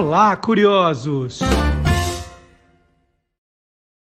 Olá, 0.00 0.34
curiosos! 0.34 1.40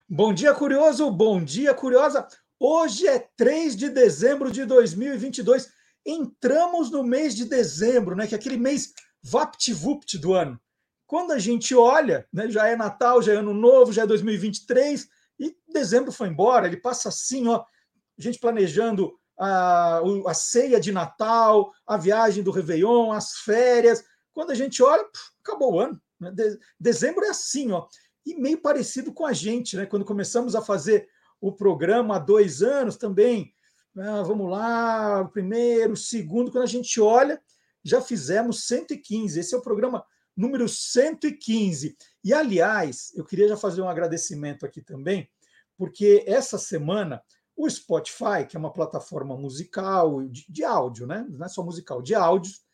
Bom 0.08 0.34
dia, 0.34 0.52
curioso! 0.52 1.08
Bom 1.08 1.40
dia, 1.40 1.72
curiosa! 1.72 2.26
Hoje 2.58 3.06
é 3.06 3.28
3 3.36 3.76
de 3.76 3.90
dezembro 3.90 4.50
de 4.50 4.65
2022. 4.65 5.70
Entramos 6.04 6.91
no 6.91 7.04
mês 7.04 7.33
de 7.33 7.44
dezembro, 7.44 8.16
né? 8.16 8.27
Que 8.27 8.34
é 8.34 8.38
aquele 8.38 8.57
mês 8.57 8.93
vapt-vupt 9.22 10.18
do 10.18 10.34
ano. 10.34 10.61
Quando 11.07 11.30
a 11.30 11.38
gente 11.38 11.76
olha, 11.76 12.26
né, 12.32 12.50
já 12.50 12.66
é 12.66 12.74
Natal, 12.74 13.22
já 13.22 13.32
é 13.32 13.36
Ano 13.36 13.54
Novo, 13.54 13.92
já 13.92 14.02
é 14.02 14.06
2023, 14.06 15.06
e 15.38 15.56
dezembro 15.72 16.11
foi 16.11 16.26
embora, 16.26 16.66
ele 16.66 16.76
passa 16.76 17.08
assim, 17.08 17.46
ó, 17.46 17.58
a 17.58 18.20
gente 18.20 18.40
planejando 18.40 19.16
a, 19.38 20.00
a 20.26 20.34
ceia 20.34 20.80
de 20.80 20.90
Natal, 20.90 21.70
a 21.86 21.96
viagem 21.96 22.42
do 22.42 22.50
Réveillon, 22.50 23.12
as 23.12 23.36
férias. 23.38 24.02
Quando 24.34 24.50
a 24.50 24.54
gente 24.54 24.82
olha, 24.82 25.06
acabou 25.43 25.74
o 25.74 25.80
ano. 25.80 26.00
Né? 26.20 26.30
De, 26.32 26.58
dezembro 26.79 27.25
é 27.25 27.30
assim, 27.30 27.70
ó. 27.72 27.86
E 28.26 28.34
meio 28.34 28.61
parecido 28.61 29.12
com 29.12 29.25
a 29.25 29.32
gente, 29.32 29.76
né? 29.76 29.86
Quando 29.86 30.04
começamos 30.04 30.54
a 30.54 30.62
fazer 30.62 31.08
o 31.40 31.52
programa 31.52 32.16
há 32.16 32.19
dois 32.19 32.62
anos 32.62 32.97
também. 32.97 33.55
Ah, 33.97 34.23
vamos 34.23 34.51
lá, 34.51 35.20
o 35.20 35.28
primeiro, 35.28 35.92
o 35.92 35.97
segundo, 35.97 36.51
quando 36.51 36.65
a 36.65 36.69
gente 36.69 37.01
olha, 37.01 37.41
já 37.84 38.01
fizemos 38.01 38.66
115. 38.66 39.39
Esse 39.39 39.55
é 39.55 39.59
o 39.59 39.62
programa 39.62 40.05
número 40.37 40.69
115. 40.69 41.97
E, 42.25 42.33
aliás, 42.33 43.12
eu 43.14 43.25
queria 43.25 43.47
já 43.47 43.56
fazer 43.56 43.83
um 43.83 43.89
agradecimento 43.89 44.66
aqui 44.66 44.83
também, 44.83 45.30
porque 45.77 46.25
essa 46.27 46.59
semana 46.59 47.23
o 47.56 47.70
Spotify, 47.70 48.45
que 48.48 48.56
é 48.56 48.59
uma 48.59 48.73
plataforma 48.73 49.37
musical, 49.37 50.23
de, 50.25 50.45
de 50.48 50.64
áudio, 50.64 51.06
né? 51.06 51.25
não 51.30 51.47
é 51.47 51.48
só 51.48 51.62
musical, 51.62 52.03
de 52.03 52.14
áudios, 52.14 52.64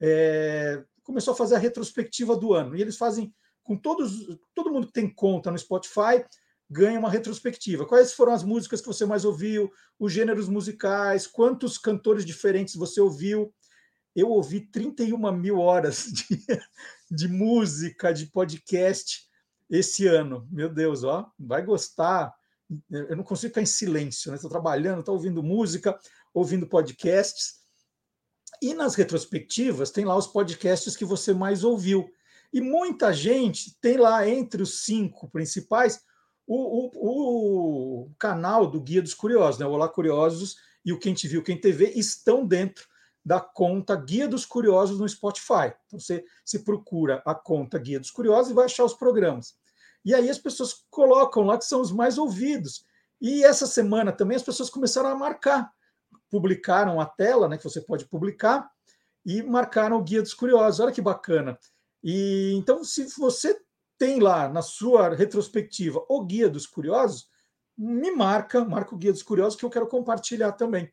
é, 0.00 0.82
começou 1.10 1.34
a 1.34 1.36
fazer 1.36 1.56
a 1.56 1.58
retrospectiva 1.58 2.36
do 2.36 2.54
ano. 2.54 2.76
E 2.76 2.80
eles 2.80 2.96
fazem 2.96 3.34
com 3.62 3.76
todos, 3.76 4.26
todo 4.54 4.70
mundo 4.70 4.86
que 4.86 4.92
tem 4.92 5.12
conta 5.12 5.50
no 5.50 5.58
Spotify, 5.58 6.24
ganha 6.70 6.98
uma 6.98 7.10
retrospectiva. 7.10 7.84
Quais 7.84 8.12
foram 8.12 8.32
as 8.32 8.44
músicas 8.44 8.80
que 8.80 8.86
você 8.86 9.04
mais 9.04 9.24
ouviu, 9.24 9.70
os 9.98 10.12
gêneros 10.12 10.48
musicais, 10.48 11.26
quantos 11.26 11.76
cantores 11.76 12.24
diferentes 12.24 12.76
você 12.76 13.00
ouviu. 13.00 13.52
Eu 14.14 14.28
ouvi 14.28 14.60
31 14.60 15.32
mil 15.32 15.58
horas 15.58 16.06
de, 16.12 16.44
de 17.10 17.28
música, 17.28 18.12
de 18.12 18.26
podcast 18.26 19.28
esse 19.68 20.06
ano. 20.06 20.46
Meu 20.50 20.68
Deus, 20.68 21.02
ó, 21.02 21.30
vai 21.38 21.64
gostar. 21.64 22.32
Eu 22.88 23.16
não 23.16 23.24
consigo 23.24 23.50
ficar 23.50 23.62
em 23.62 23.66
silêncio, 23.66 24.30
né? 24.30 24.36
Estou 24.36 24.50
trabalhando, 24.50 25.00
estou 25.00 25.14
ouvindo 25.14 25.42
música, 25.42 25.98
ouvindo 26.32 26.68
podcasts. 26.68 27.59
E 28.62 28.74
nas 28.74 28.94
retrospectivas 28.94 29.90
tem 29.90 30.04
lá 30.04 30.16
os 30.16 30.26
podcasts 30.26 30.96
que 30.96 31.04
você 31.04 31.32
mais 31.32 31.64
ouviu. 31.64 32.10
E 32.52 32.60
muita 32.60 33.12
gente 33.12 33.76
tem 33.80 33.96
lá 33.96 34.28
entre 34.28 34.62
os 34.62 34.84
cinco 34.84 35.28
principais 35.30 36.04
o, 36.46 36.90
o, 36.92 38.02
o 38.02 38.10
canal 38.18 38.66
do 38.66 38.80
Guia 38.80 39.00
dos 39.00 39.14
Curiosos, 39.14 39.60
né? 39.60 39.66
O 39.66 39.70
Olá 39.70 39.88
Curiosos 39.88 40.56
e 40.84 40.92
o 40.92 40.98
Quem 40.98 41.14
Te 41.14 41.28
Viu, 41.28 41.44
Quem 41.44 41.56
TV 41.56 41.92
estão 41.94 42.44
dentro 42.44 42.88
da 43.24 43.38
conta 43.38 43.94
Guia 43.94 44.26
dos 44.26 44.44
Curiosos 44.44 44.98
no 44.98 45.08
Spotify. 45.08 45.72
Então 45.86 46.00
você 46.00 46.24
se 46.44 46.64
procura 46.64 47.22
a 47.24 47.34
conta 47.34 47.78
Guia 47.78 48.00
dos 48.00 48.10
Curiosos 48.10 48.50
e 48.50 48.54
vai 48.54 48.64
achar 48.64 48.84
os 48.84 48.94
programas. 48.94 49.54
E 50.04 50.12
aí 50.12 50.28
as 50.28 50.38
pessoas 50.38 50.84
colocam 50.90 51.44
lá 51.44 51.56
que 51.56 51.64
são 51.64 51.80
os 51.80 51.92
mais 51.92 52.18
ouvidos. 52.18 52.84
E 53.20 53.44
essa 53.44 53.66
semana 53.66 54.10
também 54.10 54.36
as 54.36 54.42
pessoas 54.42 54.70
começaram 54.70 55.10
a 55.10 55.14
marcar 55.14 55.70
publicaram 56.30 57.00
a 57.00 57.06
tela, 57.06 57.48
né, 57.48 57.58
que 57.58 57.64
você 57.64 57.80
pode 57.80 58.06
publicar, 58.06 58.70
e 59.24 59.42
marcaram 59.42 59.98
o 59.98 60.02
Guia 60.02 60.22
dos 60.22 60.32
Curiosos. 60.32 60.80
Olha 60.80 60.92
que 60.92 61.02
bacana. 61.02 61.58
E 62.02 62.52
então, 62.54 62.82
se 62.82 63.04
você 63.18 63.58
tem 63.98 64.18
lá 64.18 64.48
na 64.48 64.62
sua 64.62 65.14
retrospectiva 65.14 66.02
o 66.08 66.24
Guia 66.24 66.48
dos 66.48 66.66
Curiosos, 66.66 67.28
me 67.76 68.10
marca, 68.10 68.64
marca 68.64 68.94
o 68.94 68.98
Guia 68.98 69.12
dos 69.12 69.22
Curiosos 69.22 69.58
que 69.58 69.64
eu 69.64 69.70
quero 69.70 69.86
compartilhar 69.86 70.52
também. 70.52 70.90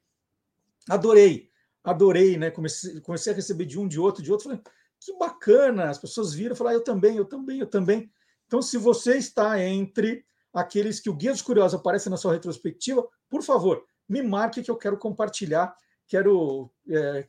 Adorei, 0.90 1.50
adorei, 1.84 2.38
né? 2.38 2.52
Comecei, 2.52 3.00
comecei 3.02 3.32
a 3.32 3.36
receber 3.36 3.66
de 3.66 3.80
um, 3.80 3.88
de 3.88 4.00
outro, 4.00 4.22
de 4.22 4.32
outro. 4.32 4.50
Falei, 4.50 4.62
que 5.00 5.18
bacana! 5.18 5.90
As 5.90 5.98
pessoas 5.98 6.34
viram 6.34 6.54
e 6.54 6.58
falaram, 6.58 6.78
ah, 6.78 6.80
eu 6.80 6.84
também, 6.84 7.18
eu 7.18 7.26
também, 7.26 7.60
eu 7.60 7.68
também. 7.68 8.12
Então, 8.46 8.62
se 8.62 8.78
você 8.78 9.18
está 9.18 9.62
entre 9.62 10.26
aqueles 10.54 11.00
que 11.00 11.10
o 11.10 11.14
Guia 11.14 11.32
dos 11.32 11.42
Curiosos 11.42 11.80
aparece 11.80 12.10
na 12.10 12.18
sua 12.18 12.34
retrospectiva, 12.34 13.08
por 13.30 13.44
favor, 13.44 13.86
me 14.08 14.22
marque 14.22 14.62
que 14.62 14.72
eu 14.72 14.78
quero 14.78 14.98
compartilhar, 14.98 15.76
quero. 16.08 16.72
É, 16.90 17.28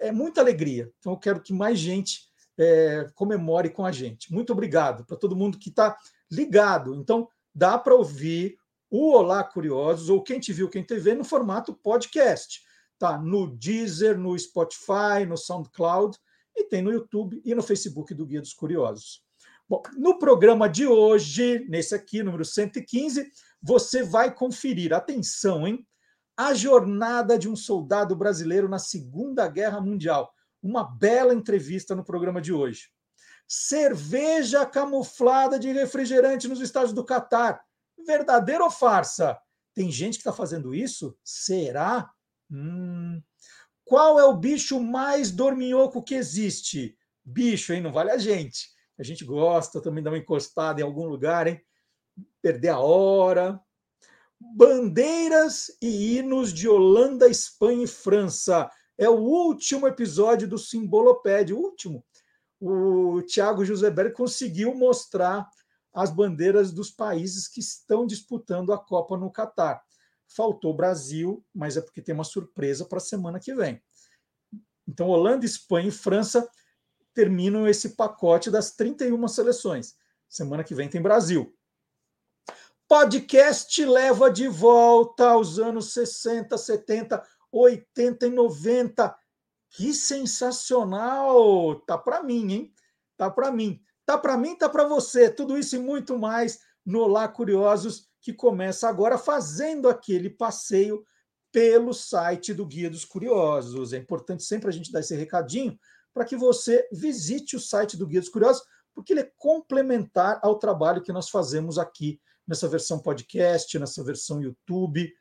é 0.00 0.12
muita 0.12 0.40
alegria. 0.40 0.92
Então, 0.98 1.12
eu 1.12 1.18
quero 1.18 1.40
que 1.40 1.52
mais 1.52 1.78
gente 1.78 2.30
é, 2.58 3.10
comemore 3.14 3.70
com 3.70 3.84
a 3.84 3.92
gente. 3.92 4.32
Muito 4.32 4.52
obrigado 4.52 5.04
para 5.04 5.16
todo 5.16 5.36
mundo 5.36 5.58
que 5.58 5.70
está 5.70 5.96
ligado. 6.30 6.94
Então, 6.94 7.28
dá 7.54 7.78
para 7.78 7.94
ouvir 7.94 8.56
o 8.90 9.12
Olá 9.12 9.44
Curiosos, 9.44 10.10
ou 10.10 10.22
quem 10.22 10.40
te 10.40 10.52
viu, 10.52 10.68
quem 10.68 10.82
te 10.82 10.98
vê, 10.98 11.14
no 11.14 11.24
formato 11.24 11.72
podcast. 11.74 12.60
Tá 12.98 13.16
no 13.16 13.46
Deezer, 13.56 14.18
no 14.18 14.38
Spotify, 14.38 15.24
no 15.26 15.36
SoundCloud, 15.36 16.18
e 16.54 16.64
tem 16.64 16.82
no 16.82 16.92
YouTube 16.92 17.40
e 17.44 17.54
no 17.54 17.62
Facebook 17.62 18.12
do 18.12 18.26
Guia 18.26 18.40
dos 18.40 18.52
Curiosos. 18.52 19.22
Bom, 19.68 19.80
no 19.96 20.18
programa 20.18 20.68
de 20.68 20.86
hoje, 20.86 21.64
nesse 21.68 21.94
aqui, 21.94 22.22
número 22.22 22.44
115, 22.44 23.30
você 23.62 24.02
vai 24.02 24.34
conferir, 24.34 24.92
atenção, 24.92 25.66
hein? 25.66 25.86
A 26.40 26.54
jornada 26.54 27.38
de 27.38 27.50
um 27.50 27.54
soldado 27.54 28.16
brasileiro 28.16 28.66
na 28.66 28.78
Segunda 28.78 29.46
Guerra 29.46 29.78
Mundial. 29.78 30.32
Uma 30.62 30.82
bela 30.82 31.34
entrevista 31.34 31.94
no 31.94 32.02
programa 32.02 32.40
de 32.40 32.50
hoje. 32.50 32.88
Cerveja 33.46 34.64
camuflada 34.64 35.58
de 35.58 35.70
refrigerante 35.70 36.48
nos 36.48 36.62
estádios 36.62 36.94
do 36.94 37.04
Catar. 37.04 37.62
Verdadeiro 38.06 38.64
ou 38.64 38.70
farsa? 38.70 39.38
Tem 39.74 39.90
gente 39.90 40.14
que 40.14 40.20
está 40.20 40.32
fazendo 40.32 40.74
isso? 40.74 41.14
Será? 41.22 42.10
Hum. 42.50 43.22
Qual 43.84 44.18
é 44.18 44.24
o 44.24 44.34
bicho 44.34 44.80
mais 44.80 45.30
dorminhoco 45.30 46.02
que 46.02 46.14
existe? 46.14 46.96
Bicho, 47.22 47.74
hein? 47.74 47.82
Não 47.82 47.92
vale 47.92 48.12
a 48.12 48.16
gente. 48.16 48.70
A 48.98 49.02
gente 49.02 49.26
gosta 49.26 49.78
também 49.78 50.02
de 50.02 50.04
dar 50.04 50.12
uma 50.12 50.18
encostada 50.18 50.80
em 50.80 50.84
algum 50.84 51.04
lugar, 51.04 51.46
hein? 51.46 51.60
Perder 52.40 52.70
a 52.70 52.78
hora. 52.78 53.60
Bandeiras 54.40 55.70
e 55.82 56.16
hinos 56.16 56.52
de 56.52 56.66
Holanda, 56.66 57.28
Espanha 57.28 57.84
e 57.84 57.86
França. 57.86 58.70
É 58.96 59.08
o 59.08 59.18
último 59.18 59.86
episódio 59.86 60.48
do 60.48 60.56
Simbolopédia, 60.56 61.54
o 61.54 61.58
último. 61.58 62.02
O 62.58 63.20
Tiago 63.22 63.64
Joseberg 63.64 64.14
conseguiu 64.14 64.74
mostrar 64.74 65.46
as 65.92 66.10
bandeiras 66.10 66.72
dos 66.72 66.90
países 66.90 67.48
que 67.48 67.60
estão 67.60 68.06
disputando 68.06 68.72
a 68.72 68.78
Copa 68.78 69.16
no 69.16 69.30
Catar. 69.30 69.82
Faltou 70.26 70.74
Brasil, 70.74 71.44
mas 71.54 71.76
é 71.76 71.80
porque 71.82 72.00
tem 72.00 72.14
uma 72.14 72.24
surpresa 72.24 72.84
para 72.84 72.98
a 72.98 73.02
semana 73.02 73.38
que 73.38 73.54
vem. 73.54 73.82
Então, 74.88 75.08
Holanda, 75.08 75.44
Espanha 75.44 75.88
e 75.88 75.92
França 75.92 76.48
terminam 77.12 77.68
esse 77.68 77.90
pacote 77.90 78.50
das 78.50 78.72
31 78.72 79.28
seleções. 79.28 79.96
Semana 80.28 80.64
que 80.64 80.74
vem 80.74 80.88
tem 80.88 81.02
Brasil 81.02 81.54
podcast 82.90 83.84
leva 83.84 84.28
de 84.28 84.48
volta 84.48 85.30
aos 85.30 85.60
anos 85.60 85.92
60, 85.92 86.58
70, 86.58 87.22
80 87.52 88.26
e 88.26 88.30
90. 88.30 89.16
Que 89.70 89.94
sensacional! 89.94 91.76
Tá 91.86 91.96
para 91.96 92.20
mim, 92.20 92.52
hein? 92.52 92.74
Tá 93.16 93.30
para 93.30 93.52
mim. 93.52 93.80
Tá 94.04 94.18
para 94.18 94.36
mim, 94.36 94.56
tá 94.56 94.68
para 94.68 94.88
você. 94.88 95.30
Tudo 95.30 95.56
isso 95.56 95.76
e 95.76 95.78
muito 95.78 96.18
mais 96.18 96.58
no 96.84 97.06
Lá 97.06 97.28
Curiosos, 97.28 98.08
que 98.20 98.32
começa 98.32 98.88
agora 98.88 99.16
fazendo 99.16 99.88
aquele 99.88 100.28
passeio 100.28 101.04
pelo 101.52 101.94
site 101.94 102.52
do 102.52 102.66
Guia 102.66 102.90
dos 102.90 103.04
Curiosos. 103.04 103.92
É 103.92 103.98
importante 103.98 104.42
sempre 104.42 104.68
a 104.68 104.72
gente 104.72 104.90
dar 104.90 104.98
esse 104.98 105.14
recadinho 105.14 105.78
para 106.12 106.24
que 106.24 106.34
você 106.34 106.88
visite 106.90 107.54
o 107.54 107.60
site 107.60 107.96
do 107.96 108.04
Guia 108.04 108.18
dos 108.18 108.28
Curiosos, 108.28 108.64
porque 108.92 109.12
ele 109.12 109.20
é 109.20 109.32
complementar 109.38 110.40
ao 110.42 110.58
trabalho 110.58 111.02
que 111.02 111.12
nós 111.12 111.30
fazemos 111.30 111.78
aqui 111.78 112.20
nessa 112.50 112.68
versão 112.68 112.98
podcast, 112.98 113.78
nessa 113.78 114.02
versão 114.02 114.42
YouTube. 114.42 115.14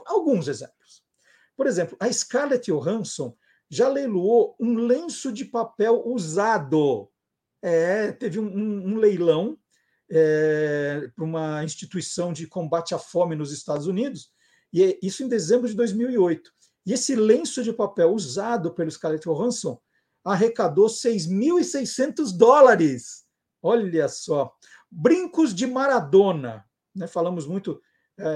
alguns 0.06 0.49
exemplos. 0.49 1.03
Por 1.56 1.67
exemplo, 1.67 1.97
a 2.00 2.12
Scarlett 2.12 2.70
Johansson 2.70 3.37
já 3.69 3.88
leiloou 3.88 4.56
um 4.61 4.75
lenço 4.75 5.32
de 5.32 5.44
papel 5.44 6.03
usado. 6.06 7.11
É, 7.62 8.12
teve 8.12 8.38
um, 8.38 8.47
um, 8.47 8.93
um 8.93 8.97
leilão 8.97 9.59
é, 10.11 11.11
para 11.14 11.25
uma 11.25 11.64
instituição 11.64 12.32
de 12.32 12.47
combate 12.47 12.94
à 12.94 12.99
fome 12.99 13.35
nos 13.35 13.53
Estados 13.53 13.87
Unidos, 13.87 14.31
e 14.73 14.82
é 14.82 14.99
isso 15.03 15.23
em 15.23 15.29
dezembro 15.29 15.69
de 15.69 15.75
2008. 15.75 16.50
E 16.85 16.93
esse 16.93 17.15
lenço 17.15 17.62
de 17.62 17.73
papel 17.73 18.12
usado 18.12 18.75
pelo 18.75 18.91
Scarlett 18.91 19.25
Johansson 19.25 19.81
arrecadou 20.25 20.87
6.600 20.87 22.37
dólares. 22.37 23.25
Olha 23.62 24.08
só. 24.08 24.53
Brincos 24.91 25.55
de 25.55 25.67
Maradona. 25.67 26.65
Né? 26.94 27.06
Falamos 27.06 27.47
muito 27.47 27.81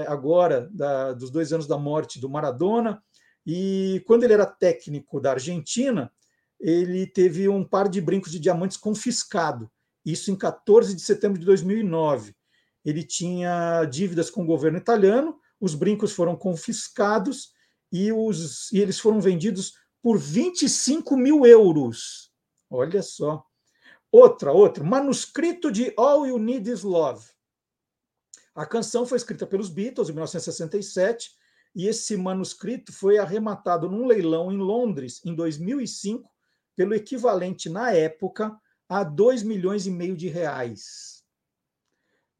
agora 0.07 0.69
da, 0.71 1.13
dos 1.13 1.29
dois 1.29 1.51
anos 1.53 1.67
da 1.67 1.77
morte 1.77 2.19
do 2.19 2.29
Maradona. 2.29 3.01
E 3.45 4.03
quando 4.05 4.23
ele 4.23 4.33
era 4.33 4.45
técnico 4.45 5.19
da 5.19 5.31
Argentina, 5.31 6.11
ele 6.59 7.07
teve 7.07 7.47
um 7.47 7.63
par 7.63 7.87
de 7.87 8.01
brincos 8.01 8.31
de 8.31 8.39
diamantes 8.39 8.77
confiscado. 8.77 9.69
Isso 10.05 10.31
em 10.31 10.35
14 10.35 10.95
de 10.95 11.01
setembro 11.01 11.39
de 11.39 11.45
2009. 11.45 12.35
Ele 12.83 13.03
tinha 13.03 13.83
dívidas 13.85 14.29
com 14.29 14.43
o 14.43 14.45
governo 14.45 14.77
italiano, 14.77 15.37
os 15.59 15.75
brincos 15.75 16.13
foram 16.13 16.35
confiscados 16.35 17.51
e, 17.91 18.11
os, 18.11 18.71
e 18.71 18.79
eles 18.79 18.99
foram 18.99 19.19
vendidos 19.19 19.73
por 20.01 20.17
25 20.17 21.17
mil 21.17 21.45
euros. 21.45 22.31
Olha 22.69 23.01
só. 23.01 23.43
Outra, 24.11 24.53
outra, 24.53 24.83
manuscrito 24.83 25.71
de 25.71 25.93
All 25.97 26.25
You 26.25 26.39
Need 26.39 26.71
Is 26.71 26.83
Love. 26.83 27.25
A 28.57 28.65
canção 28.65 29.05
foi 29.05 29.17
escrita 29.17 29.45
pelos 29.45 29.69
Beatles 29.69 30.09
em 30.09 30.13
1967 30.13 31.29
e 31.75 31.87
esse 31.87 32.17
manuscrito 32.17 32.91
foi 32.91 33.19
arrematado 33.19 33.87
num 33.87 34.07
leilão 34.07 34.51
em 34.51 34.57
Londres 34.57 35.21
em 35.23 35.35
2005 35.35 36.27
pelo 36.75 36.95
equivalente 36.95 37.69
na 37.69 37.91
época 37.91 38.59
a 38.89 39.03
2 39.03 39.43
milhões 39.43 39.85
e 39.85 39.91
meio 39.91 40.17
de 40.17 40.27
reais. 40.27 41.23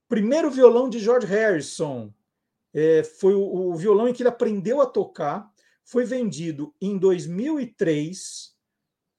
Primeiro 0.10 0.50
violão 0.50 0.90
de 0.90 0.98
George 0.98 1.28
Harrison 1.28 2.12
é, 2.74 3.04
foi 3.04 3.36
o, 3.36 3.70
o 3.70 3.76
violão 3.76 4.08
em 4.08 4.14
que 4.14 4.24
ele 4.24 4.30
aprendeu 4.30 4.82
a 4.82 4.88
tocar 4.88 5.54
foi 5.84 6.04
vendido 6.04 6.74
em 6.82 6.98
2003 6.98 8.56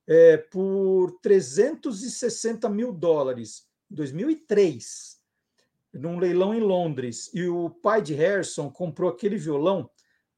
é, 0.08 0.36
por 0.36 1.16
360 1.22 2.68
mil 2.68 2.92
dólares. 2.92 3.68
Em 3.88 3.94
2003, 3.94 5.17
num 5.98 6.18
leilão 6.18 6.54
em 6.54 6.60
Londres. 6.60 7.30
E 7.34 7.46
o 7.46 7.70
pai 7.70 8.00
de 8.00 8.14
Harrison 8.14 8.70
comprou 8.70 9.10
aquele 9.10 9.36
violão 9.36 9.90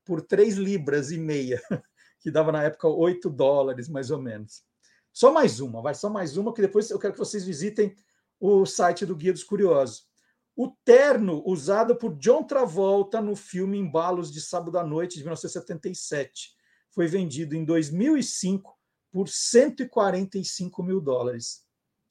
por 0.05 0.23
3 0.23 0.57
libras 0.57 1.11
e 1.11 1.19
meia, 1.19 1.61
que 2.21 2.31
dava 2.31 2.51
na 2.51 2.65
época 2.65 2.89
8 2.89 3.29
dólares, 3.31 3.89
mais 3.89 4.11
ou 4.11 4.21
menos. 4.21 4.65
Só 5.13 5.33
mais 5.33 5.61
uma, 5.61 5.83
vai 5.83 5.95
só 5.95 6.09
mais 6.09 6.37
uma, 6.37 6.53
que 6.53 6.63
depois 6.63 6.91
eu 6.91 6.99
quero 6.99 7.13
que 7.13 7.19
vocês 7.19 7.45
visitem 7.45 7.95
o 8.39 8.65
site 8.65 9.05
do 9.05 9.15
Guia 9.15 9.33
dos 9.33 9.45
Curiosos. 9.45 10.09
O 10.57 10.69
terno 10.85 11.43
usado 11.47 11.97
por 11.97 12.17
John 12.17 12.43
Travolta 12.45 13.21
no 13.21 13.37
filme 13.37 13.79
Embalos 13.79 14.33
de 14.33 14.41
Sábado 14.41 14.79
à 14.79 14.85
Noite, 14.85 15.15
de 15.15 15.21
1977, 15.21 16.55
foi 16.91 17.07
vendido 17.07 17.55
em 17.55 17.65
2005 17.65 18.77
por 19.13 19.29
145 19.29 20.83
mil 20.83 21.01
dólares. 21.01 21.65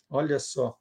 Olha 0.10 0.40
só. 0.40 0.78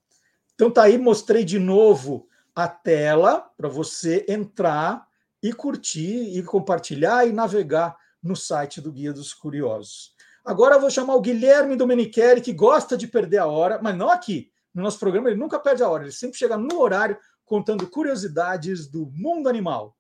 Então 0.55 0.71
tá 0.71 0.85
aí, 0.85 0.99
mostrei 0.99 1.45
de 1.45 1.59
novo 1.59 2.28
a 2.59 2.67
tela 2.67 3.49
para 3.57 3.69
você 3.69 4.27
entrar 4.29 5.07
e 5.41 5.53
curtir 5.53 6.37
e 6.37 6.43
compartilhar 6.43 7.25
e 7.25 7.33
navegar 7.33 7.97
no 8.21 8.35
site 8.35 8.81
do 8.81 8.91
Guia 8.91 9.13
dos 9.13 9.33
Curiosos. 9.33 10.13
Agora 10.45 10.75
eu 10.75 10.81
vou 10.81 10.91
chamar 10.91 11.15
o 11.15 11.21
Guilherme 11.21 11.77
Domenichelli, 11.77 12.41
que 12.41 12.53
gosta 12.53 12.97
de 12.97 13.07
perder 13.07 13.39
a 13.39 13.47
hora, 13.47 13.79
mas 13.81 13.97
não 13.97 14.11
aqui. 14.11 14.51
No 14.75 14.83
nosso 14.83 14.99
programa 14.99 15.29
ele 15.29 15.39
nunca 15.39 15.57
perde 15.57 15.85
a 15.85 15.89
hora, 15.89 16.03
ele 16.03 16.11
sempre 16.11 16.37
chega 16.37 16.57
no 16.57 16.81
horário 16.81 17.17
contando 17.45 17.87
curiosidades 17.87 18.91
do 18.91 19.09
mundo 19.15 19.49
animal. 19.49 19.97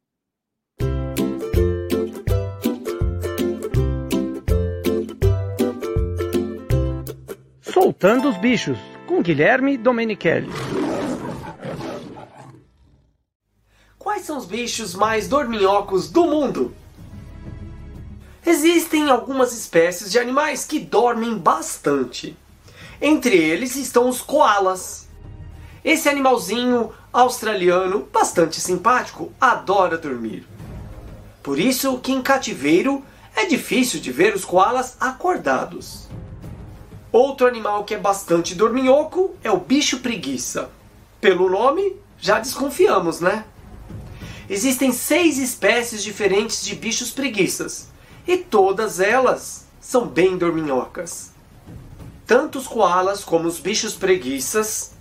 Soltando 7.63 8.29
os 8.29 8.37
bichos, 8.39 8.77
com 9.07 9.23
Guilherme 9.23 9.79
Domenichelli. 9.79 10.78
Quais 14.19 14.27
são 14.27 14.37
os 14.37 14.47
bichos 14.47 14.97
mais 14.97 15.29
dorminhocos 15.29 16.11
do 16.11 16.25
mundo? 16.25 16.75
Existem 18.45 19.09
algumas 19.09 19.53
espécies 19.53 20.11
de 20.11 20.19
animais 20.19 20.67
que 20.67 20.81
dormem 20.81 21.39
bastante. 21.39 22.37
Entre 23.01 23.37
eles 23.37 23.77
estão 23.77 24.09
os 24.09 24.21
koalas. 24.21 25.07
Esse 25.85 26.09
animalzinho 26.09 26.93
australiano 27.13 28.09
bastante 28.13 28.61
simpático 28.61 29.33
adora 29.41 29.97
dormir. 29.97 30.45
Por 31.41 31.57
isso 31.57 31.97
que 31.99 32.11
em 32.11 32.21
cativeiro 32.21 33.05
é 33.37 33.47
difícil 33.47 34.01
de 34.01 34.11
ver 34.11 34.35
os 34.35 34.45
koalas 34.45 34.97
acordados. 34.99 36.09
Outro 37.13 37.47
animal 37.47 37.85
que 37.85 37.95
é 37.95 37.99
bastante 37.99 38.57
dorminhoco 38.57 39.37
é 39.45 39.51
o 39.53 39.61
bicho 39.61 40.01
preguiça. 40.01 40.73
Pelo 41.21 41.49
nome, 41.49 41.95
já 42.19 42.41
desconfiamos, 42.41 43.21
né? 43.21 43.45
Existem 44.49 44.93
seis 44.93 45.39
espécies 45.39 46.03
diferentes 46.03 46.65
de 46.65 46.75
bichos 46.75 47.11
preguiças 47.11 47.89
e 48.27 48.37
todas 48.37 48.99
elas 48.99 49.67
são 49.79 50.07
bem 50.07 50.39
dorminhocas. 50.39 51.33
Tanto 52.27 52.59
os 52.59 52.67
koalas 52.67 53.25
como 53.25 53.47
os 53.47 53.59
bichos 53.59 53.95
preguiças 53.95 54.93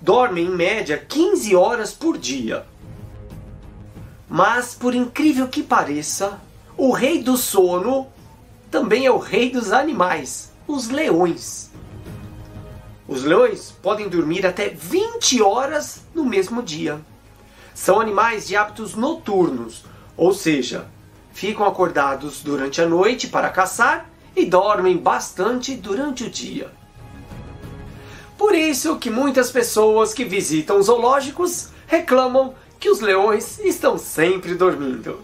dormem 0.00 0.46
em 0.46 0.54
média 0.54 0.98
15 0.98 1.54
horas 1.54 1.92
por 1.92 2.18
dia. 2.18 2.66
Mas, 4.28 4.74
por 4.74 4.94
incrível 4.94 5.48
que 5.48 5.62
pareça, 5.62 6.40
o 6.76 6.92
rei 6.92 7.22
do 7.22 7.36
sono 7.36 8.08
também 8.70 9.06
é 9.06 9.10
o 9.10 9.18
rei 9.18 9.50
dos 9.50 9.72
animais, 9.72 10.52
os 10.66 10.88
leões. 10.88 11.70
Os 13.06 13.24
leões 13.24 13.72
podem 13.82 14.08
dormir 14.08 14.44
até 14.44 14.68
20 14.68 15.40
horas 15.40 16.02
no 16.14 16.24
mesmo 16.24 16.62
dia. 16.62 17.00
São 17.80 18.00
animais 18.00 18.44
de 18.44 18.56
hábitos 18.56 18.96
noturnos, 18.96 19.84
ou 20.16 20.34
seja, 20.34 20.86
ficam 21.32 21.64
acordados 21.64 22.42
durante 22.42 22.82
a 22.82 22.88
noite 22.88 23.28
para 23.28 23.50
caçar 23.50 24.10
e 24.34 24.44
dormem 24.44 24.96
bastante 24.96 25.76
durante 25.76 26.24
o 26.24 26.28
dia. 26.28 26.72
Por 28.36 28.52
isso 28.52 28.96
que 28.96 29.08
muitas 29.08 29.52
pessoas 29.52 30.12
que 30.12 30.24
visitam 30.24 30.82
zoológicos 30.82 31.68
reclamam 31.86 32.52
que 32.80 32.90
os 32.90 33.00
leões 33.00 33.60
estão 33.60 33.96
sempre 33.96 34.56
dormindo. 34.56 35.20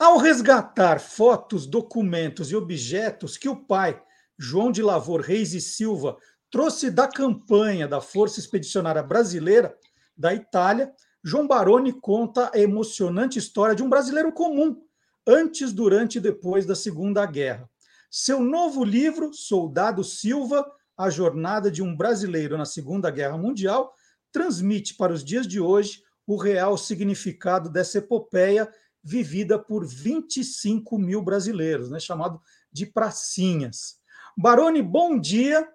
Ao 0.00 0.16
resgatar 0.16 0.98
fotos, 0.98 1.66
documentos 1.66 2.50
e 2.50 2.56
objetos 2.56 3.36
que 3.36 3.50
o 3.50 3.54
pai, 3.66 4.02
João 4.38 4.72
de 4.72 4.80
Lavor 4.80 5.20
Reis 5.20 5.52
e 5.52 5.60
Silva, 5.60 6.16
trouxe 6.50 6.90
da 6.90 7.06
campanha 7.06 7.86
da 7.86 8.00
Força 8.00 8.40
Expedicionária 8.40 9.02
Brasileira 9.02 9.76
da 10.16 10.32
Itália, 10.32 10.90
João 11.22 11.46
Baroni 11.46 11.92
conta 11.92 12.50
a 12.54 12.58
emocionante 12.58 13.38
história 13.38 13.74
de 13.74 13.82
um 13.82 13.90
brasileiro 13.90 14.32
comum, 14.32 14.82
antes, 15.26 15.70
durante 15.70 16.16
e 16.16 16.20
depois 16.20 16.64
da 16.64 16.74
Segunda 16.74 17.26
Guerra. 17.26 17.68
Seu 18.10 18.40
novo 18.40 18.82
livro, 18.82 19.34
Soldado 19.34 20.02
Silva, 20.02 20.64
A 20.96 21.10
Jornada 21.10 21.70
de 21.70 21.82
um 21.82 21.94
Brasileiro 21.94 22.56
na 22.56 22.64
Segunda 22.64 23.10
Guerra 23.10 23.36
Mundial, 23.36 23.92
transmite 24.32 24.94
para 24.94 25.12
os 25.12 25.22
dias 25.22 25.46
de 25.46 25.60
hoje 25.60 26.02
o 26.26 26.38
real 26.38 26.78
significado 26.78 27.68
dessa 27.68 27.98
epopeia 27.98 28.66
vivida 29.02 29.58
por 29.58 29.86
25 29.86 30.98
mil 30.98 31.22
brasileiros, 31.22 31.90
né, 31.90 31.98
chamado 31.98 32.40
de 32.72 32.86
pracinhas. 32.86 33.98
Baroni, 34.36 34.82
bom 34.82 35.18
dia 35.18 35.68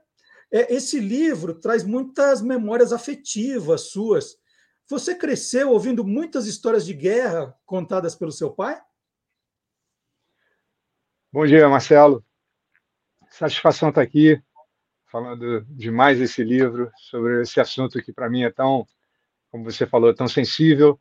é, 0.55 0.73
esse 0.73 1.01
livro 1.01 1.53
traz 1.59 1.83
muitas 1.83 2.41
memórias 2.41 2.93
afetivas 2.93 3.89
suas. 3.89 4.37
Você 4.87 5.13
cresceu 5.13 5.71
ouvindo 5.71 6.03
muitas 6.03 6.45
histórias 6.45 6.85
de 6.85 6.93
guerra 6.93 7.53
contadas 7.65 8.15
pelo 8.15 8.31
seu 8.31 8.51
pai? 8.51 8.81
Bom 11.29 11.45
dia, 11.45 11.67
Marcelo. 11.67 12.23
Satisfação 13.29 13.89
estar 13.89 14.01
aqui 14.01 14.41
falando 15.07 15.65
de 15.65 15.91
mais 15.91 16.21
esse 16.21 16.41
livro 16.41 16.89
sobre 16.95 17.41
esse 17.41 17.59
assunto 17.59 18.01
que 18.01 18.13
para 18.13 18.29
mim 18.29 18.43
é 18.43 18.49
tão, 18.49 18.87
como 19.51 19.63
você 19.63 19.85
falou, 19.85 20.15
tão 20.15 20.27
sensível. 20.27 20.97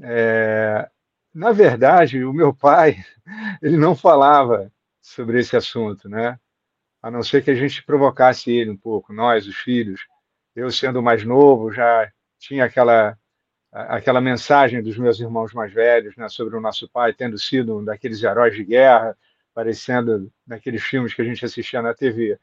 É... 0.00 0.88
Na 1.34 1.52
verdade, 1.52 2.24
o 2.24 2.32
meu 2.32 2.54
pai 2.54 3.04
ele 3.62 3.76
não 3.76 3.96
falava 3.96 4.70
sobre 5.00 5.40
esse 5.40 5.56
assunto, 5.56 6.08
né? 6.08 6.38
a 7.02 7.10
não 7.10 7.22
ser 7.22 7.42
que 7.42 7.50
a 7.50 7.54
gente 7.54 7.82
provocasse 7.82 8.50
ele 8.50 8.70
um 8.70 8.76
pouco, 8.76 9.12
nós, 9.12 9.46
os 9.46 9.56
filhos. 9.56 10.06
Eu, 10.54 10.70
sendo 10.70 11.02
mais 11.02 11.24
novo, 11.24 11.72
já 11.72 12.10
tinha 12.38 12.64
aquela 12.64 13.18
aquela 13.72 14.20
mensagem 14.20 14.82
dos 14.82 14.98
meus 14.98 15.18
irmãos 15.18 15.54
mais 15.54 15.72
velhos 15.72 16.14
né, 16.14 16.28
sobre 16.28 16.54
o 16.54 16.60
nosso 16.60 16.86
pai 16.90 17.14
tendo 17.14 17.38
sido 17.38 17.78
um 17.78 17.82
daqueles 17.82 18.22
heróis 18.22 18.54
de 18.54 18.62
guerra, 18.62 19.16
parecendo 19.54 20.30
naqueles 20.46 20.82
filmes 20.82 21.14
que 21.14 21.22
a 21.22 21.24
gente 21.24 21.42
assistia 21.42 21.80
na 21.80 21.94
TV. 21.94 22.38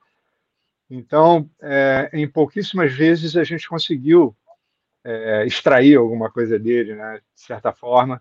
Então, 0.90 1.48
é, 1.62 2.10
em 2.14 2.28
pouquíssimas 2.28 2.92
vezes 2.92 3.38
a 3.38 3.44
gente 3.44 3.70
conseguiu 3.70 4.36
é, 5.04 5.46
extrair 5.46 5.98
alguma 5.98 6.32
coisa 6.32 6.58
dele, 6.58 6.96
né, 6.96 7.22
de 7.36 7.42
certa 7.42 7.72
forma, 7.72 8.20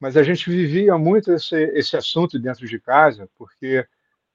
mas 0.00 0.16
a 0.16 0.22
gente 0.22 0.48
vivia 0.48 0.96
muito 0.96 1.30
esse, 1.32 1.54
esse 1.74 1.94
assunto 1.94 2.38
dentro 2.38 2.66
de 2.66 2.80
casa, 2.80 3.28
porque 3.36 3.86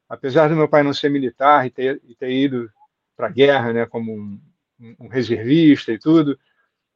apesar 0.07 0.47
do 0.47 0.55
meu 0.55 0.69
pai 0.69 0.83
não 0.83 0.93
ser 0.93 1.09
militar 1.09 1.65
e 1.65 1.71
ter, 1.71 1.99
e 2.03 2.15
ter 2.15 2.31
ido 2.31 2.71
para 3.17 3.27
a 3.27 3.31
guerra, 3.31 3.73
né, 3.73 3.85
como 3.87 4.13
um, 4.13 4.39
um, 4.99 5.07
reservista 5.07 5.91
e 5.91 5.97
tudo, 5.97 6.39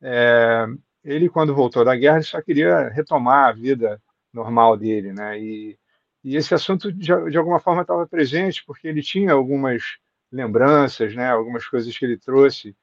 é, 0.02 0.68
ele 1.04 1.28
quando 1.28 1.56
voltou 1.56 1.84
da 1.84 1.96
guerra 1.96 2.22
só 2.22 2.40
queria 2.42 2.90
retomar 2.90 3.50
a 3.50 3.54
vida 3.54 4.00
normal 4.32 4.78
dele, 4.78 5.12
né, 5.14 5.40
e, 5.40 5.78
e 6.24 6.36
esse 6.36 6.54
assunto 6.54 6.92
de, 6.92 7.08
de 7.08 7.38
alguma 7.38 7.60
forma 7.60 7.82
estava 7.82 8.06
presente 8.06 8.64
porque 8.66 8.88
ele 8.88 9.02
tinha 9.02 9.34
algumas 9.34 9.98
lembranças, 10.32 11.16
né, 11.16 11.28
algumas 11.32 11.66
coisas 11.66 11.98
que 11.98 12.06
ele 12.06 12.18
trouxe 12.18 12.76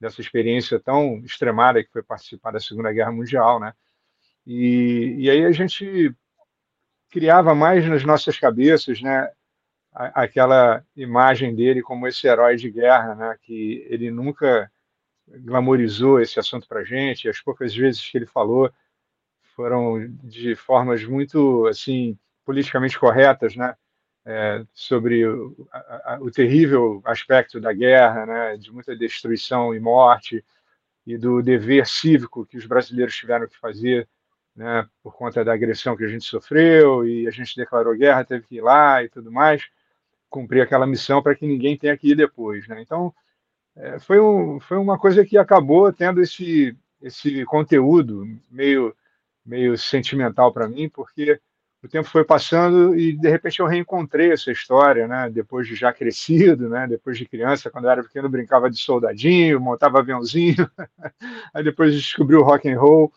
dessa 0.00 0.22
experiência 0.22 0.80
tão 0.80 1.18
extremada 1.18 1.84
que 1.84 1.92
foi 1.92 2.02
participar 2.02 2.52
da 2.52 2.60
Segunda 2.60 2.92
Guerra 2.92 3.12
Mundial, 3.12 3.60
né? 3.60 3.74
E, 4.46 5.16
e 5.18 5.30
aí 5.30 5.44
a 5.44 5.52
gente 5.52 6.14
criava 7.10 7.54
mais 7.54 7.86
nas 7.88 8.04
nossas 8.04 8.38
cabeças, 8.38 9.00
né, 9.00 9.30
aquela 9.92 10.84
imagem 10.96 11.54
dele 11.54 11.80
como 11.82 12.06
esse 12.08 12.26
herói 12.26 12.56
de 12.56 12.70
guerra, 12.70 13.14
né, 13.14 13.36
que 13.42 13.86
ele 13.88 14.10
nunca 14.10 14.70
glamorizou 15.28 16.20
esse 16.20 16.38
assunto 16.38 16.66
para 16.68 16.84
gente. 16.84 17.28
As 17.28 17.40
poucas 17.40 17.74
vezes 17.74 18.06
que 18.08 18.18
ele 18.18 18.26
falou 18.26 18.70
foram 19.54 20.08
de 20.22 20.54
formas 20.56 21.04
muito 21.04 21.66
assim 21.68 22.18
politicamente 22.44 22.98
corretas, 22.98 23.56
né? 23.56 23.74
é, 24.24 24.64
sobre 24.72 25.26
o, 25.26 25.68
a, 25.70 26.18
o, 26.20 26.30
terrível 26.30 27.02
aspecto 27.04 27.60
da 27.60 27.72
guerra, 27.72 28.24
né, 28.24 28.56
de 28.56 28.72
muita 28.72 28.96
destruição 28.96 29.74
e 29.74 29.80
morte, 29.80 30.44
e 31.06 31.18
do 31.18 31.42
dever 31.42 31.86
cívico 31.86 32.46
que 32.46 32.56
os 32.56 32.66
brasileiros 32.66 33.14
tiveram 33.14 33.46
que 33.46 33.58
fazer 33.58 34.08
né, 34.54 34.86
por 35.02 35.14
conta 35.14 35.44
da 35.44 35.52
agressão 35.52 35.96
que 35.96 36.04
a 36.04 36.08
gente 36.08 36.24
sofreu, 36.24 37.06
e 37.06 37.26
a 37.26 37.30
gente 37.30 37.56
declarou 37.56 37.96
guerra, 37.96 38.24
teve 38.24 38.46
que 38.46 38.56
ir 38.56 38.60
lá 38.60 39.02
e 39.02 39.08
tudo 39.08 39.30
mais, 39.32 39.64
cumprir 40.30 40.62
aquela 40.62 40.86
missão 40.86 41.22
para 41.22 41.34
que 41.34 41.46
ninguém 41.46 41.76
tenha 41.76 41.96
que 41.96 42.10
ir 42.10 42.16
depois. 42.16 42.66
Né? 42.68 42.80
Então, 42.80 43.12
é, 43.76 43.98
foi, 43.98 44.20
um, 44.20 44.60
foi 44.60 44.76
uma 44.78 44.98
coisa 44.98 45.24
que 45.24 45.36
acabou 45.36 45.92
tendo 45.92 46.20
esse, 46.20 46.76
esse 47.02 47.44
conteúdo 47.44 48.26
meio, 48.50 48.94
meio 49.44 49.76
sentimental 49.76 50.52
para 50.52 50.68
mim, 50.68 50.88
porque 50.88 51.40
o 51.84 51.88
tempo 51.88 52.08
foi 52.08 52.24
passando 52.24 52.98
e 52.98 53.12
de 53.12 53.28
repente 53.28 53.60
eu 53.60 53.66
reencontrei 53.66 54.32
essa 54.32 54.50
história, 54.50 55.06
né? 55.06 55.28
Depois 55.28 55.68
de 55.68 55.74
já 55.74 55.92
crescido, 55.92 56.68
né? 56.68 56.86
Depois 56.86 57.18
de 57.18 57.26
criança, 57.26 57.70
quando 57.70 57.84
eu 57.84 57.90
era 57.90 58.02
pequeno, 58.02 58.28
brincava 58.28 58.70
de 58.70 58.78
soldadinho, 58.78 59.60
montava 59.60 59.98
aviãozinho. 59.98 60.68
Aí 61.52 61.62
depois 61.62 61.94
descobri 61.94 62.36
o 62.36 62.42
rock 62.42 62.70
and 62.70 62.80
roll. 62.80 63.12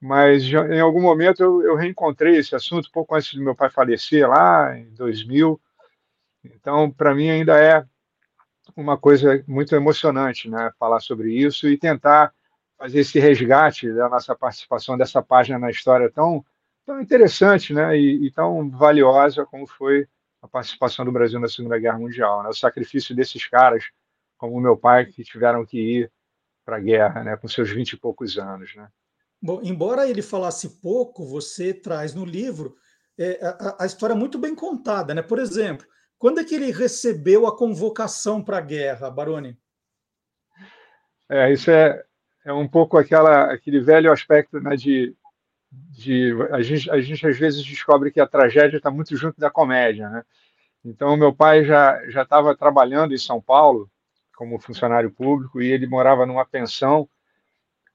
Mas 0.00 0.44
já, 0.44 0.66
em 0.68 0.80
algum 0.80 1.02
momento 1.02 1.42
eu, 1.42 1.62
eu, 1.62 1.76
reencontrei 1.76 2.36
esse 2.36 2.54
assunto 2.54 2.90
pouco 2.90 3.14
antes 3.14 3.34
do 3.34 3.42
meu 3.42 3.54
pai 3.54 3.68
falecer 3.68 4.28
lá 4.28 4.76
em 4.78 4.90
2000. 4.94 5.60
Então, 6.44 6.90
para 6.90 7.14
mim 7.14 7.28
ainda 7.28 7.58
é 7.62 7.84
uma 8.74 8.96
coisa 8.96 9.44
muito 9.46 9.74
emocionante, 9.74 10.48
né? 10.48 10.70
Falar 10.78 11.00
sobre 11.00 11.34
isso 11.34 11.68
e 11.68 11.76
tentar 11.76 12.32
fazer 12.78 13.00
esse 13.00 13.20
resgate 13.20 13.92
da 13.92 14.08
nossa 14.08 14.34
participação 14.34 14.96
dessa 14.96 15.22
página 15.22 15.58
na 15.58 15.70
história 15.70 16.10
tão 16.10 16.44
tão 16.86 17.00
interessante 17.00 17.72
né, 17.72 17.96
e, 17.96 18.26
e, 18.26 18.30
tão 18.32 18.68
valiosa 18.68 19.46
como 19.46 19.66
foi 19.66 20.08
a 20.42 20.48
participação 20.48 21.04
do 21.04 21.12
Brasil 21.12 21.38
na 21.38 21.46
Segunda 21.46 21.78
Guerra 21.78 21.98
Mundial. 21.98 22.42
Né? 22.42 22.48
O 22.48 22.54
sacrifício 22.54 23.14
desses 23.14 23.46
caras, 23.46 23.84
como 24.36 24.56
o 24.56 24.60
meu 24.60 24.76
pai, 24.76 25.06
que 25.06 25.22
tiveram 25.22 25.64
que 25.64 25.78
ir 25.78 26.12
para 26.64 26.78
a 26.78 26.80
guerra 26.80 27.22
né, 27.22 27.36
com 27.36 27.46
seus 27.46 27.70
vinte 27.70 27.92
e 27.92 27.96
poucos 27.96 28.38
anos. 28.38 28.74
Né? 28.74 28.88
Bom, 29.42 29.60
embora 29.62 30.08
ele 30.08 30.22
falasse 30.22 30.80
pouco, 30.80 31.24
você 31.24 31.72
traz 31.72 32.14
no 32.14 32.24
livro 32.24 32.76
é, 33.18 33.38
a, 33.42 33.84
a, 33.84 33.86
história 33.86 34.14
muito 34.14 34.38
bem 34.38 34.54
contada. 34.54 35.14
Né? 35.14 35.22
Por 35.22 35.38
exemplo, 35.38 35.86
quando 36.18 36.40
é 36.40 36.44
que 36.44 36.54
ele 36.54 36.70
recebeu 36.70 37.46
a 37.46 37.56
convocação 37.56 38.42
para 38.42 38.58
a 38.58 38.62
guerra, 38.62 39.10
Baroni? 39.10 39.58
É, 41.28 41.52
isso 41.52 41.70
é, 41.70 42.04
é 42.44 42.52
um 42.52 42.68
pouco 42.68 42.98
aquela, 42.98 43.52
aquele 43.52 43.80
velho 43.80 44.12
aspecto 44.12 44.60
né, 44.60 44.76
de 44.76 45.16
de 45.70 46.32
a 46.50 46.62
gente, 46.62 46.90
a 46.90 47.00
gente 47.00 47.26
às 47.26 47.38
vezes 47.38 47.64
descobre 47.64 48.10
que 48.10 48.20
a 48.20 48.26
tragédia 48.26 48.78
está 48.78 48.90
muito 48.90 49.16
junto 49.16 49.38
da 49.38 49.50
comédia, 49.50 50.08
né? 50.08 50.24
Então 50.84 51.16
meu 51.16 51.32
pai 51.32 51.64
já 51.64 52.00
já 52.08 52.22
estava 52.22 52.56
trabalhando 52.56 53.14
em 53.14 53.18
São 53.18 53.40
Paulo 53.40 53.88
como 54.34 54.58
funcionário 54.58 55.10
público 55.10 55.60
e 55.60 55.70
ele 55.70 55.86
morava 55.86 56.26
numa 56.26 56.44
pensão 56.44 57.08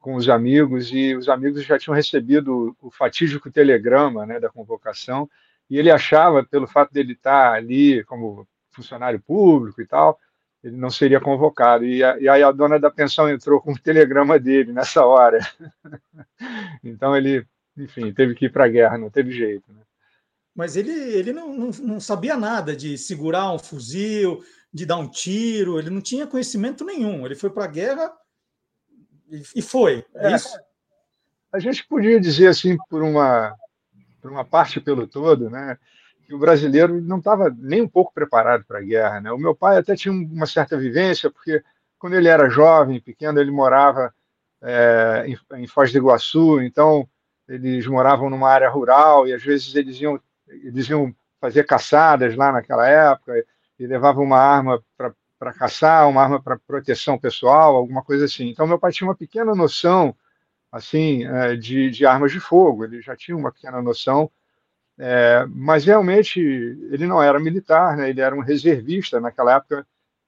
com 0.06 0.14
os 0.14 0.30
amigos 0.30 0.92
e 0.94 1.16
os 1.16 1.28
amigos 1.28 1.66
já 1.66 1.80
tinham 1.80 1.96
recebido 1.96 2.78
o 2.80 2.92
fatídico 2.92 3.50
telegrama, 3.50 4.24
né, 4.24 4.40
da 4.40 4.50
convocação 4.50 5.28
e 5.68 5.80
ele 5.80 5.90
achava 5.90 6.44
pelo 6.44 6.68
fato 6.68 6.94
dele 6.94 7.14
estar 7.14 7.54
ali 7.54 8.04
como 8.04 8.48
funcionário 8.72 9.20
público 9.20 9.82
e 9.82 9.88
tal 9.88 10.20
ele 10.64 10.78
não 10.78 10.92
seria 10.92 11.20
convocado. 11.20 11.86
E, 11.86 12.04
a, 12.04 12.20
e 12.20 12.30
aí 12.30 12.44
a 12.44 12.52
dona 12.52 12.80
da 12.80 12.92
pensão 12.92 13.28
entrou 13.28 13.60
com 13.60 13.72
o 13.72 13.80
telegrama 13.80 14.38
dele 14.38 14.72
nessa 14.72 15.04
hora. 15.04 15.40
então 16.84 17.18
ele 17.18 17.44
enfim, 17.76 18.14
teve 18.14 18.36
que 18.36 18.46
ir 18.46 18.52
para 18.52 18.66
a 18.66 18.70
guerra, 18.70 19.00
não 19.00 19.10
teve 19.10 19.32
jeito. 19.32 19.74
Né? 19.74 19.82
Mas 20.56 20.76
ele, 20.76 20.92
ele 20.92 21.34
não, 21.34 21.52
não, 21.52 21.70
não, 21.82 22.00
sabia 22.00 22.38
nada 22.38 22.76
de 22.76 22.96
segurar 22.96 23.52
um 23.52 23.60
fuzil, 23.60 24.44
de 24.72 24.86
dar 24.86 24.98
um 24.98 25.10
tiro, 25.10 25.80
ele 25.80 25.90
não 25.90 26.02
tinha 26.02 26.28
conhecimento 26.28 26.86
nenhum. 26.86 27.26
Ele 27.26 27.36
foi 27.36 27.50
para 27.50 27.66
a 27.66 27.68
guerra 27.68 28.14
e, 29.56 29.62
foi. 29.62 30.06
É 30.16 30.36
isso? 30.36 30.60
A 31.52 31.60
gente 31.60 31.88
podia 31.88 32.20
dizer 32.20 32.48
assim, 32.48 32.78
por 32.90 33.02
uma, 33.02 33.56
por 34.22 34.32
uma 34.32 34.44
parte 34.44 34.80
pelo 34.80 35.08
todo, 35.08 35.50
né, 35.50 35.78
que 36.26 36.34
o 36.34 36.40
brasileiro 36.40 37.02
não 37.02 37.20
estava 37.20 37.56
nem 37.58 37.82
um 37.82 37.88
pouco 37.88 38.14
preparado 38.14 38.66
para 38.66 38.80
a 38.80 38.84
guerra. 38.84 39.22
Né? 39.22 39.32
O 39.32 39.38
meu 39.38 39.56
pai 39.56 39.78
até 39.78 39.96
tinha 39.96 40.14
uma 40.14 40.46
certa 40.46 40.78
vivência, 40.78 41.30
porque 41.30 41.64
quando 41.98 42.16
ele 42.16 42.28
era 42.28 42.50
jovem, 42.50 43.00
pequeno, 43.00 43.40
ele 43.40 43.52
morava 43.52 44.14
é, 44.62 45.26
em, 45.28 45.62
em 45.62 45.68
Foz 45.68 45.92
do 45.92 45.98
Iguaçu, 45.98 46.62
então 46.62 47.08
eles 47.48 47.86
moravam 47.86 48.30
numa 48.30 48.50
área 48.50 48.70
rural 48.70 49.28
e 49.28 49.34
às 49.34 49.44
vezes 49.44 49.76
eles 49.76 50.00
iam, 50.02 50.20
eles 50.48 50.90
iam 50.90 51.16
fazer 51.40 51.64
caçadas 51.64 52.36
lá 52.36 52.52
naquela 52.52 52.88
época 52.88 53.46
e 53.80 53.86
levavam 53.86 54.24
uma 54.24 54.40
arma 54.40 54.84
para 54.98 55.14
caçar, 55.58 56.08
uma 56.10 56.22
arma 56.24 56.42
para 56.42 56.58
proteção 56.58 57.18
pessoal, 57.18 57.76
alguma 57.76 58.04
coisa 58.04 58.26
assim. 58.26 58.50
Então 58.50 58.68
meu 58.68 58.80
pai 58.80 58.92
tinha 58.92 59.08
uma 59.08 59.16
pequena 59.16 59.54
noção 59.56 60.16
assim 60.72 61.26
é, 61.26 61.56
de, 61.56 61.90
de 61.90 62.06
armas 62.06 62.32
de 62.32 62.40
fogo, 62.40 62.84
ele 62.84 63.02
já 63.02 63.16
tinha 63.16 63.38
uma 63.38 63.52
pequena 63.52 63.82
noção, 63.82 64.30
é, 64.98 65.46
mas 65.50 65.86
realmente 65.86 66.40
ele 66.40 67.08
não 67.08 67.22
era 67.22 67.40
militar, 67.40 67.96
né? 67.98 68.10
ele 68.10 68.22
era 68.22 68.36
um 68.36 68.42
reservista 68.42 69.20
naquela 69.20 69.56
época. 69.56 69.86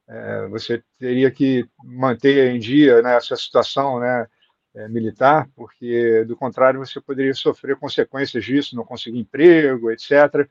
É, 0.10 0.48
você 0.48 0.82
teria 0.98 1.30
que 1.30 1.70
manter 1.84 2.56
em 2.56 2.60
dia 2.60 3.02
né, 3.02 3.18
essa 3.18 3.36
situação, 3.36 4.00
né, 4.00 4.26
é, 4.74 4.88
militar, 4.88 5.50
porque 5.56 6.24
do 6.26 6.38
contrário 6.38 6.80
você 6.80 7.02
poderia 7.02 7.34
sofrer 7.34 7.76
consequências 7.76 8.46
disso, 8.46 8.76
não 8.76 8.86
conseguir 8.86 9.20
emprego, 9.20 9.92
etc. 9.92 10.48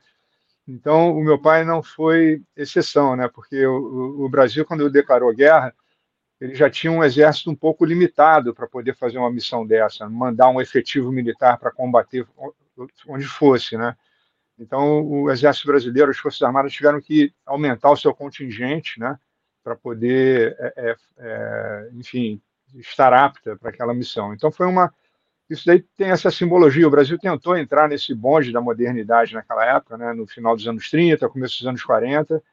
Então, 0.67 1.17
o 1.17 1.23
meu 1.23 1.39
pai 1.39 1.63
não 1.63 1.81
foi 1.81 2.41
exceção, 2.55 3.15
né? 3.15 3.27
Porque 3.27 3.65
o, 3.65 4.25
o 4.25 4.29
Brasil, 4.29 4.65
quando 4.65 4.89
declarou 4.89 5.33
guerra, 5.33 5.73
ele 6.39 6.55
já 6.55 6.69
tinha 6.69 6.91
um 6.91 7.03
exército 7.03 7.49
um 7.49 7.55
pouco 7.55 7.85
limitado 7.85 8.53
para 8.53 8.67
poder 8.67 8.95
fazer 8.95 9.17
uma 9.17 9.31
missão 9.31 9.65
dessa, 9.65 10.09
mandar 10.09 10.49
um 10.49 10.61
efetivo 10.61 11.11
militar 11.11 11.57
para 11.57 11.71
combater 11.71 12.27
onde 13.07 13.25
fosse, 13.25 13.77
né? 13.77 13.95
Então, 14.59 15.03
o 15.05 15.31
exército 15.31 15.67
brasileiro, 15.67 16.11
as 16.11 16.17
forças 16.17 16.41
armadas 16.41 16.73
tiveram 16.73 16.99
que 16.99 17.33
aumentar 17.45 17.91
o 17.91 17.97
seu 17.97 18.13
contingente, 18.13 18.99
né? 18.99 19.17
Para 19.63 19.75
poder, 19.75 20.55
é, 20.59 20.73
é, 20.77 20.95
é 21.17 21.89
enfim, 21.93 22.41
estar 22.75 23.13
apta 23.13 23.55
para 23.55 23.69
aquela 23.69 23.93
missão. 23.93 24.33
Então 24.33 24.51
foi 24.51 24.65
uma 24.65 24.93
isso 25.49 25.65
daí 25.65 25.81
tem 25.95 26.09
essa 26.09 26.29
simbologia. 26.29 26.87
O 26.87 26.91
Brasil 26.91 27.17
tentou 27.17 27.57
entrar 27.57 27.87
nesse 27.87 28.13
bonde 28.13 28.51
da 28.51 28.59
modernidade 28.59 29.33
naquela 29.33 29.65
época, 29.65 29.97
né, 29.97 30.13
no 30.13 30.27
final 30.27 30.55
dos 30.55 30.67
anos 30.67 30.89
30, 30.89 31.29
começo 31.29 31.59
dos 31.59 31.67
anos 31.67 31.83
40, 31.83 32.43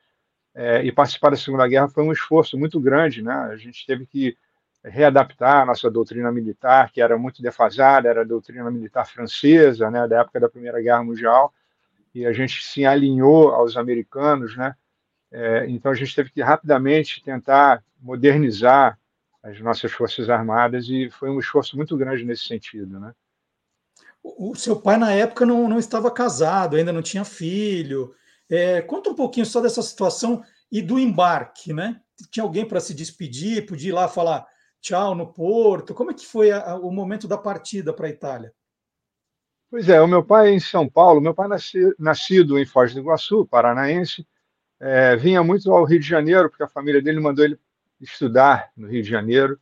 é, 0.55 0.85
e 0.85 0.93
participar 0.93 1.31
da 1.31 1.37
Segunda 1.37 1.67
Guerra 1.67 1.89
foi 1.89 2.05
um 2.05 2.13
esforço 2.13 2.57
muito 2.57 2.79
grande. 2.81 3.23
Né? 3.23 3.33
A 3.33 3.57
gente 3.57 3.85
teve 3.85 4.07
que 4.07 4.37
readaptar 4.85 5.63
a 5.63 5.67
nossa 5.67 5.91
doutrina 5.91 6.31
militar, 6.31 6.93
que 6.93 7.01
era 7.01 7.17
muito 7.19 7.43
defasada, 7.43 8.09
era 8.09 8.21
a 8.21 8.25
doutrina 8.25 8.71
militar 8.71 9.07
francesa, 9.07 9.91
né, 9.91 10.07
da 10.07 10.21
época 10.21 10.39
da 10.39 10.49
Primeira 10.49 10.81
Guerra 10.81 11.03
Mundial, 11.03 11.53
e 12.15 12.25
a 12.27 12.33
gente 12.33 12.63
se 12.63 12.85
alinhou 12.85 13.51
aos 13.51 13.77
americanos. 13.77 14.57
Né? 14.57 14.75
É, 15.33 15.67
então 15.69 15.91
a 15.91 15.95
gente 15.95 16.15
teve 16.15 16.31
que 16.31 16.43
rapidamente 16.43 17.23
tentar 17.25 17.83
modernizar 18.01 18.99
as 19.45 19.61
nossas 19.61 19.93
forças 19.93 20.31
armadas 20.31 20.89
e 20.89 21.11
foi 21.11 21.29
um 21.29 21.39
esforço 21.39 21.77
muito 21.77 21.95
grande 21.99 22.25
nesse 22.25 22.45
sentido, 22.45 22.99
né? 22.99 23.15
O 24.23 24.55
seu 24.55 24.81
pai 24.81 24.97
na 24.97 25.13
época 25.13 25.45
não, 25.45 25.69
não 25.69 25.79
estava 25.79 26.11
casado, 26.11 26.77
ainda 26.77 26.95
não 26.95 27.03
tinha 27.03 27.27
filho. 27.27 28.15
É, 28.49 28.81
conta 28.81 29.11
um 29.11 29.15
pouquinho 29.15 29.45
só 29.45 29.61
dessa 29.61 29.83
situação 29.83 30.43
e 30.73 30.81
do 30.81 30.99
embarque, 30.99 31.75
né? 31.75 32.01
Tinha 32.31 32.43
alguém 32.43 32.67
para 32.67 32.81
se 32.81 32.95
despedir, 32.95 33.67
podia 33.67 33.91
ir 33.91 33.93
lá 33.93 34.09
falar 34.09 34.47
tchau 34.81 35.15
no 35.15 35.31
porto. 35.31 35.93
Como 35.93 36.11
é 36.11 36.15
que 36.15 36.27
foi 36.27 36.51
a, 36.51 36.71
a, 36.71 36.77
o 36.77 36.91
momento 36.91 37.29
da 37.29 37.37
partida 37.37 37.93
para 37.93 38.07
a 38.07 38.11
Itália? 38.11 38.55
Pois 39.71 39.91
é, 39.91 40.01
o 40.01 40.09
meu 40.09 40.25
pai 40.25 40.49
é 40.49 40.53
em 40.53 40.61
São 40.61 40.89
Paulo, 40.89 41.21
meu 41.21 41.35
pai 41.35 41.49
nasci, 41.49 41.79
nascido 41.99 42.59
em 42.59 42.65
Foz 42.65 42.95
do 42.95 43.01
Iguaçu, 43.01 43.45
paranaense, 43.45 44.27
é, 44.81 45.17
vinha 45.17 45.43
muito 45.43 45.71
ao 45.71 45.85
Rio 45.85 46.01
de 46.01 46.07
Janeiro, 46.07 46.49
porque 46.49 46.63
a 46.63 46.69
família 46.69 47.03
dele 47.03 47.21
mandou 47.21 47.45
ele 47.45 47.59
estudar 48.05 48.71
no 48.77 48.89
Rio 48.89 49.03
de 49.03 49.09
Janeiro, 49.09 49.59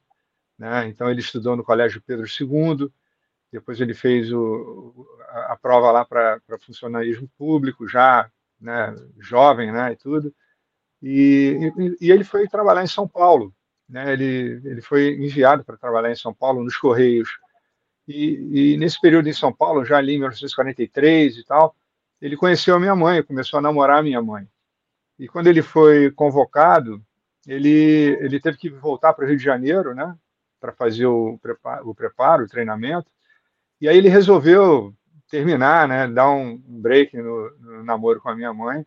né? 0.59 0.87
então 0.89 1.11
ele 1.11 1.21
estudou 1.21 1.57
no 1.57 1.65
Colégio 1.65 2.03
Pedro 2.03 2.27
II, 2.27 2.91
depois 3.51 3.81
ele 3.81 3.95
fez 3.95 4.33
o, 4.33 5.07
a, 5.29 5.57
prova 5.61 5.91
lá 5.91 6.05
para 6.05 6.41
funcionalismo 6.61 7.29
público, 7.37 7.89
já 7.89 8.31
né, 8.61 8.95
jovem 9.19 9.73
né, 9.73 9.93
e 9.93 9.97
tudo, 9.97 10.35
e, 11.03 11.73
e, 11.79 12.07
e, 12.07 12.11
ele 12.11 12.25
foi 12.25 12.47
trabalhar 12.49 12.83
em 12.83 12.89
São 12.89 13.09
Paulo, 13.09 13.55
né? 13.89 14.13
ele, 14.13 14.61
ele 14.65 14.81
foi 14.81 15.15
enviado 15.15 15.65
para 15.65 15.77
trabalhar 15.77 16.11
em 16.11 16.17
São 16.17 16.33
Paulo, 16.33 16.63
nos 16.63 16.77
Correios, 16.77 17.29
e, 18.07 18.73
e, 18.73 18.77
nesse 18.77 19.01
período 19.01 19.29
em 19.29 19.33
São 19.33 19.53
Paulo, 19.53 19.85
já 19.85 19.99
ali 19.99 20.15
em 20.15 20.19
1943 20.19 21.39
e 21.39 21.45
tal, 21.45 21.75
ele 22.21 22.37
conheceu 22.37 22.77
a 22.77 22.81
minha 22.81 22.95
mãe, 22.95 23.23
começou 23.23 23.59
a 23.59 23.63
namorar 23.63 23.99
a 23.99 24.03
minha 24.03 24.23
mãe. 24.23 24.47
E 25.19 25.29
quando 25.29 25.49
ele 25.49 25.63
foi 25.63 26.11
convocado, 26.11 27.05
ele, 27.47 28.19
ele 28.21 28.41
teve 28.41 28.57
que 28.57 28.71
voltar 28.71 29.13
para 29.13 29.25
o 29.25 29.29
Rio 29.29 29.37
de 29.37 29.45
Janeiro, 29.45 29.95
né, 29.95 30.17
para 30.61 30.73
fazer 30.73 31.07
o 31.07 31.39
preparo, 31.39 31.89
o 31.89 31.95
preparo, 31.95 32.45
o 32.45 32.49
treinamento. 32.49 33.11
E 33.81 33.89
aí 33.89 33.97
ele 33.97 34.09
resolveu 34.09 34.95
terminar, 35.29 35.89
né, 35.89 36.07
dar 36.07 36.31
um 36.31 36.57
break 36.57 37.17
no, 37.17 37.51
no 37.59 37.85
namoro 37.85 38.21
com 38.21 38.29
a 38.29 38.37
minha 38.37 38.53
mãe. 38.53 38.87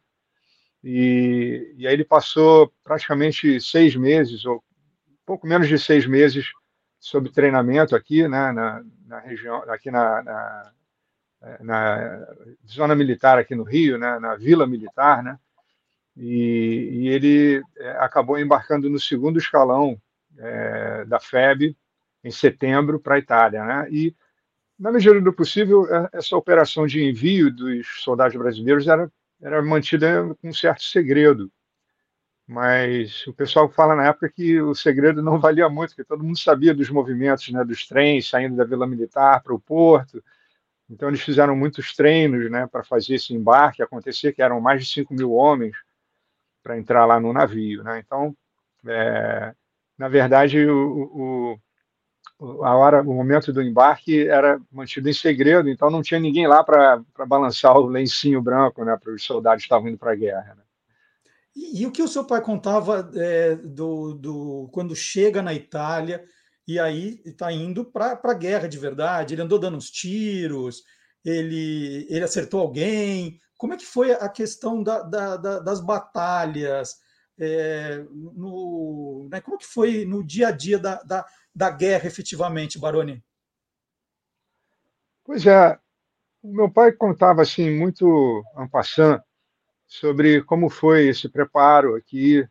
E, 0.83 1.73
e 1.77 1.87
aí 1.87 1.93
ele 1.93 2.05
passou 2.05 2.71
praticamente 2.83 3.59
seis 3.59 3.95
meses, 3.95 4.45
ou 4.45 4.63
pouco 5.25 5.47
menos 5.47 5.67
de 5.67 5.79
seis 5.79 6.05
meses, 6.05 6.45
sob 6.99 7.29
treinamento 7.31 7.95
aqui, 7.95 8.27
né, 8.27 8.51
na, 8.51 8.83
na 9.05 9.19
região, 9.19 9.57
aqui 9.69 9.91
na, 9.91 10.23
na, 10.23 10.71
na, 11.59 12.27
zona 12.67 12.95
militar 12.95 13.37
aqui 13.37 13.55
no 13.55 13.63
Rio, 13.63 13.97
né, 13.97 14.19
na 14.19 14.35
Vila 14.35 14.65
Militar, 14.67 15.23
né, 15.23 15.39
e, 16.15 16.89
e 16.93 17.07
ele 17.09 17.63
é, 17.77 17.89
acabou 17.99 18.39
embarcando 18.39 18.89
no 18.89 18.99
segundo 18.99 19.37
escalão 19.37 19.99
é, 20.37 21.05
da 21.05 21.19
FEB 21.19 21.75
em 22.23 22.31
setembro 22.31 22.99
para 22.99 23.15
a 23.15 23.19
Itália, 23.19 23.63
né, 23.63 23.87
e 23.89 24.15
na 24.77 24.91
medida 24.91 25.19
do 25.21 25.33
possível 25.33 25.85
é, 25.93 26.09
essa 26.13 26.35
operação 26.35 26.85
de 26.85 27.03
envio 27.03 27.51
dos 27.51 28.03
soldados 28.03 28.35
brasileiros 28.35 28.87
era 28.87 29.11
era 29.41 29.61
mantida 29.61 30.35
com 30.41 30.49
um 30.49 30.53
certo 30.53 30.83
segredo, 30.83 31.51
mas 32.47 33.25
o 33.27 33.33
pessoal 33.33 33.69
fala 33.69 33.95
na 33.95 34.05
época 34.07 34.29
que 34.29 34.61
o 34.61 34.75
segredo 34.75 35.21
não 35.21 35.39
valia 35.39 35.69
muito, 35.69 35.89
porque 35.89 36.03
todo 36.03 36.23
mundo 36.23 36.37
sabia 36.37 36.73
dos 36.73 36.89
movimentos 36.89 37.49
né, 37.49 37.63
dos 37.63 37.87
trens 37.87 38.29
saindo 38.29 38.55
da 38.55 38.63
Vila 38.63 38.87
Militar 38.87 39.41
para 39.41 39.53
o 39.53 39.59
porto. 39.59 40.23
Então, 40.89 41.09
eles 41.09 41.21
fizeram 41.21 41.55
muitos 41.55 41.95
treinos 41.95 42.49
né, 42.51 42.67
para 42.67 42.83
fazer 42.83 43.15
esse 43.15 43.33
embarque 43.33 43.81
acontecer, 43.81 44.33
que 44.33 44.41
eram 44.41 44.61
mais 44.61 44.83
de 44.83 44.93
5 44.93 45.13
mil 45.13 45.31
homens 45.33 45.75
para 46.65 46.79
entrar 46.79 47.05
lá 47.05 47.19
no 47.19 47.31
navio. 47.31 47.83
Né? 47.83 48.01
Então, 48.03 48.35
é, 48.87 49.53
na 49.95 50.09
verdade, 50.09 50.65
o, 50.67 51.59
o, 52.39 52.65
a 52.65 52.75
hora, 52.75 53.03
o 53.03 53.13
momento 53.13 53.53
do 53.53 53.61
embarque 53.61 54.27
era 54.27 54.59
mantido 54.71 55.07
em 55.07 55.13
segredo, 55.13 55.69
então 55.69 55.91
não 55.91 56.01
tinha 56.01 56.19
ninguém 56.19 56.47
lá 56.47 56.63
para 56.63 57.03
balançar 57.27 57.77
o 57.77 57.85
lencinho 57.85 58.41
branco 58.41 58.83
né, 58.83 58.97
para 58.97 59.13
os 59.13 59.23
soldados 59.23 59.61
que 59.61 59.67
estavam 59.67 59.87
indo 59.89 59.97
para 59.99 60.13
a 60.13 60.15
guerra. 60.15 60.55
Né? 60.55 60.63
E, 61.55 61.83
e, 61.83 61.85
o 61.85 61.91
que 61.91 62.01
o 62.01 62.07
seu 62.07 62.25
pai 62.25 62.41
contava 62.41 63.11
é, 63.13 63.55
do, 63.57 64.15
do 64.15 64.69
quando 64.73 64.95
chega 64.95 65.43
na 65.43 65.53
Itália 65.53 66.25
e 66.67 66.79
aí 66.79 67.21
está 67.23 67.51
indo 67.51 67.85
para 67.85 68.19
a 68.23 68.33
guerra 68.33 68.67
de 68.67 68.79
verdade? 68.79 69.35
Ele 69.35 69.43
andou 69.43 69.59
dando 69.59 69.77
uns 69.77 69.91
tiros, 69.91 70.83
ele, 71.23 72.07
ele 72.09 72.23
acertou 72.23 72.59
alguém. 72.59 73.39
Como 73.57 73.73
é 73.73 73.77
que 73.77 73.85
foi 73.85 74.11
a 74.11 74.29
questão 74.29 74.83
da, 74.83 75.01
da, 75.01 75.37
da, 75.37 75.59
das 75.59 75.79
batalhas? 75.81 76.99
É, 77.37 78.05
no, 78.11 79.27
né, 79.29 79.41
como 79.41 79.57
que 79.57 79.65
foi 79.65 80.05
no 80.05 80.23
dia 80.23 80.47
a 80.49 80.51
dia 80.51 80.79
da, 80.79 81.01
da, 81.03 81.25
da 81.53 81.69
guerra, 81.69 82.07
efetivamente, 82.07 82.79
Baroni? 82.79 83.23
Pois 85.23 85.45
é, 85.45 85.77
o 86.41 86.53
meu 86.53 86.71
pai 86.71 86.91
contava 86.91 87.41
assim 87.41 87.69
muito 87.71 88.43
en 88.57 88.67
passant 88.67 89.21
sobre 89.87 90.43
como 90.43 90.69
foi 90.69 91.07
esse 91.07 91.27
preparo 91.27 91.95
aqui, 91.95 92.47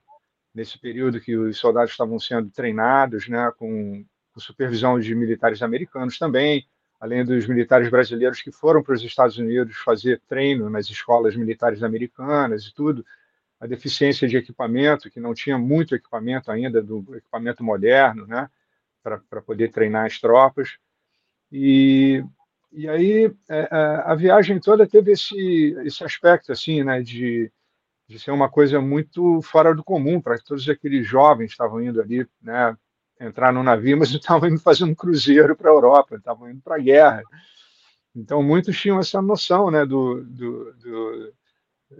nesse 0.54 0.78
período 0.78 1.20
que 1.20 1.36
os 1.36 1.58
soldados 1.58 1.90
estavam 1.90 2.18
sendo 2.18 2.50
treinados, 2.50 3.28
né, 3.28 3.52
com, 3.58 4.04
com 4.32 4.40
supervisão 4.40 4.98
de 4.98 5.14
militares 5.14 5.62
americanos 5.62 6.18
também, 6.18 6.66
além 7.04 7.22
dos 7.22 7.46
militares 7.46 7.90
brasileiros 7.90 8.40
que 8.40 8.50
foram 8.50 8.82
para 8.82 8.94
os 8.94 9.02
Estados 9.02 9.36
Unidos 9.36 9.76
fazer 9.76 10.22
treino 10.26 10.70
nas 10.70 10.86
escolas 10.86 11.36
militares 11.36 11.82
americanas 11.82 12.64
e 12.64 12.74
tudo, 12.74 13.04
a 13.60 13.66
deficiência 13.66 14.26
de 14.26 14.38
equipamento, 14.38 15.10
que 15.10 15.20
não 15.20 15.34
tinha 15.34 15.58
muito 15.58 15.94
equipamento 15.94 16.50
ainda, 16.50 16.82
do 16.82 17.04
equipamento 17.14 17.62
moderno, 17.62 18.26
né, 18.26 18.48
para 19.02 19.42
poder 19.42 19.70
treinar 19.70 20.06
as 20.06 20.18
tropas. 20.18 20.78
E 21.52 22.24
e 22.72 22.88
aí 22.88 23.26
é, 23.50 23.58
é, 23.58 23.68
a 24.04 24.14
viagem 24.14 24.58
toda 24.58 24.86
teve 24.86 25.12
esse, 25.12 25.76
esse 25.84 26.02
aspecto 26.02 26.52
assim, 26.52 26.82
né, 26.82 27.02
de, 27.02 27.52
de 28.08 28.18
ser 28.18 28.30
uma 28.30 28.48
coisa 28.48 28.80
muito 28.80 29.42
fora 29.42 29.74
do 29.74 29.84
comum 29.84 30.22
para 30.22 30.38
todos 30.38 30.66
aqueles 30.70 31.06
jovens 31.06 31.48
que 31.48 31.52
estavam 31.52 31.82
indo 31.82 32.00
ali, 32.00 32.26
né, 32.42 32.74
entrar 33.20 33.52
no 33.52 33.62
navio, 33.62 33.96
mas 33.98 34.10
estavam 34.10 34.48
indo 34.48 34.60
fazer 34.60 34.84
um 34.84 34.94
cruzeiro 34.94 35.56
para 35.56 35.70
a 35.70 35.74
Europa, 35.74 36.16
estavam 36.16 36.50
indo 36.50 36.60
para 36.60 36.76
a 36.76 36.80
guerra. 36.80 37.22
Então 38.14 38.42
muitos 38.42 38.78
tinham 38.80 38.98
essa 38.98 39.20
noção, 39.20 39.70
né, 39.70 39.84
do, 39.84 40.22
do, 40.24 40.72
do 40.74 41.34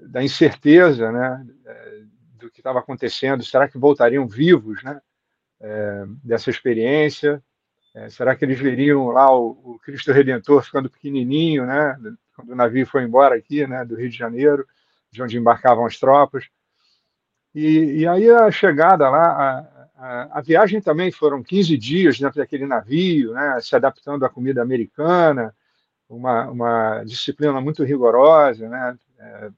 da 0.09 0.23
incerteza, 0.23 1.13
né, 1.13 1.47
é, 1.67 2.03
do 2.39 2.51
que 2.51 2.61
estava 2.61 2.79
acontecendo. 2.79 3.45
Será 3.45 3.69
que 3.69 3.79
voltariam 3.79 4.27
vivos, 4.27 4.83
né, 4.83 5.01
é, 5.61 6.05
dessa 6.23 6.51
experiência? 6.51 7.43
É, 7.95 8.09
será 8.11 8.35
que 8.35 8.45
eles 8.45 8.59
veriam 8.59 9.07
lá 9.09 9.33
o, 9.33 9.51
o, 9.65 9.79
Cristo 9.79 10.11
Redentor 10.11 10.65
ficando 10.65 10.91
pequenininho, 10.91 11.65
né? 11.65 11.97
Quando 12.35 12.51
o 12.51 12.57
navio 12.57 12.85
foi 12.85 13.05
embora 13.05 13.37
aqui, 13.37 13.65
né? 13.69 13.85
Do 13.85 13.95
Rio 13.95 14.11
de 14.11 14.17
Janeiro, 14.17 14.67
de 15.13 15.23
onde 15.23 15.39
embarcavam 15.39 15.87
as 15.87 15.97
tropas. 15.97 16.49
E, 17.55 18.01
e 18.01 18.07
aí 18.07 18.29
a 18.29 18.51
chegada 18.51 19.09
lá, 19.09 19.27
a, 19.27 19.59
a, 20.33 20.41
viagem 20.41 20.81
também 20.81 21.11
foram 21.11 21.43
15 21.43 21.77
dias 21.79 22.19
dentro 22.19 22.39
daquele 22.39 22.67
navio, 22.67 23.33
né? 23.33 23.59
Se 23.61 23.75
adaptando 23.75 24.25
à 24.25 24.29
comida 24.29 24.63
americana, 24.63 25.55
uma, 26.09 26.51
uma 26.51 27.05
disciplina 27.05 27.61
muito 27.61 27.83
rigorosa, 27.85 28.69
né? 28.69 28.99
É, 29.19 29.51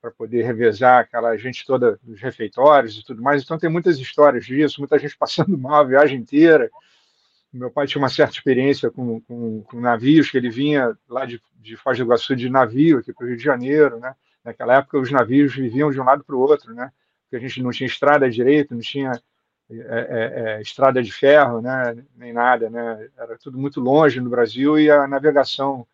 para 0.00 0.10
poder 0.10 0.42
revezar 0.42 1.00
aquela 1.00 1.34
gente 1.36 1.64
toda 1.64 1.98
dos 2.02 2.20
refeitórios 2.20 2.98
e 2.98 3.04
tudo 3.04 3.22
mais. 3.22 3.42
Então 3.42 3.58
tem 3.58 3.70
muitas 3.70 3.98
histórias 3.98 4.44
disso, 4.44 4.80
muita 4.80 4.98
gente 4.98 5.16
passando 5.18 5.56
mal 5.56 5.80
a 5.80 5.84
viagem 5.84 6.18
inteira 6.18 6.70
meu 7.52 7.70
pai 7.70 7.86
tinha 7.86 8.00
uma 8.00 8.08
certa 8.08 8.32
experiência 8.32 8.90
com, 8.90 9.20
com, 9.20 9.62
com 9.62 9.80
navios, 9.80 10.30
que 10.30 10.38
ele 10.38 10.48
vinha 10.48 10.96
lá 11.08 11.26
de, 11.26 11.40
de 11.56 11.76
Foz 11.76 11.98
do 11.98 12.04
Iguaçu 12.04 12.34
de 12.34 12.48
navio 12.48 12.98
aqui 12.98 13.12
para 13.12 13.24
o 13.24 13.28
Rio 13.28 13.36
de 13.36 13.42
Janeiro, 13.42 13.98
né? 13.98 14.14
Naquela 14.42 14.76
época 14.76 14.98
os 14.98 15.10
navios 15.10 15.54
viviam 15.54 15.90
de 15.90 16.00
um 16.00 16.04
lado 16.04 16.24
para 16.24 16.34
o 16.34 16.40
outro, 16.40 16.74
né? 16.74 16.90
Porque 17.24 17.36
a 17.36 17.48
gente 17.48 17.62
não 17.62 17.70
tinha 17.70 17.86
estrada 17.86 18.28
direito, 18.30 18.74
não 18.74 18.80
tinha 18.80 19.12
é, 19.80 20.06
é, 20.08 20.56
é, 20.58 20.60
estrada 20.60 21.02
de 21.02 21.12
ferro, 21.12 21.60
né? 21.60 21.96
Nem 22.16 22.32
nada, 22.32 22.68
né? 22.68 23.08
Era 23.16 23.38
tudo 23.38 23.58
muito 23.58 23.80
longe 23.80 24.20
no 24.20 24.28
Brasil 24.28 24.78
e 24.78 24.90
a 24.90 25.06
navegação 25.06 25.86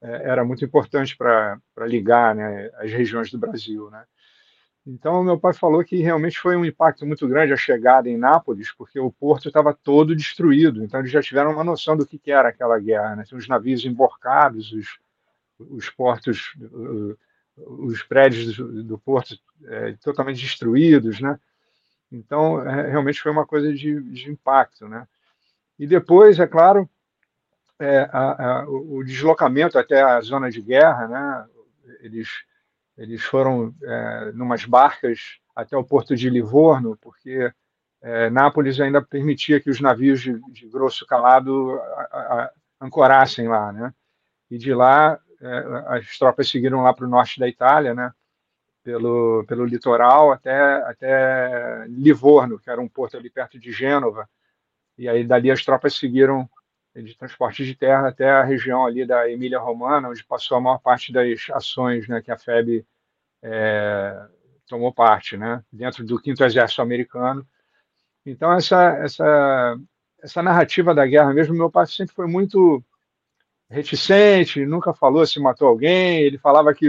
é, 0.00 0.30
era 0.30 0.44
muito 0.44 0.64
importante 0.64 1.16
para 1.16 1.58
ligar, 1.80 2.34
né? 2.34 2.70
As 2.78 2.90
regiões 2.92 3.30
do 3.30 3.38
Brasil, 3.38 3.90
né? 3.90 4.04
Então, 4.86 5.24
meu 5.24 5.38
pai 5.38 5.54
falou 5.54 5.82
que 5.82 5.96
realmente 5.96 6.38
foi 6.38 6.56
um 6.56 6.64
impacto 6.64 7.06
muito 7.06 7.26
grande 7.26 7.54
a 7.54 7.56
chegada 7.56 8.08
em 8.08 8.18
Nápoles, 8.18 8.70
porque 8.76 9.00
o 9.00 9.10
porto 9.10 9.48
estava 9.48 9.72
todo 9.72 10.14
destruído. 10.14 10.84
Então, 10.84 11.00
eles 11.00 11.10
já 11.10 11.22
tiveram 11.22 11.52
uma 11.52 11.64
noção 11.64 11.96
do 11.96 12.06
que, 12.06 12.20
era 12.30 12.50
aquela 12.50 12.78
guerra. 12.78 13.16
Né? 13.16 13.24
os 13.32 13.48
navios 13.48 13.84
emborcados, 13.86 14.72
os, 14.72 14.98
os 15.58 15.88
portos, 15.88 16.54
os 17.56 18.02
prédios 18.02 18.54
do, 18.56 18.82
do 18.82 18.98
porto 18.98 19.38
é, 19.64 19.94
totalmente 20.02 20.42
destruídos. 20.42 21.18
Né? 21.18 21.40
Então, 22.14 22.66
é, 22.66 22.90
realmente 22.90 23.20
foi 23.20 23.32
uma 23.32 23.46
coisa 23.46 23.72
de, 23.72 24.00
de, 24.00 24.30
impacto. 24.30 24.88
Né? 24.88 25.06
E 25.78 25.86
depois, 25.86 26.38
é 26.38 26.46
claro, 26.46 26.88
é, 27.78 28.08
a, 28.12 28.60
a, 28.60 28.68
o 28.68 29.02
deslocamento 29.02 29.78
até 29.78 30.02
a 30.02 30.20
zona 30.20 30.50
de 30.50 30.62
guerra, 30.62 31.08
né? 31.08 31.46
eles 32.00 32.28
eles 32.96 33.22
foram 33.24 33.74
é, 33.82 34.32
numas 34.32 34.64
barcas 34.64 35.38
até 35.54 35.76
o 35.76 35.84
porto 35.84 36.14
de 36.14 36.30
Livorno, 36.30 36.96
porque 37.00 37.52
é, 38.00 38.30
Nápoles 38.30 38.80
ainda 38.80 39.02
permitia 39.02 39.60
que 39.60 39.70
os 39.70 39.80
navios 39.80 40.20
de, 40.20 40.40
de 40.52 40.68
grosso 40.68 41.04
calado 41.06 41.80
a, 42.12 42.52
ancorassem 42.80 43.48
lá, 43.48 43.72
né? 43.72 43.92
E 44.50 44.58
de 44.58 44.72
lá 44.72 45.18
é, 45.40 45.96
as 45.96 46.18
tropas 46.18 46.48
seguiram 46.48 46.82
lá 46.82 46.92
para 46.92 47.04
o 47.04 47.08
norte 47.08 47.40
da 47.40 47.48
Itália, 47.48 47.94
né? 47.94 48.12
Pelo, 48.84 49.44
pelo 49.48 49.64
litoral 49.64 50.30
até, 50.30 50.74
até 50.82 51.86
Livorno, 51.88 52.58
que 52.58 52.68
era 52.68 52.80
um 52.80 52.88
porto 52.88 53.16
ali 53.16 53.30
perto 53.30 53.58
de 53.58 53.72
Gênova. 53.72 54.28
E 54.98 55.08
aí 55.08 55.24
dali 55.24 55.50
as 55.50 55.64
tropas 55.64 55.94
seguiram 55.94 56.48
de 56.94 57.16
transporte 57.16 57.64
de 57.64 57.74
terra 57.74 58.08
até 58.08 58.30
a 58.30 58.44
região 58.44 58.86
ali 58.86 59.04
da 59.04 59.28
Emília-Romana, 59.28 60.10
onde 60.10 60.22
passou 60.22 60.56
a 60.56 60.60
maior 60.60 60.78
parte 60.78 61.12
das 61.12 61.48
ações 61.50 62.06
né, 62.06 62.22
que 62.22 62.30
a 62.30 62.38
FEB 62.38 62.86
é, 63.42 64.26
tomou 64.68 64.92
parte, 64.92 65.36
né, 65.36 65.64
dentro 65.72 66.04
do 66.04 66.20
quinto 66.20 66.44
exército 66.44 66.82
americano. 66.82 67.44
Então 68.24 68.52
essa 68.52 68.90
essa 68.98 69.76
essa 70.22 70.42
narrativa 70.42 70.94
da 70.94 71.06
guerra, 71.06 71.34
mesmo 71.34 71.54
meu 71.54 71.70
pai 71.70 71.86
sempre 71.86 72.14
foi 72.14 72.26
muito 72.26 72.82
reticente, 73.68 74.64
nunca 74.64 74.94
falou 74.94 75.26
se 75.26 75.40
matou 75.40 75.68
alguém, 75.68 76.20
ele 76.20 76.38
falava 76.38 76.72
que 76.72 76.86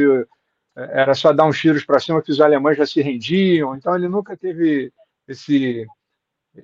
era 0.75 1.13
só 1.13 1.31
dar 1.31 1.45
uns 1.45 1.59
tiros 1.59 1.85
para 1.85 1.99
cima 1.99 2.21
que 2.21 2.31
os 2.31 2.41
alemães 2.41 2.77
já 2.77 2.85
se 2.85 3.01
rendiam, 3.01 3.75
então 3.75 3.95
ele 3.95 4.07
nunca 4.07 4.35
teve 4.35 4.91
esse 5.27 5.87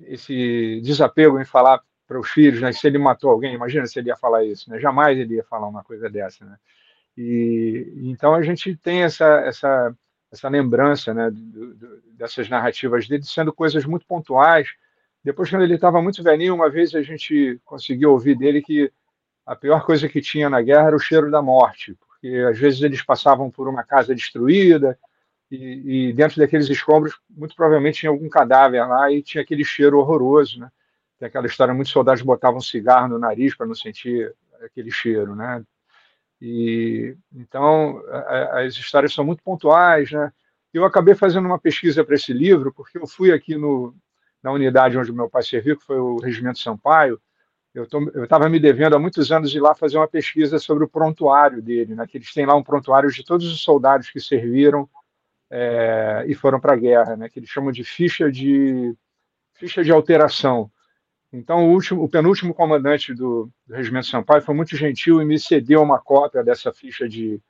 esse 0.02 0.80
desapego 0.82 1.38
em 1.38 1.44
falar 1.44 1.80
para 2.06 2.18
os 2.18 2.28
filhos, 2.30 2.60
né? 2.60 2.72
Se 2.72 2.86
ele 2.86 2.98
matou 2.98 3.30
alguém, 3.30 3.54
imagina 3.54 3.86
se 3.86 3.98
ele 3.98 4.08
ia 4.08 4.16
falar 4.16 4.44
isso, 4.44 4.70
né? 4.70 4.78
Jamais 4.78 5.18
ele 5.18 5.36
ia 5.36 5.44
falar 5.44 5.66
uma 5.68 5.84
coisa 5.84 6.08
dessa, 6.10 6.44
né? 6.44 6.56
E 7.16 7.92
então 8.04 8.34
a 8.34 8.42
gente 8.42 8.76
tem 8.76 9.02
essa 9.02 9.26
essa 9.40 9.94
essa 10.30 10.48
lembrança, 10.48 11.12
né? 11.12 11.30
Do, 11.30 11.74
do, 11.74 12.02
dessas 12.12 12.48
narrativas 12.48 13.08
dele 13.08 13.22
sendo 13.24 13.52
coisas 13.52 13.84
muito 13.84 14.06
pontuais. 14.06 14.68
Depois, 15.24 15.50
quando 15.50 15.62
ele 15.62 15.74
estava 15.74 16.02
muito 16.02 16.22
velhinho, 16.22 16.54
uma 16.54 16.68
vez 16.70 16.94
a 16.94 17.02
gente 17.02 17.60
conseguiu 17.64 18.12
ouvir 18.12 18.36
dele 18.36 18.60
que 18.60 18.90
a 19.46 19.54
pior 19.54 19.84
coisa 19.84 20.08
que 20.08 20.20
tinha 20.20 20.48
na 20.50 20.62
guerra 20.62 20.88
era 20.88 20.96
o 20.96 21.00
cheiro 21.00 21.30
da 21.30 21.42
morte, 21.42 21.96
porque 22.22 22.36
às 22.48 22.56
vezes 22.56 22.80
eles 22.82 23.02
passavam 23.02 23.50
por 23.50 23.66
uma 23.66 23.82
casa 23.82 24.14
destruída 24.14 24.96
e, 25.50 26.10
e 26.10 26.12
dentro 26.12 26.38
daqueles 26.38 26.68
escombros, 26.68 27.18
muito 27.28 27.56
provavelmente 27.56 27.98
tinha 27.98 28.10
algum 28.10 28.28
cadáver 28.28 28.86
lá 28.86 29.10
e 29.10 29.20
tinha 29.20 29.42
aquele 29.42 29.64
cheiro 29.64 29.98
horroroso, 29.98 30.60
né? 30.60 30.70
Tem 31.18 31.26
aquela 31.26 31.46
história, 31.46 31.74
muitos 31.74 31.92
soldados 31.92 32.22
botavam 32.22 32.60
cigarro 32.60 33.08
no 33.08 33.18
nariz 33.18 33.56
para 33.56 33.66
não 33.66 33.74
sentir 33.74 34.32
aquele 34.64 34.90
cheiro, 34.90 35.34
né? 35.34 35.64
E 36.40 37.16
então 37.34 38.02
a, 38.08 38.60
as 38.60 38.74
histórias 38.74 39.12
são 39.12 39.24
muito 39.24 39.42
pontuais, 39.42 40.12
né? 40.12 40.32
Eu 40.72 40.84
acabei 40.84 41.14
fazendo 41.14 41.46
uma 41.46 41.58
pesquisa 41.58 42.04
para 42.04 42.14
esse 42.14 42.32
livro 42.32 42.72
porque 42.72 42.98
eu 42.98 43.06
fui 43.06 43.32
aqui 43.32 43.56
no, 43.56 43.94
na 44.42 44.52
unidade 44.52 44.96
onde 44.96 45.12
meu 45.12 45.28
pai 45.28 45.42
serviu, 45.42 45.76
que 45.76 45.84
foi 45.84 45.98
o 45.98 46.18
Regimento 46.18 46.60
Sampaio. 46.60 47.20
Eu 47.74 47.84
estava 47.84 48.48
me 48.50 48.60
devendo 48.60 48.94
há 48.94 48.98
muitos 48.98 49.32
anos 49.32 49.54
ir 49.54 49.60
lá 49.60 49.74
fazer 49.74 49.96
uma 49.96 50.08
pesquisa 50.08 50.58
sobre 50.58 50.84
o 50.84 50.88
prontuário 50.88 51.62
dele, 51.62 51.94
né? 51.94 52.06
Que 52.06 52.18
eles 52.18 52.32
têm 52.32 52.44
lá 52.44 52.54
um 52.54 52.62
prontuário 52.62 53.10
de 53.10 53.24
todos 53.24 53.50
os 53.50 53.62
soldados 53.62 54.10
que 54.10 54.20
serviram 54.20 54.88
é, 55.50 56.24
e 56.28 56.34
foram 56.34 56.60
para 56.60 56.74
a 56.74 56.76
guerra, 56.76 57.16
né? 57.16 57.30
Que 57.30 57.38
eles 57.38 57.48
chamam 57.48 57.72
de 57.72 57.82
ficha 57.82 58.30
de 58.30 58.94
ficha 59.54 59.82
de 59.82 59.90
alteração. 59.90 60.70
Então, 61.32 61.66
o, 61.66 61.72
último, 61.72 62.02
o 62.02 62.08
penúltimo 62.08 62.52
comandante 62.52 63.14
do, 63.14 63.50
do 63.66 63.74
Regimento 63.74 64.06
Sampaio 64.06 64.42
foi 64.42 64.54
muito 64.54 64.76
gentil 64.76 65.22
e 65.22 65.24
me 65.24 65.38
cedeu 65.38 65.80
uma 65.80 65.98
cópia 65.98 66.44
dessa 66.44 66.70
ficha 66.72 67.08
de, 67.08 67.40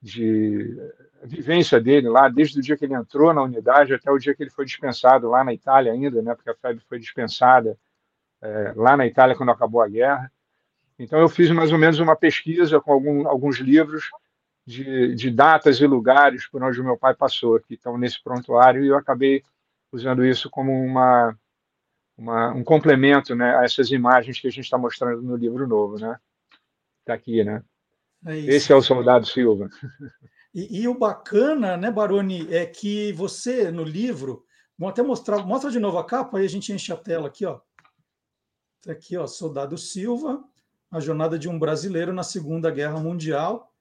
de 0.00 0.78
vivência 1.24 1.80
dele 1.80 2.08
lá, 2.08 2.28
desde 2.28 2.60
o 2.60 2.62
dia 2.62 2.76
que 2.76 2.84
ele 2.84 2.94
entrou 2.94 3.34
na 3.34 3.42
unidade 3.42 3.92
até 3.92 4.12
o 4.12 4.18
dia 4.18 4.32
que 4.32 4.44
ele 4.44 4.50
foi 4.50 4.64
dispensado 4.64 5.28
lá 5.28 5.42
na 5.42 5.52
Itália 5.52 5.92
ainda, 5.92 6.22
né, 6.22 6.36
porque 6.36 6.50
a 6.50 6.54
FEB 6.54 6.80
foi 6.88 7.00
dispensada 7.00 7.76
é, 8.46 8.72
lá 8.76 8.96
na 8.96 9.06
Itália 9.06 9.36
quando 9.36 9.50
acabou 9.50 9.82
a 9.82 9.88
guerra. 9.88 10.30
Então, 10.98 11.18
eu 11.18 11.28
fiz 11.28 11.50
mais 11.50 11.72
ou 11.72 11.78
menos 11.78 11.98
uma 11.98 12.16
pesquisa 12.16 12.80
com 12.80 12.92
algum, 12.92 13.28
alguns 13.28 13.58
livros 13.58 14.10
de, 14.64 15.14
de, 15.14 15.30
datas 15.30 15.80
e 15.80 15.86
lugares 15.86 16.46
por 16.48 16.62
onde 16.62 16.80
o 16.80 16.84
meu 16.84 16.96
pai 16.96 17.14
passou, 17.14 17.60
que 17.60 17.74
estão 17.74 17.98
nesse 17.98 18.22
prontuário, 18.22 18.84
e 18.84 18.88
eu 18.88 18.96
acabei 18.96 19.42
usando 19.92 20.24
isso 20.24 20.50
como 20.50 20.72
uma 20.72 21.36
uma, 22.16 22.52
um 22.54 22.64
complemento 22.64 23.34
né, 23.34 23.56
a 23.56 23.64
essas 23.64 23.90
imagens 23.90 24.40
que 24.40 24.46
a 24.46 24.50
gente 24.50 24.64
está 24.64 24.78
mostrando 24.78 25.20
no 25.20 25.36
livro 25.36 25.66
novo, 25.66 25.98
né? 25.98 26.18
Está 27.00 27.14
aqui, 27.14 27.44
né? 27.44 27.62
É 28.24 28.38
Esse 28.38 28.72
é 28.72 28.76
o 28.76 28.82
Soldado 28.82 29.26
Silva. 29.26 29.68
E, 30.54 30.80
e, 30.80 30.88
o 30.88 30.98
bacana, 30.98 31.76
né, 31.76 31.90
Baroni, 31.90 32.48
é 32.50 32.64
que 32.64 33.12
você 33.12 33.70
no 33.70 33.84
livro, 33.84 34.42
vou 34.78 34.88
até 34.88 35.02
mostrar, 35.02 35.44
mostra 35.44 35.70
de 35.70 35.78
novo 35.78 35.98
a 35.98 36.04
capa, 36.04 36.38
aí 36.38 36.46
a 36.46 36.48
gente 36.48 36.72
enche 36.72 36.90
a 36.90 36.96
tela 36.96 37.28
aqui, 37.28 37.44
ó. 37.44 37.60
Tá 38.82 38.92
aqui, 38.92 39.16
ó, 39.16 39.26
Soldado 39.26 39.76
Silva, 39.76 40.44
a 40.90 41.00
jornada 41.00 41.38
de 41.38 41.48
um 41.48 41.58
brasileiro 41.58 42.12
na 42.12 42.22
Segunda 42.22 42.70
Guerra 42.70 43.00
Mundial, 43.00 43.72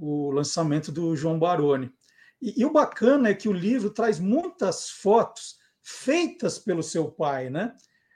o 0.00 0.30
lançamento 0.30 0.90
do 0.90 1.16
João 1.16 1.38
Baroni. 1.38 1.92
E, 2.40 2.60
e 2.60 2.64
o 2.64 2.72
bacana 2.72 3.28
é 3.28 3.34
que 3.34 3.48
o 3.48 3.52
livro 3.52 3.90
traz 3.90 4.18
muitas 4.18 4.90
fotos 4.90 5.56
feitas 5.82 6.58
pelo 6.58 6.82
seu 6.82 7.10
pai, 7.10 7.48
né? 7.48 7.74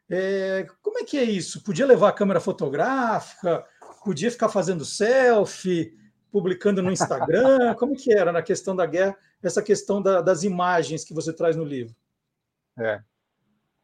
É, 0.09 0.67
como 0.83 0.99
é 0.99 1.05
que 1.05 1.17
é 1.17 1.23
isso? 1.23 1.63
Podia 1.63 1.87
levar 1.87 2.09
a 2.09 2.13
câmera 2.13 2.41
fotográfica? 2.41 3.65
Podia 4.05 4.31
ficar 4.31 4.49
fazendo 4.49 4.85
selfie, 4.85 5.97
publicando 6.33 6.83
no 6.83 6.91
Instagram? 6.91 7.75
Como 7.79 7.95
que 7.95 8.13
era 8.13 8.33
na 8.33 8.43
questão 8.43 8.75
da 8.75 8.87
guerra, 8.87 9.17
essa 9.41 9.63
questão 9.63 10.03
da, 10.03 10.21
das 10.21 10.43
imagens 10.43 11.05
que 11.05 11.15
você 11.15 11.33
traz 11.33 11.55
no 11.55 11.65
livro? 11.65 11.95
É. 12.77 13.01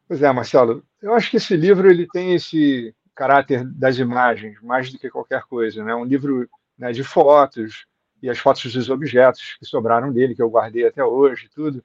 Pois 0.07 0.21
é, 0.21 0.31
Marcelo, 0.31 0.83
eu 1.01 1.13
acho 1.13 1.29
que 1.29 1.37
esse 1.37 1.55
livro 1.55 1.89
ele 1.89 2.07
tem 2.07 2.33
esse 2.33 2.95
caráter 3.13 3.65
das 3.65 3.97
imagens, 3.97 4.57
mais 4.61 4.91
do 4.91 4.97
que 4.97 5.09
qualquer 5.09 5.43
coisa, 5.43 5.83
né? 5.83 5.93
Um 5.93 6.05
livro 6.05 6.49
né, 6.77 6.91
de 6.91 7.03
fotos 7.03 7.85
e 8.21 8.29
as 8.29 8.37
fotos 8.37 8.71
dos 8.73 8.89
objetos 8.89 9.57
que 9.59 9.65
sobraram 9.65 10.11
dele, 10.11 10.35
que 10.35 10.41
eu 10.41 10.49
guardei 10.49 10.87
até 10.87 11.03
hoje, 11.03 11.49
tudo. 11.53 11.83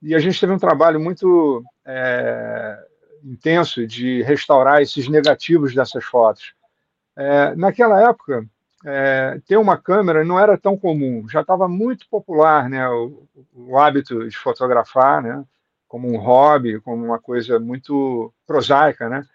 E 0.00 0.14
a 0.14 0.18
gente 0.18 0.38
teve 0.38 0.52
um 0.52 0.58
trabalho 0.58 1.00
muito 1.00 1.64
é, 1.84 2.78
intenso 3.24 3.86
de 3.86 4.22
restaurar 4.22 4.82
esses 4.82 5.08
negativos 5.08 5.74
dessas 5.74 6.04
fotos. 6.04 6.54
É, 7.16 7.54
naquela 7.54 8.08
época, 8.08 8.46
é, 8.84 9.40
ter 9.46 9.56
uma 9.56 9.76
câmera 9.76 10.24
não 10.24 10.38
era 10.38 10.58
tão 10.58 10.76
comum, 10.76 11.28
já 11.28 11.40
estava 11.40 11.68
muito 11.68 12.08
popular 12.08 12.68
né, 12.68 12.88
o, 12.88 13.26
o, 13.54 13.78
hábito 13.78 14.28
de 14.28 14.36
fotografar, 14.36 15.22
né, 15.22 15.44
como 15.92 16.10
um 16.10 16.16
hobby, 16.16 16.80
como 16.80 17.04
uma 17.04 17.18
coisa 17.18 17.60
muito 17.60 18.32
prosaica, 18.46 19.10
né, 19.10 19.26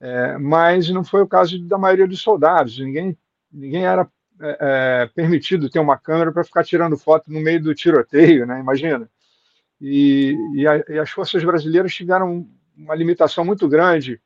é, 0.00 0.38
mas 0.38 0.88
não 0.88 1.04
foi 1.04 1.20
o 1.20 1.28
caso 1.28 1.62
da 1.68 1.76
maioria 1.76 2.08
dos 2.08 2.22
soldados, 2.22 2.78
ninguém, 2.78 3.14
ninguém 3.52 3.84
era 3.84 4.08
é, 4.40 4.56
é, 4.60 5.06
permitido 5.14 5.68
ter 5.68 5.78
uma 5.78 5.98
câmera 5.98 6.32
para 6.32 6.42
ficar 6.42 6.64
tirando 6.64 6.96
foto 6.96 7.30
no 7.30 7.38
meio 7.38 7.62
do 7.62 7.74
tiroteio, 7.74 8.46
né, 8.46 8.58
imagina. 8.58 9.10
E, 9.78 10.34
e, 10.54 10.66
a, 10.66 10.82
e, 10.88 10.98
as 10.98 11.10
forças 11.10 11.44
brasileiras 11.44 11.92
tiveram 11.92 12.48
uma 12.74 12.94
limitação 12.94 13.44
muito 13.44 13.68
grande 13.68 14.18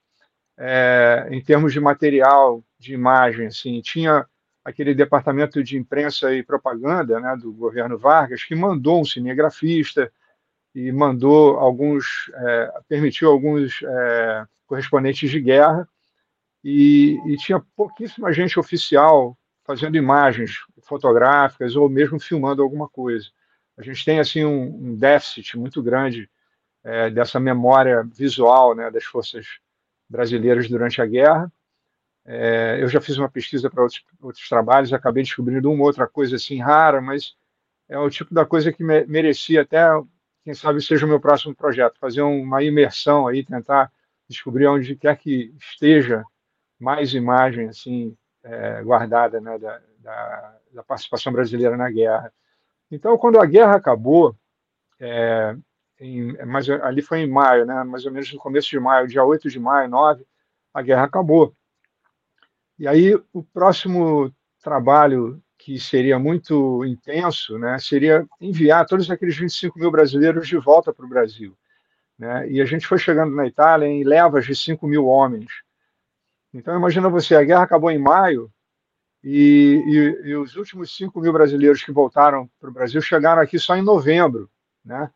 é, 0.57 1.27
em 1.33 1.43
termos 1.43 1.73
de 1.73 1.81
material, 1.81 2.63
de 2.79 2.95
imagem. 2.95 3.47
Assim. 3.49 3.81
Tinha 3.81 4.25
aquele 4.65 4.95
departamento 4.95 5.63
de 5.63 5.77
imprensa 5.77 6.33
e 6.33 6.45
propaganda 6.45 7.19
né, 7.19 7.37
do 7.37 7.53
governo 7.53 7.99
Vargas 7.99 8.45
que 8.45 8.55
mandou 8.55 9.01
um 9.01 9.05
cinegrafista 9.05 10.11
e 10.75 10.91
mandou 10.91 11.59
alguns, 11.59 12.31
é, 12.35 12.73
permitiu 12.89 13.31
alguns 13.31 13.83
é, 13.83 14.47
correspondentes 14.67 15.31
de 15.31 15.41
guerra 15.41 15.89
e, 16.63 17.19
e 17.27 17.37
tinha 17.37 17.63
pouquíssima 17.77 18.33
gente 18.33 18.59
oficial 18.59 19.37
fazendo 19.65 19.97
imagens 19.97 20.59
fotográficas 20.83 21.77
ou 21.77 21.89
mesmo 21.89 22.19
filmando 22.19 22.63
alguma 22.63 22.89
coisa 22.89 23.31
a 23.77 23.83
gente 23.83 24.05
tem 24.05 24.21
assim 24.21 24.45
um, 24.45 24.91
um 24.91 24.97
déficit 24.97 25.59
muito 25.59 25.83
grande 25.83 26.31
é, 26.83 27.11
dessa 27.11 27.41
memória 27.41 28.03
visual 28.05 28.75
né, 28.75 28.91
das 28.91 29.05
forças 29.05 29.47
brasileiras 30.09 30.69
durante 30.69 31.01
a 31.03 31.07
guerra. 31.07 31.53
É, 32.27 32.79
eu 32.81 32.89
já 32.89 33.01
fiz 33.01 33.19
uma 33.19 33.29
pesquisa 33.29 33.69
para 33.69 33.83
outros, 33.83 34.03
outros 34.21 34.49
trabalhos, 34.49 34.93
acabei 34.93 35.23
descobrindo 35.23 35.71
uma 35.71 35.85
outra 35.85 36.07
coisa 36.07 36.37
assim 36.37 36.61
rara, 36.61 37.01
mas 37.01 37.35
é 37.89 37.99
o 37.99 38.09
tipo 38.09 38.33
da 38.33 38.47
coisa 38.47 38.73
que 38.73 38.83
me, 38.83 39.05
merecia 39.07 39.63
até, 39.63 39.85
quem 40.45 40.53
sabe, 40.53 40.83
seja 40.83 41.07
o 41.07 41.09
meu 41.09 41.19
próximo 41.19 41.55
projeto, 41.55 41.99
fazer 41.99 42.21
uma 42.21 42.63
imersão 42.63 43.27
aí, 43.27 43.43
tentar 43.43 43.91
descobrir 44.29 44.67
onde 44.67 44.95
quer 44.95 45.17
que 45.17 45.55
esteja 45.59 46.23
mais 46.79 47.15
imagem 47.15 47.69
assim 47.69 48.15
é, 48.43 48.83
guardada 48.83 49.41
né, 49.41 49.59
da, 49.59 49.81
da, 49.99 50.59
da 50.75 50.83
participação 50.83 51.33
brasileira 51.33 51.77
na 51.79 51.91
guerra. 51.91 52.31
Então, 52.91 53.17
quando 53.17 53.41
a 53.41 53.47
guerra 53.47 53.77
acabou, 53.77 54.37
é, 55.01 55.57
em, 55.99 56.37
mas 56.45 56.69
ali 56.69 57.01
foi 57.01 57.21
em 57.21 57.31
maio, 57.31 57.65
né, 57.65 57.83
mais 57.85 58.05
ou 58.05 58.13
menos 58.13 58.31
no 58.31 58.39
começo 58.39 58.69
de 58.69 58.79
maio, 58.79 59.09
dia 59.09 59.25
8 59.25 59.49
de 59.49 59.59
maio, 59.59 59.89
9, 59.89 60.27
a 60.75 60.83
guerra 60.83 61.05
acabou. 61.05 61.55
E 62.79 62.87
aí 62.87 63.15
o 63.33 63.43
próximo 63.43 64.31
trabalho 64.63 65.43
que 65.59 65.79
seria 65.79 66.19
muito 66.19 66.85
intenso, 66.85 67.59
né, 67.59 67.79
seria 67.79 68.27
enviar 68.41 68.87
todos 68.87 69.11
aqueles 69.11 69.37
25 69.37 69.79
mil 69.79 69.91
brasileiros 69.91 70.47
de 70.49 70.57
volta 70.59 70.93
para 70.93 71.07
o 71.07 71.09
Brasil. 71.09 71.57
né? 72.19 72.49
e 72.49 72.61
a 72.61 72.65
gente 72.65 72.87
foi 72.87 72.99
chegando 72.99 73.35
na 73.35 73.47
Itália 73.47 73.87
em 73.87 74.05
levas 74.05 74.47
de 74.47 74.55
5 74.55 74.87
mil 74.87 75.07
homens. 75.07 75.51
Então, 76.53 76.77
imagina 76.77 77.09
você, 77.09 77.35
a 77.35 77.43
guerra 77.43 77.65
acabou 77.65 77.91
em 77.91 77.99
maio, 77.99 78.53
e, 79.25 79.83
e, 79.87 80.29
e 80.29 80.37
os 80.37 80.55
últimos 80.55 80.95
5 80.95 81.19
mil 81.19 81.33
brasileiros 81.33 81.83
que 81.83 81.91
voltaram 81.91 82.47
para 82.61 82.69
o 82.69 82.73
Brasil 82.73 83.01
chegaram 83.01 83.41
aqui 83.41 83.59
só 83.59 83.75
em 83.75 83.83
novembro. 83.83 84.51
Né? 84.85 85.11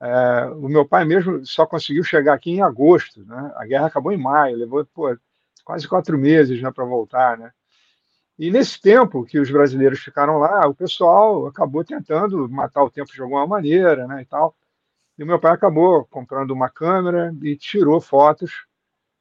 É, 0.00 0.46
o 0.46 0.68
meu 0.68 0.86
pai 0.86 1.04
mesmo 1.04 1.44
só 1.44 1.66
conseguiu 1.66 2.04
chegar 2.04 2.34
aqui 2.34 2.52
em 2.52 2.62
agosto. 2.62 3.24
Né? 3.26 3.52
A 3.56 3.66
guerra 3.66 3.86
acabou 3.86 4.12
em 4.12 4.16
maio, 4.16 4.56
levou 4.56 4.86
pô, 4.86 5.16
quase 5.64 5.88
quatro 5.88 6.16
meses 6.16 6.62
né, 6.62 6.70
para 6.70 6.84
voltar. 6.84 7.36
Né? 7.36 7.50
E 8.42 8.50
nesse 8.50 8.80
tempo 8.80 9.24
que 9.24 9.38
os 9.38 9.48
brasileiros 9.52 10.00
ficaram 10.00 10.38
lá, 10.38 10.66
o 10.66 10.74
pessoal 10.74 11.46
acabou 11.46 11.84
tentando 11.84 12.48
matar 12.48 12.82
o 12.82 12.90
tempo 12.90 13.12
de 13.12 13.22
alguma 13.22 13.46
maneira, 13.46 14.04
né, 14.08 14.22
e 14.22 14.24
tal. 14.24 14.52
E 15.16 15.22
o 15.22 15.26
meu 15.26 15.38
pai 15.38 15.52
acabou 15.52 16.04
comprando 16.06 16.50
uma 16.50 16.68
câmera 16.68 17.32
e 17.40 17.56
tirou 17.56 18.00
fotos. 18.00 18.66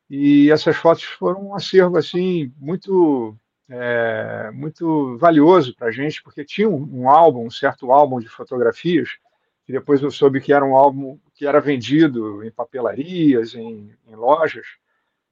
E 0.10 0.50
essas 0.50 0.76
fotos 0.76 1.04
foram 1.04 1.50
um 1.50 1.56
acervo 1.56 2.00
assim 2.00 2.52
muito 2.58 3.38
é, 3.70 4.50
muito 4.56 5.16
valioso 5.20 5.76
para 5.76 5.90
a 5.90 5.92
gente, 5.92 6.24
porque 6.24 6.44
tinha 6.44 6.68
um, 6.68 7.02
um, 7.02 7.08
álbum, 7.08 7.46
um 7.46 7.52
certo 7.52 7.92
álbum 7.92 8.20
de 8.20 8.28
fotografias, 8.28 9.20
que 9.68 9.72
depois 9.72 10.02
eu 10.02 10.10
soube 10.10 10.42
que 10.42 10.52
era 10.52 10.66
um 10.66 10.76
álbum 10.76 11.20
que 11.36 11.46
era 11.46 11.62
vendido 11.62 12.44
em 12.44 12.50
papelarias, 12.50 13.54
em, 13.54 13.96
em 14.08 14.16
lojas, 14.16 14.66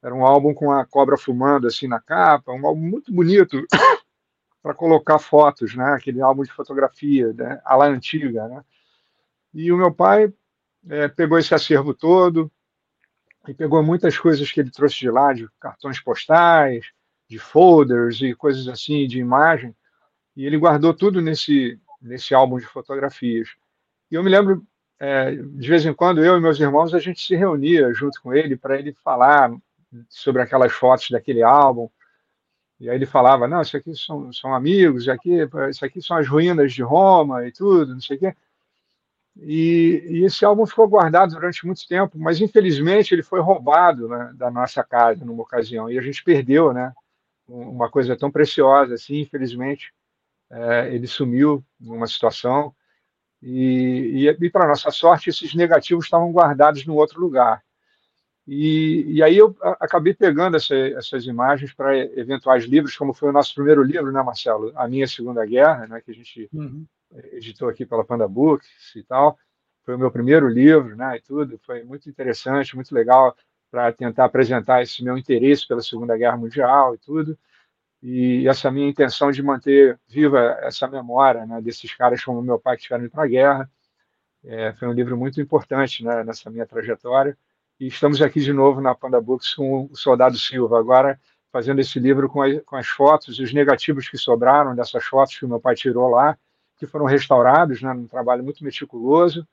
era 0.01 0.13
um 0.13 0.25
álbum 0.25 0.53
com 0.53 0.71
a 0.71 0.85
cobra 0.85 1.17
fumando 1.17 1.67
assim 1.67 1.87
na 1.87 1.99
capa, 1.99 2.51
um 2.51 2.65
álbum 2.65 2.81
muito 2.81 3.11
bonito 3.11 3.65
para 4.61 4.73
colocar 4.73 5.19
fotos, 5.19 5.75
né? 5.75 5.93
Aquele 5.93 6.21
álbum 6.21 6.43
de 6.43 6.51
fotografia, 6.51 7.33
né? 7.33 7.61
a 7.65 7.75
lá 7.75 7.87
antiga, 7.87 8.47
né? 8.47 8.63
E 9.53 9.71
o 9.71 9.77
meu 9.77 9.93
pai 9.93 10.33
é, 10.87 11.07
pegou 11.07 11.37
esse 11.37 11.53
acervo 11.53 11.93
todo 11.93 12.51
e 13.47 13.53
pegou 13.53 13.81
muitas 13.83 14.17
coisas 14.17 14.51
que 14.51 14.59
ele 14.59 14.71
trouxe 14.71 14.99
de 14.99 15.09
lá, 15.09 15.33
de 15.33 15.47
cartões 15.59 15.99
postais, 15.99 16.85
de 17.27 17.39
folders 17.39 18.21
e 18.21 18.33
coisas 18.33 18.67
assim, 18.67 19.07
de 19.07 19.19
imagem, 19.19 19.75
e 20.35 20.45
ele 20.45 20.57
guardou 20.57 20.93
tudo 20.93 21.21
nesse 21.21 21.79
nesse 22.01 22.33
álbum 22.33 22.57
de 22.57 22.65
fotografias. 22.65 23.49
E 24.09 24.15
eu 24.15 24.23
me 24.23 24.29
lembro, 24.29 24.65
é, 24.99 25.31
de 25.35 25.69
vez 25.69 25.85
em 25.85 25.93
quando, 25.93 26.23
eu 26.23 26.37
e 26.37 26.41
meus 26.41 26.59
irmãos, 26.59 26.93
a 26.93 26.99
gente 26.99 27.21
se 27.21 27.35
reunia 27.35 27.93
junto 27.93 28.21
com 28.21 28.33
ele 28.33 28.55
para 28.55 28.77
ele 28.77 28.93
falar 29.03 29.51
sobre 30.09 30.41
aquelas 30.41 30.71
fotos 30.71 31.09
daquele 31.09 31.43
álbum. 31.43 31.89
E 32.79 32.89
aí 32.89 32.95
ele 32.95 33.05
falava, 33.05 33.47
não, 33.47 33.61
isso 33.61 33.75
aqui 33.75 33.93
são, 33.95 34.31
são 34.31 34.53
amigos, 34.53 35.03
isso 35.03 35.11
aqui, 35.11 35.37
isso 35.69 35.85
aqui 35.85 36.01
são 36.01 36.17
as 36.17 36.27
ruínas 36.27 36.73
de 36.73 36.81
Roma 36.81 37.45
e 37.45 37.51
tudo, 37.51 37.93
não 37.93 38.01
sei 38.01 38.17
o 38.17 38.19
quê. 38.19 38.35
E, 39.41 40.03
e, 40.09 40.25
esse 40.25 40.43
álbum 40.43 40.65
ficou 40.65 40.87
guardado 40.87 41.33
durante 41.33 41.65
muito 41.65 41.87
tempo, 41.87 42.17
mas 42.17 42.41
infelizmente 42.41 43.13
ele 43.13 43.23
foi 43.23 43.39
roubado 43.39 44.07
né, 44.07 44.31
da 44.35 44.51
nossa 44.51 44.83
casa 44.83 45.23
numa 45.23 45.43
ocasião 45.43 45.89
e 45.89 45.97
a 45.97 46.01
gente 46.01 46.23
perdeu, 46.23 46.73
né? 46.73 46.93
Uma 47.47 47.89
coisa 47.89 48.17
tão 48.17 48.29
preciosa 48.29 48.95
assim, 48.95 49.19
infelizmente, 49.21 49.93
é, 50.51 50.93
ele 50.93 51.07
sumiu 51.07 51.63
numa 51.79 52.05
situação 52.05 52.75
e, 53.41 54.27
e, 54.27 54.45
e 54.45 54.49
para 54.49 54.67
nossa 54.67 54.91
sorte 54.91 55.29
esses 55.29 55.53
negativos 55.55 56.05
estavam 56.05 56.31
guardados 56.31 56.85
no 56.85 56.95
outro 56.95 57.19
lugar. 57.21 57.63
E, 58.51 59.03
e 59.13 59.21
aí 59.21 59.37
eu 59.37 59.55
acabei 59.79 60.11
pegando 60.11 60.57
essa, 60.57 60.75
essas 60.75 61.23
imagens 61.27 61.71
para 61.71 61.95
eventuais 61.95 62.63
livros, 62.63 62.97
como 62.97 63.13
foi 63.13 63.29
o 63.29 63.31
nosso 63.31 63.53
primeiro 63.53 63.83
livro, 63.83 64.11
né, 64.11 64.23
Marcelo? 64.23 64.71
A 64.75 64.87
Minha 64.87 65.05
Segunda 65.05 65.45
Guerra, 65.45 65.85
né, 65.85 66.01
que 66.01 66.09
a 66.09 66.13
gente 66.15 66.49
uhum. 66.51 66.83
editou 67.31 67.69
aqui 67.69 67.85
pela 67.85 68.03
Panda 68.03 68.27
Books 68.27 68.95
e 68.95 69.03
tal. 69.03 69.37
Foi 69.85 69.93
o 69.93 69.99
meu 69.99 70.09
primeiro 70.09 70.49
livro, 70.49 70.95
né, 70.95 71.17
e 71.17 71.21
tudo. 71.21 71.59
Foi 71.59 71.83
muito 71.83 72.09
interessante, 72.09 72.73
muito 72.75 72.91
legal 72.91 73.37
para 73.69 73.93
tentar 73.93 74.25
apresentar 74.25 74.81
esse 74.81 75.03
meu 75.03 75.15
interesse 75.15 75.67
pela 75.67 75.83
Segunda 75.83 76.17
Guerra 76.17 76.37
Mundial 76.37 76.95
e 76.95 76.97
tudo. 76.97 77.37
E 78.01 78.47
essa 78.47 78.71
minha 78.71 78.89
intenção 78.89 79.29
de 79.29 79.43
manter 79.43 79.99
viva 80.07 80.57
essa 80.61 80.87
memória 80.87 81.45
né, 81.45 81.61
desses 81.61 81.93
caras 81.93 82.23
como 82.23 82.41
meu 82.41 82.57
pai 82.57 82.77
que 82.77 82.83
tiveram 82.83 83.07
para 83.09 83.25
a 83.25 83.27
guerra. 83.27 83.71
É, 84.43 84.73
foi 84.73 84.87
um 84.87 84.93
livro 84.93 85.15
muito 85.15 85.39
importante 85.39 86.03
né, 86.03 86.23
nessa 86.23 86.49
minha 86.49 86.65
trajetória. 86.65 87.37
E 87.79 87.87
estamos 87.87 88.21
aqui 88.21 88.41
de 88.41 88.51
novo 88.51 88.81
na 88.81 88.93
Panda 88.93 89.21
Books 89.21 89.53
com 89.53 89.87
o 89.89 89.95
Soldado 89.95 90.37
Silva, 90.37 90.77
agora 90.77 91.17
fazendo 91.49 91.79
esse 91.79 91.97
livro 91.97 92.27
com, 92.27 92.41
a, 92.41 92.59
com 92.61 92.75
as 92.75 92.87
fotos 92.87 93.39
e 93.39 93.43
os 93.43 93.53
negativos 93.53 94.09
que 94.09 94.17
sobraram 94.17 94.75
dessas 94.75 95.05
fotos 95.05 95.39
que 95.39 95.45
meu 95.45 95.61
pai 95.61 95.75
tirou 95.75 96.09
lá, 96.09 96.37
que 96.77 96.85
foram 96.85 97.05
restaurados, 97.05 97.81
né, 97.81 97.93
num 97.93 98.05
trabalho 98.05 98.43
muito 98.43 98.65
meticuloso, 98.65 99.47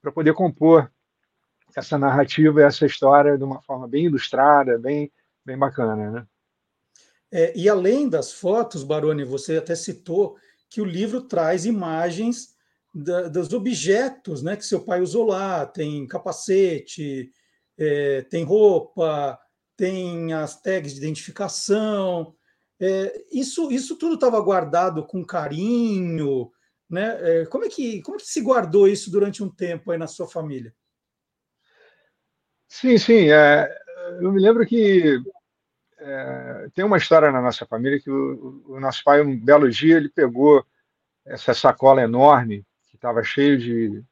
para 0.00 0.10
poder 0.10 0.32
compor 0.32 0.90
essa 1.76 1.98
narrativa, 1.98 2.62
essa 2.62 2.86
história 2.86 3.36
de 3.36 3.44
uma 3.44 3.60
forma 3.60 3.86
bem 3.86 4.06
ilustrada, 4.06 4.78
bem, 4.78 5.12
bem 5.44 5.58
bacana, 5.58 6.10
né? 6.10 6.26
É, 7.30 7.52
e 7.54 7.68
além 7.68 8.08
das 8.08 8.32
fotos, 8.32 8.82
Baroni, 8.82 9.24
você 9.24 9.58
até 9.58 9.74
citou 9.74 10.36
que 10.70 10.80
o 10.80 10.84
livro 10.84 11.20
traz 11.20 11.66
imagens 11.66 12.54
da, 12.94 13.28
dos 13.28 13.52
objetos 13.52 14.42
né, 14.42 14.56
que 14.56 14.64
seu 14.64 14.80
pai 14.80 15.02
usou 15.02 15.26
lá, 15.26 15.66
tem 15.66 16.06
capacete, 16.06 17.30
é, 17.78 18.22
tem 18.22 18.44
roupa, 18.44 19.38
tem 19.76 20.32
as 20.32 20.60
tags 20.60 20.92
de 20.92 20.98
identificação. 20.98 22.34
É, 22.80 23.24
isso, 23.32 23.70
isso 23.70 23.96
tudo 23.96 24.14
estava 24.14 24.40
guardado 24.40 25.06
com 25.06 25.24
carinho, 25.24 26.50
né? 26.88 27.18
É, 27.20 27.46
como, 27.46 27.64
é 27.64 27.68
que, 27.68 28.02
como 28.02 28.16
é 28.16 28.20
que 28.20 28.26
se 28.26 28.40
guardou 28.40 28.88
isso 28.88 29.10
durante 29.10 29.42
um 29.42 29.50
tempo 29.50 29.90
aí 29.90 29.98
na 29.98 30.06
sua 30.06 30.28
família? 30.28 30.74
Sim, 32.68 32.98
sim. 32.98 33.30
É, 33.30 33.68
eu 34.20 34.32
me 34.32 34.40
lembro 34.40 34.66
que 34.66 35.20
é, 35.98 36.68
tem 36.74 36.84
uma 36.84 36.98
história 36.98 37.30
na 37.30 37.40
nossa 37.40 37.64
família 37.66 38.00
que 38.00 38.10
o, 38.10 38.64
o, 38.68 38.80
nosso 38.80 39.02
pai, 39.02 39.22
um 39.22 39.38
belo 39.38 39.70
dia, 39.70 39.96
ele 39.96 40.08
pegou 40.08 40.64
essa 41.24 41.54
sacola 41.54 42.02
enorme 42.02 42.64
que 42.88 42.96
estava 42.96 43.22
cheio 43.22 43.58
de 43.58 44.04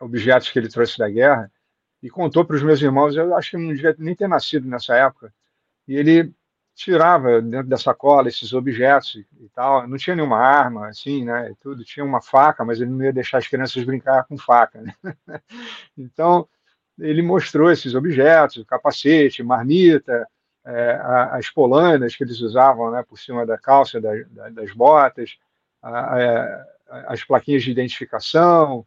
objetos 0.00 0.50
que 0.50 0.58
ele 0.58 0.68
trouxe 0.68 0.96
da 0.98 1.08
guerra 1.08 1.50
e 2.02 2.08
contou 2.08 2.44
para 2.44 2.56
os 2.56 2.62
meus 2.62 2.80
irmãos. 2.80 3.16
Eu 3.16 3.34
acho 3.34 3.50
que 3.50 3.56
não 3.56 3.68
devia 3.68 3.94
nem 3.98 4.14
ter 4.14 4.28
nascido 4.28 4.68
nessa 4.68 4.94
época. 4.94 5.32
E 5.86 5.94
ele 5.96 6.32
tirava 6.74 7.42
dentro 7.42 7.68
da 7.68 7.76
sacola 7.76 8.28
esses 8.28 8.52
objetos 8.52 9.16
e 9.16 9.48
tal. 9.52 9.88
Não 9.88 9.96
tinha 9.96 10.14
nenhuma 10.14 10.38
arma, 10.38 10.88
assim, 10.88 11.24
né? 11.24 11.52
Tudo 11.60 11.84
tinha 11.84 12.04
uma 12.04 12.22
faca, 12.22 12.64
mas 12.64 12.80
ele 12.80 12.90
não 12.90 13.04
ia 13.04 13.12
deixar 13.12 13.38
as 13.38 13.48
crianças 13.48 13.82
brincar 13.82 14.24
com 14.24 14.38
faca. 14.38 14.80
Né? 14.80 14.94
então 15.98 16.48
ele 16.98 17.22
mostrou 17.22 17.70
esses 17.70 17.94
objetos, 17.94 18.64
capacete, 18.64 19.42
marmita, 19.42 20.26
é, 20.64 21.00
as 21.32 21.48
polanas 21.48 22.14
que 22.14 22.22
eles 22.22 22.40
usavam, 22.40 22.90
né, 22.90 23.04
por 23.08 23.18
cima 23.18 23.46
da 23.46 23.56
calça, 23.56 24.00
da, 24.00 24.12
das 24.50 24.72
botas, 24.72 25.36
a, 25.82 26.16
a, 26.16 26.66
as 27.08 27.24
plaquinhas 27.24 27.62
de 27.62 27.70
identificação, 27.70 28.86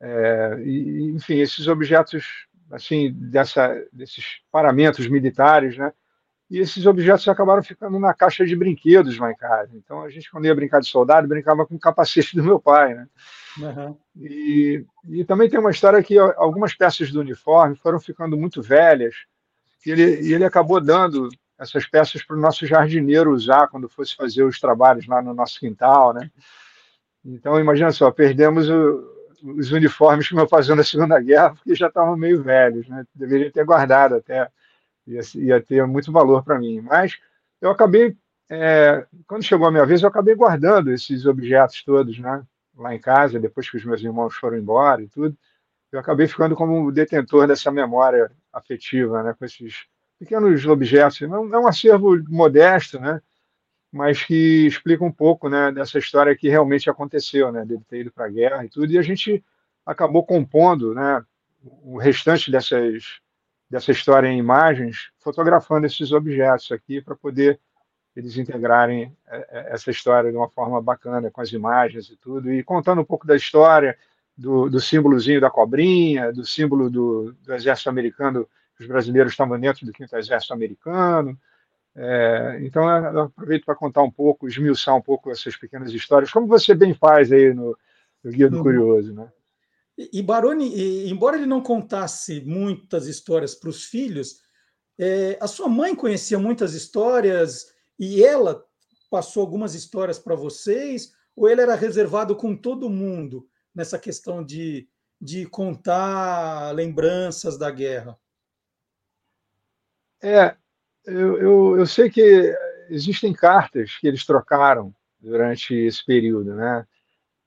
é, 0.00 0.60
e, 0.64 1.12
enfim, 1.14 1.38
esses 1.38 1.66
objetos 1.68 2.46
assim 2.70 3.12
dessa, 3.12 3.74
desses 3.92 4.40
paramentos 4.50 5.06
militares, 5.08 5.76
né? 5.76 5.92
E 6.48 6.58
esses 6.58 6.86
objetos 6.86 7.26
acabaram 7.26 7.62
ficando 7.62 7.98
na 7.98 8.14
caixa 8.14 8.46
de 8.46 8.54
brinquedos 8.54 9.18
lá 9.18 9.32
em 9.32 9.36
casa. 9.36 9.72
Então 9.74 10.02
a 10.02 10.10
gente 10.10 10.30
quando 10.30 10.46
ia 10.46 10.54
brincar 10.54 10.80
de 10.80 10.86
soldado 10.86 11.26
brincava 11.26 11.66
com 11.66 11.74
o 11.74 11.80
capacete 11.80 12.36
do 12.36 12.44
meu 12.44 12.60
pai, 12.60 12.94
né? 12.94 13.08
Uhum. 13.58 13.96
E, 14.16 14.84
e 15.08 15.24
também 15.24 15.48
tem 15.48 15.58
uma 15.58 15.70
história 15.70 16.02
que 16.02 16.18
algumas 16.18 16.74
peças 16.74 17.10
do 17.10 17.20
uniforme 17.20 17.74
foram 17.76 17.98
ficando 17.98 18.36
muito 18.36 18.62
velhas 18.62 19.14
e 19.84 19.90
ele, 19.90 20.20
e 20.22 20.34
ele 20.34 20.44
acabou 20.44 20.80
dando 20.80 21.28
essas 21.58 21.86
peças 21.86 22.22
para 22.22 22.36
o 22.36 22.40
nosso 22.40 22.66
jardineiro 22.66 23.32
usar 23.32 23.66
quando 23.68 23.88
fosse 23.88 24.14
fazer 24.14 24.44
os 24.44 24.60
trabalhos 24.60 25.06
lá 25.06 25.22
no 25.22 25.32
nosso 25.32 25.58
quintal, 25.58 26.12
né? 26.12 26.30
Então 27.24 27.58
imagina 27.58 27.90
só, 27.90 28.10
perdemos 28.10 28.68
o, 28.68 29.15
os 29.42 29.72
uniformes 29.72 30.28
que 30.28 30.34
meu 30.34 30.46
pai 30.46 30.62
na 30.74 30.84
Segunda 30.84 31.20
Guerra, 31.20 31.54
porque 31.54 31.74
já 31.74 31.88
estavam 31.88 32.16
meio 32.16 32.42
velhos, 32.42 32.88
né? 32.88 33.04
Deveria 33.14 33.50
ter 33.50 33.64
guardado 33.64 34.16
até, 34.16 34.48
ia, 35.06 35.20
ia 35.34 35.60
ter 35.60 35.86
muito 35.86 36.12
valor 36.12 36.42
para 36.42 36.58
mim. 36.58 36.80
Mas 36.80 37.18
eu 37.60 37.70
acabei, 37.70 38.16
é, 38.50 39.06
quando 39.26 39.44
chegou 39.44 39.66
a 39.66 39.70
minha 39.70 39.86
vez, 39.86 40.02
eu 40.02 40.08
acabei 40.08 40.34
guardando 40.34 40.92
esses 40.92 41.26
objetos 41.26 41.82
todos, 41.84 42.18
né? 42.18 42.42
Lá 42.76 42.94
em 42.94 43.00
casa, 43.00 43.40
depois 43.40 43.70
que 43.70 43.76
os 43.76 43.84
meus 43.84 44.02
irmãos 44.02 44.36
foram 44.36 44.58
embora 44.58 45.02
e 45.02 45.08
tudo, 45.08 45.36
eu 45.90 45.98
acabei 45.98 46.26
ficando 46.26 46.54
como 46.54 46.92
detentor 46.92 47.46
dessa 47.46 47.70
memória 47.70 48.30
afetiva, 48.52 49.22
né? 49.22 49.34
Com 49.38 49.44
esses 49.44 49.86
pequenos 50.18 50.66
objetos. 50.66 51.22
É 51.22 51.28
um 51.28 51.66
acervo 51.66 52.22
modesto, 52.28 52.98
né? 53.00 53.20
Mas 53.96 54.22
que 54.22 54.66
explica 54.66 55.02
um 55.04 55.10
pouco 55.10 55.48
né, 55.48 55.72
dessa 55.72 55.98
história 55.98 56.36
que 56.36 56.48
realmente 56.48 56.90
aconteceu, 56.90 57.50
né, 57.50 57.64
dele 57.64 57.82
ter 57.88 58.00
ido 58.00 58.12
para 58.12 58.26
a 58.26 58.28
guerra 58.28 58.64
e 58.64 58.68
tudo, 58.68 58.92
e 58.92 58.98
a 58.98 59.02
gente 59.02 59.42
acabou 59.84 60.24
compondo 60.24 60.94
né, 60.94 61.24
o 61.82 61.98
restante 61.98 62.50
dessas, 62.50 63.18
dessa 63.70 63.90
história 63.90 64.28
em 64.28 64.38
imagens, 64.38 65.10
fotografando 65.18 65.86
esses 65.86 66.12
objetos 66.12 66.70
aqui 66.70 67.00
para 67.00 67.16
poder 67.16 67.58
eles 68.14 68.36
integrarem 68.38 69.14
é, 69.28 69.36
é, 69.36 69.74
essa 69.74 69.90
história 69.90 70.30
de 70.30 70.36
uma 70.36 70.48
forma 70.48 70.80
bacana, 70.80 71.30
com 71.30 71.40
as 71.40 71.52
imagens 71.52 72.08
e 72.08 72.16
tudo, 72.16 72.52
e 72.52 72.62
contando 72.62 73.00
um 73.00 73.04
pouco 73.04 73.26
da 73.26 73.36
história, 73.36 73.96
do, 74.36 74.68
do 74.68 74.80
símbolozinho 74.80 75.40
da 75.40 75.50
cobrinha, 75.50 76.32
do 76.32 76.44
símbolo 76.44 76.90
do, 76.90 77.34
do 77.42 77.54
exército 77.54 77.88
americano, 77.88 78.48
os 78.78 78.86
brasileiros 78.86 79.32
estavam 79.32 79.58
dentro 79.58 79.86
do 79.86 79.92
quinto 79.92 80.14
exército 80.16 80.52
americano. 80.52 81.38
É, 81.98 82.58
então, 82.60 82.88
eu 82.88 83.22
aproveito 83.22 83.64
para 83.64 83.74
contar 83.74 84.02
um 84.02 84.10
pouco, 84.10 84.46
esmiuçar 84.46 84.94
um 84.94 85.00
pouco 85.00 85.30
essas 85.30 85.56
pequenas 85.56 85.90
histórias, 85.92 86.30
como 86.30 86.46
você 86.46 86.74
bem 86.74 86.92
faz 86.92 87.32
aí 87.32 87.54
no, 87.54 87.76
no 88.22 88.30
Guia 88.30 88.50
do 88.50 88.58
uhum. 88.58 88.62
Curioso. 88.62 89.14
Né? 89.14 89.32
E 89.96 90.22
Baroni, 90.22 91.08
embora 91.10 91.36
ele 91.36 91.46
não 91.46 91.62
contasse 91.62 92.42
muitas 92.42 93.06
histórias 93.06 93.54
para 93.54 93.70
os 93.70 93.84
filhos, 93.84 94.42
é, 94.98 95.38
a 95.40 95.46
sua 95.46 95.68
mãe 95.68 95.94
conhecia 95.94 96.38
muitas 96.38 96.74
histórias 96.74 97.72
e 97.98 98.22
ela 98.22 98.62
passou 99.10 99.40
algumas 99.40 99.74
histórias 99.74 100.18
para 100.18 100.34
vocês, 100.34 101.14
ou 101.34 101.48
ele 101.48 101.62
era 101.62 101.74
reservado 101.74 102.36
com 102.36 102.54
todo 102.54 102.90
mundo 102.90 103.48
nessa 103.74 103.98
questão 103.98 104.44
de, 104.44 104.86
de 105.18 105.46
contar 105.46 106.74
lembranças 106.74 107.56
da 107.56 107.70
guerra? 107.70 108.18
É, 110.22 110.56
eu, 111.06 111.38
eu, 111.38 111.78
eu 111.78 111.86
sei 111.86 112.10
que 112.10 112.54
existem 112.90 113.32
cartas 113.32 113.96
que 113.96 114.06
eles 114.06 114.26
trocaram 114.26 114.94
durante 115.20 115.74
esse 115.74 116.04
período, 116.04 116.54
né? 116.54 116.86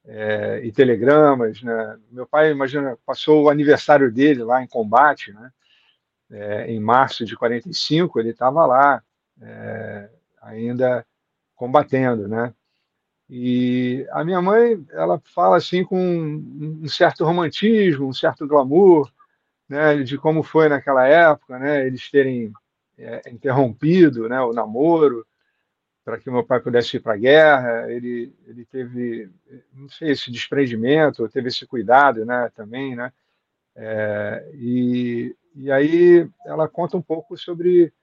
É, 0.06 0.62
e 0.64 0.72
telegramas, 0.72 1.62
né? 1.62 2.00
Meu 2.12 2.26
pai, 2.26 2.52
imagina, 2.52 2.98
passou 3.06 3.44
o 3.44 3.50
aniversário 3.50 4.12
dele 4.12 4.44
lá 4.44 4.64
em 4.64 4.68
combate, 4.68 5.34
né? 5.34 5.52
É, 6.32 6.72
em 6.72 6.80
março 6.80 7.26
de 7.26 7.36
45, 7.36 8.20
ele 8.20 8.30
estava 8.30 8.66
lá, 8.66 9.04
é, 9.42 10.10
ainda 10.42 11.06
combatendo, 11.56 12.28
né? 12.28 12.54
E 13.30 14.08
a 14.12 14.24
minha 14.24 14.42
mãe, 14.42 14.84
ela 14.92 15.22
fala 15.24 15.58
assim 15.58 15.84
com 15.84 15.98
um 16.00 16.88
certo 16.88 17.24
romantismo, 17.24 18.08
um 18.08 18.14
certo 18.14 18.48
glamour, 18.48 19.12
né, 19.68 19.98
de 19.98 20.18
como 20.18 20.42
foi 20.42 20.68
naquela 20.68 21.06
época, 21.08 21.60
né, 21.60 21.86
eles 21.86 22.10
terem 22.10 22.52
é, 23.00 23.30
interrompido, 23.32 24.28
né, 24.30 24.40
o 24.42 24.54
namoro 24.54 25.26
para 26.04 26.18
que 26.18 26.30
meu 26.32 26.44
pai 26.44 26.60
pudesse 26.60 26.98
ir 26.98 27.02
para 27.02 27.14
a 27.14 27.18
guerra. 27.18 27.92
Ele, 27.92 28.34
ele 28.48 28.66
teve, 28.66 29.30
não 29.74 29.90
sei, 29.90 30.12
esse 30.12 30.32
desprendimento, 30.32 31.28
teve 31.30 31.50
esse 31.50 31.66
cuidado, 31.66 32.26
né, 32.26 32.52
também, 32.56 32.96
né. 32.96 33.12
É, 33.76 34.52
e, 34.56 35.36
e 35.56 35.72
aí 35.72 36.30
ela 36.46 36.68
conta 36.68 36.98
um 36.98 37.02
pouco 37.02 37.38
sobre 37.38 37.94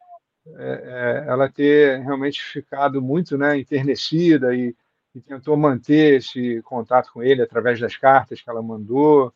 é, 0.46 1.24
é 1.26 1.28
ela 1.28 1.50
ter 1.50 2.00
realmente 2.00 2.42
ficado 2.42 3.02
muito, 3.02 3.36
né, 3.36 3.58
enternecida 3.58 4.54
e 4.54 4.74
e 5.16 5.20
tentou 5.22 5.56
manter 5.56 6.18
esse 6.18 6.60
contato 6.60 7.10
com 7.10 7.22
ele 7.22 7.40
através 7.40 7.80
das 7.80 7.96
cartas 7.96 8.42
que 8.42 8.50
ela 8.50 8.60
mandou, 8.60 9.32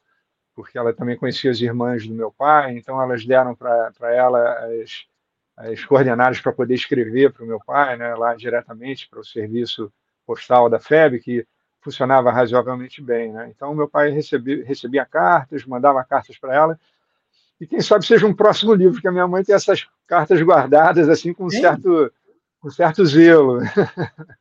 porque 0.55 0.77
ela 0.77 0.93
também 0.93 1.17
conhecia 1.17 1.51
as 1.51 1.59
irmãs 1.59 2.07
do 2.07 2.13
meu 2.13 2.31
pai, 2.31 2.77
então 2.77 3.01
elas 3.01 3.25
deram 3.25 3.57
para 3.57 4.15
ela 4.15 4.67
as, 4.67 5.07
as 5.61 5.85
coordenadas 5.85 6.41
para 6.41 6.53
poder 6.53 6.75
escrever 6.75 7.33
para 7.33 7.45
o 7.45 7.47
meu 7.47 7.61
pai, 7.65 7.97
né, 7.97 8.15
lá 8.15 8.35
diretamente 8.35 9.09
para 9.09 9.21
o 9.21 9.25
serviço 9.25 9.93
postal 10.27 10.69
da 10.71 10.79
FEB, 10.79 11.21
que 11.21 11.47
funcionava 11.81 12.31
razoavelmente 12.31 13.03
bem. 13.03 13.33
Né? 13.33 13.53
Então, 13.55 13.75
meu 13.75 13.89
pai 13.89 14.11
recebia, 14.11 14.65
recebia 14.65 15.05
cartas, 15.05 15.65
mandava 15.65 16.03
cartas 16.05 16.39
para 16.39 16.55
ela, 16.55 16.81
e 17.61 17.67
quem 17.67 17.81
sabe 17.81 18.07
seja 18.07 18.27
um 18.27 18.35
próximo 18.35 18.73
livro, 18.73 19.01
que 19.01 19.09
a 19.09 19.13
minha 19.13 19.29
mãe 19.29 19.45
tem 19.45 19.55
essas 19.55 19.87
cartas 20.07 20.41
guardadas 20.41 21.09
assim 21.09 21.35
com 21.35 21.45
um 21.45 21.51
certo 21.51 22.11
com 22.59 22.71
certo 22.71 23.05
zelo. 23.05 23.61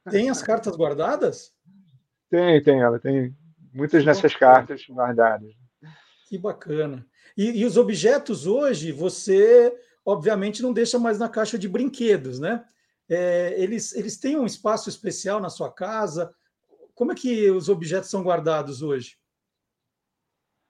Tem 0.10 0.29
as 0.29 0.41
cartas 0.41 0.75
guardadas? 0.75 1.53
Tem, 2.29 2.62
tem. 2.62 2.82
Ela 2.82 2.99
tem 2.99 3.36
muitas 3.73 4.05
nessas 4.05 4.36
cartas 4.36 4.86
guardadas. 4.89 5.53
Que 6.27 6.38
bacana. 6.38 7.05
E, 7.36 7.62
e, 7.62 7.65
os 7.65 7.77
objetos 7.77 8.45
hoje, 8.45 8.91
você 8.91 9.73
obviamente 10.10 10.62
não 10.63 10.74
deixa 10.74 10.98
mais 10.98 11.19
na 11.19 11.30
caixa 11.30 11.58
de 11.58 11.69
brinquedos, 11.69 12.39
né? 12.39 12.65
É, 13.08 13.54
eles, 13.62 13.93
eles 13.93 14.17
têm 14.17 14.38
um 14.38 14.45
espaço 14.45 14.89
especial 14.89 15.39
na 15.39 15.50
sua 15.50 15.72
casa. 15.72 16.34
Como 16.95 17.12
é 17.12 17.15
que 17.15 17.50
os 17.52 17.69
objetos 17.69 18.10
são 18.10 18.24
guardados 18.24 18.82
hoje? 18.82 19.17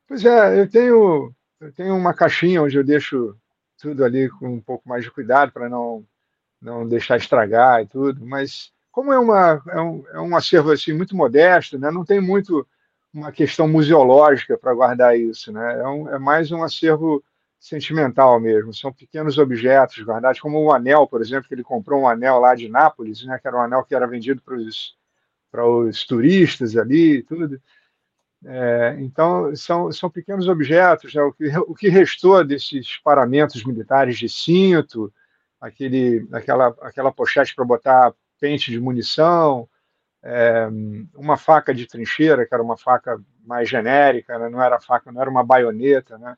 Pois 0.07 0.25
é, 0.25 0.59
eu 0.59 0.69
tenho, 0.69 1.33
eu 1.59 1.71
tenho 1.71 1.95
uma 1.95 2.13
caixinha 2.13 2.61
onde 2.61 2.77
eu 2.77 2.83
deixo 2.83 3.35
tudo 3.77 4.03
ali 4.03 4.29
com 4.29 4.55
um 4.55 4.61
pouco 4.61 4.87
mais 4.87 5.03
de 5.03 5.11
cuidado 5.11 5.51
para 5.51 5.69
não 5.69 6.05
não 6.61 6.85
deixar 6.85 7.15
estragar 7.15 7.81
e 7.81 7.87
tudo, 7.87 8.25
mas 8.25 8.73
como 8.91 9.13
é, 9.13 9.17
uma, 9.19 9.63
é, 9.69 9.79
um, 9.79 10.03
é 10.09 10.19
um 10.19 10.35
acervo 10.35 10.71
assim, 10.71 10.91
muito 10.91 11.15
modesto, 11.15 11.79
né? 11.79 11.89
não 11.89 12.03
tem 12.03 12.19
muito 12.19 12.67
uma 13.13 13.31
questão 13.31 13.65
museológica 13.65 14.57
para 14.57 14.73
guardar 14.73 15.17
isso, 15.17 15.53
né? 15.53 15.79
é, 15.79 15.87
um, 15.87 16.09
é 16.09 16.19
mais 16.19 16.51
um 16.51 16.61
acervo 16.61 17.23
sentimental 17.59 18.39
mesmo, 18.39 18.73
são 18.73 18.91
pequenos 18.91 19.37
objetos 19.37 20.01
guardados, 20.01 20.39
como 20.39 20.63
o 20.63 20.71
anel, 20.71 21.05
por 21.05 21.21
exemplo, 21.21 21.47
que 21.47 21.53
ele 21.53 21.63
comprou 21.63 22.01
um 22.01 22.07
anel 22.07 22.39
lá 22.39 22.55
de 22.55 22.69
Nápoles, 22.69 23.23
né, 23.25 23.37
que 23.37 23.47
era 23.47 23.57
um 23.57 23.61
anel 23.61 23.83
que 23.83 23.93
era 23.93 24.07
vendido 24.07 24.41
para 24.41 24.55
os, 24.55 24.95
para 25.51 25.67
os 25.67 26.05
turistas 26.05 26.77
ali 26.77 27.17
e 27.17 27.23
tudo. 27.23 27.61
É, 28.45 28.95
então, 28.99 29.53
são, 29.55 29.91
são 29.91 30.09
pequenos 30.09 30.47
objetos, 30.47 31.13
né, 31.13 31.21
o, 31.21 31.33
que, 31.33 31.49
o 31.57 31.75
que 31.75 31.89
restou 31.89 32.45
desses 32.45 32.97
paramentos 33.03 33.65
militares 33.65 34.17
de 34.17 34.29
cinto, 34.29 35.13
aquele, 35.59 36.25
aquela, 36.31 36.67
aquela 36.81 37.11
pochete 37.11 37.53
para 37.53 37.65
botar 37.65 38.13
pente 38.39 38.71
de 38.71 38.79
munição, 38.79 39.67
é, 40.23 40.67
uma 41.13 41.35
faca 41.35 41.73
de 41.73 41.85
trincheira, 41.85 42.45
que 42.45 42.53
era 42.53 42.63
uma 42.63 42.77
faca 42.77 43.21
mais 43.45 43.67
genérica, 43.67 44.39
né? 44.39 44.47
não 44.47 44.61
era 44.61 44.79
faca, 44.79 45.11
não 45.11 45.19
era 45.19 45.29
uma 45.29 45.43
baioneta, 45.43 46.17
né? 46.17 46.37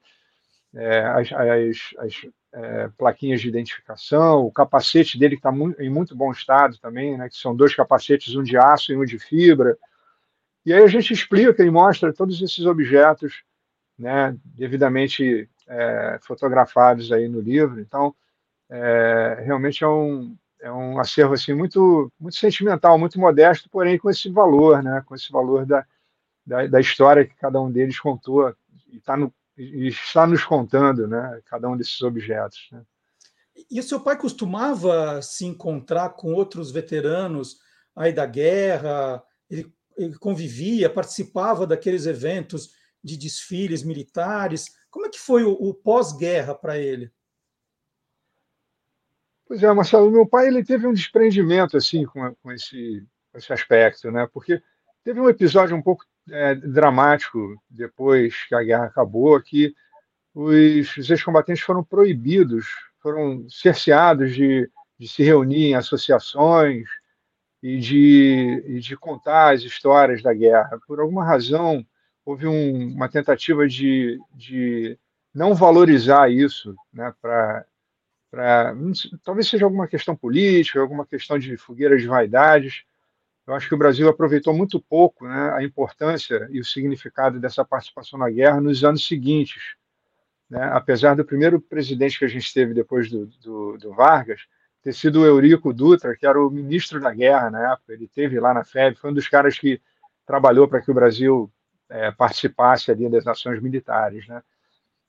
É, 0.74 1.00
as, 1.00 1.32
as, 1.32 1.78
as 1.98 2.26
é, 2.54 2.90
plaquinhas 2.98 3.42
de 3.42 3.50
identificação, 3.50 4.46
o 4.46 4.52
capacete 4.52 5.18
dele 5.18 5.36
está 5.36 5.52
em 5.80 5.90
muito 5.90 6.16
bom 6.16 6.32
estado 6.32 6.78
também, 6.80 7.18
né? 7.18 7.30
que 7.30 7.36
são 7.36 7.56
dois 7.56 7.76
capacetes, 7.76 8.36
um 8.36 8.44
de 8.44 8.58
aço 8.58 8.92
e 8.92 8.98
um 8.98 9.06
de 9.06 9.20
fibra. 9.20 9.78
E 10.66 10.74
aí 10.74 10.84
a 10.84 10.88
gente 10.88 11.12
explica 11.14 11.64
e 11.64 11.70
mostra 11.70 12.14
todos 12.14 12.42
esses 12.42 12.66
objetos 12.66 13.44
né, 13.98 14.36
devidamente 14.44 15.50
é, 15.68 16.20
fotografados 16.22 17.12
aí 17.12 17.28
no 17.28 17.40
livro. 17.40 17.80
Então, 17.80 18.16
é, 18.70 19.42
realmente 19.46 19.84
é 19.84 19.88
um, 19.88 20.36
é 20.62 20.72
um 20.72 21.00
acervo 21.00 21.34
assim 21.34 21.54
muito 21.54 22.12
muito 22.20 22.38
sentimental, 22.38 22.98
muito 22.98 23.20
modesto, 23.20 23.70
porém 23.70 23.98
com 23.98 24.10
esse 24.10 24.30
valor, 24.30 24.82
né? 24.82 25.04
Com 25.06 25.16
esse 25.16 25.32
valor 25.32 25.66
da, 25.66 25.86
da, 26.46 26.68
da 26.68 26.80
história 26.80 27.26
que 27.26 27.36
cada 27.36 27.60
um 27.60 27.72
deles 27.72 28.00
contou 28.00 28.56
e, 28.88 29.00
tá 29.00 29.18
no, 29.18 29.34
e 29.62 29.88
está 29.88 30.26
nos 30.26 30.44
contando, 30.44 31.08
né? 31.08 31.42
Cada 31.46 31.70
um 31.70 31.78
desses 31.78 32.02
objetos. 32.02 32.68
Né? 32.72 32.82
E 33.70 33.80
o 33.80 33.84
seu 33.84 34.00
pai 34.00 34.18
costumava 34.18 35.22
se 35.22 35.46
encontrar 35.46 36.10
com 36.10 36.34
outros 36.34 36.72
veteranos 36.72 37.60
aí 37.96 38.12
da 38.12 38.26
guerra? 38.26 39.24
Ele, 39.50 39.72
ele 39.98 40.18
convivia, 40.18 40.90
participava 40.90 41.68
daqueles 41.68 42.06
eventos 42.06 42.72
de 43.04 43.18
desfiles 43.18 43.84
militares? 43.84 44.76
Como 44.90 45.06
é 45.06 45.10
que 45.10 45.20
foi 45.20 45.44
o, 45.44 45.52
o 45.52 45.74
pós-guerra 45.74 46.56
para 46.56 46.78
ele? 46.78 47.12
Pois 49.46 49.62
é, 49.62 49.72
Marcelo, 49.74 50.10
meu 50.10 50.26
pai 50.26 50.48
ele 50.48 50.64
teve 50.64 50.88
um 50.88 50.94
desprendimento 50.94 51.76
assim 51.76 52.06
com, 52.06 52.34
com 52.36 52.52
esse, 52.52 53.06
com 53.32 53.38
esse 53.38 53.52
aspecto, 53.52 54.10
né? 54.10 54.28
Porque 54.32 54.62
teve 55.04 55.20
um 55.20 55.30
episódio 55.30 55.76
um 55.76 55.82
pouco 55.82 56.06
é, 56.30 56.56
dramático 56.56 57.56
depois 57.70 58.36
que 58.48 58.56
a 58.56 58.64
guerra 58.64 58.86
acabou, 58.86 59.42
que 59.42 59.74
os, 60.34 61.10
ex-combatentes 61.10 61.64
foram 61.64 61.84
proibidos, 61.84 62.68
foram 63.02 63.48
cerceados 63.50 64.34
de, 64.34 64.70
de 64.98 65.08
se 65.08 65.24
reunir 65.24 65.68
em 65.68 65.76
associações 65.76 66.88
e 67.62 67.78
de, 67.78 68.64
e 68.68 68.80
de 68.80 68.96
contar 68.96 69.54
as 69.54 69.62
histórias 69.62 70.22
da 70.22 70.34
guerra. 70.34 70.80
Por 70.88 71.00
alguma 71.00 71.26
razão, 71.26 71.86
houve 72.26 72.48
um, 72.48 72.94
uma 72.94 73.10
tentativa 73.10 73.68
de, 73.68 74.20
de 74.34 74.98
não 75.34 75.54
valorizar 75.54 76.32
isso 76.32 76.76
né, 76.94 77.14
para 77.22 77.66
para 78.32 78.74
talvez 79.26 79.50
seja 79.50 79.66
alguma 79.66 79.90
questão 79.90 80.16
política, 80.16 80.80
alguma 80.80 81.06
questão 81.06 81.38
de 81.38 81.58
fogueira 81.58 81.98
de 81.98 82.08
vaidades. 82.08 82.86
Eu 83.48 83.56
acho 83.56 83.68
que 83.68 83.76
o 83.76 83.78
Brasil 83.78 84.08
aproveitou 84.08 84.54
muito 84.54 84.80
pouco 84.80 85.28
né, 85.28 85.52
a 85.54 85.64
importância 85.64 86.48
e 86.52 86.60
o 86.60 86.66
significado 86.66 87.40
dessa 87.40 87.66
participação 87.66 88.20
na 88.20 88.30
guerra 88.30 88.62
nos 88.62 88.84
anos 88.84 89.06
seguintes. 89.06 89.76
Né? 90.50 90.64
Apesar 90.74 91.16
do 91.16 91.26
primeiro 91.26 91.60
presidente 91.60 92.20
que 92.20 92.26
a 92.26 92.30
gente 92.30 92.54
teve 92.54 92.74
depois 92.74 93.10
do, 93.10 93.26
do, 93.42 93.78
do, 93.78 93.94
Vargas 93.94 94.42
ter 94.84 94.94
sido 94.94 95.22
o 95.22 95.26
Eurico 95.26 95.74
Dutra, 95.74 96.16
que 96.16 96.26
era 96.26 96.40
o 96.40 96.50
ministro 96.50 97.00
da 97.00 97.14
guerra 97.14 97.50
na 97.50 97.74
época, 97.74 97.94
ele 97.94 98.08
teve 98.08 98.40
lá 98.40 98.54
na 98.54 98.64
FEB, 98.64 98.96
foi 98.96 99.12
um 99.12 99.14
dos 99.14 99.28
caras 99.28 99.58
que 99.58 99.82
trabalhou 100.26 100.68
para 100.68 100.82
que 100.82 100.92
o 100.92 100.94
Brasil 100.94 101.52
é, 101.90 102.12
participasse 102.12 102.92
ali 102.92 103.10
das 103.10 103.26
ações 103.28 103.62
militares. 103.62 104.28
Né? 104.28 104.42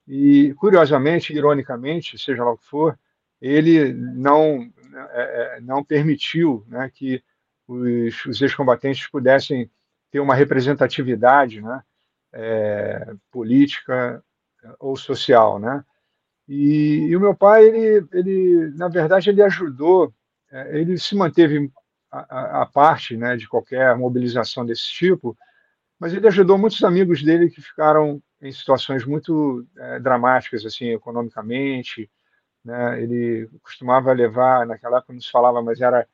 E, 0.07 0.55
curiosamente, 0.55 1.33
ironicamente, 1.33 2.19
seja 2.19 2.45
lá 2.45 2.53
o 2.53 2.59
que 2.59 2.67
for, 2.67 2.99
ele 3.41 3.93
não, 3.93 4.71
é, 5.11 5.57
é, 5.57 5.61
não 5.61 5.83
permitiu 5.83 6.65
né, 6.69 6.91
que 6.93 7.23
os, 7.73 8.25
os 8.27 8.43
ex-combatentes 8.43 9.09
pudessem 9.09 9.71
ter 10.11 10.21
uma 10.21 10.35
representatividade 10.35 11.61
né, 11.61 11.83
é, 12.33 13.15
política 13.31 14.23
ou 14.79 14.97
social, 14.97 15.59
né? 15.59 15.85
E, 16.49 17.07
e, 17.09 17.17
o 17.17 17.21
meu 17.21 17.35
pai, 17.35 17.65
ele, 17.65 18.07
ele, 18.13 18.71
na 18.77 18.89
verdade, 18.89 19.31
ele 19.31 19.43
ajudou, 19.43 20.13
é, 20.51 20.79
ele 20.79 20.99
se 20.99 21.15
manteve 21.15 21.71
a, 22.11 22.67
parte, 22.67 23.17
né, 23.17 23.37
de 23.37 23.49
qualquer 23.49 23.97
mobilização 23.97 24.67
desse 24.67 24.87
tipo, 24.87 25.37
mas 25.99 26.13
ele 26.13 26.27
ajudou 26.27 26.59
muitos 26.59 26.85
amigos 26.85 27.23
dele 27.23 27.49
que 27.49 27.63
ficaram 27.63 28.23
em 28.41 28.53
situações 28.53 29.07
muito 29.07 29.67
é, 29.79 29.99
dramáticas, 29.99 30.67
assim, 30.67 30.89
economicamente, 30.91 32.11
né? 32.65 33.03
Ele 33.03 33.49
costumava 33.63 34.13
levar, 34.13 34.67
naquela 34.67 34.99
época 34.99 35.13
não 35.13 35.21
se 35.21 35.31
falava, 35.31 35.63
mas 35.63 35.81
era 35.81 36.07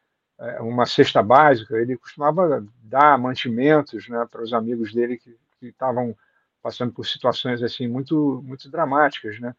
uma 0.61 0.87
cesta 0.87 1.23
básica, 1.23 1.77
ele 1.77 1.97
costumava 1.97 2.65
dar 2.83 3.19
mantimentos 3.19 4.09
né, 4.09 4.25
para 4.31 4.43
os 4.43 4.53
amigos 4.53 4.95
dele 4.95 5.17
que, 5.17 5.37
que 5.59 5.67
estavam 5.67 6.17
passando 6.63 6.93
por 6.93 7.07
situações 7.07 7.63
assim 7.63 7.89
muito 7.89 8.43
muito 8.47 8.71
dramáticas, 8.71 9.41
né? 9.41 9.55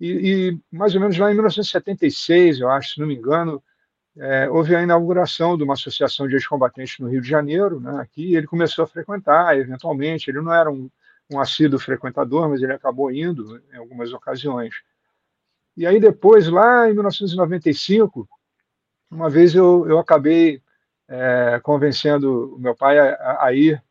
E, 0.00 0.50
e, 0.50 0.76
mais 0.76 0.94
ou 0.94 1.00
menos 1.00 1.18
lá 1.18 1.30
em 1.30 1.34
1976, 1.34 2.60
eu 2.60 2.70
acho, 2.70 2.94
se 2.94 3.00
não 3.00 3.06
me 3.08 3.16
engano, 3.16 3.60
é, 4.16 4.48
houve 4.48 4.74
a 4.74 4.82
inauguração 4.82 5.56
de 5.56 5.64
uma 5.64 5.74
associação 5.74 6.28
de 6.28 6.34
ex-combatentes 6.34 6.98
no 7.00 7.08
Rio 7.08 7.20
de 7.20 7.28
Janeiro, 7.28 7.80
né? 7.80 8.00
Aqui 8.00 8.34
ele 8.34 8.46
começou 8.46 8.84
a 8.84 8.88
frequentar, 8.88 9.56
eventualmente. 9.58 10.30
Ele 10.30 10.40
não 10.40 10.52
era 10.52 10.70
um, 10.70 10.88
um 11.30 11.40
assíduo 11.40 11.78
frequentador, 11.80 12.48
mas 12.48 12.62
ele 12.62 12.72
acabou 12.72 13.10
indo 13.10 13.60
em 13.72 13.76
algumas 13.76 14.12
ocasiões. 14.12 14.74
E 15.76 15.86
aí 15.86 16.00
depois, 16.00 16.48
lá 16.48 16.88
em 16.88 16.94
1995, 16.94 18.28
uma 19.10 19.30
vez 19.30 19.54
eu, 19.54 19.86
eu 19.88 19.98
acabei 19.98 20.62
é, 21.08 21.60
convencendo 21.62 22.54
o 22.54 22.58
meu 22.58 22.76
pai 22.76 22.98
a, 22.98 23.44
a 23.44 23.52
ir 23.52 23.82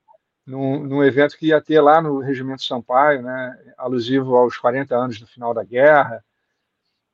num, 0.46 0.84
num, 0.84 1.04
evento 1.04 1.38
que 1.38 1.48
ia 1.48 1.62
ter 1.62 1.82
lá 1.82 2.02
no 2.02 2.20
Regimento 2.20 2.64
Sampaio, 2.64 3.22
né, 3.22 3.74
alusivo 3.78 4.36
aos 4.36 4.58
40 4.58 4.96
anos 4.96 5.20
do 5.20 5.28
final 5.28 5.54
da 5.54 5.64
guerra. 5.64 6.24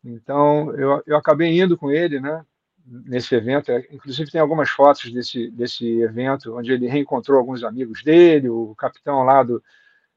Então, 0.03 0.71
eu, 0.75 1.01
eu 1.07 1.17
acabei 1.17 1.59
indo 1.59 1.77
com 1.77 1.89
ele, 1.89 2.19
né, 2.19 2.45
nesse 2.85 3.33
evento. 3.33 3.71
É, 3.71 3.87
inclusive, 3.89 4.29
tem 4.29 4.41
algumas 4.41 4.69
fotos 4.69 5.11
desse, 5.11 5.49
desse 5.49 6.01
evento, 6.01 6.55
onde 6.55 6.71
ele 6.73 6.87
reencontrou 6.87 7.39
alguns 7.39 7.63
amigos 7.63 8.03
dele, 8.03 8.49
o 8.49 8.75
capitão 8.75 9.23
lá 9.23 9.41
do, 9.41 9.63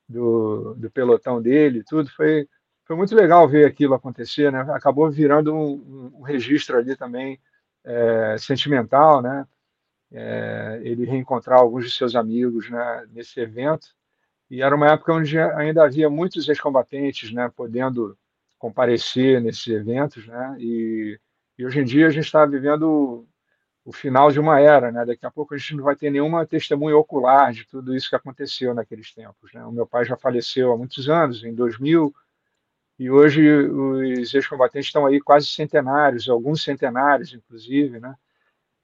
do, 0.09 0.75
do 0.75 0.91
pelotão 0.91 1.41
dele, 1.41 1.85
tudo. 1.85 2.11
Foi, 2.11 2.49
foi 2.85 2.97
muito 2.97 3.15
legal 3.15 3.49
ver 3.49 3.65
aquilo 3.67 3.95
acontecer, 3.95 4.53
né? 4.53 4.61
Acabou 4.71 5.11
virando 5.11 5.55
um, 5.55 6.13
um 6.19 6.23
registro 6.23 6.77
ali 6.77 6.97
também 6.97 7.41
é, 7.87 8.37
sentimental, 8.39 9.23
né? 9.23 9.47
É, 10.13 10.81
ele 10.83 11.05
reencontrar 11.05 11.59
alguns 11.61 11.85
de 11.85 11.91
seus 11.91 12.15
amigos 12.15 12.69
né, 12.71 13.07
nesse 13.11 13.41
evento. 13.41 13.89
E 14.51 14.63
era 14.63 14.75
uma 14.75 14.93
época 14.93 15.13
onde 15.13 15.39
ainda 15.39 15.85
havia 15.85 16.09
muitos 16.09 16.49
ex-combatentes 16.49 17.33
né, 17.33 17.51
podendo 17.55 18.17
comparecer 18.59 19.41
nesses 19.41 19.67
eventos. 19.67 20.27
Né, 20.27 20.57
e, 20.59 21.19
e 21.59 21.67
hoje 21.67 21.81
em 21.81 21.85
dia 21.85 22.07
a 22.07 22.11
gente 22.11 22.25
está 22.25 22.47
vivendo 22.47 23.27
o, 23.85 23.93
final 23.93 24.31
de 24.31 24.39
uma 24.39 24.61
era. 24.61 24.93
Né, 24.93 25.05
daqui 25.05 25.27
a 25.27 25.31
pouco 25.31 25.55
a 25.55 25.59
gente 25.59 25.75
não 25.75 25.85
vai 25.85 25.97
ter 25.97 26.11
nenhuma 26.11 26.47
testemunha 26.47 26.97
ocular 26.97 27.53
de 27.53 27.67
tudo 27.67 27.95
isso 27.95 28.09
que 28.09 28.17
aconteceu 28.17 28.75
naqueles 28.75 29.13
tempos. 29.13 29.53
Né. 29.53 29.65
O 29.65 29.73
meu 29.73 29.87
pai 29.87 30.05
já 30.05 30.17
faleceu 30.17 30.73
há 30.73 30.77
muitos 30.79 31.09
anos, 31.09 31.43
em 31.43 31.53
2000, 31.53 32.15
e 32.99 33.11
hoje 33.11 33.47
os 33.51 34.33
ex-combatentes 34.33 34.89
estão 34.89 35.05
aí 35.05 35.21
quase 35.21 35.47
centenários, 35.47 36.29
alguns 36.29 36.63
centenários, 36.63 37.35
inclusive, 37.35 38.01
né? 38.01 38.15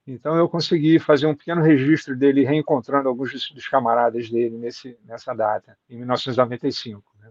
Então 0.06 0.36
eu 0.36 0.48
consegui 0.48 0.98
fazer 0.98 1.26
um 1.26 1.34
pequeno 1.34 1.62
registro 1.62 2.16
dele 2.16 2.44
reencontrando 2.44 3.08
alguns 3.08 3.32
dos, 3.32 3.68
camaradas 3.68 4.28
dele 4.28 4.58
nesse, 4.58 4.98
nessa 5.04 5.32
data, 5.32 5.78
em 5.88 5.96
1995. 5.98 7.02
Né? 7.20 7.30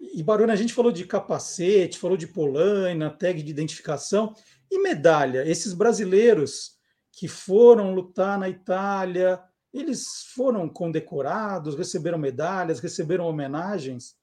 E 0.00 0.22
Barone, 0.22 0.50
a 0.50 0.56
gente 0.56 0.74
falou 0.74 0.90
de 0.90 1.06
capacete, 1.06 1.98
falou 1.98 2.16
de 2.16 2.26
polaina, 2.26 3.10
tag 3.10 3.42
de 3.42 3.50
identificação 3.50 4.34
e 4.68 4.82
medalha. 4.82 5.48
Esses 5.48 5.72
brasileiros 5.72 6.76
que 7.12 7.28
foram 7.28 7.94
lutar 7.94 8.38
na 8.38 8.48
Itália, 8.48 9.40
eles 9.72 10.24
foram 10.34 10.68
condecorados, 10.68 11.76
receberam 11.76 12.18
medalhas, 12.18 12.80
receberam 12.80 13.24
homenagens? 13.24 14.17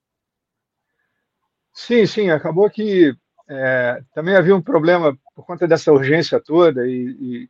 Sim, 1.75 2.05
sim, 2.05 2.29
acabou 2.29 2.69
que 2.69 3.13
é, 3.49 4.01
também 4.13 4.35
havia 4.35 4.55
um 4.55 4.61
problema 4.61 5.15
por 5.35 5.45
conta 5.45 5.67
dessa 5.67 5.91
urgência 5.91 6.39
toda 6.39 6.87
e, 6.87 7.49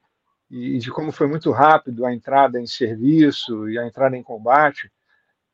e, 0.50 0.76
e, 0.76 0.80
de 0.80 0.90
como 0.92 1.12
foi 1.12 1.28
muito 1.28 1.52
rápido 1.52 2.04
a 2.06 2.14
entrada 2.14 2.60
em 2.60 2.66
serviço 2.66 3.70
e 3.70 3.78
a 3.78 3.86
entrada 3.86 4.18
em 4.18 4.24
combate, 4.24 4.92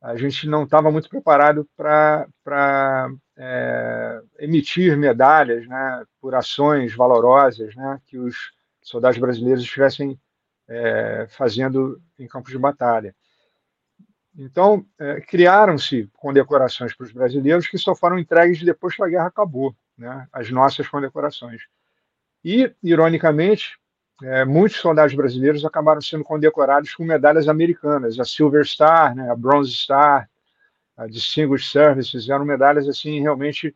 a 0.01 0.15
gente 0.15 0.47
não 0.47 0.63
estava 0.63 0.89
muito 0.89 1.09
preparado 1.09 1.67
para 1.75 3.09
é, 3.37 4.21
emitir 4.39 4.97
medalhas 4.97 5.67
né, 5.67 6.05
por 6.21 6.33
ações 6.33 6.95
valorosas 6.95 7.75
né, 7.75 7.99
que 8.07 8.17
os 8.17 8.53
soldados 8.81 9.19
brasileiros 9.19 9.63
estivessem 9.63 10.17
é, 10.69 11.27
fazendo 11.29 12.01
em 12.17 12.25
campos 12.25 12.51
de 12.51 12.57
batalha. 12.57 13.13
Então, 14.37 14.85
é, 14.97 15.19
criaram-se 15.21 16.09
condecorações 16.13 16.95
para 16.95 17.05
os 17.05 17.11
brasileiros 17.11 17.67
que 17.67 17.77
só 17.77 17.93
foram 17.93 18.17
entregues 18.17 18.63
depois 18.63 18.95
que 18.95 19.03
a 19.03 19.07
guerra 19.07 19.27
acabou, 19.27 19.75
né? 19.97 20.27
as 20.31 20.49
nossas 20.49 20.87
condecorações. 20.87 21.61
E, 22.43 22.73
ironicamente, 22.81 23.77
é, 24.23 24.45
muitos 24.45 24.79
soldados 24.79 25.13
brasileiros 25.13 25.65
acabaram 25.65 26.01
sendo 26.01 26.23
condecorados 26.23 26.93
com 26.93 27.03
medalhas 27.03 27.47
americanas, 27.47 28.19
a 28.19 28.25
Silver 28.25 28.65
Star, 28.65 29.13
né? 29.15 29.29
a 29.29 29.35
Bronze 29.35 29.73
Star, 29.73 30.29
a 30.95 31.07
Distinguished 31.07 31.69
Services, 31.69 32.29
eram 32.29 32.45
medalhas 32.45 32.87
assim 32.87 33.19
realmente 33.19 33.75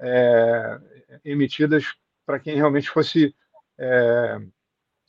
é, 0.00 0.78
emitidas 1.24 1.94
para 2.24 2.38
quem 2.38 2.54
realmente 2.54 2.88
fosse 2.88 3.34
é, 3.78 4.40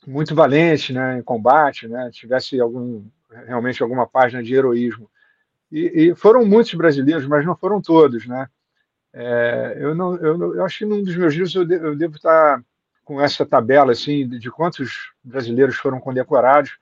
muito 0.06 0.34
valente 0.34 0.92
né, 0.92 1.18
em 1.18 1.22
combate, 1.22 1.86
né, 1.86 2.10
tivesse 2.12 2.60
algum 2.60 3.04
realmente 3.46 3.82
alguma 3.82 4.06
página 4.06 4.42
de 4.42 4.54
heroísmo. 4.54 5.10
E, 5.70 6.10
e 6.10 6.14
foram 6.14 6.44
muitos 6.44 6.74
brasileiros, 6.74 7.26
mas 7.26 7.46
não 7.46 7.56
foram 7.56 7.80
todos, 7.80 8.26
né? 8.26 8.48
É, 9.14 9.76
eu, 9.78 9.94
não, 9.94 10.16
eu, 10.16 10.54
eu, 10.56 10.64
acho 10.64 10.78
que 10.78 10.84
num 10.84 11.02
dos 11.02 11.16
meus 11.16 11.34
livros 11.34 11.54
eu, 11.54 11.64
de, 11.64 11.74
eu, 11.74 11.94
devo 11.94 12.16
estar 12.16 12.62
com 13.04 13.20
essa 13.20 13.44
tabela 13.44 13.92
assim 13.92 14.26
de, 14.26 14.38
de 14.38 14.50
quantos 14.50 15.12
brasileiros 15.22 15.76
foram 15.76 16.00
condecorados. 16.00 16.78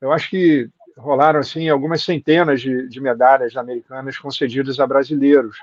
Eu 0.00 0.12
acho 0.12 0.28
que 0.28 0.68
rolaram 0.96 1.40
assim 1.40 1.68
algumas 1.68 2.02
centenas 2.02 2.60
de, 2.60 2.88
de 2.88 3.00
medalhas 3.00 3.56
americanas 3.56 4.18
concedidas 4.18 4.78
a 4.78 4.86
brasileiros, 4.86 5.56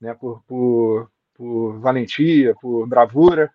né? 0.00 0.14
Por, 0.14 0.42
por, 0.46 1.10
por 1.34 1.78
valentia, 1.78 2.54
por 2.60 2.86
bravura. 2.86 3.50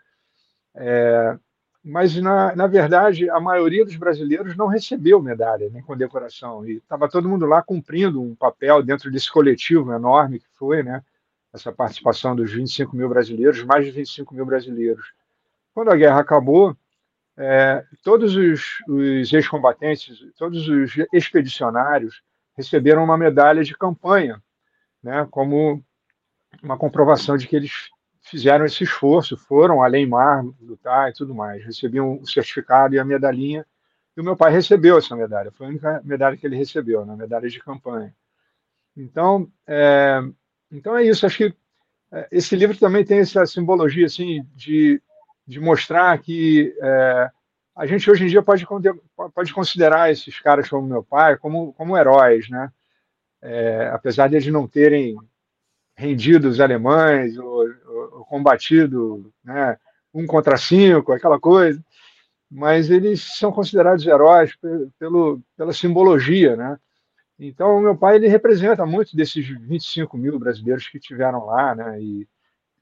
É, 0.76 1.38
mas 1.86 2.16
na, 2.16 2.56
na 2.56 2.66
verdade 2.66 3.30
a 3.30 3.40
maioria 3.40 3.86
dos 3.86 3.96
brasileiros 3.96 4.58
não 4.58 4.66
recebeu 4.66 5.22
medalha 5.22 5.70
nem 5.70 5.84
condecoração 5.84 6.68
e 6.68 6.78
estava 6.78 7.08
todo 7.08 7.30
mundo 7.30 7.46
lá 7.46 7.62
cumprindo 7.62 8.20
um 8.20 8.34
papel 8.34 8.82
dentro 8.82 9.12
desse 9.12 9.32
coletivo 9.32 9.94
enorme 9.94 10.40
que 10.40 10.48
foi, 10.54 10.82
né? 10.82 11.04
Essa 11.54 11.72
participação 11.72 12.36
dos 12.36 12.52
25 12.52 12.96
mil 12.96 13.08
brasileiros, 13.08 13.64
mais 13.64 13.86
de 13.86 13.92
25 13.92 14.34
mil 14.34 14.46
brasileiros. 14.48 15.14
Quando 15.76 15.92
a 15.92 15.96
guerra 15.96 16.20
acabou, 16.20 16.76
é, 17.38 17.86
todos 18.04 18.36
os, 18.36 18.82
os 18.88 19.32
ex-combatentes, 19.32 20.20
todos 20.38 20.68
os 20.68 20.92
expedicionários 21.14 22.24
receberam 22.58 23.04
uma 23.04 23.18
medalha 23.18 23.64
de 23.64 23.78
campanha, 23.78 24.42
né? 25.04 25.28
Como 25.30 25.84
uma 26.64 26.78
comprovação 26.78 27.38
de 27.38 27.48
que 27.48 27.56
eles 27.56 27.90
fizeram 28.26 28.66
esse 28.66 28.84
esforço, 28.84 29.38
foram 29.38 29.84
além 29.84 30.08
mar 30.08 30.44
lutar 30.60 31.10
e 31.10 31.14
tudo 31.14 31.34
mais, 31.34 31.64
recebiam 31.64 32.20
o 32.20 32.28
certificado 32.28 32.96
e 32.96 33.00
a 33.00 33.06
medalhinha, 33.06 33.66
e 34.18 34.22
o 34.22 34.24
meu 34.24 34.36
pai 34.36 34.52
recebeu 34.52 34.98
essa 34.98 35.16
medalha, 35.16 35.52
foi 35.52 35.68
a 35.68 35.70
única 35.70 36.02
medalha 36.04 36.36
que 36.36 36.46
ele 36.46 36.56
recebeu, 36.56 37.06
na 37.06 37.14
né, 37.14 37.24
medalha 37.24 37.48
de 37.48 37.60
campanha. 37.60 38.14
Então, 38.98 39.48
é, 39.68 40.22
então 40.72 40.98
é 40.98 41.04
isso, 41.04 41.26
acho 41.26 41.38
que 41.38 41.54
é, 42.12 42.28
esse 42.32 42.56
livro 42.56 42.78
também 42.78 43.06
tem 43.06 43.20
essa 43.20 43.46
simbologia 43.46 44.08
assim 44.08 44.44
de, 44.56 45.02
de 45.46 45.60
mostrar 45.60 46.18
que 46.18 46.76
é, 46.82 47.32
a 47.76 47.86
gente 47.86 48.10
hoje 48.10 48.24
em 48.24 48.28
dia 48.28 48.42
pode, 48.42 48.66
pode 49.34 49.54
considerar 49.54 50.12
esses 50.12 50.40
caras 50.40 50.68
como 50.68 50.88
meu 50.88 51.04
pai 51.04 51.38
como, 51.38 51.74
como 51.74 51.98
heróis, 51.98 52.50
né? 52.50 52.72
É, 53.42 53.90
apesar 53.94 54.28
de 54.28 54.38
eles 54.38 54.48
não 54.48 54.68
terem 54.68 55.16
rendido 55.96 56.50
os 56.50 56.60
alemães 56.60 57.38
ou, 57.38 57.64
ou, 57.88 58.26
combatido 58.26 59.32
né, 59.44 59.78
um 60.14 60.26
contra 60.26 60.58
cinco, 60.58 61.12
aquela 61.14 61.40
coisa, 61.40 61.82
mas 62.50 62.90
eles 62.90 63.38
são 63.38 63.52
considerados 63.52 64.06
heróis 64.06 64.56
pelo, 65.00 65.42
pela 65.58 65.74
simbologia, 65.74 66.56
né? 66.56 66.78
Então, 67.38 67.82
meu 67.82 67.98
pai 67.98 68.16
ele 68.16 68.30
representa 68.30 68.86
muito 68.86 69.16
desses 69.16 69.46
25 69.46 70.18
mil 70.18 70.40
brasileiros 70.40 70.88
que 70.88 71.00
tiveram 71.00 71.46
lá, 71.46 71.76
né? 71.76 72.02
E, 72.02 72.28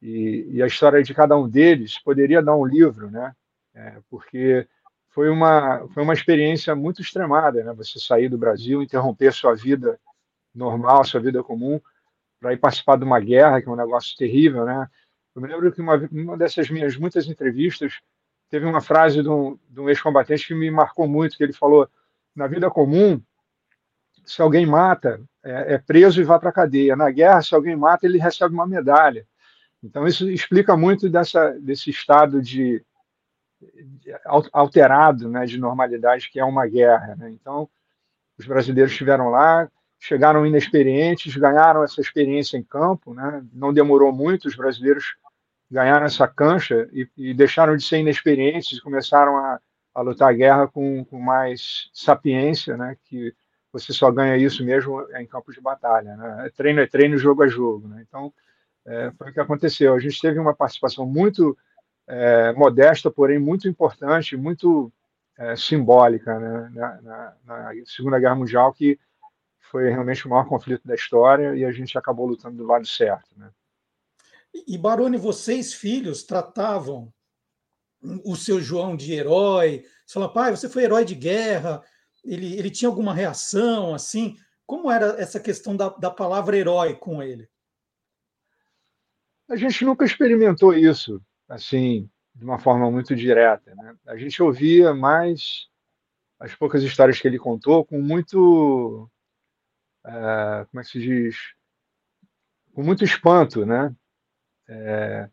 e, 0.01 0.47
e 0.51 0.63
a 0.63 0.67
história 0.67 1.01
de 1.01 1.13
cada 1.13 1.35
um 1.35 1.49
deles 1.49 1.97
poderia 1.99 2.41
dar 2.41 2.55
um 2.55 2.65
livro, 2.65 3.09
né? 3.09 3.33
É, 3.73 3.97
porque 4.09 4.67
foi 5.09 5.29
uma 5.29 5.87
foi 5.89 6.03
uma 6.03 6.13
experiência 6.13 6.75
muito 6.75 7.01
extremada, 7.01 7.63
né? 7.63 7.73
Você 7.73 7.99
sair 7.99 8.29
do 8.29 8.37
Brasil, 8.37 8.83
interromper 8.83 9.33
sua 9.33 9.55
vida 9.55 9.99
normal, 10.53 11.03
sua 11.03 11.19
vida 11.19 11.41
comum, 11.43 11.81
para 12.43 12.51
ir 12.51 12.57
participar 12.57 12.97
de 12.97 13.05
uma 13.05 13.21
guerra, 13.21 13.61
que 13.61 13.69
é 13.69 13.71
um 13.71 13.75
negócio 13.77 14.17
terrível, 14.17 14.65
né? 14.65 14.89
Eu 15.33 15.41
me 15.41 15.47
lembro 15.47 15.71
que 15.71 15.81
uma, 15.81 15.95
uma 16.11 16.37
dessas 16.37 16.69
minhas 16.69 16.97
muitas 16.97 17.25
entrevistas 17.25 18.01
teve 18.49 18.65
uma 18.65 18.81
frase 18.81 19.23
de 19.23 19.29
um, 19.29 19.57
um 19.77 19.87
ex-combatente 19.87 20.45
que 20.45 20.53
me 20.53 20.69
marcou 20.69 21.07
muito, 21.07 21.37
que 21.37 21.43
ele 21.43 21.53
falou, 21.53 21.89
na 22.35 22.45
vida 22.45 22.69
comum, 22.69 23.21
se 24.25 24.41
alguém 24.41 24.65
mata, 24.65 25.21
é, 25.41 25.75
é 25.75 25.77
preso 25.77 26.19
e 26.19 26.25
vai 26.25 26.37
para 26.37 26.49
a 26.49 26.53
cadeia. 26.53 26.97
Na 26.97 27.09
guerra, 27.09 27.41
se 27.41 27.55
alguém 27.55 27.77
mata, 27.77 28.05
ele 28.05 28.17
recebe 28.17 28.53
uma 28.53 28.67
medalha. 28.67 29.25
Então, 29.81 30.05
isso 30.05 30.29
explica 30.29 30.75
muito 30.75 31.09
dessa, 31.09 31.51
desse 31.61 31.89
estado 31.89 32.41
de, 32.41 32.83
de 33.61 34.13
alterado 34.51 35.29
né, 35.29 35.45
de 35.45 35.57
normalidade 35.57 36.29
que 36.29 36.41
é 36.41 36.43
uma 36.43 36.67
guerra. 36.67 37.15
Né? 37.15 37.31
Então, 37.31 37.69
os 38.37 38.45
brasileiros 38.45 38.91
estiveram 38.91 39.29
lá, 39.29 39.69
chegaram 40.03 40.45
inexperientes, 40.45 41.33
ganharam 41.37 41.81
essa 41.81 42.01
experiência 42.01 42.57
em 42.57 42.63
campo. 42.63 43.13
Né? 43.13 43.41
Não 43.53 43.73
demorou 43.73 44.11
muito, 44.11 44.49
os 44.49 44.55
brasileiros 44.55 45.15
ganharam 45.71 46.05
essa 46.05 46.27
cancha 46.27 46.89
e, 46.91 47.07
e 47.15 47.33
deixaram 47.33 47.77
de 47.77 47.85
ser 47.85 47.99
inexperientes 47.99 48.77
e 48.77 48.81
começaram 48.81 49.37
a, 49.37 49.61
a 49.95 50.01
lutar 50.01 50.29
a 50.29 50.33
guerra 50.33 50.67
com, 50.67 51.05
com 51.05 51.17
mais 51.21 51.89
sapiência, 51.93 52.75
né? 52.75 52.97
que 53.05 53.33
você 53.71 53.93
só 53.93 54.11
ganha 54.11 54.35
isso 54.35 54.61
mesmo 54.65 55.01
em 55.17 55.25
campos 55.25 55.55
de 55.55 55.61
batalha. 55.61 56.17
Né? 56.17 56.51
Treino 56.53 56.81
é 56.81 56.85
treino, 56.85 57.17
jogo 57.17 57.45
é 57.45 57.47
jogo. 57.47 57.87
Né? 57.87 58.03
Então, 58.05 58.33
é, 58.85 59.09
foi 59.17 59.31
o 59.31 59.33
que 59.33 59.39
aconteceu. 59.39 59.95
A 59.95 59.99
gente 59.99 60.19
teve 60.19 60.37
uma 60.37 60.53
participação 60.53 61.05
muito 61.05 61.57
é, 62.05 62.51
modesta, 62.51 63.09
porém 63.09 63.39
muito 63.39 63.69
importante, 63.69 64.35
muito 64.35 64.91
é, 65.37 65.55
simbólica 65.55 66.37
né? 66.37 66.71
na, 66.73 67.01
na, 67.01 67.33
na, 67.45 67.71
Segunda 67.85 68.19
Guerra 68.19 68.35
Mundial, 68.35 68.73
que 68.73 68.99
foi 69.73 69.89
realmente 69.89 70.27
o 70.27 70.29
maior 70.29 70.47
conflito 70.47 70.87
da 70.87 70.93
história 70.93 71.55
e 71.55 71.65
a 71.65 71.71
gente 71.71 71.97
acabou 71.97 72.27
lutando 72.27 72.57
do 72.57 72.63
lado 72.63 72.85
certo. 72.85 73.27
Né? 73.35 73.49
E, 74.67 74.77
Baroni, 74.77 75.17
vocês, 75.17 75.73
filhos, 75.73 76.21
tratavam 76.21 77.11
o 78.23 78.35
seu 78.35 78.61
João 78.61 78.95
de 78.95 79.13
herói? 79.13 79.83
Você 80.05 80.13
fala, 80.13 80.31
pai, 80.31 80.51
você 80.55 80.69
foi 80.69 80.83
herói 80.83 81.03
de 81.03 81.15
guerra, 81.15 81.81
ele, 82.23 82.55
ele 82.55 82.69
tinha 82.69 82.87
alguma 82.87 83.15
reação 83.15 83.95
assim? 83.95 84.37
Como 84.63 84.91
era 84.91 85.19
essa 85.19 85.39
questão 85.39 85.75
da, 85.75 85.89
da 85.89 86.11
palavra 86.11 86.55
herói 86.55 86.95
com 86.95 87.23
ele? 87.23 87.49
A 89.49 89.55
gente 89.55 89.83
nunca 89.83 90.05
experimentou 90.05 90.75
isso 90.75 91.19
assim 91.49 92.07
de 92.35 92.45
uma 92.45 92.59
forma 92.59 92.91
muito 92.91 93.15
direta. 93.15 93.73
Né? 93.73 93.95
A 94.05 94.17
gente 94.17 94.41
ouvia 94.43 94.93
mais 94.93 95.67
as 96.39 96.53
poucas 96.53 96.83
histórias 96.83 97.19
que 97.19 97.27
ele 97.27 97.39
contou 97.39 97.83
com 97.83 97.99
muito, 97.99 99.09
uh, 100.05 100.65
como 100.69 100.81
é 100.81 100.83
que 100.83 100.89
se 100.89 100.99
diz, 100.99 101.37
com 102.73 102.83
muito 102.83 103.03
espanto, 103.03 103.65
né? 103.65 103.95
É, 104.67 105.29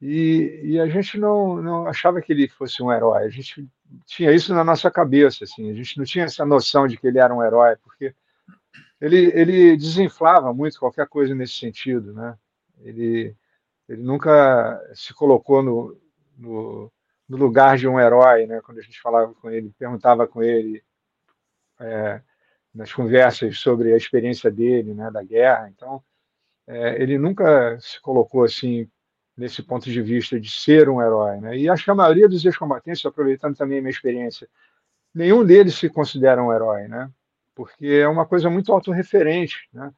e, 0.00 0.60
e, 0.64 0.80
a 0.80 0.86
gente 0.88 1.18
não, 1.18 1.62
não 1.62 1.86
achava 1.86 2.20
que 2.20 2.32
ele 2.32 2.48
fosse 2.48 2.82
um 2.82 2.92
herói. 2.92 3.24
A 3.24 3.28
gente 3.28 3.66
tinha 4.04 4.32
isso 4.32 4.54
na 4.54 4.64
nossa 4.64 4.90
cabeça, 4.90 5.44
assim. 5.44 5.70
A 5.70 5.74
gente 5.74 5.96
não 5.96 6.04
tinha 6.04 6.24
essa 6.24 6.44
noção 6.44 6.86
de 6.86 6.96
que 6.96 7.06
ele 7.06 7.18
era 7.18 7.34
um 7.34 7.42
herói, 7.42 7.76
porque 7.76 8.14
ele, 9.00 9.30
ele 9.34 9.76
desinflava 9.76 10.52
muito 10.52 10.78
qualquer 10.78 11.06
coisa 11.08 11.34
nesse 11.34 11.54
sentido, 11.54 12.12
né? 12.12 12.36
Ele, 12.80 13.34
ele 13.88 14.02
nunca 14.02 14.80
se 14.94 15.14
colocou 15.14 15.62
no, 15.62 15.98
no, 16.36 16.92
no 17.28 17.36
lugar 17.36 17.78
de 17.78 17.88
um 17.88 17.98
herói, 17.98 18.46
né? 18.46 18.60
Quando 18.62 18.78
a 18.78 18.82
gente 18.82 19.00
falava 19.00 19.34
com 19.34 19.50
ele, 19.50 19.72
perguntava 19.78 20.26
com 20.26 20.42
ele 20.42 20.82
é, 21.80 22.20
nas 22.76 22.92
conversas 22.92 23.58
sobre 23.58 23.92
a 23.92 23.96
experiência 23.96 24.50
dele, 24.50 24.92
né, 24.92 25.10
da 25.10 25.22
guerra. 25.22 25.70
Então, 25.74 26.02
é, 26.66 27.02
ele 27.02 27.18
nunca 27.18 27.78
se 27.80 28.00
colocou 28.00 28.44
assim 28.44 28.88
nesse 29.36 29.62
ponto 29.62 29.90
de 29.90 30.02
vista 30.02 30.38
de 30.38 30.50
ser 30.50 30.88
um 30.88 31.00
herói. 31.00 31.40
Né? 31.40 31.58
E 31.58 31.68
acho 31.68 31.84
que 31.84 31.90
a 31.90 31.94
maioria 31.94 32.28
dos 32.28 32.44
ex-combatentes, 32.44 33.04
aproveitando 33.04 33.56
também 33.56 33.78
a 33.78 33.82
minha 33.82 33.90
experiência, 33.90 34.48
nenhum 35.14 35.44
deles 35.44 35.74
se 35.74 35.88
considera 35.88 36.42
um 36.42 36.52
herói, 36.52 36.86
né? 36.88 37.10
porque 37.54 37.86
é 37.86 38.08
uma 38.08 38.26
coisa 38.26 38.50
muito 38.50 38.72
autorreferente. 38.72 39.68
Né? 39.72 39.92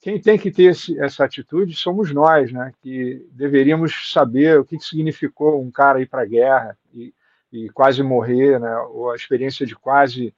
Quem 0.00 0.20
tem 0.20 0.38
que 0.38 0.50
ter 0.50 0.64
esse, 0.64 0.98
essa 1.00 1.24
atitude 1.24 1.74
somos 1.74 2.12
nós, 2.12 2.52
né? 2.52 2.72
que 2.80 3.26
deveríamos 3.32 4.12
saber 4.12 4.58
o 4.58 4.64
que, 4.64 4.78
que 4.78 4.84
significou 4.84 5.62
um 5.62 5.70
cara 5.70 6.00
ir 6.00 6.06
para 6.06 6.22
a 6.22 6.26
guerra 6.26 6.78
e, 6.92 7.14
e, 7.52 7.68
quase 7.70 8.02
morrer, 8.02 8.60
né? 8.60 8.76
ou 8.78 9.10
a 9.10 9.16
experiência 9.16 9.66
de 9.66 9.74
quase 9.74 10.32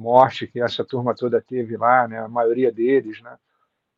morte 0.00 0.46
que 0.46 0.60
essa 0.60 0.84
turma 0.84 1.14
toda 1.14 1.40
teve 1.40 1.76
lá, 1.76 2.08
né? 2.08 2.18
a 2.18 2.28
maioria 2.28 2.72
deles. 2.72 3.20
Né? 3.20 3.36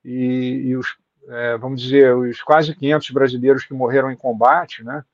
E, 0.05 0.63
e 0.67 0.77
os 0.77 0.97
é, 1.29 1.57
vamos 1.57 1.81
dizer, 1.81 2.15
os 2.17 2.43
quase 2.43 2.75
500 2.75 3.11
brasileiros 3.11 3.65
que 3.65 3.75
morreram 3.75 4.11
em 4.11 4.17
combate, 4.17 4.83
né? 4.83 5.05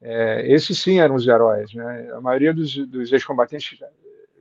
É, 0.00 0.52
esses 0.52 0.78
sim 0.80 1.00
eram 1.00 1.14
os 1.14 1.26
heróis, 1.26 1.72
né? 1.74 2.10
A 2.12 2.20
maioria 2.20 2.52
dos, 2.52 2.76
dos 2.86 3.12
ex-combatentes 3.12 3.78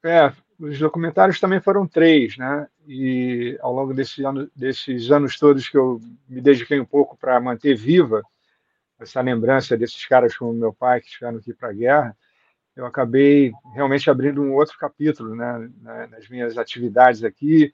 É, 0.05 0.31
os 0.59 0.79
documentários 0.79 1.41
também 1.41 1.59
foram 1.59 1.89
três, 1.89 2.37
né? 2.37 2.69
E 2.87 3.59
ao 3.63 3.73
longo 3.73 3.95
desse 3.95 4.23
ano, 4.25 4.51
desses 4.55 5.11
anos 5.11 5.39
todos 5.39 5.71
que 5.71 5.79
eu 5.79 6.03
me 6.29 6.43
dediquei 6.43 6.79
um 6.79 6.85
pouco 6.85 7.17
para 7.17 7.41
manter 7.41 7.75
viva 7.75 8.23
essa 9.03 9.21
lembrança 9.21 9.77
desses 9.77 10.05
caras 10.07 10.37
como 10.37 10.53
meu 10.53 10.73
pai 10.73 11.01
que 11.01 11.07
estiveram 11.07 11.39
aqui 11.39 11.53
para 11.53 11.71
a 11.71 11.73
guerra, 11.73 12.17
eu 12.75 12.87
acabei 12.87 13.53
realmente 13.75 14.11
abrindo 14.11 14.43
um 14.43 14.55
outro 14.55 14.79
capítulo 14.79 15.35
né, 15.35 15.71
nas 16.11 16.29
minhas 16.29 16.57
atividades 16.57 17.23
aqui. 17.23 17.73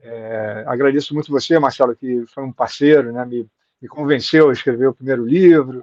É, 0.00 0.64
agradeço 0.66 1.12
muito 1.12 1.30
você, 1.30 1.58
Marcelo, 1.58 1.94
que 1.94 2.24
foi 2.26 2.44
um 2.44 2.52
parceiro, 2.52 3.12
né, 3.12 3.24
me, 3.24 3.48
me 3.80 3.88
convenceu 3.88 4.48
a 4.48 4.52
escrever 4.52 4.86
o 4.86 4.94
primeiro 4.94 5.24
livro. 5.24 5.82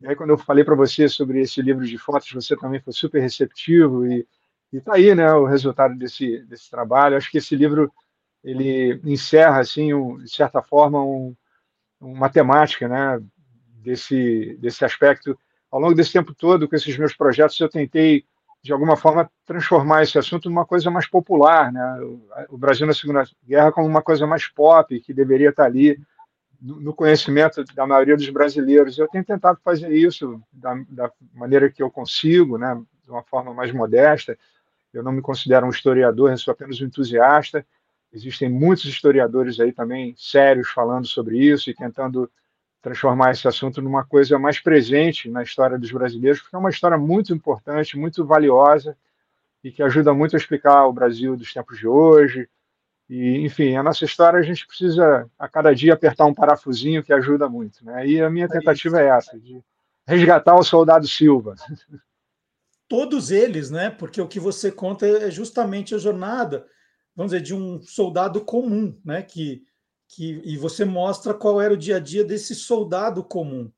E 0.00 0.06
aí, 0.06 0.16
quando 0.16 0.30
eu 0.30 0.38
falei 0.38 0.64
para 0.64 0.74
você 0.74 1.08
sobre 1.08 1.40
esse 1.40 1.60
livro 1.60 1.84
de 1.84 1.98
fotos, 1.98 2.30
você 2.32 2.56
também 2.56 2.80
foi 2.80 2.92
super 2.92 3.20
receptivo 3.20 4.06
e 4.06 4.26
está 4.72 4.94
aí, 4.94 5.14
né, 5.14 5.32
o 5.32 5.44
resultado 5.44 5.96
desse 5.96 6.42
desse 6.44 6.70
trabalho. 6.70 7.16
Acho 7.16 7.30
que 7.30 7.38
esse 7.38 7.54
livro 7.56 7.92
ele 8.44 9.00
encerra, 9.04 9.60
assim, 9.60 9.92
um, 9.92 10.18
de 10.18 10.30
certa 10.30 10.62
forma, 10.62 11.02
um, 11.02 11.34
uma 12.00 12.28
temática, 12.28 12.88
né, 12.88 13.22
desse 13.86 14.58
desse 14.60 14.84
aspecto 14.84 15.38
ao 15.70 15.80
longo 15.80 15.94
desse 15.94 16.12
tempo 16.12 16.34
todo, 16.34 16.68
com 16.68 16.76
esses 16.76 16.96
meus 16.96 17.14
projetos, 17.14 17.58
eu 17.60 17.68
tentei, 17.68 18.24
de 18.62 18.72
alguma 18.72 18.96
forma, 18.96 19.30
transformar 19.44 20.02
esse 20.02 20.18
assunto 20.18 20.48
numa 20.48 20.64
coisa 20.64 20.90
mais 20.90 21.06
popular, 21.06 21.72
né? 21.72 21.98
o 22.48 22.56
Brasil 22.56 22.86
na 22.86 22.94
Segunda 22.94 23.24
Guerra 23.46 23.72
como 23.72 23.86
uma 23.86 24.02
coisa 24.02 24.26
mais 24.26 24.48
pop, 24.48 24.98
que 25.00 25.12
deveria 25.12 25.50
estar 25.50 25.64
ali 25.64 26.00
no 26.60 26.94
conhecimento 26.94 27.62
da 27.74 27.86
maioria 27.86 28.16
dos 28.16 28.28
brasileiros. 28.30 28.96
Eu 28.96 29.08
tenho 29.08 29.24
tentado 29.24 29.58
fazer 29.62 29.92
isso 29.92 30.40
da, 30.50 30.74
da 30.88 31.12
maneira 31.34 31.70
que 31.70 31.82
eu 31.82 31.90
consigo, 31.90 32.56
né? 32.56 32.80
de 33.04 33.10
uma 33.10 33.22
forma 33.22 33.52
mais 33.52 33.72
modesta. 33.72 34.38
Eu 34.92 35.02
não 35.02 35.12
me 35.12 35.20
considero 35.20 35.66
um 35.66 35.70
historiador, 35.70 36.30
eu 36.30 36.38
sou 36.38 36.52
apenas 36.52 36.80
um 36.80 36.86
entusiasta. 36.86 37.66
Existem 38.12 38.48
muitos 38.48 38.86
historiadores 38.86 39.60
aí 39.60 39.72
também 39.72 40.14
sérios 40.16 40.70
falando 40.70 41.06
sobre 41.06 41.38
isso 41.38 41.68
e 41.68 41.74
tentando 41.74 42.30
transformar 42.86 43.32
esse 43.32 43.48
assunto 43.48 43.82
numa 43.82 44.04
coisa 44.04 44.38
mais 44.38 44.60
presente 44.60 45.28
na 45.28 45.42
história 45.42 45.76
dos 45.76 45.90
brasileiros, 45.90 46.40
porque 46.40 46.54
é 46.54 46.58
uma 46.58 46.70
história 46.70 46.96
muito 46.96 47.34
importante, 47.34 47.98
muito 47.98 48.24
valiosa 48.24 48.96
e 49.64 49.72
que 49.72 49.82
ajuda 49.82 50.14
muito 50.14 50.36
a 50.36 50.38
explicar 50.38 50.86
o 50.86 50.92
Brasil 50.92 51.36
dos 51.36 51.52
tempos 51.52 51.80
de 51.80 51.88
hoje. 51.88 52.48
E, 53.10 53.44
enfim, 53.44 53.74
a 53.74 53.82
nossa 53.82 54.04
história 54.04 54.38
a 54.38 54.42
gente 54.42 54.64
precisa 54.64 55.28
a 55.36 55.48
cada 55.48 55.74
dia 55.74 55.94
apertar 55.94 56.26
um 56.26 56.34
parafusinho 56.34 57.02
que 57.02 57.12
ajuda 57.12 57.48
muito. 57.48 57.84
Né? 57.84 58.06
E 58.06 58.22
a 58.22 58.30
minha 58.30 58.48
tentativa 58.48 59.00
é 59.00 59.08
essa, 59.08 59.36
de 59.36 59.60
resgatar 60.06 60.54
o 60.54 60.62
soldado 60.62 61.08
Silva. 61.08 61.56
Todos 62.88 63.32
eles, 63.32 63.68
né? 63.68 63.90
Porque 63.90 64.20
o 64.20 64.28
que 64.28 64.38
você 64.38 64.70
conta 64.70 65.08
é 65.08 65.28
justamente 65.28 65.92
a 65.92 65.98
jornada, 65.98 66.64
vamos 67.16 67.32
dizer, 67.32 67.42
de 67.42 67.52
um 67.52 67.82
soldado 67.82 68.42
comum, 68.42 68.96
né? 69.04 69.22
Que 69.22 69.64
que, 70.08 70.40
e 70.44 70.56
você 70.56 70.84
mostra 70.84 71.34
qual 71.34 71.60
era 71.60 71.74
o 71.74 71.76
dia 71.76 71.96
a 71.96 72.00
dia 72.00 72.24
desse 72.24 72.54
soldado 72.54 73.24
comum. 73.24 73.70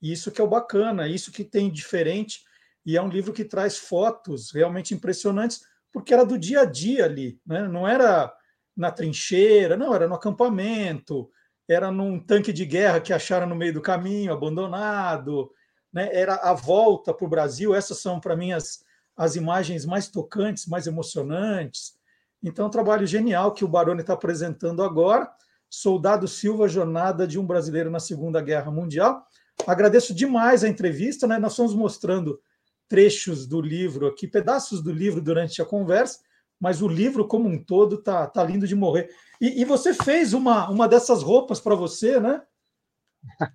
Isso 0.00 0.30
que 0.30 0.40
é 0.40 0.44
o 0.44 0.48
bacana, 0.48 1.08
isso 1.08 1.32
que 1.32 1.44
tem 1.44 1.70
diferente, 1.70 2.42
e 2.84 2.96
é 2.96 3.02
um 3.02 3.08
livro 3.08 3.32
que 3.32 3.44
traz 3.44 3.78
fotos 3.78 4.50
realmente 4.52 4.94
impressionantes, 4.94 5.62
porque 5.92 6.14
era 6.14 6.24
do 6.24 6.38
dia 6.38 6.62
a 6.62 6.64
dia 6.64 7.04
ali, 7.04 7.38
né? 7.46 7.68
não 7.68 7.86
era 7.86 8.32
na 8.76 8.90
trincheira, 8.90 9.76
não, 9.76 9.94
era 9.94 10.08
no 10.08 10.14
acampamento, 10.14 11.30
era 11.68 11.90
num 11.90 12.18
tanque 12.18 12.52
de 12.52 12.64
guerra 12.64 13.00
que 13.00 13.12
acharam 13.12 13.46
no 13.46 13.54
meio 13.54 13.74
do 13.74 13.80
caminho, 13.80 14.32
abandonado, 14.32 15.50
né? 15.92 16.08
era 16.12 16.36
a 16.36 16.52
volta 16.54 17.12
para 17.12 17.26
o 17.26 17.30
Brasil. 17.30 17.74
Essas 17.74 17.98
são, 17.98 18.18
para 18.18 18.36
mim, 18.36 18.52
as, 18.52 18.82
as 19.16 19.36
imagens 19.36 19.84
mais 19.84 20.08
tocantes, 20.08 20.66
mais 20.66 20.86
emocionantes. 20.86 21.94
Então, 22.42 22.64
é 22.64 22.68
um 22.68 22.72
trabalho 22.72 23.06
genial 23.06 23.52
que 23.52 23.64
o 23.64 23.68
Baroni 23.68 24.00
está 24.00 24.14
apresentando 24.14 24.82
agora. 24.82 25.30
Soldado 25.70 26.26
Silva, 26.26 26.68
Jornada 26.68 27.26
de 27.26 27.38
um 27.38 27.46
Brasileiro 27.46 27.90
na 27.90 28.00
Segunda 28.00 28.42
Guerra 28.42 28.72
Mundial. 28.72 29.24
Agradeço 29.66 30.12
demais 30.12 30.64
a 30.64 30.68
entrevista, 30.68 31.28
né? 31.28 31.38
Nós 31.38 31.52
estamos 31.52 31.74
mostrando 31.74 32.40
trechos 32.88 33.46
do 33.46 33.60
livro 33.60 34.08
aqui, 34.08 34.26
pedaços 34.26 34.82
do 34.82 34.90
livro 34.90 35.20
durante 35.20 35.62
a 35.62 35.64
conversa, 35.64 36.18
mas 36.58 36.82
o 36.82 36.88
livro 36.88 37.26
como 37.26 37.48
um 37.48 37.62
todo 37.62 38.02
tá, 38.02 38.26
tá 38.26 38.42
lindo 38.42 38.66
de 38.66 38.74
morrer. 38.74 39.08
E, 39.40 39.62
e 39.62 39.64
você 39.64 39.94
fez 39.94 40.34
uma, 40.34 40.68
uma 40.68 40.88
dessas 40.88 41.22
roupas 41.22 41.60
para 41.60 41.76
você, 41.76 42.18
né? 42.18 42.42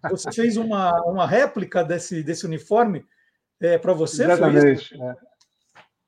Você 0.09 0.31
fez 0.31 0.55
uma, 0.55 0.91
uma 1.01 1.27
réplica 1.27 1.83
desse, 1.83 2.23
desse 2.23 2.45
uniforme 2.45 3.05
é, 3.59 3.77
para 3.77 3.93
você? 3.93 4.23
Exatamente. 4.23 4.95
É. 4.95 5.15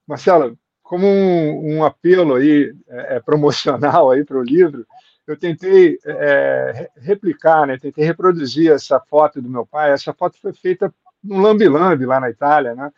Marcelo, 0.08 0.58
como 0.82 1.06
um, 1.06 1.78
um 1.78 1.84
apelo 1.84 2.36
aí 2.36 2.74
é, 2.88 3.16
é 3.16 3.20
promocional 3.20 4.10
aí 4.10 4.24
para 4.24 4.38
o 4.38 4.44
livro, 4.44 4.88
eu 5.28 5.38
tentei 5.38 6.00
é, 6.06 6.90
replicar, 6.96 7.68
né, 7.68 7.78
tentei 7.78 8.06
reproduzir 8.06 8.72
essa 8.72 9.00
foto 9.00 9.42
do 9.42 9.50
meu 9.50 9.66
pai. 9.66 9.92
Essa 9.92 10.14
foto 10.14 10.40
foi 10.42 10.54
feita 10.54 10.94
no 11.22 11.42
Lambi-Lambi, 11.42 12.06
lá 12.06 12.20
na 12.20 12.30
Itália, 12.30 12.74
né? 12.74 12.92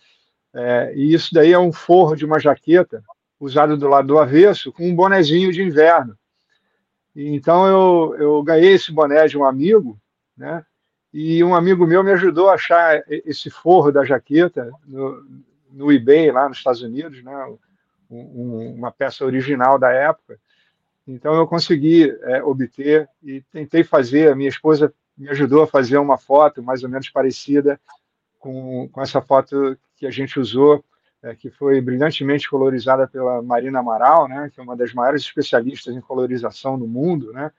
É, 0.53 0.93
e 0.95 1.13
isso 1.13 1.33
daí 1.33 1.51
é 1.51 1.59
um 1.59 1.71
forro 1.71 2.15
de 2.15 2.25
uma 2.25 2.39
jaqueta 2.39 3.03
usado 3.39 3.77
do 3.77 3.87
lado 3.87 4.07
do 4.07 4.19
avesso 4.19 4.71
com 4.71 4.87
um 4.87 4.95
bonezinho 4.95 5.51
de 5.51 5.63
inverno. 5.63 6.17
Então 7.15 7.67
eu, 7.67 8.15
eu 8.17 8.43
ganhei 8.43 8.73
esse 8.73 8.91
boné 8.91 9.27
de 9.27 9.37
um 9.37 9.45
amigo, 9.45 9.99
né? 10.37 10.63
E 11.11 11.43
um 11.43 11.55
amigo 11.55 11.87
meu 11.87 12.03
me 12.03 12.11
ajudou 12.11 12.49
a 12.49 12.53
achar 12.53 13.03
esse 13.07 13.49
forro 13.49 13.91
da 13.91 14.05
jaqueta 14.05 14.71
no, 14.85 15.25
no 15.71 15.91
eBay 15.91 16.31
lá 16.31 16.47
nos 16.47 16.59
Estados 16.59 16.81
Unidos, 16.81 17.23
né? 17.23 17.57
Um, 18.09 18.75
uma 18.75 18.91
peça 18.91 19.25
original 19.25 19.79
da 19.79 19.91
época. 19.91 20.39
Então 21.11 21.33
eu 21.33 21.47
consegui 21.47 22.11
é, 22.21 22.43
obter 22.43 23.09
e 23.23 23.41
tentei 23.51 23.83
fazer. 23.83 24.31
A 24.31 24.35
minha 24.35 24.49
esposa 24.49 24.93
me 25.17 25.27
ajudou 25.29 25.63
a 25.63 25.67
fazer 25.67 25.97
uma 25.97 26.19
foto 26.19 26.61
mais 26.61 26.83
ou 26.83 26.89
menos 26.89 27.09
parecida 27.09 27.81
com, 28.37 28.87
com 28.89 29.01
essa 29.01 29.19
foto 29.19 29.75
que 29.97 30.05
a 30.05 30.11
gente 30.11 30.39
usou, 30.39 30.85
é, 31.23 31.35
que 31.35 31.49
foi 31.49 31.81
brilhantemente 31.81 32.47
colorizada 32.47 33.07
pela 33.07 33.41
Marina 33.41 33.79
Amaral, 33.79 34.27
né, 34.27 34.51
que 34.53 34.59
é 34.59 34.63
uma 34.63 34.77
das 34.77 34.93
maiores 34.93 35.23
especialistas 35.23 35.95
em 35.95 35.99
colorização 35.99 36.77
do 36.77 36.87
mundo, 36.87 37.33
né, 37.33 37.51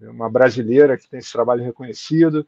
uma 0.00 0.30
brasileira 0.30 0.96
que 0.96 1.08
tem 1.08 1.18
esse 1.18 1.32
trabalho 1.32 1.64
reconhecido. 1.64 2.46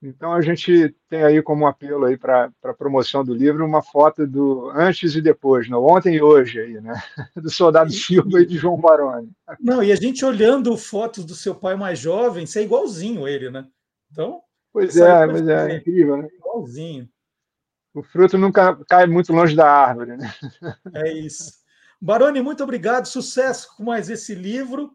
Então 0.00 0.32
a 0.32 0.40
gente 0.40 0.94
tem 1.08 1.24
aí 1.24 1.42
como 1.42 1.66
apelo 1.66 2.04
aí 2.04 2.16
para 2.16 2.52
a 2.62 2.74
promoção 2.74 3.24
do 3.24 3.34
livro 3.34 3.66
uma 3.66 3.82
foto 3.82 4.26
do 4.26 4.70
antes 4.70 5.16
e 5.16 5.20
depois, 5.20 5.68
não 5.68 5.84
ontem 5.84 6.14
e 6.14 6.22
hoje 6.22 6.60
aí, 6.60 6.80
né? 6.80 7.02
Do 7.34 7.50
soldado 7.50 7.92
Silva 7.92 8.40
e 8.40 8.46
de 8.46 8.56
João 8.56 8.80
Baroni. 8.80 9.32
Não, 9.60 9.82
e 9.82 9.90
a 9.90 9.96
gente 9.96 10.24
olhando 10.24 10.76
fotos 10.76 11.24
do 11.24 11.34
seu 11.34 11.54
pai 11.54 11.74
mais 11.74 11.98
jovem, 11.98 12.46
você 12.46 12.60
é 12.60 12.62
igualzinho 12.62 13.26
ele, 13.26 13.50
né? 13.50 13.66
Então. 14.10 14.40
Pois 14.72 14.96
é, 14.96 15.26
pois 15.26 15.48
é, 15.48 15.72
é 15.72 15.76
incrível, 15.78 16.16
né? 16.18 16.28
Igualzinho. 16.32 17.08
O 17.92 18.02
fruto 18.02 18.38
nunca 18.38 18.78
cai 18.88 19.06
muito 19.06 19.32
longe 19.32 19.56
da 19.56 19.68
árvore, 19.68 20.16
né? 20.16 20.32
É 20.94 21.12
isso. 21.12 21.58
Baroni, 22.00 22.40
muito 22.40 22.62
obrigado, 22.62 23.06
sucesso 23.06 23.74
com 23.76 23.82
mais 23.82 24.08
esse 24.08 24.32
livro. 24.32 24.92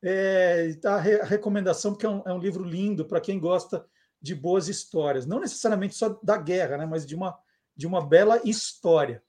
É, 0.00 0.76
a 0.84 0.98
recomendação, 0.98 1.92
porque 1.92 2.06
é 2.06 2.08
um, 2.08 2.22
é 2.24 2.32
um 2.32 2.38
livro 2.38 2.62
lindo 2.62 3.04
para 3.04 3.20
quem 3.20 3.40
gosta 3.40 3.84
de 4.24 4.34
boas 4.34 4.68
histórias, 4.68 5.26
não 5.26 5.38
necessariamente 5.38 5.94
só 5.94 6.18
da 6.22 6.38
guerra, 6.38 6.78
né, 6.78 6.86
mas 6.86 7.04
de 7.04 7.14
uma, 7.14 7.36
de 7.76 7.86
uma 7.86 8.00
bela 8.00 8.40
história. 8.42 9.22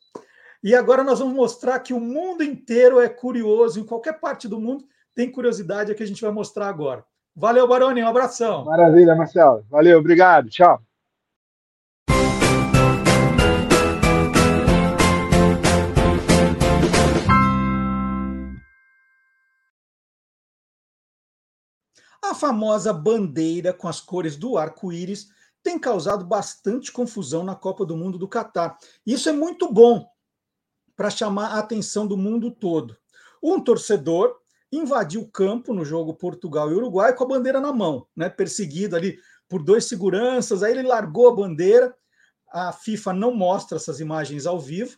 E 0.63 0.73
agora 0.73 1.03
nós 1.03 1.19
vamos 1.19 1.35
mostrar 1.35 1.79
que 1.79 1.93
o 1.93 1.99
mundo 1.99 2.41
inteiro 2.41 3.01
é 3.01 3.09
curioso, 3.09 3.77
em 3.77 3.85
qualquer 3.85 4.21
parte 4.21 4.47
do 4.47 4.57
mundo 4.57 4.85
tem 5.13 5.29
curiosidade, 5.29 5.91
é 5.91 5.95
que 5.95 6.01
a 6.01 6.07
gente 6.07 6.21
vai 6.21 6.31
mostrar 6.31 6.69
agora. 6.69 7.03
Valeu, 7.35 7.67
Baroni, 7.67 8.01
um 8.01 8.07
abração. 8.07 8.63
Maravilha, 8.63 9.15
Marcelo. 9.15 9.65
Valeu, 9.69 9.99
obrigado. 9.99 10.49
Tchau. 10.49 10.81
A 22.27 22.33
famosa 22.33 22.91
bandeira 22.91 23.71
com 23.71 23.87
as 23.87 24.01
cores 24.01 24.35
do 24.35 24.57
arco-íris 24.57 25.29
tem 25.61 25.77
causado 25.77 26.25
bastante 26.25 26.91
confusão 26.91 27.43
na 27.43 27.53
Copa 27.53 27.85
do 27.85 27.95
Mundo 27.95 28.17
do 28.17 28.27
Catar. 28.27 28.77
Isso 29.05 29.29
é 29.29 29.31
muito 29.31 29.71
bom 29.71 30.09
para 30.95 31.11
chamar 31.11 31.49
a 31.49 31.59
atenção 31.59 32.07
do 32.07 32.17
mundo 32.17 32.49
todo. 32.49 32.97
Um 33.43 33.63
torcedor 33.63 34.35
invadiu 34.71 35.21
o 35.21 35.29
campo 35.29 35.71
no 35.71 35.85
jogo 35.85 36.15
Portugal 36.15 36.71
e 36.71 36.73
Uruguai 36.73 37.13
com 37.13 37.23
a 37.23 37.27
bandeira 37.27 37.61
na 37.61 37.71
mão, 37.71 38.07
né, 38.15 38.27
perseguido 38.27 38.95
ali 38.95 39.19
por 39.47 39.63
dois 39.63 39.85
seguranças. 39.85 40.63
Aí 40.63 40.71
ele 40.71 40.81
largou 40.81 41.29
a 41.29 41.35
bandeira. 41.35 41.95
A 42.51 42.71
FIFA 42.71 43.13
não 43.13 43.35
mostra 43.35 43.77
essas 43.77 43.99
imagens 43.99 44.47
ao 44.47 44.59
vivo, 44.59 44.97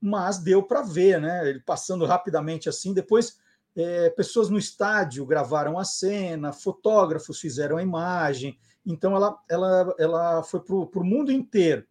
mas 0.00 0.38
deu 0.38 0.62
para 0.62 0.82
ver, 0.82 1.20
né? 1.20 1.48
Ele 1.50 1.60
passando 1.60 2.06
rapidamente 2.06 2.68
assim. 2.68 2.94
Depois 2.94 3.36
é, 3.78 4.10
pessoas 4.10 4.50
no 4.50 4.58
estádio 4.58 5.24
gravaram 5.24 5.78
a 5.78 5.84
cena, 5.84 6.52
fotógrafos 6.52 7.38
fizeram 7.38 7.76
a 7.76 7.82
imagem, 7.82 8.58
então 8.84 9.14
ela, 9.14 9.38
ela, 9.48 9.94
ela 9.96 10.42
foi 10.42 10.58
para 10.60 10.74
o 10.74 11.04
mundo 11.04 11.30
inteiro. 11.30 11.86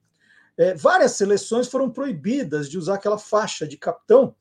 É, 0.58 0.74
várias 0.74 1.14
seleções 1.14 1.70
foram 1.70 1.90
proibidas 1.90 2.70
de 2.70 2.78
usar 2.78 2.96
aquela 2.96 3.18
faixa 3.18 3.66
de 3.66 3.78
capitão 3.78 4.36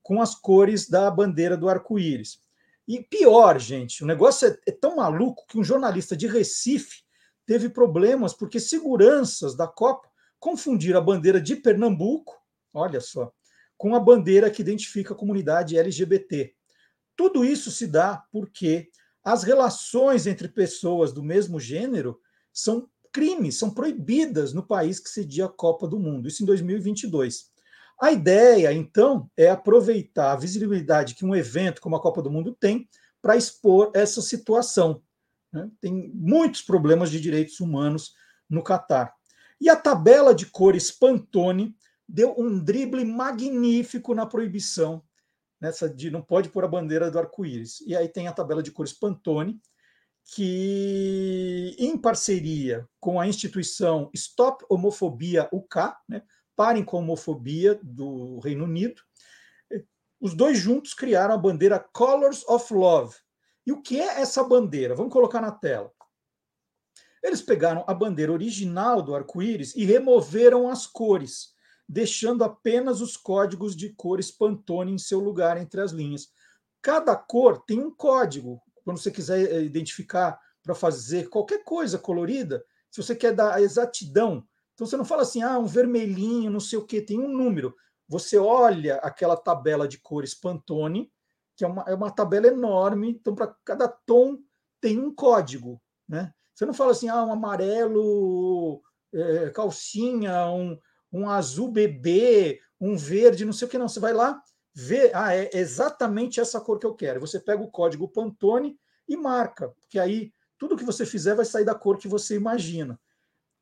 com 0.00 0.22
as 0.22 0.36
cores 0.36 0.88
da 0.88 1.10
bandeira 1.10 1.56
do 1.56 1.68
arco-íris. 1.68 2.40
E 2.86 3.02
pior, 3.02 3.58
gente, 3.58 4.04
o 4.04 4.06
negócio 4.06 4.46
é, 4.46 4.58
é 4.68 4.70
tão 4.70 4.96
maluco 4.96 5.44
que 5.48 5.58
um 5.58 5.64
jornalista 5.64 6.16
de 6.16 6.28
Recife 6.28 7.02
teve 7.44 7.68
problemas 7.68 8.32
porque 8.32 8.60
seguranças 8.60 9.56
da 9.56 9.66
Copa 9.66 10.08
confundiram 10.38 11.00
a 11.00 11.02
bandeira 11.02 11.40
de 11.40 11.56
Pernambuco, 11.56 12.40
olha 12.72 13.00
só, 13.00 13.32
com 13.76 13.96
a 13.96 14.00
bandeira 14.00 14.48
que 14.48 14.62
identifica 14.62 15.14
a 15.14 15.16
comunidade 15.16 15.76
LGBT. 15.76 16.54
Tudo 17.16 17.44
isso 17.44 17.70
se 17.70 17.86
dá 17.86 18.24
porque 18.32 18.88
as 19.24 19.42
relações 19.42 20.26
entre 20.26 20.48
pessoas 20.48 21.12
do 21.12 21.22
mesmo 21.22 21.60
gênero 21.60 22.18
são 22.52 22.88
crimes, 23.12 23.58
são 23.58 23.70
proibidas 23.70 24.52
no 24.52 24.66
país 24.66 24.98
que 24.98 25.08
cedia 25.08 25.44
a 25.44 25.48
Copa 25.48 25.86
do 25.86 25.98
Mundo, 25.98 26.26
isso 26.26 26.42
em 26.42 26.46
2022. 26.46 27.52
A 28.00 28.10
ideia, 28.10 28.72
então, 28.72 29.30
é 29.36 29.48
aproveitar 29.48 30.32
a 30.32 30.36
visibilidade 30.36 31.14
que 31.14 31.24
um 31.24 31.36
evento 31.36 31.80
como 31.80 31.94
a 31.94 32.00
Copa 32.00 32.22
do 32.22 32.30
Mundo 32.30 32.56
tem 32.58 32.88
para 33.20 33.36
expor 33.36 33.92
essa 33.94 34.20
situação. 34.20 35.02
Né? 35.52 35.70
Tem 35.80 36.10
muitos 36.14 36.62
problemas 36.62 37.10
de 37.10 37.20
direitos 37.20 37.60
humanos 37.60 38.14
no 38.50 38.62
Catar. 38.62 39.14
E 39.60 39.68
a 39.68 39.76
tabela 39.76 40.34
de 40.34 40.46
cores 40.46 40.90
Pantone 40.90 41.76
deu 42.08 42.34
um 42.36 42.58
drible 42.58 43.04
magnífico 43.04 44.14
na 44.14 44.26
proibição 44.26 45.02
nessa 45.62 45.88
de 45.88 46.10
não 46.10 46.20
pode 46.20 46.48
pôr 46.48 46.64
a 46.64 46.68
bandeira 46.68 47.08
do 47.08 47.20
arco-íris. 47.20 47.80
E 47.86 47.94
aí 47.94 48.08
tem 48.08 48.26
a 48.26 48.32
tabela 48.32 48.64
de 48.64 48.72
cores 48.72 48.92
Pantone, 48.92 49.60
que, 50.34 51.76
em 51.78 51.96
parceria 51.96 52.84
com 52.98 53.20
a 53.20 53.28
instituição 53.28 54.10
Stop 54.12 54.64
Homofobia 54.68 55.48
UK, 55.52 55.94
né, 56.08 56.22
Parem 56.56 56.84
com 56.84 56.96
a 56.96 57.00
Homofobia 57.00 57.78
do 57.80 58.40
Reino 58.40 58.64
Unido, 58.64 59.00
os 60.20 60.34
dois 60.34 60.58
juntos 60.58 60.94
criaram 60.94 61.34
a 61.34 61.38
bandeira 61.38 61.78
Colors 61.78 62.44
of 62.48 62.74
Love. 62.74 63.16
E 63.64 63.72
o 63.72 63.80
que 63.80 64.00
é 64.00 64.20
essa 64.20 64.42
bandeira? 64.42 64.94
Vamos 64.94 65.12
colocar 65.12 65.40
na 65.40 65.52
tela. 65.52 65.92
Eles 67.22 67.40
pegaram 67.40 67.84
a 67.86 67.94
bandeira 67.94 68.32
original 68.32 69.00
do 69.00 69.14
arco-íris 69.14 69.74
e 69.76 69.84
removeram 69.84 70.68
as 70.68 70.86
cores, 70.86 71.54
deixando 71.92 72.42
apenas 72.42 73.02
os 73.02 73.18
códigos 73.18 73.76
de 73.76 73.90
cores 73.90 74.30
Pantone 74.30 74.92
em 74.92 74.98
seu 74.98 75.20
lugar 75.20 75.58
entre 75.58 75.78
as 75.78 75.92
linhas. 75.92 76.32
Cada 76.80 77.14
cor 77.14 77.62
tem 77.66 77.80
um 77.80 77.90
código. 77.90 78.62
Quando 78.82 78.96
você 78.96 79.10
quiser 79.10 79.42
eh, 79.42 79.62
identificar 79.62 80.40
para 80.62 80.74
fazer 80.74 81.28
qualquer 81.28 81.62
coisa 81.64 81.98
colorida, 81.98 82.64
se 82.90 83.02
você 83.02 83.14
quer 83.14 83.34
dar 83.34 83.52
a 83.52 83.60
exatidão, 83.60 84.42
então 84.72 84.86
você 84.86 84.96
não 84.96 85.04
fala 85.04 85.20
assim, 85.20 85.42
ah, 85.42 85.58
um 85.58 85.66
vermelhinho, 85.66 86.50
não 86.50 86.60
sei 86.60 86.78
o 86.78 86.86
que, 86.86 87.02
tem 87.02 87.20
um 87.20 87.28
número. 87.28 87.76
Você 88.08 88.38
olha 88.38 88.96
aquela 88.96 89.36
tabela 89.36 89.86
de 89.86 89.98
cores 89.98 90.32
Pantone, 90.32 91.12
que 91.54 91.62
é 91.62 91.68
uma, 91.68 91.82
é 91.86 91.94
uma 91.94 92.10
tabela 92.10 92.46
enorme, 92.46 93.10
então 93.10 93.34
para 93.34 93.54
cada 93.66 93.86
tom 93.86 94.38
tem 94.80 94.98
um 94.98 95.14
código, 95.14 95.78
né? 96.08 96.32
Você 96.54 96.64
não 96.64 96.72
fala 96.72 96.92
assim, 96.92 97.10
ah, 97.10 97.22
um 97.22 97.32
amarelo 97.32 98.80
é, 99.12 99.50
calcinha, 99.50 100.46
um, 100.46 100.78
um 101.12 101.28
azul 101.28 101.70
bebê, 101.70 102.60
um 102.80 102.96
verde, 102.96 103.44
não 103.44 103.52
sei 103.52 103.68
o 103.68 103.70
que, 103.70 103.78
não. 103.78 103.88
Você 103.88 104.00
vai 104.00 104.12
lá, 104.12 104.42
vê, 104.74 105.10
ah, 105.14 105.34
é 105.34 105.50
exatamente 105.52 106.40
essa 106.40 106.60
cor 106.60 106.78
que 106.78 106.86
eu 106.86 106.94
quero. 106.94 107.20
Você 107.20 107.38
pega 107.38 107.62
o 107.62 107.70
código 107.70 108.08
Pantone 108.08 108.78
e 109.08 109.16
marca, 109.16 109.68
porque 109.80 109.98
aí 109.98 110.32
tudo 110.58 110.76
que 110.76 110.84
você 110.84 111.04
fizer 111.04 111.34
vai 111.34 111.44
sair 111.44 111.64
da 111.64 111.74
cor 111.74 111.98
que 111.98 112.08
você 112.08 112.36
imagina. 112.36 112.98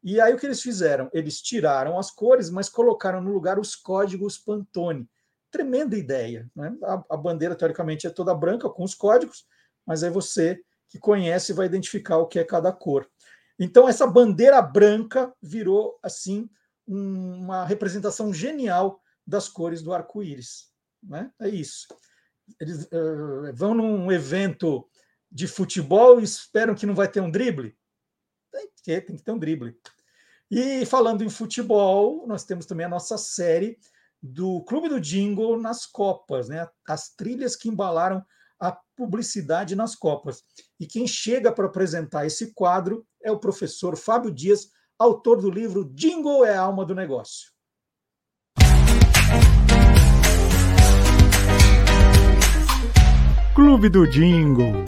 E 0.03 0.20
aí 0.20 0.32
o 0.32 0.38
que 0.38 0.46
eles 0.46 0.62
fizeram? 0.62 1.11
Eles 1.12 1.40
tiraram 1.42 1.98
as 1.98 2.11
cores, 2.11 2.48
mas 2.48 2.68
colocaram 2.68 3.20
no 3.20 3.32
lugar 3.32 3.59
os 3.59 3.74
códigos 3.74 4.38
Pantone. 4.38 5.09
Tremenda 5.51 5.96
ideia. 5.96 6.51
Né? 6.55 6.74
A, 6.84 7.05
a 7.11 7.16
bandeira, 7.16 7.55
teoricamente, 7.55 8.07
é 8.07 8.11
toda 8.11 8.34
branca 8.34 8.68
com 8.70 8.84
os 8.84 8.94
códigos, 8.94 9.46
mas 9.84 10.03
aí 10.03 10.11
você 10.11 10.62
que 10.88 10.98
conhece 10.98 11.53
vai 11.53 11.66
identificar 11.66 12.18
o 12.18 12.26
que 12.26 12.38
é 12.38 12.44
cada 12.44 12.72
cor. 12.72 13.09
Então, 13.59 13.88
essa 13.88 14.07
bandeira 14.07 14.61
branca 14.62 15.32
virou, 15.40 15.98
assim, 16.03 16.48
uma 16.91 17.64
representação 17.64 18.34
genial 18.34 19.01
das 19.26 19.49
cores 19.49 19.82
do 19.82 19.93
arco-íris. 19.93 20.70
Né? 21.03 21.30
É 21.41 21.49
isso. 21.49 21.86
Eles 22.61 22.84
uh, 22.86 23.55
vão 23.55 23.74
num 23.74 24.11
evento 24.11 24.88
de 25.30 25.47
futebol 25.47 26.20
e 26.20 26.24
esperam 26.24 26.74
que 26.74 26.86
não 26.86 26.95
vai 26.95 27.09
ter 27.09 27.20
um 27.20 27.30
drible? 27.30 27.76
Tem 28.51 28.66
que 28.66 28.82
ter, 28.82 29.01
tem 29.03 29.16
que 29.16 29.22
ter 29.22 29.30
um 29.30 29.38
drible. 29.38 29.76
E 30.51 30.84
falando 30.84 31.22
em 31.22 31.30
futebol, 31.30 32.26
nós 32.26 32.45
temos 32.45 32.66
também 32.66 32.86
a 32.86 32.88
nossa 32.88 33.16
série 33.16 33.78
do 34.20 34.62
Clube 34.64 34.88
do 34.88 35.01
Jingle 35.01 35.61
nas 35.61 35.86
Copas, 35.86 36.49
né? 36.49 36.68
As 36.88 37.14
trilhas 37.14 37.55
que 37.55 37.68
embalaram 37.68 38.24
a 38.59 38.76
publicidade 38.97 39.76
nas 39.76 39.95
Copas. 39.95 40.43
E 40.78 40.86
quem 40.86 41.07
chega 41.07 41.53
para 41.53 41.66
apresentar 41.66 42.26
esse 42.26 42.53
quadro 42.53 43.07
é 43.22 43.30
o 43.30 43.38
professor 43.38 43.97
Fábio 43.97 44.32
Dias, 44.32 44.68
autor 45.01 45.40
do 45.40 45.51
livro 45.51 45.90
Jingle 45.94 46.44
é 46.44 46.55
a 46.55 46.61
alma 46.61 46.84
do 46.84 46.94
negócio. 46.94 47.48
Clube 53.55 53.88
do 53.88 54.07
Jingle. 54.07 54.84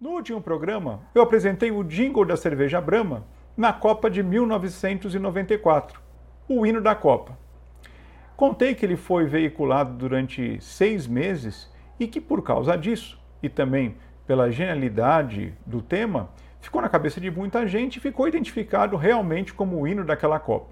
No 0.00 0.10
último 0.10 0.40
programa, 0.40 1.00
eu 1.12 1.20
apresentei 1.20 1.72
o 1.72 1.82
jingle 1.82 2.24
da 2.24 2.36
cerveja 2.36 2.80
Brahma 2.80 3.26
na 3.56 3.72
Copa 3.72 4.08
de 4.08 4.22
1994, 4.22 6.00
o 6.48 6.64
hino 6.64 6.80
da 6.80 6.94
Copa. 6.94 7.36
Contei 8.36 8.76
que 8.76 8.86
ele 8.86 8.96
foi 8.96 9.26
veiculado 9.26 9.94
durante 9.96 10.56
seis 10.60 11.08
meses 11.08 11.68
e 11.98 12.06
que, 12.06 12.20
por 12.20 12.42
causa 12.42 12.76
disso, 12.76 13.20
e 13.42 13.48
também 13.48 13.96
pela 14.26 14.50
genialidade 14.50 15.54
do 15.66 15.82
tema, 15.82 16.30
ficou 16.60 16.80
na 16.80 16.88
cabeça 16.88 17.20
de 17.20 17.30
muita 17.30 17.66
gente 17.66 17.96
e 17.96 18.00
ficou 18.00 18.26
identificado 18.26 18.96
realmente 18.96 19.52
como 19.52 19.80
o 19.80 19.86
hino 19.86 20.04
daquela 20.04 20.38
Copa. 20.38 20.68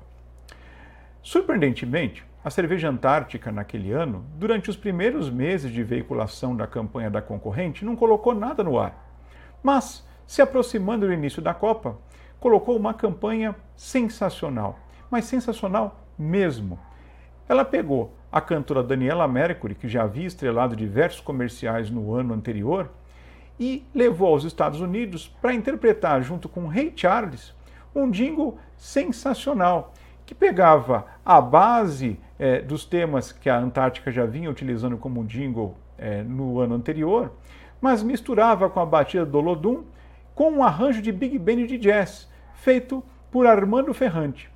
Surpreendentemente, 1.22 2.24
a 2.44 2.50
cerveja 2.50 2.88
Antártica, 2.88 3.53
naquele 3.53 3.92
ano, 3.92 4.24
durante 4.36 4.68
os 4.68 4.76
primeiros 4.76 5.30
meses 5.30 5.70
de 5.70 5.82
veiculação 5.84 6.57
da 6.57 6.66
campanha 6.66 7.09
da 7.09 7.22
concorrente, 7.22 7.84
não 7.84 7.94
colocou 7.94 8.34
nada 8.34 8.64
no 8.64 8.78
ar. 8.78 9.16
Mas, 9.62 10.05
se 10.26 10.42
aproximando 10.42 11.07
do 11.07 11.12
início 11.12 11.40
da 11.40 11.55
Copa, 11.55 11.96
colocou 12.40 12.76
uma 12.76 12.92
campanha 12.92 13.55
sensacional, 13.76 14.78
mas 15.09 15.26
sensacional 15.26 16.00
mesmo. 16.18 16.80
Ela 17.48 17.64
pegou 17.64 18.16
a 18.32 18.40
cantora 18.40 18.82
Daniela 18.82 19.28
Mercury, 19.28 19.76
que 19.76 19.88
já 19.88 20.03
havia 20.03 20.26
estrelado 20.26 20.74
diversos 20.74 21.20
comerciais 21.20 21.90
no 21.90 22.12
ano 22.14 22.34
anterior, 22.34 22.90
e 23.59 23.84
levou 23.94 24.28
aos 24.28 24.44
Estados 24.44 24.80
Unidos 24.80 25.28
para 25.40 25.55
interpretar, 25.55 26.22
junto 26.22 26.48
com 26.48 26.66
Ray 26.66 26.92
Charles, 26.94 27.55
um 27.94 28.11
jingle 28.11 28.59
sensacional 28.76 29.92
que 30.24 30.34
pegava 30.34 31.07
a 31.24 31.40
base 31.40 32.18
é, 32.38 32.61
dos 32.61 32.84
temas 32.84 33.32
que 33.32 33.50
a 33.50 33.59
Antártica 33.59 34.11
já 34.11 34.24
vinha 34.24 34.50
utilizando 34.50 34.96
como 34.96 35.24
jingle 35.24 35.76
é, 35.98 36.22
no 36.22 36.59
ano 36.61 36.74
anterior, 36.74 37.32
mas 37.80 38.03
misturava 38.03 38.70
com 38.70 38.80
a 38.80 38.86
batida 38.86 39.26
do 39.26 39.40
Lodum 39.40 39.84
com 40.34 40.50
um 40.50 40.64
arranjo 40.64 41.03
de 41.03 41.12
big 41.12 41.38
band 41.38 41.66
de 41.66 41.78
jazz 41.78 42.28
feito 42.55 43.05
por 43.30 43.46
Armando 43.46 43.92
Ferrante. 43.92 44.50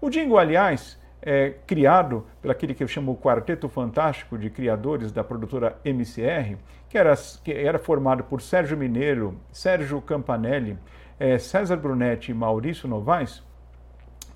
O 0.00 0.08
jingle, 0.08 0.38
aliás, 0.38 0.98
é 1.22 1.54
criado 1.66 2.26
por 2.40 2.50
aquele 2.50 2.74
que 2.74 2.82
eu 2.82 2.88
chamo 2.88 3.12
o 3.12 3.16
Quarteto 3.16 3.68
Fantástico 3.68 4.38
de 4.38 4.48
criadores 4.48 5.12
da 5.12 5.22
produtora 5.22 5.78
MCR, 5.84 6.56
que 6.90 6.98
era, 6.98 7.14
que 7.44 7.52
era 7.52 7.78
formado 7.78 8.24
por 8.24 8.42
Sérgio 8.42 8.76
Mineiro, 8.76 9.36
Sérgio 9.52 10.00
Campanelli, 10.02 10.76
é, 11.20 11.38
César 11.38 11.76
Brunetti 11.76 12.32
e 12.32 12.34
Maurício 12.34 12.88
Novaes, 12.88 13.42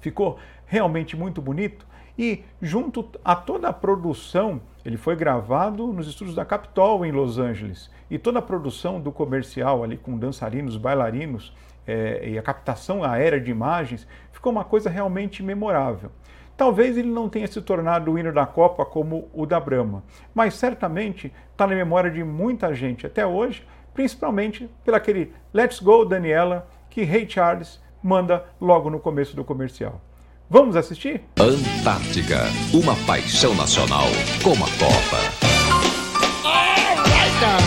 ficou 0.01 0.39
realmente 0.65 1.17
muito 1.17 1.43
bonito. 1.43 1.85
E 2.17 2.45
junto 2.63 3.11
a 3.25 3.35
toda 3.35 3.69
a 3.69 3.73
produção, 3.73 4.61
ele 4.85 4.97
foi 4.97 5.17
gravado 5.17 5.89
nos 5.89 6.07
estúdios 6.07 6.37
da 6.37 6.45
Capitol 6.45 7.05
em 7.05 7.11
Los 7.11 7.39
Angeles. 7.39 7.91
E 8.09 8.19
toda 8.19 8.39
a 8.39 8.43
produção 8.43 9.01
do 9.01 9.11
comercial 9.11 9.83
ali 9.83 9.97
com 9.97 10.17
dançarinos, 10.17 10.77
bailarinos 10.77 11.53
é, 11.85 12.29
e 12.29 12.39
a 12.39 12.43
captação 12.43 13.03
aérea 13.03 13.41
de 13.41 13.51
imagens 13.51 14.07
ficou 14.31 14.53
uma 14.53 14.65
coisa 14.65 14.89
realmente 14.89 15.43
memorável. 15.43 16.13
Talvez 16.57 16.97
ele 16.97 17.09
não 17.09 17.29
tenha 17.29 17.47
se 17.47 17.61
tornado 17.61 18.13
o 18.13 18.19
hino 18.19 18.33
da 18.33 18.47
Copa 18.47 18.85
como 18.85 19.29
o 19.33 19.45
da 19.45 19.59
Brahma, 19.59 20.05
mas 20.33 20.55
certamente 20.55 21.33
está 21.51 21.67
na 21.67 21.75
memória 21.75 22.11
de 22.11 22.23
muita 22.23 22.73
gente 22.75 23.07
até 23.07 23.27
hoje, 23.27 23.67
principalmente 23.93 24.71
pelo 24.85 24.97
aquele 24.97 25.33
Let's 25.53 25.81
Go 25.81 26.05
Daniela 26.05 26.69
que 26.89 27.03
Ray 27.03 27.29
Charles 27.29 27.81
manda 28.03 28.45
logo 28.61 28.89
no 28.89 29.01
começo 29.01 29.35
do 29.35 29.43
comercial. 29.43 30.01
Vamos 30.49 30.77
assistir? 30.77 31.23
Antártica, 31.41 32.43
uma 32.73 32.95
paixão 33.07 33.55
nacional 33.55 34.07
como 34.43 34.65
a 34.65 34.69
Copa. 34.69 35.19
All 36.45 37.03
right 37.03 37.35
now. 37.41 37.59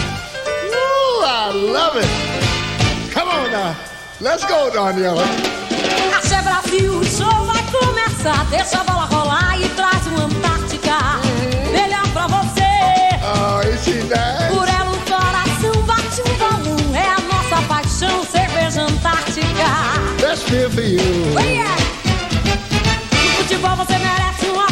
Ooh, 0.71 1.25
I 1.25 1.71
love 1.71 1.97
it. 1.97 2.07
Come 3.13 3.29
on 3.31 3.51
now. 3.51 3.75
Let's 4.21 4.45
go, 4.45 4.71
Daniela. 4.71 5.23
Axé 6.15 6.41
Brasil, 6.41 6.99
o 6.99 7.03
show 7.03 7.45
vai 7.45 7.46
Deixa 8.49 8.81
a 8.81 8.83
bola 8.83 9.05
rolar 9.05 9.57
e 9.57 9.69
traz 9.69 10.05
uma 10.07 10.25
Antártica. 10.25 10.97
Melhor 11.71 12.05
pra 12.11 12.27
você. 12.27 12.61
Por 14.49 14.67
ela 14.67 14.91
o 14.91 14.99
coração 15.05 15.81
bate 15.83 16.21
um 16.21 16.37
balão. 16.37 16.95
É 16.95 17.09
a 17.09 17.19
nossa 17.21 17.61
paixão, 17.67 18.25
cerveja 18.25 18.81
Antártica. 18.81 19.69
Let's 20.21 20.43
feel 20.43 20.69
for 20.69 20.83
you. 20.83 20.99
Oh, 21.35 21.39
yeah. 21.39 21.77
No 23.13 23.29
futebol 23.43 23.77
você 23.77 23.97
merece 23.97 24.47
uma 24.47 24.66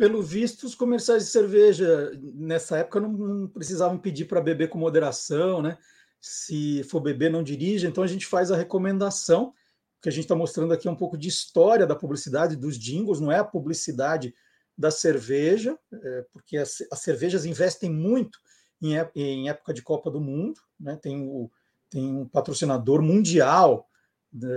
Pelo 0.00 0.22
visto, 0.22 0.64
os 0.64 0.74
comerciais 0.74 1.26
de 1.26 1.30
cerveja 1.30 2.10
nessa 2.34 2.78
época 2.78 2.98
não, 3.00 3.12
não 3.12 3.46
precisavam 3.46 3.98
pedir 3.98 4.24
para 4.24 4.40
beber 4.40 4.70
com 4.70 4.78
moderação, 4.78 5.60
né? 5.60 5.76
Se 6.18 6.82
for 6.84 7.00
beber, 7.00 7.30
não 7.30 7.42
dirija. 7.42 7.86
Então 7.86 8.02
a 8.02 8.06
gente 8.06 8.24
faz 8.24 8.50
a 8.50 8.56
recomendação, 8.56 9.52
que 10.00 10.08
a 10.08 10.12
gente 10.12 10.22
está 10.22 10.34
mostrando 10.34 10.72
aqui 10.72 10.88
é 10.88 10.90
um 10.90 10.96
pouco 10.96 11.18
de 11.18 11.28
história 11.28 11.86
da 11.86 11.94
publicidade, 11.94 12.56
dos 12.56 12.78
jingles, 12.78 13.20
não 13.20 13.30
é 13.30 13.40
a 13.40 13.44
publicidade 13.44 14.34
da 14.74 14.90
cerveja, 14.90 15.78
é, 15.92 16.24
porque 16.32 16.56
as, 16.56 16.78
as 16.90 17.00
cervejas 17.00 17.44
investem 17.44 17.90
muito 17.90 18.38
em, 18.80 18.94
em 19.14 19.50
época 19.50 19.74
de 19.74 19.82
Copa 19.82 20.10
do 20.10 20.18
Mundo, 20.18 20.58
né? 20.80 20.96
tem, 20.96 21.20
o, 21.20 21.50
tem 21.90 22.02
um 22.10 22.26
patrocinador 22.26 23.02
mundial 23.02 23.86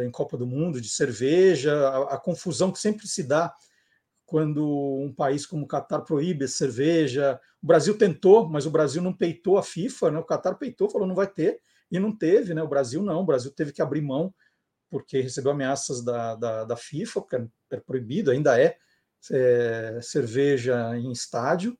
em 0.05 0.09
Copa 0.09 0.37
do 0.37 0.47
Mundo 0.47 0.79
de 0.79 0.87
cerveja, 0.87 1.75
a, 1.89 2.13
a, 2.13 2.17
confusão 2.17 2.71
que 2.71 2.79
sempre 2.79 3.05
se 3.09 3.23
dá 3.23 3.53
quando 4.33 4.67
um 4.67 5.13
país 5.13 5.45
como 5.45 5.65
o 5.65 5.67
Catar 5.67 6.01
proíbe 6.01 6.47
cerveja. 6.47 7.39
O 7.61 7.67
Brasil 7.67 7.95
tentou, 7.95 8.49
mas 8.49 8.65
o 8.65 8.71
Brasil 8.71 8.99
não 8.99 9.13
peitou 9.13 9.59
a 9.59 9.63
FIFA, 9.63 10.09
né? 10.09 10.17
o 10.17 10.23
Catar 10.23 10.55
peitou, 10.55 10.89
falou 10.89 11.07
não 11.07 11.13
vai 11.13 11.27
ter, 11.27 11.61
e 11.91 11.99
não 11.99 12.11
teve, 12.11 12.51
né? 12.55 12.63
o 12.63 12.67
Brasil 12.67 13.03
não, 13.03 13.21
o 13.21 13.25
Brasil 13.27 13.51
teve 13.51 13.71
que 13.71 13.79
abrir 13.79 14.01
mão 14.01 14.33
porque 14.89 15.21
recebeu 15.21 15.51
ameaças 15.51 16.03
da, 16.03 16.33
da, 16.33 16.63
da 16.63 16.75
FIFA, 16.75 17.21
porque 17.21 17.47
é 17.69 17.79
proibido, 17.79 18.31
ainda 18.31 18.59
é, 18.59 18.75
é, 19.31 19.99
cerveja 20.01 20.97
em 20.97 21.11
estádio, 21.11 21.77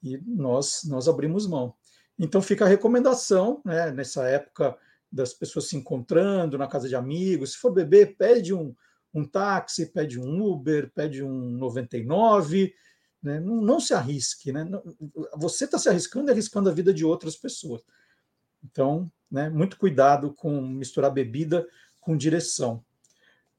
e 0.00 0.18
nós, 0.18 0.82
nós 0.84 1.08
abrimos 1.08 1.48
mão. 1.48 1.74
Então 2.16 2.40
fica 2.40 2.64
a 2.64 2.68
recomendação, 2.68 3.60
né, 3.64 3.90
nessa 3.90 4.28
época 4.28 4.78
das 5.10 5.34
pessoas 5.34 5.68
se 5.68 5.76
encontrando 5.76 6.56
na 6.56 6.68
casa 6.68 6.88
de 6.88 6.94
amigos, 6.94 7.54
se 7.54 7.58
for 7.58 7.72
beber, 7.72 8.16
pede 8.16 8.54
um, 8.54 8.72
um 9.18 9.24
táxi, 9.24 9.86
pede 9.86 10.20
um 10.20 10.42
Uber, 10.42 10.90
pede 10.94 11.22
um 11.22 11.50
99, 11.50 12.74
né, 13.22 13.40
não, 13.40 13.56
não 13.62 13.80
se 13.80 13.94
arrisque. 13.94 14.52
Né, 14.52 14.68
você 15.36 15.64
está 15.64 15.78
se 15.78 15.88
arriscando 15.88 16.30
e 16.30 16.32
arriscando 16.32 16.68
a 16.68 16.72
vida 16.72 16.92
de 16.92 17.04
outras 17.04 17.36
pessoas. 17.36 17.82
Então, 18.62 19.10
né, 19.30 19.48
muito 19.48 19.78
cuidado 19.78 20.34
com 20.34 20.60
misturar 20.60 21.10
bebida 21.10 21.66
com 22.00 22.16
direção. 22.16 22.84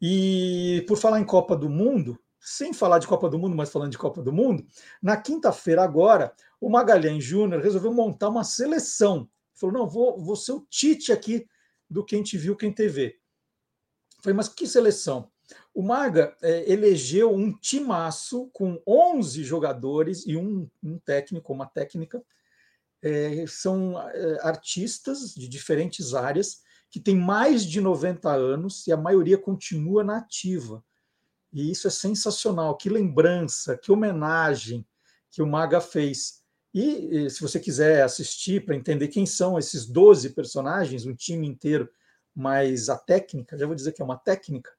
E 0.02 0.86
por 0.88 0.98
falar 0.98 1.20
em 1.20 1.26
Copa 1.26 1.56
do 1.56 1.70
Mundo, 1.70 2.20
sem 2.40 2.72
falar 2.72 3.00
de 3.00 3.08
Copa 3.08 3.30
do 3.30 3.40
Mundo, 3.40 3.56
mas 3.56 3.70
falando 3.70 3.92
de 3.92 3.98
Copa 3.98 4.22
do 4.22 4.32
Mundo, 4.32 4.66
na 5.02 5.18
quinta-feira 5.18 5.84
agora, 5.84 6.34
o 6.62 6.70
Magalhães 6.70 7.24
Júnior 7.24 7.62
resolveu 7.62 7.92
montar 7.92 8.30
uma 8.30 8.44
seleção. 8.44 9.30
Falou: 9.54 9.74
não, 9.74 9.90
vou, 9.90 10.24
vou 10.24 10.36
ser 10.36 10.54
o 10.54 10.66
Tite 10.70 11.12
aqui 11.12 11.48
do 11.90 12.06
Quem 12.06 12.22
Te 12.22 12.38
Viu, 12.38 12.56
Quem 12.56 12.72
TV. 12.72 13.20
Falei, 14.22 14.36
mas 14.36 14.50
que 14.50 14.68
seleção? 14.68 15.32
O 15.78 15.84
Maga 15.84 16.36
é, 16.42 16.74
elegeu 16.74 17.32
um 17.32 17.56
timaço 17.56 18.50
com 18.52 18.82
11 18.88 19.44
jogadores 19.44 20.26
e 20.26 20.36
um, 20.36 20.68
um 20.82 20.98
técnico, 20.98 21.54
uma 21.54 21.68
técnica. 21.68 22.20
É, 23.00 23.46
são 23.46 23.96
é, 24.10 24.40
artistas 24.42 25.36
de 25.36 25.48
diferentes 25.48 26.16
áreas 26.16 26.64
que 26.90 27.00
tem 27.00 27.16
mais 27.16 27.64
de 27.64 27.80
90 27.80 28.28
anos 28.28 28.88
e 28.88 28.92
a 28.92 28.98
maioria 28.98 29.38
continua 29.38 30.04
na 30.04 30.18
ativa. 30.18 30.84
E 31.54 31.70
isso 31.70 31.88
é 31.88 31.92
sensacional. 31.92 32.76
Que 32.76 32.90
lembrança, 32.90 33.78
que 33.78 33.92
homenagem 33.92 34.84
que 35.30 35.44
o 35.44 35.48
Maga 35.48 35.80
fez. 35.80 36.42
E 36.74 37.30
se 37.30 37.40
você 37.40 37.60
quiser 37.60 38.02
assistir 38.02 38.66
para 38.66 38.76
entender 38.76 39.10
quem 39.10 39.28
são 39.28 39.60
esses 39.60 39.86
12 39.86 40.32
personagens, 40.32 41.06
um 41.06 41.14
time 41.14 41.46
inteiro, 41.46 41.88
mas 42.36 42.90
a 42.90 42.98
técnica, 42.98 43.56
já 43.56 43.68
vou 43.68 43.76
dizer 43.76 43.92
que 43.92 44.02
é 44.02 44.06
uma 44.06 44.18
técnica, 44.18 44.72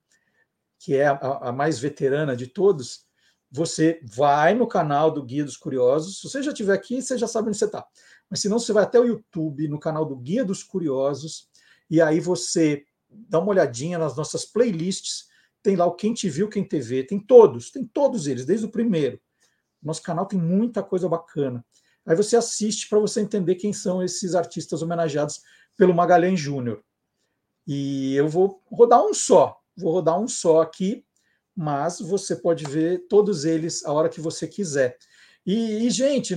que 0.78 0.94
é 0.94 1.06
a, 1.06 1.16
a 1.48 1.52
mais 1.52 1.78
veterana 1.78 2.36
de 2.36 2.46
todos, 2.46 3.06
você 3.50 4.00
vai 4.02 4.54
no 4.54 4.66
canal 4.66 5.10
do 5.10 5.22
Guia 5.22 5.44
dos 5.44 5.56
Curiosos. 5.56 6.20
Se 6.20 6.28
você 6.28 6.42
já 6.42 6.52
estiver 6.52 6.74
aqui, 6.74 7.00
você 7.00 7.16
já 7.16 7.26
sabe 7.26 7.48
onde 7.48 7.58
você 7.58 7.64
está. 7.64 7.86
Mas 8.28 8.40
se 8.40 8.48
não, 8.48 8.58
você 8.58 8.72
vai 8.72 8.84
até 8.84 9.00
o 9.00 9.06
YouTube, 9.06 9.68
no 9.68 9.80
canal 9.80 10.04
do 10.04 10.16
Guia 10.16 10.44
dos 10.44 10.62
Curiosos, 10.62 11.48
e 11.90 12.00
aí 12.00 12.20
você 12.20 12.84
dá 13.08 13.38
uma 13.38 13.50
olhadinha 13.50 13.98
nas 13.98 14.16
nossas 14.16 14.44
playlists, 14.44 15.28
tem 15.62 15.76
lá 15.76 15.86
o 15.86 15.94
Quem 15.94 16.12
Te 16.12 16.28
Viu, 16.28 16.48
Quem 16.48 16.62
TV, 16.62 17.04
tem 17.04 17.18
todos, 17.18 17.70
tem 17.70 17.84
todos 17.84 18.26
eles, 18.26 18.44
desde 18.44 18.66
o 18.66 18.70
primeiro. 18.70 19.18
Nosso 19.82 20.02
canal 20.02 20.26
tem 20.26 20.38
muita 20.38 20.82
coisa 20.82 21.08
bacana. 21.08 21.64
Aí 22.04 22.16
você 22.16 22.36
assiste 22.36 22.88
para 22.88 22.98
você 22.98 23.20
entender 23.20 23.56
quem 23.56 23.72
são 23.72 24.02
esses 24.02 24.34
artistas 24.34 24.82
homenageados 24.82 25.42
pelo 25.76 25.94
Magalhães 25.94 26.40
Júnior. 26.40 26.82
E 27.66 28.14
eu 28.14 28.26
vou 28.26 28.62
rodar 28.66 29.04
um 29.04 29.12
só, 29.12 29.60
vou 29.78 29.92
rodar 29.92 30.20
um 30.20 30.28
só 30.28 30.60
aqui, 30.60 31.04
mas 31.56 32.00
você 32.00 32.36
pode 32.36 32.64
ver 32.64 33.06
todos 33.08 33.44
eles 33.44 33.84
a 33.84 33.92
hora 33.92 34.08
que 34.08 34.20
você 34.20 34.46
quiser. 34.46 34.98
E, 35.46 35.86
e 35.86 35.90
gente, 35.90 36.36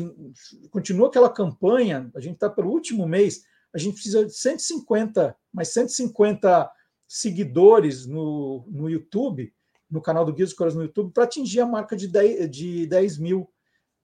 continua 0.70 1.08
aquela 1.08 1.30
campanha, 1.30 2.10
a 2.16 2.20
gente 2.20 2.36
está 2.36 2.50
pelo 2.50 2.72
último 2.72 3.08
mês, 3.08 3.44
a 3.74 3.78
gente 3.78 3.96
precisa 3.96 4.26
de 4.26 4.34
150, 4.34 5.36
mais 5.54 5.70
150 5.74 6.72
seguidores 7.08 8.06
no, 8.06 8.66
no 8.70 8.90
YouTube, 8.90 9.54
no 9.90 10.02
canal 10.02 10.24
do 10.24 10.34
Guia 10.34 10.46
dos 10.46 10.54
Coras 10.54 10.76
no 10.76 10.84
YouTube, 10.84 11.12
para 11.14 11.26
atingir 11.26 11.60
a 11.60 11.66
marca 11.66 11.96
de 11.96 12.08
10, 12.08 12.50
de 12.50 12.88
10 12.88 13.18
mil 13.18 13.52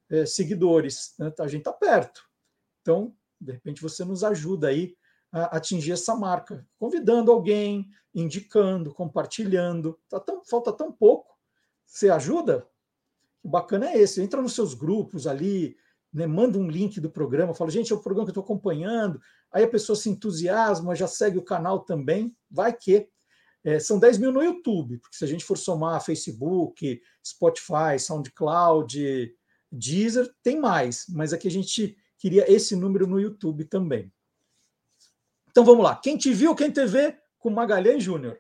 é, 0.10 0.26
seguidores. 0.26 1.14
Né? 1.18 1.34
A 1.40 1.48
gente 1.48 1.62
está 1.62 1.72
perto. 1.72 2.24
Então, 2.82 3.16
de 3.40 3.54
repente, 3.54 3.82
você 3.82 4.04
nos 4.04 4.24
ajuda 4.24 4.68
aí 4.68 4.96
atingir 5.32 5.92
essa 5.92 6.16
marca, 6.16 6.66
convidando 6.80 7.32
alguém, 7.32 7.88
indicando, 8.14 8.94
compartilhando. 8.94 10.00
Tá 10.10 10.20
tão, 10.20 10.44
falta 10.44 10.72
tão 10.72 10.92
pouco. 10.92 11.36
Você 11.86 12.10
ajuda? 12.10 12.68
O 13.44 13.50
bacana 13.50 13.90
é 13.90 13.98
esse. 13.98 14.22
Entra 14.22 14.42
nos 14.42 14.54
seus 14.54 14.74
grupos 14.74 15.28
ali, 15.28 15.76
né, 16.14 16.26
manda 16.26 16.58
um 16.58 16.68
link 16.68 17.00
do 17.00 17.10
programa, 17.10 17.54
fala, 17.54 17.70
gente, 17.70 17.92
é 17.92 17.96
o 17.96 18.02
programa 18.02 18.26
que 18.26 18.30
eu 18.30 18.42
estou 18.42 18.44
acompanhando, 18.44 19.20
aí 19.52 19.64
a 19.64 19.70
pessoa 19.70 19.96
se 19.96 20.10
entusiasma, 20.10 20.96
já 20.96 21.08
segue 21.08 21.38
o 21.38 21.44
canal 21.44 21.82
também, 21.82 22.36
vai 22.50 22.74
que. 22.74 23.08
É, 23.64 23.80
são 23.80 24.00
10 24.00 24.20
mil 24.20 24.32
no 24.32 24.42
YouTube, 24.42 24.98
porque 25.00 25.18
se 25.18 25.26
a 25.26 25.28
gente 25.28 25.44
for 25.44 25.58
somar 25.58 26.04
Facebook, 26.04 27.02
Spotify, 27.26 28.00
SoundCloud, 28.00 29.36
Deezer, 29.70 30.34
tem 30.42 30.58
mais, 30.60 31.06
mas 31.10 31.34
aqui 31.34 31.48
a 31.48 31.52
gente 31.52 31.98
queria 32.18 32.50
esse 32.50 32.76
número 32.76 33.06
no 33.06 33.20
YouTube 33.20 33.66
também. 33.66 34.12
Então 35.58 35.66
vamos 35.66 35.84
lá. 35.84 35.96
Quem 35.96 36.16
te 36.16 36.32
viu, 36.32 36.54
quem 36.54 36.70
te 36.70 36.86
vê, 36.86 37.18
com 37.40 37.50
Magalhães 37.50 38.04
Júnior. 38.04 38.40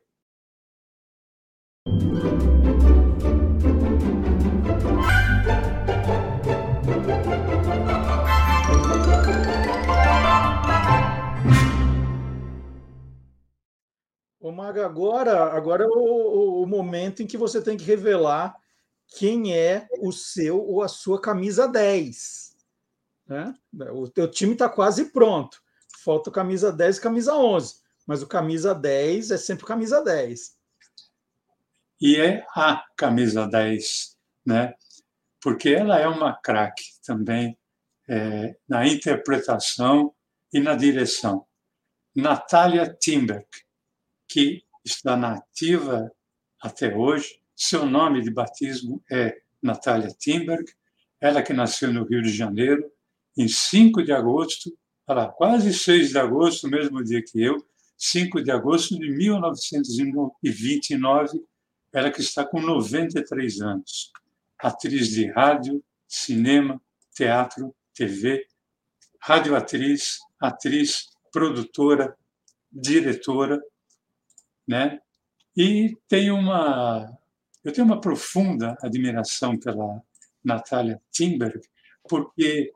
Ô, 14.39 14.51
Maga, 14.51 14.85
agora, 14.85 15.45
agora 15.45 15.85
é 15.85 15.87
o, 15.87 16.61
o, 16.61 16.67
momento 16.67 17.23
em 17.23 17.25
que 17.25 17.35
você 17.35 17.59
tem 17.59 17.75
que 17.75 17.83
revelar 17.83 18.55
quem 19.07 19.57
é 19.57 19.87
o 20.01 20.11
seu 20.11 20.63
ou 20.63 20.83
a 20.83 20.87
sua 20.87 21.19
camisa 21.19 21.67
10. 21.67 22.55
Né? 23.25 23.55
O 23.91 24.07
teu 24.07 24.29
time 24.29 24.53
está 24.53 24.69
quase 24.69 25.05
pronto. 25.05 25.65
Falta 26.07 26.31
camisa 26.31 26.71
10 26.71 26.95
e 26.95 27.01
camisa 27.01 27.35
11. 27.35 27.81
Mas 28.07 28.23
o 28.23 28.27
camisa 28.27 28.73
10 28.73 29.31
é 29.31 29.37
sempre 29.37 29.65
camisa 29.65 30.01
10. 30.01 30.55
E 31.99 32.15
é 32.15 32.45
a 32.55 32.81
camisa 32.95 33.45
10, 33.45 34.15
né? 34.45 34.73
porque 35.41 35.67
ela 35.67 35.99
é 35.99 36.07
uma 36.07 36.33
craque 36.33 36.85
também 37.05 37.59
é, 38.07 38.55
na 38.69 38.87
interpretação 38.87 40.15
e 40.53 40.61
na 40.61 40.75
direção. 40.75 41.45
Natália 42.15 42.87
Timberg 42.87 43.45
que 44.29 44.63
está 44.85 45.17
na 45.17 45.33
ativa 45.33 46.09
até 46.61 46.95
hoje. 46.95 47.41
Seu 47.53 47.85
nome 47.85 48.21
de 48.21 48.31
batismo 48.31 49.03
é 49.11 49.41
Natália 49.61 50.15
Timberg, 50.17 50.71
ela 51.19 51.43
que 51.43 51.51
nasceu 51.51 51.91
no 51.91 52.05
Rio 52.05 52.21
de 52.21 52.31
Janeiro, 52.31 52.89
em 53.37 53.49
5 53.49 54.03
de 54.03 54.13
agosto, 54.13 54.71
lá, 55.15 55.29
quase 55.29 55.73
6 55.73 56.09
de 56.09 56.17
agosto, 56.17 56.67
mesmo 56.67 57.01
dia 57.03 57.23
que 57.23 57.41
eu, 57.41 57.65
5 57.97 58.43
de 58.43 58.51
agosto 58.51 58.97
de 58.97 59.09
1929, 59.09 61.41
ela 61.93 62.11
que 62.11 62.21
está 62.21 62.45
com 62.45 62.61
93 62.61 63.61
anos. 63.61 64.11
Atriz 64.59 65.09
de 65.09 65.31
rádio, 65.31 65.83
cinema, 66.07 66.81
teatro, 67.13 67.75
TV, 67.93 68.45
radioatriz, 69.19 70.19
atriz, 70.39 71.09
produtora, 71.31 72.15
diretora, 72.71 73.61
né? 74.67 74.99
E 75.55 75.95
tenho 76.07 76.35
uma 76.35 77.17
eu 77.63 77.73
tenho 77.73 77.85
uma 77.85 77.99
profunda 77.99 78.77
admiração 78.81 79.57
pela 79.57 80.01
Natália 80.43 81.01
Timberg, 81.11 81.59
porque 82.07 82.71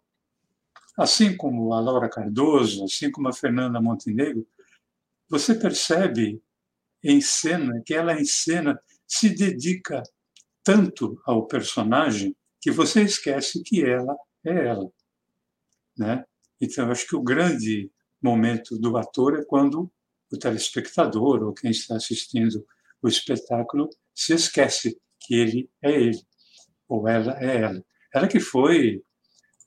assim 0.98 1.36
como 1.36 1.74
a 1.74 1.80
Laura 1.80 2.10
Cardoso, 2.10 2.84
assim 2.84 3.12
como 3.12 3.28
a 3.28 3.34
Fernanda 3.34 3.82
Montenegro, 3.82 4.48
você 5.30 5.56
percebe 5.56 6.42
em 7.04 7.22
cena 7.22 7.82
que 7.86 7.94
ela 7.94 8.20
em 8.20 8.26
cena 8.26 8.80
se 9.08 9.30
dedica 9.30 10.04
tanto 10.64 11.20
ao 11.26 11.48
personagem 11.48 12.36
que 12.60 12.70
você 12.70 13.02
esquece 13.04 13.64
que 13.64 13.84
ela 13.84 14.16
é 14.46 14.68
ela, 14.68 14.92
né? 15.98 16.24
Então 16.60 16.92
acho 16.92 17.08
que 17.08 17.16
o 17.16 17.24
grande 17.24 17.92
momento 18.22 18.78
do 18.78 18.96
ator 18.98 19.40
é 19.40 19.46
quando 19.46 19.92
o 20.32 20.38
telespectador 20.38 21.44
ou 21.44 21.54
quem 21.54 21.72
está 21.72 21.96
assistindo 21.96 22.66
o 23.02 23.08
espetáculo 23.08 23.90
se 24.14 24.34
esquece 24.34 25.00
que 25.20 25.36
ele 25.36 25.70
é 25.82 25.92
ele, 25.92 26.22
ou 26.88 27.08
ela 27.08 27.38
é 27.44 27.58
ela. 27.58 27.84
Ela 28.14 28.28
que 28.28 28.40
foi 28.40 29.04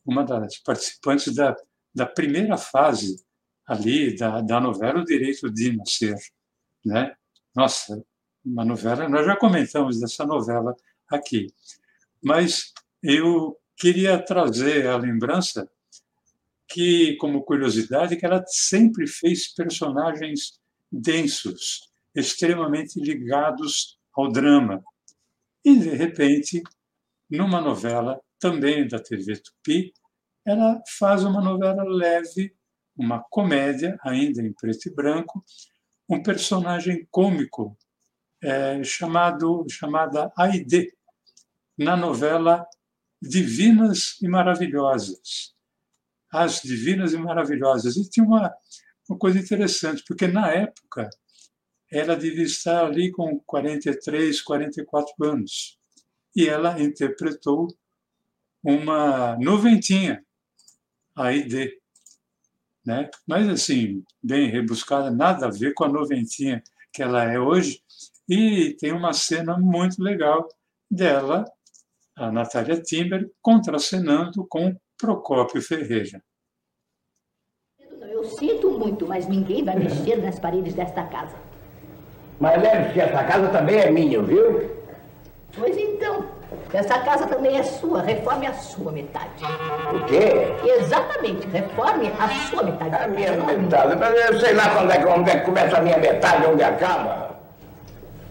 uma 0.04 0.24
das 0.24 0.58
participantes 0.58 1.34
da 1.34 1.56
da 1.94 2.04
primeira 2.04 2.58
fase 2.58 3.24
ali 3.66 4.16
da, 4.16 4.40
da 4.40 4.60
novela 4.60 5.00
O 5.00 5.04
Direito 5.04 5.50
de 5.50 5.76
Nascer. 5.76 6.18
Né? 6.84 7.14
Nossa, 7.54 8.04
uma 8.44 8.64
novela, 8.64 9.08
nós 9.08 9.24
já 9.24 9.36
comentamos 9.36 10.00
dessa 10.00 10.26
novela 10.26 10.74
aqui, 11.08 11.46
mas 12.22 12.72
eu 13.02 13.56
queria 13.76 14.18
trazer 14.18 14.86
a 14.86 14.96
lembrança 14.96 15.70
que, 16.68 17.16
como 17.16 17.44
curiosidade, 17.44 18.16
que 18.16 18.26
ela 18.26 18.44
sempre 18.46 19.06
fez 19.06 19.54
personagens 19.54 20.58
densos, 20.90 21.90
extremamente 22.14 23.00
ligados 23.00 23.98
ao 24.14 24.30
drama. 24.30 24.82
E, 25.64 25.76
de 25.76 25.90
repente, 25.90 26.62
numa 27.30 27.60
novela 27.60 28.20
também 28.44 28.86
da 28.86 28.98
TV 28.98 29.38
Tupi, 29.38 29.94
ela 30.44 30.78
faz 30.98 31.24
uma 31.24 31.40
novela 31.40 31.82
leve, 31.82 32.54
uma 32.94 33.24
comédia, 33.30 33.98
ainda 34.02 34.42
em 34.42 34.52
preto 34.52 34.86
e 34.86 34.94
branco, 34.94 35.42
um 36.06 36.22
personagem 36.22 37.08
cômico 37.10 37.74
é, 38.42 38.84
chamado 38.84 39.64
chamada 39.70 40.30
Aide, 40.36 40.92
na 41.78 41.96
novela 41.96 42.66
Divinas 43.22 44.18
e 44.20 44.28
Maravilhosas. 44.28 45.54
As 46.30 46.60
Divinas 46.60 47.14
e 47.14 47.16
Maravilhosas. 47.16 47.96
E 47.96 48.10
tinha 48.10 48.26
uma, 48.26 48.54
uma 49.08 49.18
coisa 49.18 49.38
interessante, 49.38 50.04
porque 50.06 50.26
na 50.26 50.50
época 50.52 51.08
ela 51.90 52.14
devia 52.14 52.44
estar 52.44 52.84
ali 52.84 53.10
com 53.10 53.40
43, 53.40 54.42
44 54.42 55.14
anos. 55.24 55.78
E 56.36 56.46
ela 56.46 56.78
interpretou 56.78 57.68
uma 58.64 59.36
noventinha, 59.38 60.24
a 61.14 61.32
ID. 61.32 61.70
Né? 62.84 63.10
Mas, 63.26 63.48
assim, 63.48 64.02
bem 64.22 64.48
rebuscada, 64.50 65.10
nada 65.10 65.46
a 65.46 65.50
ver 65.50 65.74
com 65.74 65.84
a 65.84 65.88
noventinha 65.88 66.62
que 66.92 67.02
ela 67.02 67.24
é 67.24 67.38
hoje. 67.38 67.82
E 68.28 68.74
tem 68.80 68.92
uma 68.92 69.12
cena 69.12 69.58
muito 69.58 70.02
legal 70.02 70.48
dela, 70.90 71.44
a 72.16 72.32
Natália 72.32 72.80
Timber, 72.80 73.30
contracenando 73.42 74.46
com 74.48 74.74
Procópio 74.96 75.60
Ferreira. 75.60 76.22
Eu 78.00 78.24
sinto 78.24 78.70
muito, 78.70 79.06
mas 79.06 79.28
ninguém 79.28 79.64
vai 79.64 79.78
mexer 79.78 80.16
nas 80.16 80.38
paredes 80.38 80.72
desta 80.72 81.04
casa. 81.06 81.36
Mas 82.40 82.62
lembre-se 82.62 83.00
essa 83.00 83.24
casa 83.24 83.48
também 83.50 83.76
é 83.76 83.90
minha, 83.90 84.22
viu? 84.22 84.70
Pois 85.54 85.76
então, 85.76 86.33
essa 86.72 86.98
casa 87.00 87.26
também 87.26 87.56
é 87.56 87.62
sua, 87.62 88.02
reforme 88.02 88.46
a 88.46 88.52
sua 88.54 88.90
metade. 88.90 89.44
O 89.94 90.04
quê? 90.06 90.52
Exatamente, 90.80 91.46
reforme 91.48 92.10
a 92.18 92.28
sua 92.28 92.62
metade. 92.64 92.94
A 92.94 93.06
minha 93.06 93.32
metade? 93.32 93.96
Mas 93.96 94.14
eu 94.26 94.40
sei 94.40 94.54
lá 94.54 94.70
quando 94.70 94.90
é, 94.90 94.98
que, 94.98 95.06
onde 95.06 95.30
é 95.30 95.38
que 95.38 95.44
começa 95.44 95.76
a 95.76 95.80
minha 95.80 95.98
metade 95.98 96.44
e 96.44 96.46
onde 96.46 96.62
acaba. 96.62 97.38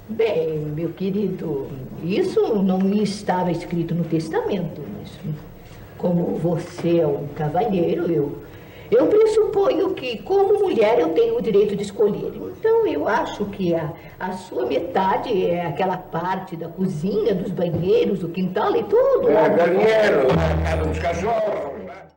Bem, 0.10 0.60
meu 0.60 0.90
querido, 0.90 1.70
isso 2.04 2.56
não 2.62 2.92
estava 2.94 3.52
escrito 3.52 3.96
no 3.96 4.04
testamento, 4.04 4.82
mas 4.98 5.12
como 5.98 6.36
você 6.36 7.00
é 7.00 7.08
um 7.08 7.28
cavalheiro, 7.28 8.12
eu 8.12 8.44
eu 8.94 9.08
pressuponho 9.08 9.94
que, 9.96 10.22
como 10.22 10.60
mulher, 10.60 11.00
eu 11.00 11.14
tenho 11.14 11.38
o 11.38 11.42
direito 11.42 11.76
de 11.76 11.82
escolher. 11.82 12.32
Então, 12.36 12.86
eu 12.86 13.08
acho 13.08 13.46
que 13.48 13.74
a, 13.74 13.94
a 14.20 14.34
sua 14.34 14.66
metade 14.66 15.46
é 15.46 15.66
aquela 15.66 15.98
parte 15.98 16.56
da 16.56 16.70
cozinha, 16.70 17.34
dos 17.34 17.52
banheiros, 17.52 18.20
do 18.20 18.30
quintal 18.30 18.76
e 18.76 18.84
tudo. 18.84 19.30
É, 19.30 19.50
banheiro, 19.50 20.28
a 20.32 20.64
casa 20.64 20.86
dos 20.86 21.00
cachorros. 21.00 21.84
Né? 21.84 22.08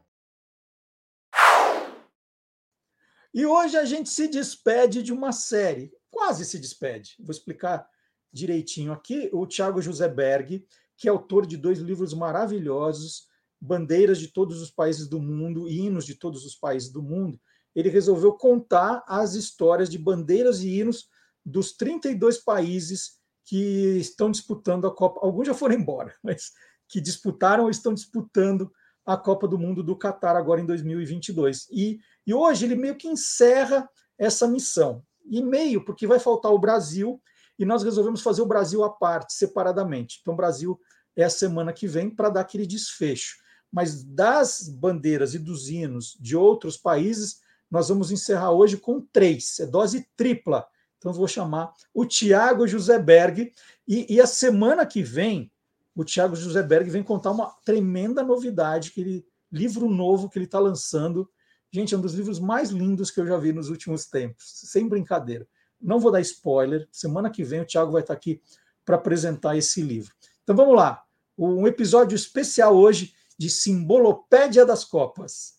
E 3.33 3.47
hoje 3.47 3.77
a 3.77 3.85
gente 3.85 4.09
se 4.11 4.29
despede 4.29 5.03
de 5.03 5.13
uma 5.13 5.33
série, 5.33 5.93
quase 6.11 6.45
se 6.45 6.59
despede. 6.59 7.17
Vou 7.19 7.31
explicar 7.31 7.89
direitinho 8.33 8.93
aqui. 8.93 9.31
O 9.33 9.47
Tiago 9.47 9.81
José 9.81 10.09
Berg, 10.09 10.67
que 10.97 11.09
é 11.09 11.11
autor 11.11 11.47
de 11.47 11.57
dois 11.57 11.79
livros 11.79 12.13
maravilhosos 12.13 13.27
bandeiras 13.61 14.19
de 14.19 14.29
todos 14.29 14.61
os 14.61 14.71
países 14.71 15.09
do 15.09 15.21
mundo, 15.21 15.69
hinos 15.69 16.05
de 16.05 16.15
todos 16.15 16.45
os 16.45 16.55
países 16.55 16.91
do 16.91 17.03
mundo, 17.03 17.41
ele 17.75 17.89
resolveu 17.89 18.33
contar 18.33 19.05
as 19.07 19.35
histórias 19.35 19.91
de 19.91 19.99
bandeiras 19.99 20.61
e 20.61 20.79
hinos 20.79 21.09
dos 21.45 21.73
32 21.73 22.39
países 22.39 23.19
que 23.45 23.99
estão 23.99 24.31
disputando 24.31 24.87
a 24.87 24.95
Copa. 24.95 25.21
Alguns 25.23 25.47
já 25.47 25.55
foram 25.55 25.75
embora, 25.75 26.15
mas 26.23 26.53
que 26.89 27.01
disputaram 27.01 27.65
ou 27.65 27.71
estão 27.71 27.93
disputando 27.93 28.73
a 29.05 29.17
Copa 29.17 29.47
do 29.47 29.59
Mundo 29.59 29.83
do 29.83 29.97
Catar 29.97 30.37
agora 30.37 30.61
em 30.61 30.67
2022. 30.67 31.69
E, 31.71 31.99
e 32.27 32.35
hoje 32.35 32.65
ele 32.65 32.75
meio 32.75 32.97
que 32.97 33.09
encerra 33.09 33.89
essa 34.19 34.49
missão. 34.49 35.03
E 35.25 35.43
meio, 35.43 35.85
porque 35.85 36.07
vai 36.07 36.19
faltar 36.19 36.53
o 36.53 36.59
Brasil, 36.59 37.21
e 37.59 37.65
nós 37.65 37.83
resolvemos 37.83 38.23
fazer 38.23 38.43
o 38.43 38.47
Brasil 38.47 38.85
à 38.85 38.91
parte, 38.91 39.33
separadamente. 39.35 40.19
Então, 40.21 40.35
o 40.35 40.37
Brasil 40.37 40.79
é 41.17 41.25
a 41.25 41.31
semana 41.31 41.73
que 41.73 41.87
vem 41.87 42.11
para 42.11 42.29
dar 42.29 42.41
aquele 42.41 42.67
desfecho 42.67 43.37
mas 43.77 44.03
das 44.03 44.71
bandeiras 44.71 45.35
e 45.35 45.39
dos 45.39 45.69
hinos 45.69 46.17
de 46.19 46.35
outros 46.35 46.79
países, 46.79 47.43
nós 47.71 47.91
vamos 47.91 48.11
encerrar 48.11 48.51
hoje 48.53 48.79
com 48.79 49.03
três, 49.03 49.61
é 49.61 49.67
dose 49.67 50.09
tripla. 50.17 50.67
Então, 50.97 51.13
vou 51.13 51.29
chamar 51.29 51.75
o 51.93 52.07
Tiago 52.07 52.67
Joseberg, 52.67 53.53
e, 53.87 54.15
e 54.15 54.19
a 54.19 54.27
semana 54.27 54.87
que 54.87 55.03
vem, 55.03 55.53
o 55.95 56.05
Tiago 56.05 56.35
Joseberg 56.35 56.89
vem 56.89 57.03
contar 57.03 57.33
uma 57.33 57.55
tremenda 57.67 58.23
novidade, 58.23 58.93
que 58.93 59.03
ele, 59.03 59.27
livro 59.53 59.91
novo 59.91 60.31
que 60.31 60.39
ele 60.39 60.47
está 60.47 60.59
lançando. 60.59 61.29
Gente, 61.71 61.95
é 61.95 61.99
um 61.99 62.01
dos 62.01 62.15
livros 62.15 62.41
mais 62.41 62.71
lindos 62.71 63.11
que 63.11 63.21
eu 63.21 63.27
já 63.27 63.37
vi 63.37 63.53
nos 63.53 63.69
últimos 63.69 64.07
tempos, 64.07 64.53
sem 64.55 64.89
brincadeira. 64.89 65.47
Não 65.79 66.01
vou 66.01 66.11
dar 66.11 66.23
spoiler, 66.23 66.89
semana 66.91 67.29
que 67.29 67.45
vem 67.45 67.61
o 67.61 67.67
Tiago 67.67 67.93
vai 67.93 68.01
estar 68.01 68.15
aqui 68.15 68.41
para 68.87 68.97
apresentar 68.97 69.55
esse 69.55 69.83
livro. 69.83 70.15
Então 70.43 70.57
vamos 70.57 70.75
lá, 70.75 71.05
um 71.37 71.67
episódio 71.67 72.17
especial 72.17 72.75
hoje 72.75 73.15
de 73.39 73.51
Simbolopédia 73.51 74.65
das 74.65 74.83
Copas. 74.83 75.57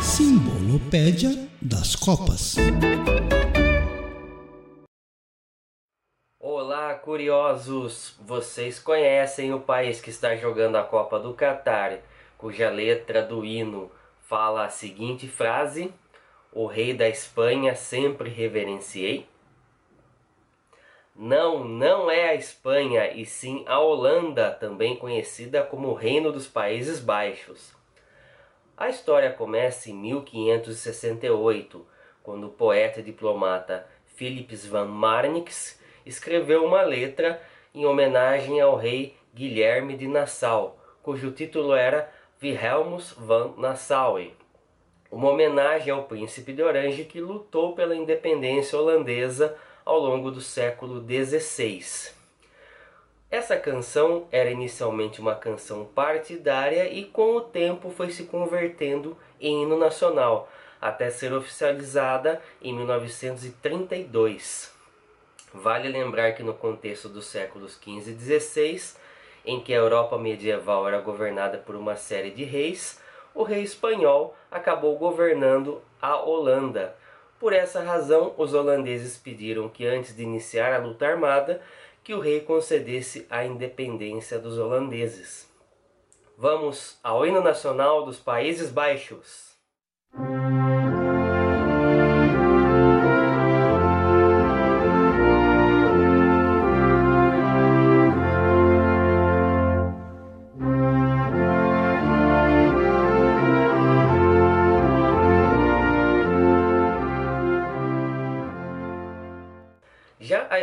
Simbolopédia 0.00 1.48
das 1.60 1.96
Copas. 1.96 2.54
Olá, 6.38 6.94
curiosos! 6.94 8.14
Vocês 8.20 8.78
conhecem 8.78 9.52
o 9.52 9.60
país 9.60 10.00
que 10.00 10.10
está 10.10 10.36
jogando 10.36 10.76
a 10.76 10.84
Copa 10.84 11.18
do 11.18 11.34
Catar, 11.34 11.98
cuja 12.38 12.70
letra 12.70 13.22
do 13.22 13.44
hino 13.44 13.90
fala 14.20 14.66
a 14.66 14.70
seguinte 14.70 15.26
frase: 15.26 15.92
O 16.52 16.66
rei 16.66 16.94
da 16.94 17.08
Espanha 17.08 17.74
sempre 17.74 18.30
reverenciei? 18.30 19.28
Não, 21.22 21.62
não 21.62 22.10
é 22.10 22.30
a 22.30 22.34
Espanha, 22.34 23.12
e 23.12 23.26
sim 23.26 23.62
a 23.66 23.78
Holanda, 23.78 24.52
também 24.52 24.96
conhecida 24.96 25.62
como 25.62 25.92
Reino 25.92 26.32
dos 26.32 26.48
Países 26.48 26.98
Baixos. 26.98 27.74
A 28.74 28.88
história 28.88 29.30
começa 29.30 29.90
em 29.90 29.92
1568, 29.92 31.86
quando 32.22 32.46
o 32.46 32.50
poeta 32.50 33.00
e 33.00 33.02
diplomata 33.02 33.86
Philips 34.06 34.64
van 34.64 34.86
Marnix 34.86 35.78
escreveu 36.06 36.64
uma 36.64 36.80
letra 36.80 37.38
em 37.74 37.84
homenagem 37.84 38.58
ao 38.58 38.74
rei 38.74 39.14
Guilherme 39.34 39.98
de 39.98 40.08
Nassau, 40.08 40.78
cujo 41.02 41.32
título 41.32 41.74
era 41.74 42.10
Wilhelmus 42.42 43.12
van 43.18 43.52
Nassau, 43.58 44.18
uma 45.10 45.28
homenagem 45.28 45.92
ao 45.92 46.04
príncipe 46.04 46.54
de 46.54 46.62
Orange 46.62 47.04
que 47.04 47.20
lutou 47.20 47.74
pela 47.74 47.94
independência 47.94 48.78
holandesa 48.78 49.54
ao 49.90 49.98
longo 49.98 50.30
do 50.30 50.40
século 50.40 51.04
XVI. 51.04 52.12
Essa 53.28 53.56
canção 53.56 54.28
era 54.30 54.48
inicialmente 54.48 55.20
uma 55.20 55.34
canção 55.34 55.84
partidária 55.84 56.88
e 56.88 57.06
com 57.06 57.34
o 57.34 57.40
tempo 57.40 57.90
foi 57.90 58.12
se 58.12 58.22
convertendo 58.22 59.16
em 59.40 59.64
hino 59.64 59.76
nacional, 59.76 60.48
até 60.80 61.10
ser 61.10 61.32
oficializada 61.32 62.40
em 62.62 62.72
1932. 62.72 64.72
Vale 65.52 65.88
lembrar 65.88 66.36
que 66.36 66.44
no 66.44 66.54
contexto 66.54 67.08
dos 67.08 67.26
séculos 67.26 67.72
XV 67.72 68.12
e 68.12 68.40
XVI, 68.40 68.94
em 69.44 69.58
que 69.58 69.74
a 69.74 69.78
Europa 69.78 70.16
medieval 70.16 70.86
era 70.86 71.00
governada 71.00 71.58
por 71.58 71.74
uma 71.74 71.96
série 71.96 72.30
de 72.30 72.44
reis, 72.44 73.00
o 73.34 73.42
rei 73.42 73.64
espanhol 73.64 74.36
acabou 74.52 74.96
governando 74.96 75.82
a 76.00 76.16
Holanda, 76.16 76.94
por 77.40 77.54
essa 77.54 77.82
razão, 77.82 78.34
os 78.36 78.52
holandeses 78.52 79.16
pediram 79.16 79.66
que 79.68 79.86
antes 79.86 80.14
de 80.14 80.22
iniciar 80.22 80.74
a 80.74 80.78
luta 80.78 81.06
armada, 81.06 81.62
que 82.04 82.12
o 82.12 82.20
rei 82.20 82.40
concedesse 82.40 83.26
a 83.30 83.44
independência 83.44 84.38
dos 84.38 84.58
holandeses. 84.58 85.50
Vamos 86.36 86.98
ao 87.02 87.26
hino 87.26 87.42
nacional 87.42 88.04
dos 88.04 88.18
Países 88.18 88.70
Baixos. 88.70 89.56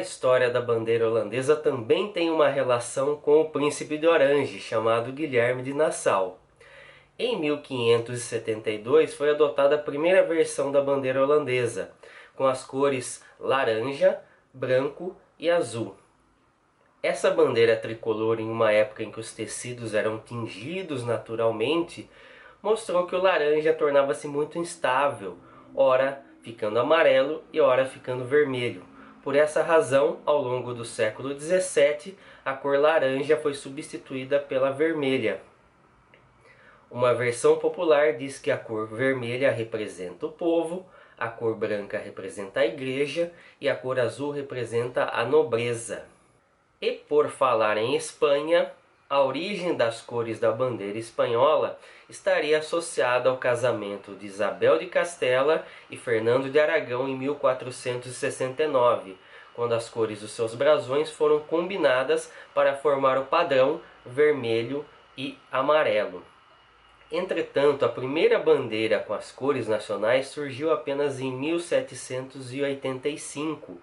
História 0.08 0.50
da 0.50 0.62
bandeira 0.62 1.06
holandesa 1.06 1.54
também 1.54 2.12
tem 2.12 2.30
uma 2.30 2.48
relação 2.48 3.18
com 3.18 3.42
o 3.42 3.50
príncipe 3.50 3.98
de 3.98 4.08
Orange, 4.08 4.58
chamado 4.58 5.12
Guilherme 5.12 5.62
de 5.62 5.74
Nassau. 5.74 6.40
Em 7.20 7.38
1572 7.38 9.14
foi 9.14 9.32
adotada 9.32 9.76
a 9.76 9.80
primeira 9.80 10.24
versão 10.24 10.72
da 10.72 10.82
bandeira 10.82 11.22
holandesa, 11.22 11.92
com 12.36 12.46
as 12.46 12.64
cores 12.64 13.22
laranja, 13.38 14.20
branco 14.54 15.16
e 15.38 15.50
azul. 15.50 15.96
Essa 17.04 17.30
bandeira 17.30 17.76
tricolor, 17.76 18.40
em 18.40 18.50
uma 18.50 18.72
época 18.72 19.04
em 19.04 19.12
que 19.12 19.20
os 19.20 19.34
tecidos 19.34 19.94
eram 19.94 20.20
tingidos 20.20 21.04
naturalmente, 21.04 22.10
mostrou 22.64 23.06
que 23.06 23.16
o 23.16 23.22
laranja 23.22 23.74
tornava-se 23.74 24.28
muito 24.28 24.58
instável, 24.58 25.38
ora 25.76 26.24
ficando 26.42 26.80
amarelo 26.80 27.44
e 27.52 27.60
ora 27.60 27.86
ficando 27.86 28.24
vermelho. 28.24 28.97
Por 29.28 29.36
essa 29.36 29.62
razão, 29.62 30.22
ao 30.26 30.42
longo 30.42 30.74
do 30.74 30.86
século 30.86 31.38
XVII, 31.38 32.18
a 32.46 32.54
cor 32.54 32.80
laranja 32.80 33.36
foi 33.36 33.54
substituída 33.54 34.40
pela 34.40 34.72
vermelha. 34.72 35.42
Uma 36.90 37.14
versão 37.14 37.58
popular 37.58 38.14
diz 38.14 38.40
que 38.40 38.50
a 38.50 38.58
cor 38.58 38.88
vermelha 38.88 39.52
representa 39.52 40.28
o 40.28 40.32
povo, 40.32 40.86
a 41.18 41.28
cor 41.28 41.58
branca 41.58 41.98
representa 41.98 42.62
a 42.62 42.66
igreja 42.66 43.30
e 43.60 43.68
a 43.68 43.76
cor 43.76 44.00
azul 44.00 44.32
representa 44.32 45.10
a 45.12 45.26
nobreza. 45.26 46.06
E 46.80 46.94
por 46.94 47.28
falar 47.28 47.76
em 47.76 47.98
Espanha, 47.98 48.72
a 49.10 49.22
origem 49.22 49.74
das 49.76 50.02
cores 50.02 50.40
da 50.40 50.52
bandeira 50.52 50.98
espanhola 50.98 51.80
estaria 52.10 52.58
associada 52.58 53.30
ao 53.30 53.38
casamento 53.38 54.14
de 54.16 54.26
Isabel 54.26 54.78
de 54.78 54.88
Castela 54.88 55.66
e 55.90 55.96
Fernando 55.96 56.50
de 56.50 56.60
Aragão 56.60 57.08
em 57.08 57.18
1469, 57.18 59.18
quando 59.54 59.72
as 59.74 59.88
cores 59.90 60.20
dos 60.20 60.32
seus 60.32 60.54
brasões 60.54 61.10
foram 61.10 61.40
combinadas 61.40 62.30
para 62.54 62.76
formar 62.76 63.18
o 63.18 63.24
padrão 63.26 63.80
vermelho 64.06 64.86
e 65.18 65.38
amarelo. 65.52 66.24
Entretanto, 67.10 67.86
a 67.86 67.90
primeira 67.90 68.38
bandeira 68.38 69.00
com 69.00 69.14
as 69.14 69.32
cores 69.32 69.70
nacionais 69.70 70.28
surgiu 70.28 70.74
apenas 70.74 71.22
em 71.22 71.32
1785, 71.32 73.80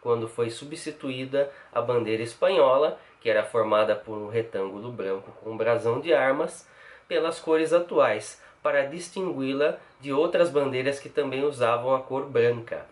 quando 0.00 0.26
foi 0.26 0.48
substituída 0.48 1.52
a 1.70 1.82
bandeira 1.82 2.22
espanhola, 2.22 2.98
que 3.22 3.30
era 3.30 3.44
formada 3.44 3.94
por 3.94 4.18
um 4.18 4.28
retângulo 4.28 4.90
branco 4.90 5.30
com 5.40 5.52
um 5.52 5.56
brasão 5.56 6.00
de 6.00 6.12
armas, 6.12 6.68
pelas 7.06 7.38
cores 7.38 7.72
atuais, 7.72 8.42
para 8.60 8.84
distingui-la 8.86 9.78
de 10.00 10.12
outras 10.12 10.50
bandeiras 10.50 10.98
que 10.98 11.08
também 11.08 11.44
usavam 11.44 11.94
a 11.94 12.00
cor 12.00 12.26
branca. 12.26 12.84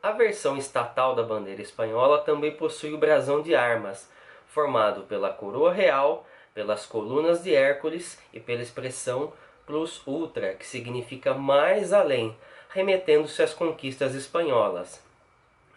A 0.00 0.12
versão 0.12 0.56
estatal 0.56 1.16
da 1.16 1.24
bandeira 1.24 1.60
espanhola 1.60 2.20
também 2.20 2.52
possui 2.52 2.94
o 2.94 2.98
brasão 2.98 3.42
de 3.42 3.56
armas, 3.56 4.08
formado 4.46 5.02
pela 5.02 5.32
coroa 5.32 5.72
real, 5.72 6.24
pelas 6.54 6.86
colunas 6.86 7.42
de 7.42 7.52
Hércules 7.52 8.22
e 8.32 8.38
pela 8.38 8.62
expressão 8.62 9.32
plus 9.66 10.00
ultra, 10.06 10.54
que 10.54 10.64
significa 10.64 11.34
mais 11.34 11.92
além, 11.92 12.36
remetendo-se 12.70 13.42
às 13.42 13.52
conquistas 13.52 14.14
espanholas 14.14 15.07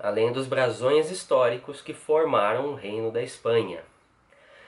além 0.01 0.31
dos 0.31 0.47
brasões 0.47 1.11
históricos 1.11 1.81
que 1.81 1.93
formaram 1.93 2.69
o 2.69 2.75
Reino 2.75 3.11
da 3.11 3.21
Espanha. 3.21 3.83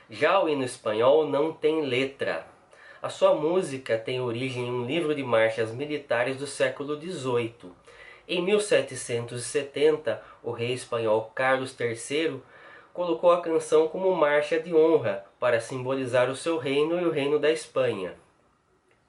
Já 0.10 0.40
o 0.40 0.48
hino 0.48 0.64
espanhol 0.64 1.28
não 1.28 1.52
tem 1.52 1.82
letra. 1.82 2.46
A 3.02 3.10
sua 3.10 3.34
música 3.34 3.98
tem 3.98 4.22
origem 4.22 4.68
em 4.68 4.72
um 4.72 4.86
livro 4.86 5.16
de 5.16 5.24
marchas 5.24 5.72
militares 5.72 6.38
do 6.38 6.46
século 6.46 7.00
XVIII. 7.02 7.72
Em 8.28 8.42
1770, 8.42 10.22
o 10.44 10.52
rei 10.52 10.72
espanhol 10.72 11.32
Carlos 11.34 11.76
III 11.80 12.40
colocou 12.94 13.32
a 13.32 13.42
canção 13.42 13.88
como 13.88 14.16
marcha 14.16 14.60
de 14.60 14.74
honra 14.74 15.26
para 15.40 15.60
simbolizar 15.60 16.30
o 16.30 16.36
seu 16.36 16.58
reino 16.58 17.02
e 17.02 17.06
o 17.06 17.12
reino 17.12 17.40
da 17.40 17.52
Espanha. 17.52 18.14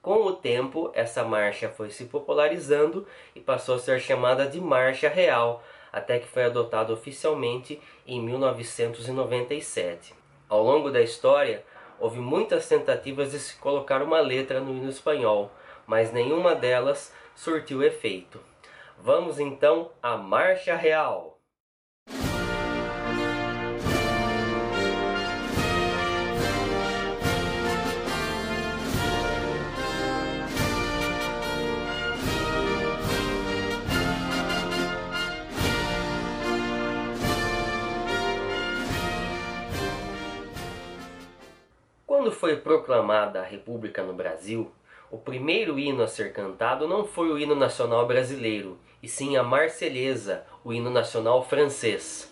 Com 0.01 0.25
o 0.25 0.33
tempo, 0.33 0.91
essa 0.93 1.23
marcha 1.23 1.69
foi 1.69 1.89
se 1.89 2.05
popularizando 2.05 3.07
e 3.33 3.39
passou 3.39 3.75
a 3.75 3.79
ser 3.79 3.99
chamada 3.99 4.45
de 4.45 4.59
Marcha 4.59 5.07
Real, 5.07 5.63
até 5.95 6.19
que 6.19 6.27
foi 6.27 6.43
adotado 6.43 6.91
oficialmente 6.91 7.81
em 8.05 8.21
1997. 8.21 10.13
Ao 10.49 10.61
longo 10.61 10.91
da 10.91 11.01
história, 11.01 11.63
houve 11.97 12.19
muitas 12.19 12.67
tentativas 12.67 13.31
de 13.31 13.39
se 13.39 13.55
colocar 13.55 14.03
uma 14.03 14.19
letra 14.19 14.59
no 14.59 14.75
hino 14.75 14.89
espanhol, 14.89 15.49
mas 15.87 16.11
nenhuma 16.11 16.53
delas 16.53 17.13
surtiu 17.33 17.81
efeito. 17.81 18.41
Vamos 18.99 19.39
então 19.39 19.89
à 20.03 20.17
Marcha 20.17 20.75
Real. 20.75 21.34
Foi 42.35 42.57
proclamada 42.57 43.39
a 43.39 43.43
República 43.43 44.03
no 44.03 44.13
Brasil, 44.13 44.71
o 45.09 45.17
primeiro 45.17 45.79
hino 45.79 46.03
a 46.03 46.07
ser 46.07 46.33
cantado 46.33 46.87
não 46.87 47.05
foi 47.05 47.31
o 47.31 47.39
hino 47.39 47.55
nacional 47.55 48.05
brasileiro, 48.05 48.77
e 49.01 49.07
sim 49.07 49.37
a 49.37 49.43
Marselhesa, 49.43 50.45
o 50.63 50.73
hino 50.73 50.89
nacional 50.89 51.43
francês. 51.43 52.31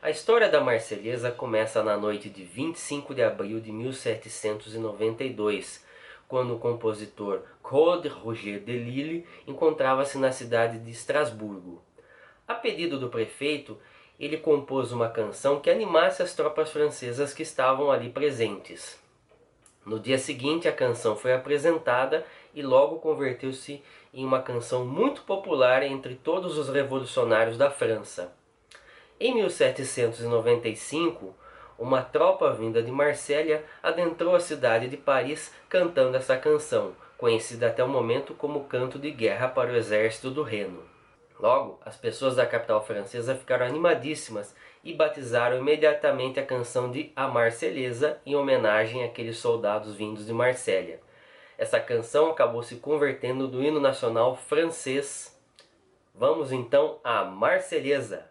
A 0.00 0.08
história 0.08 0.48
da 0.48 0.60
Marselhesa 0.60 1.30
começa 1.30 1.82
na 1.82 1.96
noite 1.96 2.30
de 2.30 2.42
25 2.42 3.14
de 3.14 3.22
abril 3.22 3.60
de 3.60 3.70
1792, 3.70 5.84
quando 6.26 6.54
o 6.54 6.58
compositor 6.58 7.42
Claude 7.62 8.08
Roger 8.08 8.60
de 8.60 8.72
Lille 8.72 9.26
encontrava-se 9.46 10.16
na 10.16 10.32
cidade 10.32 10.78
de 10.78 10.90
Estrasburgo. 10.90 11.82
A 12.48 12.54
pedido 12.54 12.98
do 12.98 13.10
prefeito, 13.10 13.76
ele 14.20 14.36
compôs 14.36 14.92
uma 14.92 15.08
canção 15.08 15.58
que 15.58 15.70
animasse 15.70 16.22
as 16.22 16.34
tropas 16.34 16.70
francesas 16.70 17.32
que 17.32 17.42
estavam 17.42 17.90
ali 17.90 18.10
presentes. 18.10 19.00
No 19.84 19.98
dia 19.98 20.18
seguinte, 20.18 20.68
a 20.68 20.72
canção 20.72 21.16
foi 21.16 21.32
apresentada 21.32 22.26
e 22.54 22.60
logo 22.60 22.98
converteu-se 22.98 23.82
em 24.12 24.22
uma 24.22 24.42
canção 24.42 24.84
muito 24.84 25.22
popular 25.22 25.82
entre 25.82 26.16
todos 26.16 26.58
os 26.58 26.68
revolucionários 26.68 27.56
da 27.56 27.70
França. 27.70 28.30
Em 29.18 29.34
1795, 29.34 31.34
uma 31.78 32.02
tropa 32.02 32.52
vinda 32.52 32.82
de 32.82 32.90
Marsella 32.90 33.62
adentrou 33.82 34.34
a 34.34 34.40
cidade 34.40 34.86
de 34.86 34.98
Paris 34.98 35.50
cantando 35.66 36.18
essa 36.18 36.36
canção, 36.36 36.94
conhecida 37.16 37.68
até 37.68 37.82
o 37.82 37.88
momento 37.88 38.34
como 38.34 38.64
canto 38.64 38.98
de 38.98 39.10
guerra 39.10 39.48
para 39.48 39.72
o 39.72 39.76
exército 39.76 40.30
do 40.30 40.42
Reno. 40.42 40.89
Logo, 41.40 41.80
as 41.84 41.96
pessoas 41.96 42.36
da 42.36 42.44
capital 42.44 42.84
francesa 42.84 43.34
ficaram 43.34 43.64
animadíssimas 43.64 44.54
e 44.84 44.92
batizaram 44.92 45.56
imediatamente 45.58 46.38
a 46.38 46.44
canção 46.44 46.90
de 46.90 47.12
A 47.16 47.26
Marselhesa 47.28 48.20
em 48.26 48.36
homenagem 48.36 49.04
àqueles 49.04 49.38
soldados 49.38 49.94
vindos 49.94 50.26
de 50.26 50.34
Marsella. 50.34 50.98
Essa 51.56 51.80
canção 51.80 52.30
acabou 52.30 52.62
se 52.62 52.76
convertendo 52.76 53.48
do 53.48 53.62
hino 53.62 53.80
nacional 53.80 54.36
francês. 54.36 55.38
Vamos 56.14 56.52
então 56.52 56.98
à 57.02 57.24
Marselhesa. 57.24 58.28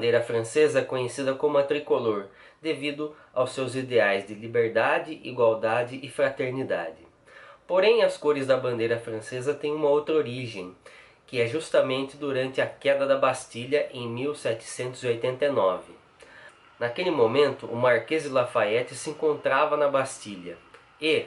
Bandeira 0.00 0.22
francesa 0.22 0.80
é 0.80 0.82
conhecida 0.82 1.34
como 1.34 1.58
a 1.58 1.62
tricolor, 1.62 2.28
devido 2.62 3.14
aos 3.34 3.52
seus 3.52 3.74
ideais 3.74 4.26
de 4.26 4.32
liberdade, 4.32 5.20
igualdade 5.22 6.00
e 6.02 6.08
fraternidade. 6.08 7.06
Porém, 7.66 8.02
as 8.02 8.16
cores 8.16 8.46
da 8.46 8.56
bandeira 8.56 8.98
francesa 8.98 9.52
têm 9.52 9.74
uma 9.74 9.90
outra 9.90 10.14
origem, 10.14 10.74
que 11.26 11.38
é 11.38 11.46
justamente 11.46 12.16
durante 12.16 12.62
a 12.62 12.66
queda 12.66 13.06
da 13.06 13.18
Bastilha 13.18 13.90
em 13.92 14.08
1789. 14.08 15.92
Naquele 16.78 17.10
momento, 17.10 17.66
o 17.66 17.76
Marquês 17.76 18.22
de 18.22 18.30
Lafayette 18.30 18.94
se 18.94 19.10
encontrava 19.10 19.76
na 19.76 19.88
Bastilha 19.88 20.56
e, 20.98 21.26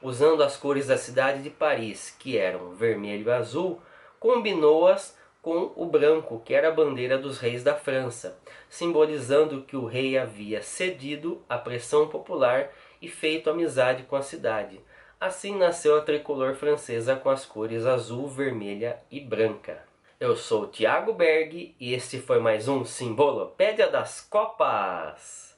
usando 0.00 0.44
as 0.44 0.56
cores 0.56 0.86
da 0.86 0.96
cidade 0.96 1.42
de 1.42 1.50
Paris, 1.50 2.14
que 2.20 2.38
eram 2.38 2.72
vermelho 2.76 3.28
e 3.28 3.32
azul, 3.32 3.82
combinou-as 4.20 5.20
com 5.42 5.72
o 5.74 5.84
branco, 5.84 6.40
que 6.44 6.54
era 6.54 6.68
a 6.68 6.72
bandeira 6.72 7.18
dos 7.18 7.38
reis 7.38 7.64
da 7.64 7.74
França, 7.74 8.38
simbolizando 8.70 9.64
que 9.64 9.76
o 9.76 9.84
rei 9.84 10.16
havia 10.16 10.62
cedido 10.62 11.42
à 11.48 11.58
pressão 11.58 12.08
popular 12.08 12.70
e 13.02 13.08
feito 13.08 13.50
amizade 13.50 14.04
com 14.04 14.14
a 14.14 14.22
cidade. 14.22 14.80
Assim 15.20 15.58
nasceu 15.58 15.98
a 15.98 16.00
tricolor 16.00 16.54
francesa 16.54 17.16
com 17.16 17.28
as 17.28 17.44
cores 17.44 17.84
azul, 17.84 18.28
vermelha 18.28 19.02
e 19.10 19.18
branca. 19.18 19.82
Eu 20.20 20.36
sou 20.36 20.62
o 20.62 20.66
Thiago 20.68 21.12
Berg 21.12 21.74
e 21.78 21.92
este 21.92 22.20
foi 22.20 22.38
mais 22.38 22.68
um 22.68 22.84
Simbolopédia 22.84 23.90
das 23.90 24.20
Copas. 24.20 25.56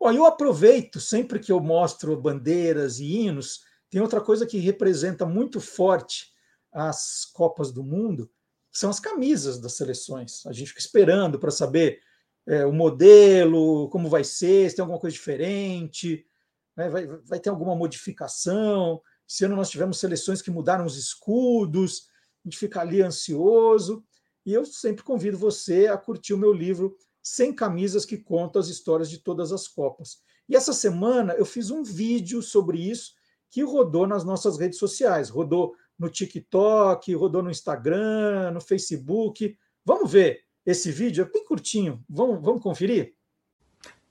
Bom, 0.00 0.10
eu 0.10 0.24
aproveito 0.24 0.98
sempre 0.98 1.38
que 1.38 1.52
eu 1.52 1.60
mostro 1.60 2.16
bandeiras 2.16 3.00
e 3.00 3.20
hinos, 3.20 3.60
tem 3.90 4.00
outra 4.00 4.20
coisa 4.20 4.46
que 4.46 4.58
representa 4.58 5.26
muito 5.26 5.60
forte 5.60 6.33
as 6.74 7.24
Copas 7.24 7.70
do 7.70 7.84
Mundo, 7.84 8.28
são 8.72 8.90
as 8.90 8.98
camisas 8.98 9.60
das 9.60 9.74
seleções. 9.74 10.44
A 10.46 10.52
gente 10.52 10.68
fica 10.68 10.80
esperando 10.80 11.38
para 11.38 11.52
saber 11.52 12.00
é, 12.46 12.66
o 12.66 12.72
modelo, 12.72 13.88
como 13.88 14.08
vai 14.08 14.24
ser, 14.24 14.68
se 14.68 14.76
tem 14.76 14.82
alguma 14.82 14.98
coisa 14.98 15.14
diferente, 15.14 16.26
né, 16.76 16.88
vai, 16.88 17.06
vai 17.06 17.38
ter 17.38 17.50
alguma 17.50 17.76
modificação. 17.76 19.00
Esse 19.28 19.44
ano 19.44 19.54
nós 19.54 19.70
tivemos 19.70 19.98
seleções 20.00 20.42
que 20.42 20.50
mudaram 20.50 20.84
os 20.84 20.98
escudos, 20.98 22.08
a 22.44 22.48
gente 22.48 22.58
fica 22.58 22.80
ali 22.80 23.00
ansioso. 23.00 24.04
E 24.44 24.52
eu 24.52 24.64
sempre 24.66 25.04
convido 25.04 25.38
você 25.38 25.86
a 25.86 25.96
curtir 25.96 26.34
o 26.34 26.38
meu 26.38 26.52
livro 26.52 26.96
100 27.22 27.54
Camisas 27.54 28.04
que 28.04 28.18
conta 28.18 28.58
as 28.58 28.68
histórias 28.68 29.08
de 29.08 29.18
todas 29.18 29.52
as 29.52 29.66
Copas. 29.66 30.18
E 30.48 30.54
essa 30.54 30.72
semana 30.72 31.32
eu 31.34 31.46
fiz 31.46 31.70
um 31.70 31.82
vídeo 31.82 32.42
sobre 32.42 32.78
isso 32.78 33.14
que 33.50 33.62
rodou 33.62 34.06
nas 34.06 34.24
nossas 34.24 34.58
redes 34.58 34.78
sociais, 34.78 35.30
rodou 35.30 35.74
no 35.98 36.08
TikTok, 36.08 37.14
rodou 37.14 37.42
no 37.42 37.50
Instagram, 37.50 38.50
no 38.52 38.60
Facebook. 38.60 39.56
Vamos 39.84 40.10
ver 40.10 40.44
esse 40.64 40.90
vídeo, 40.90 41.22
é 41.22 41.30
bem 41.30 41.44
curtinho. 41.44 42.02
Vamos, 42.08 42.42
vamos 42.42 42.62
conferir? 42.62 43.14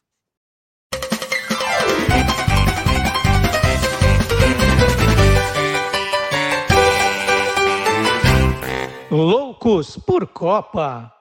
Loucos 9.15 9.95
por 9.95 10.27
Copa. 10.27 11.11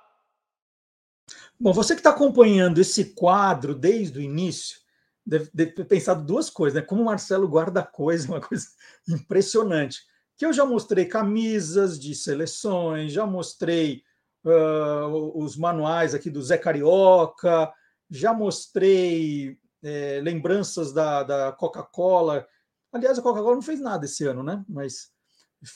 Bom, 1.59 1.73
você 1.73 1.95
que 1.95 2.01
está 2.01 2.11
acompanhando 2.11 2.81
esse 2.81 3.15
quadro 3.15 3.73
desde 3.75 4.19
o 4.19 4.23
início, 4.23 4.79
deve, 5.25 5.49
deve 5.55 5.73
ter 5.73 5.85
pensado 5.85 6.25
duas 6.25 6.51
coisas, 6.51 6.81
né? 6.81 6.85
Como 6.85 7.03
o 7.03 7.05
Marcelo 7.05 7.47
guarda 7.47 7.85
coisa, 7.85 8.27
uma 8.29 8.41
coisa 8.41 8.66
impressionante. 9.09 10.03
Que 10.37 10.45
eu 10.45 10.53
já 10.53 10.66
mostrei 10.66 11.05
camisas 11.05 11.99
de 11.99 12.15
seleções, 12.16 13.12
já 13.12 13.25
mostrei 13.25 14.03
uh, 14.45 15.39
os 15.39 15.57
manuais 15.57 16.15
aqui 16.15 16.29
do 16.29 16.43
Zé 16.43 16.59
Carioca, 16.59 17.73
já 18.11 18.35
mostrei 18.35 19.57
é, 19.85 20.21
lembranças 20.21 20.93
da, 20.93 21.23
da 21.23 21.53
Coca-Cola. 21.53 22.45
Aliás, 22.93 23.19
a 23.19 23.23
Coca-Cola 23.23 23.55
não 23.55 23.62
fez 23.62 23.81
nada 23.81 24.05
esse 24.05 24.27
ano, 24.27 24.43
né? 24.43 24.65
Mas 24.69 25.14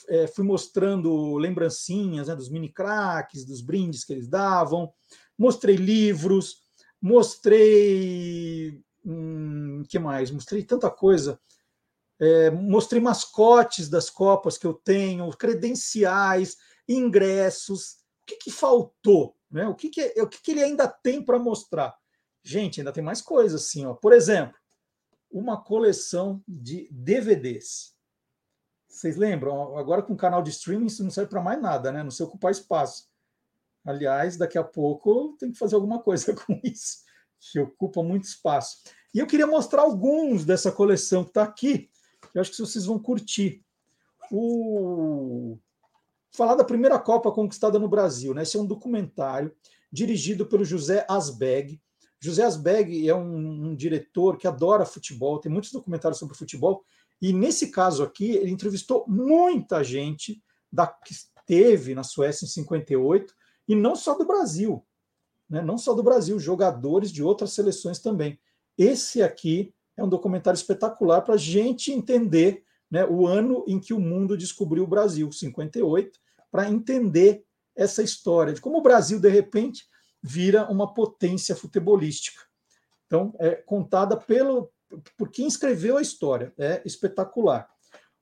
é, 0.09 0.27
fui 0.27 0.44
mostrando 0.44 1.36
lembrancinhas 1.36 2.28
né, 2.28 2.36
dos 2.36 2.48
mini 2.48 2.73
craques, 2.73 3.44
dos 3.44 3.60
brindes 3.60 4.05
que 4.05 4.12
eles 4.12 4.28
davam 4.28 4.93
mostrei 5.39 5.77
livros, 5.77 6.62
mostrei. 7.01 8.82
Hum, 9.06 9.85
que 9.89 9.98
mais? 9.98 10.31
Mostrei 10.31 10.65
tanta 10.65 10.90
coisa. 10.90 11.40
É, 12.20 12.51
mostrei 12.51 13.01
mascotes 13.01 13.89
das 13.89 14.10
Copas 14.10 14.59
que 14.59 14.66
eu 14.66 14.74
tenho, 14.74 15.31
credenciais, 15.31 16.56
ingressos. 16.89 17.93
O 18.23 18.27
que, 18.27 18.36
que 18.36 18.51
faltou? 18.51 19.36
Né? 19.48 19.66
O, 19.69 19.74
que, 19.74 19.89
que, 19.89 20.20
o 20.20 20.27
que, 20.27 20.43
que 20.43 20.51
ele 20.51 20.65
ainda 20.65 20.89
tem 20.89 21.24
para 21.24 21.39
mostrar? 21.39 21.97
Gente, 22.43 22.81
ainda 22.81 22.93
tem 22.93 23.05
mais 23.05 23.23
coisas 23.23 23.62
assim. 23.62 23.86
Ó. 23.86 23.94
Por 23.94 24.12
exemplo, 24.12 24.59
uma 25.31 25.62
coleção 25.62 26.43
de 26.47 26.89
DVDs. 26.90 27.94
Vocês 28.89 29.16
lembram? 29.16 29.77
Agora 29.77 30.02
com 30.02 30.15
o 30.15 30.16
canal 30.16 30.43
de 30.43 30.51
streaming 30.51 30.86
isso 30.86 31.05
não 31.05 31.10
serve 31.10 31.31
para 31.31 31.43
mais 31.43 31.60
nada, 31.60 31.93
né? 31.93 32.02
Não 32.02 32.10
se 32.10 32.23
ocupar 32.23 32.51
espaço. 32.51 33.09
Aliás, 33.85 34.36
daqui 34.36 34.59
a 34.59 34.65
pouco 34.65 35.36
tem 35.39 35.52
que 35.52 35.59
fazer 35.59 35.74
alguma 35.74 36.01
coisa 36.01 36.35
com 36.35 36.60
isso, 36.65 37.05
que 37.39 37.60
ocupa 37.60 38.02
muito 38.02 38.24
espaço. 38.24 38.82
E 39.15 39.19
eu 39.19 39.27
queria 39.27 39.47
mostrar 39.47 39.82
alguns 39.82 40.44
dessa 40.44 40.73
coleção 40.73 41.23
que 41.23 41.31
está 41.31 41.43
aqui, 41.43 41.90
que 42.32 42.39
eu 42.39 42.40
acho 42.40 42.51
que 42.51 42.59
vocês 42.59 42.85
vão 42.85 42.98
curtir. 42.98 43.65
O... 44.31 45.59
Falar 46.31 46.55
da 46.55 46.65
primeira 46.65 46.98
Copa 46.98 47.32
conquistada 47.32 47.78
no 47.78 47.89
Brasil. 47.89 48.35
Né? 48.35 48.43
Esse 48.43 48.56
é 48.56 48.60
um 48.60 48.66
documentário 48.66 49.55
dirigido 49.90 50.47
pelo 50.47 50.65
José 50.65 51.06
Asbeg. 51.09 51.81
José 52.20 52.43
Asbeg 52.43 53.09
é 53.09 53.15
um, 53.15 53.69
um 53.69 53.74
diretor 53.74 54.36
que 54.36 54.47
adora 54.47 54.85
futebol, 54.85 55.39
tem 55.39 55.51
muitos 55.51 55.73
documentários 55.73 56.19
sobre 56.19 56.36
futebol, 56.36 56.85
e 57.20 57.32
nesse 57.32 57.70
caso 57.70 58.03
aqui, 58.03 58.31
ele 58.31 58.51
entrevistou 58.51 59.05
muita 59.09 59.82
gente 59.82 60.43
da, 60.70 60.86
que 60.86 61.15
teve 61.47 61.95
na 61.95 62.05
Suécia 62.05 62.45
em 62.45 62.49
58 62.49 63.35
e 63.66 63.74
não 63.74 63.97
só 63.97 64.15
do 64.15 64.27
Brasil, 64.27 64.85
né? 65.49 65.62
não 65.62 65.77
só 65.78 65.95
do 65.95 66.03
Brasil, 66.03 66.39
jogadores 66.39 67.11
de 67.11 67.23
outras 67.23 67.53
seleções 67.53 67.99
também. 67.99 68.39
Esse 68.77 69.23
aqui 69.23 69.74
é 69.97 70.05
um 70.05 70.09
documentário 70.09 70.57
espetacular 70.57 71.23
para 71.23 71.35
a 71.35 71.39
gente 71.39 71.90
entender 71.90 72.62
né, 72.90 73.05
o 73.05 73.27
ano 73.27 73.65
em 73.66 73.81
que 73.81 73.93
o 73.93 74.01
mundo 74.01 74.36
descobriu 74.36 74.85
o 74.85 74.89
Brasil, 74.89 75.31
58, 75.31 76.19
para 76.51 76.70
entender 76.70 77.45
essa 77.74 78.03
história 78.03 78.53
de 78.53 78.61
como 78.61 78.78
o 78.78 78.82
Brasil, 78.82 79.20
de 79.20 79.28
repente, 79.28 79.85
vira 80.23 80.70
uma 80.70 80.93
potência 80.95 81.55
futebolística. 81.55 82.43
Então, 83.07 83.35
é 83.39 83.55
contada 83.55 84.16
pelo, 84.16 84.70
por 85.16 85.31
quem 85.31 85.47
escreveu 85.47 85.97
a 85.97 86.02
história. 86.02 86.52
É 86.59 86.82
espetacular. 86.85 87.69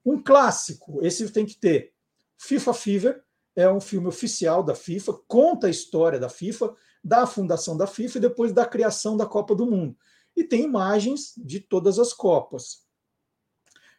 Um 0.05 0.21
clássico, 0.21 0.99
esse 1.05 1.29
tem 1.31 1.45
que 1.45 1.55
ter. 1.55 1.93
FIFA 2.37 2.73
Fever, 2.73 3.23
é 3.55 3.69
um 3.69 3.81
filme 3.81 4.07
oficial 4.07 4.61
da 4.61 4.75
FIFA, 4.75 5.13
conta 5.27 5.67
a 5.67 5.69
história 5.69 6.19
da 6.19 6.29
FIFA, 6.29 6.75
da 7.03 7.25
fundação 7.25 7.75
da 7.75 7.87
FIFA 7.87 8.17
e 8.17 8.21
depois 8.21 8.53
da 8.53 8.65
criação 8.65 9.17
da 9.17 9.25
Copa 9.25 9.55
do 9.55 9.65
Mundo. 9.65 9.97
e 10.35 10.43
tem 10.43 10.63
imagens 10.63 11.33
de 11.35 11.59
todas 11.59 11.97
as 11.97 12.13
Copas. 12.13 12.85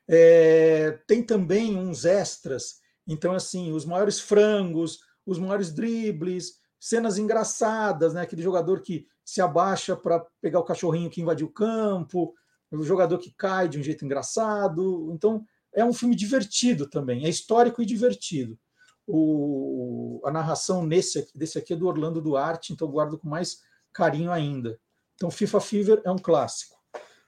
É, 0.06 0.92
tem 1.08 1.20
também 1.20 1.76
uns 1.76 2.04
extras, 2.04 2.80
então, 3.08 3.32
assim, 3.32 3.72
os 3.72 3.84
maiores 3.84 4.20
frangos, 4.20 5.00
os 5.26 5.38
maiores 5.38 5.72
dribles, 5.72 6.60
cenas 6.78 7.18
engraçadas, 7.18 8.14
né? 8.14 8.20
Aquele 8.20 8.42
jogador 8.42 8.82
que 8.82 9.06
se 9.24 9.40
abaixa 9.40 9.96
para 9.96 10.20
pegar 10.40 10.60
o 10.60 10.64
cachorrinho 10.64 11.10
que 11.10 11.20
invadiu 11.20 11.48
o 11.48 11.52
campo, 11.52 12.34
o 12.70 12.82
jogador 12.82 13.18
que 13.18 13.30
cai 13.30 13.68
de 13.68 13.78
um 13.78 13.82
jeito 13.82 14.04
engraçado. 14.04 15.10
Então, 15.12 15.44
é 15.72 15.84
um 15.84 15.92
filme 15.92 16.14
divertido 16.14 16.88
também, 16.88 17.24
é 17.24 17.28
histórico 17.28 17.82
e 17.82 17.86
divertido. 17.86 18.58
O, 19.06 20.20
a 20.24 20.30
narração 20.30 20.84
nesse 20.84 21.26
desse 21.34 21.58
aqui 21.58 21.72
é 21.72 21.76
do 21.76 21.86
Orlando 21.86 22.20
Duarte, 22.20 22.72
então 22.72 22.90
guardo 22.90 23.18
com 23.18 23.28
mais 23.28 23.62
carinho 23.92 24.30
ainda. 24.30 24.78
Então, 25.14 25.30
FIFA 25.30 25.60
Fever 25.60 26.02
é 26.04 26.10
um 26.10 26.18
clássico. 26.18 26.76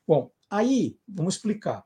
Bom, 0.07 0.31
aí, 0.49 0.99
vamos 1.09 1.37
explicar. 1.37 1.85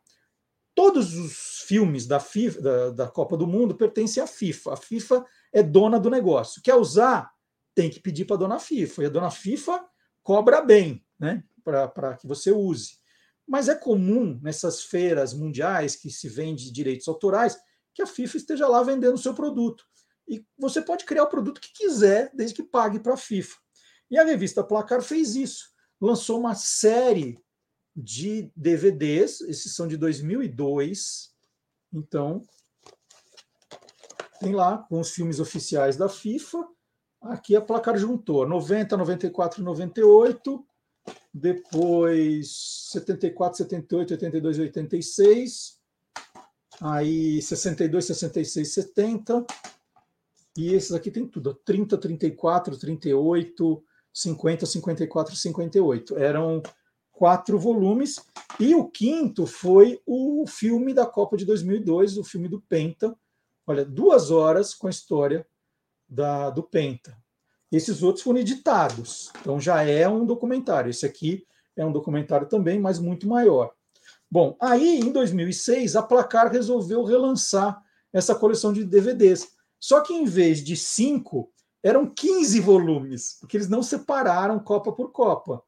Todos 0.75 1.15
os 1.15 1.63
filmes 1.67 2.07
da, 2.07 2.19
FIFA, 2.19 2.61
da, 2.61 2.91
da 2.91 3.09
Copa 3.09 3.37
do 3.37 3.47
Mundo 3.47 3.77
pertencem 3.77 4.23
à 4.23 4.27
FIFA. 4.27 4.73
A 4.73 4.77
FIFA 4.77 5.25
é 5.53 5.63
dona 5.63 6.01
do 6.01 6.11
negócio. 6.11 6.61
Quer 6.61 6.75
usar? 6.75 7.33
Tem 7.75 7.89
que 7.89 8.01
pedir 8.01 8.25
para 8.25 8.37
a 8.37 8.39
dona 8.39 8.59
FIFA. 8.59 9.03
E 9.03 9.07
a 9.07 9.11
dona 9.11 9.31
FIFA 9.31 9.85
cobra 10.23 10.61
bem, 10.61 11.05
né? 11.19 11.45
Para 11.63 12.17
que 12.17 12.27
você 12.27 12.51
use. 12.51 12.99
Mas 13.47 13.69
é 13.69 13.75
comum 13.75 14.39
nessas 14.43 14.83
feiras 14.83 15.35
mundiais 15.35 15.97
que 15.97 16.11
se 16.11 16.29
vende 16.29 16.73
direitos 16.73 17.07
autorais 17.09 17.59
que 17.95 18.03
a 18.03 18.07
FIFA 18.07 18.37
esteja 18.37 18.67
lá 18.67 18.83
vendendo 18.83 19.15
o 19.15 19.19
seu 19.19 19.35
produto. 19.35 19.85
E 20.27 20.45
você 20.59 20.81
pode 20.81 21.05
criar 21.05 21.25
o 21.25 21.29
produto 21.29 21.61
que 21.61 21.73
quiser, 21.73 22.31
desde 22.35 22.57
que 22.57 22.63
pague 22.63 22.99
para 22.99 23.15
a 23.15 23.19
FIFA. 23.19 23.57
E 24.11 24.19
a 24.19 24.25
revista 24.25 24.65
Placar 24.65 25.03
fez 25.03 25.37
isso. 25.37 25.69
Lançou 26.01 26.39
uma 26.39 26.55
série 26.55 27.39
de 27.95 28.51
DVDs, 28.57 29.41
esses 29.43 29.75
são 29.75 29.87
de 29.87 29.97
2002. 29.97 31.33
Então, 31.93 32.43
tem 34.41 34.53
lá 34.53 34.79
com 34.79 34.99
os 34.99 35.11
filmes 35.11 35.39
oficiais 35.39 35.97
da 35.97 36.09
FIFA. 36.09 36.67
Aqui 37.23 37.55
a 37.55 37.61
Placar 37.61 37.97
juntou 37.97 38.47
90, 38.47 38.97
94 38.97 39.63
98 39.63 40.67
depois 41.35 42.91
74, 42.93 43.59
78, 43.59 44.15
82 44.15 44.59
86, 44.61 45.81
aí 46.81 47.43
62, 47.43 48.05
66, 48.05 48.73
70, 48.73 49.45
e 50.57 50.73
esses 50.73 50.93
aqui 50.93 51.11
tem 51.11 51.27
tudo, 51.27 51.53
30, 51.53 51.99
34, 51.99 52.79
38, 52.79 53.85
50, 54.13 54.67
54, 54.67 55.35
58. 55.35 56.17
Eram 56.17 56.63
quatro 57.11 57.59
volumes, 57.59 58.21
e 58.61 58.73
o 58.73 58.89
quinto 58.89 59.45
foi 59.45 60.01
o 60.07 60.47
filme 60.47 60.95
da 60.95 61.05
Copa 61.05 61.37
de 61.37 61.45
2002, 61.45 62.17
o 62.17 62.23
filme 62.23 62.49
do 62.49 62.61
Penta. 62.61 63.17
Olha, 63.67 63.85
duas 63.85 64.31
horas 64.31 64.73
com 64.73 64.87
a 64.87 64.91
história 64.91 65.45
da, 66.09 66.51
do 66.51 66.63
Penta. 66.63 67.24
Esses 67.75 68.03
outros 68.03 68.23
foram 68.23 68.39
editados, 68.39 69.33
então 69.41 69.61
já 69.61 69.83
é 69.83 70.09
um 70.09 70.25
documentário. 70.25 70.91
Esse 70.91 71.05
aqui 71.05 71.45
é 71.77 71.85
um 71.85 71.91
documentário 71.91 72.49
também, 72.49 72.79
mas 72.79 72.99
muito 72.99 73.27
maior. 73.27 73.73
Bom, 74.31 74.57
aí 74.61 75.01
em 75.01 75.11
2006 75.11 75.97
a 75.97 76.03
Placar 76.03 76.53
resolveu 76.53 77.03
relançar 77.03 77.83
essa 78.13 78.35
coleção 78.35 78.73
de 78.73 78.85
DVDs. 78.85 79.49
Só 79.81 80.01
que 80.01 80.15
em 80.15 80.25
vez 80.25 80.63
de 80.63 80.77
cinco, 80.77 81.53
eram 81.83 82.07
15 82.07 82.61
volumes, 82.61 83.37
porque 83.41 83.57
eles 83.57 83.69
não 83.69 83.83
separaram 83.83 84.59
Copa 84.61 84.93
por 84.93 85.11
Copa. 85.11 85.63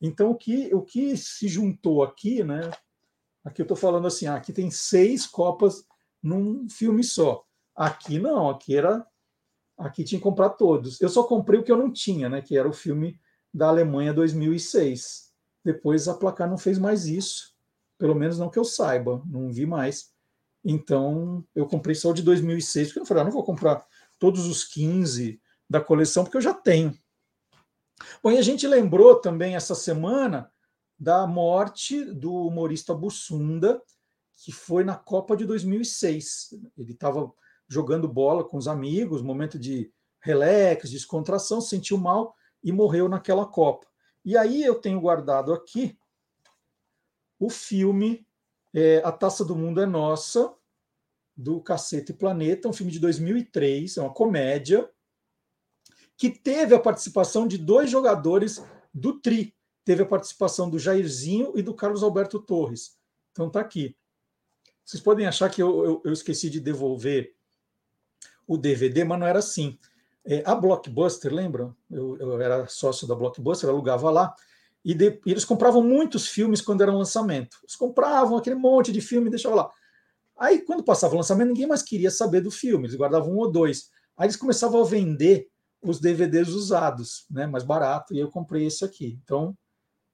Então 0.00 0.30
o 0.30 0.34
que, 0.34 0.74
o 0.74 0.82
que 0.82 1.16
se 1.16 1.48
juntou 1.48 2.02
aqui, 2.02 2.42
né? 2.42 2.70
Aqui 3.44 3.62
eu 3.62 3.64
estou 3.64 3.76
falando 3.76 4.08
assim, 4.08 4.26
ah, 4.26 4.34
aqui 4.34 4.52
tem 4.52 4.70
seis 4.70 5.26
Copas 5.26 5.84
num 6.20 6.68
filme 6.68 7.04
só. 7.04 7.44
Aqui 7.74 8.18
não, 8.18 8.50
aqui 8.50 8.76
era 8.76 9.06
Aqui 9.76 10.04
tinha 10.04 10.18
que 10.18 10.22
comprar 10.22 10.50
todos. 10.50 11.00
Eu 11.00 11.08
só 11.08 11.24
comprei 11.24 11.60
o 11.60 11.62
que 11.62 11.70
eu 11.70 11.76
não 11.76 11.92
tinha, 11.92 12.28
né? 12.28 12.40
Que 12.40 12.56
era 12.56 12.68
o 12.68 12.72
filme 12.72 13.20
da 13.52 13.68
Alemanha 13.68 14.12
2006. 14.12 15.32
Depois 15.64 16.08
a 16.08 16.14
Placar 16.14 16.48
não 16.48 16.56
fez 16.56 16.78
mais 16.78 17.06
isso, 17.06 17.54
pelo 17.98 18.14
menos 18.14 18.38
não 18.38 18.48
que 18.48 18.58
eu 18.58 18.64
saiba, 18.64 19.22
não 19.26 19.50
vi 19.50 19.66
mais. 19.66 20.12
Então 20.64 21.44
eu 21.54 21.66
comprei 21.66 21.94
só 21.94 22.10
o 22.10 22.14
de 22.14 22.22
2006, 22.22 22.88
porque 22.88 23.00
eu 23.00 23.06
falei, 23.06 23.22
ah, 23.22 23.24
não 23.24 23.32
vou 23.32 23.44
comprar 23.44 23.84
todos 24.18 24.46
os 24.46 24.64
15 24.64 25.40
da 25.68 25.80
coleção, 25.80 26.24
porque 26.24 26.36
eu 26.36 26.42
já 26.42 26.54
tenho. 26.54 26.96
Bom, 28.22 28.30
e 28.30 28.38
a 28.38 28.42
gente 28.42 28.66
lembrou 28.66 29.16
também 29.16 29.56
essa 29.56 29.74
semana 29.74 30.50
da 30.98 31.26
morte 31.26 32.04
do 32.04 32.32
humorista 32.46 32.94
Bussunda, 32.94 33.82
que 34.36 34.52
foi 34.52 34.84
na 34.84 34.94
Copa 34.94 35.36
de 35.36 35.44
2006. 35.44 36.54
Ele 36.76 36.92
estava 36.92 37.32
jogando 37.68 38.08
bola 38.08 38.44
com 38.44 38.56
os 38.56 38.68
amigos, 38.68 39.22
momento 39.22 39.58
de 39.58 39.90
relax, 40.20 40.90
descontração, 40.90 41.60
sentiu 41.60 41.98
mal 41.98 42.34
e 42.62 42.72
morreu 42.72 43.08
naquela 43.08 43.46
Copa. 43.46 43.86
E 44.24 44.36
aí 44.36 44.62
eu 44.62 44.74
tenho 44.74 45.00
guardado 45.00 45.52
aqui 45.52 45.98
o 47.38 47.50
filme 47.50 48.26
é, 48.74 48.98
A 49.04 49.12
Taça 49.12 49.44
do 49.44 49.54
Mundo 49.54 49.80
é 49.80 49.86
Nossa, 49.86 50.54
do 51.36 51.60
Cacete 51.60 52.12
Planeta, 52.12 52.68
um 52.68 52.72
filme 52.72 52.90
de 52.90 52.98
2003, 52.98 53.96
é 53.96 54.00
uma 54.00 54.12
comédia, 54.12 54.90
que 56.16 56.30
teve 56.30 56.74
a 56.74 56.80
participação 56.80 57.46
de 57.46 57.58
dois 57.58 57.90
jogadores 57.90 58.64
do 58.92 59.20
Tri. 59.20 59.54
Teve 59.84 60.02
a 60.02 60.06
participação 60.06 60.68
do 60.70 60.78
Jairzinho 60.78 61.52
e 61.54 61.62
do 61.62 61.74
Carlos 61.74 62.02
Alberto 62.02 62.40
Torres. 62.40 62.98
Então 63.32 63.50
tá 63.50 63.60
aqui. 63.60 63.94
Vocês 64.84 65.02
podem 65.02 65.26
achar 65.26 65.50
que 65.50 65.62
eu, 65.62 65.84
eu, 65.84 66.02
eu 66.06 66.12
esqueci 66.12 66.48
de 66.48 66.58
devolver 66.58 67.35
o 68.46 68.56
DVD, 68.56 69.04
mas 69.04 69.18
não 69.18 69.26
era 69.26 69.38
assim. 69.38 69.78
É, 70.24 70.42
a 70.44 70.54
Blockbuster, 70.54 71.32
lembram? 71.32 71.74
Eu, 71.90 72.16
eu, 72.18 72.40
era 72.40 72.66
sócio 72.66 73.06
da 73.06 73.14
Blockbuster, 73.14 73.68
alugava 73.68 74.10
lá, 74.10 74.34
e, 74.84 74.94
de, 74.94 75.20
e, 75.24 75.30
eles 75.30 75.44
compravam 75.44 75.82
muitos 75.82 76.26
filmes 76.28 76.60
quando 76.60 76.82
era 76.82 76.90
um 76.90 76.98
lançamento. 76.98 77.58
Eles 77.62 77.76
compravam 77.76 78.36
aquele 78.36 78.56
monte 78.56 78.92
de 78.92 79.00
filme 79.00 79.28
e 79.28 79.30
deixavam 79.30 79.58
lá. 79.58 79.70
Aí, 80.36 80.60
quando 80.62 80.84
passava 80.84 81.14
o 81.14 81.16
lançamento, 81.16 81.48
ninguém 81.48 81.66
mais 81.66 81.82
queria 81.82 82.10
saber 82.10 82.40
do 82.40 82.50
filme, 82.50 82.86
eles 82.86 82.96
guardavam 82.96 83.32
um 83.32 83.38
ou 83.38 83.50
dois. 83.50 83.90
Aí 84.16 84.26
eles 84.26 84.36
começavam 84.36 84.80
a 84.80 84.84
vender 84.84 85.48
os 85.82 86.00
DVDs 86.00 86.48
usados, 86.48 87.26
né, 87.30 87.46
mais 87.46 87.62
barato, 87.62 88.12
e 88.12 88.18
eu 88.18 88.28
comprei 88.28 88.66
esse 88.66 88.84
aqui. 88.84 89.18
Então, 89.22 89.56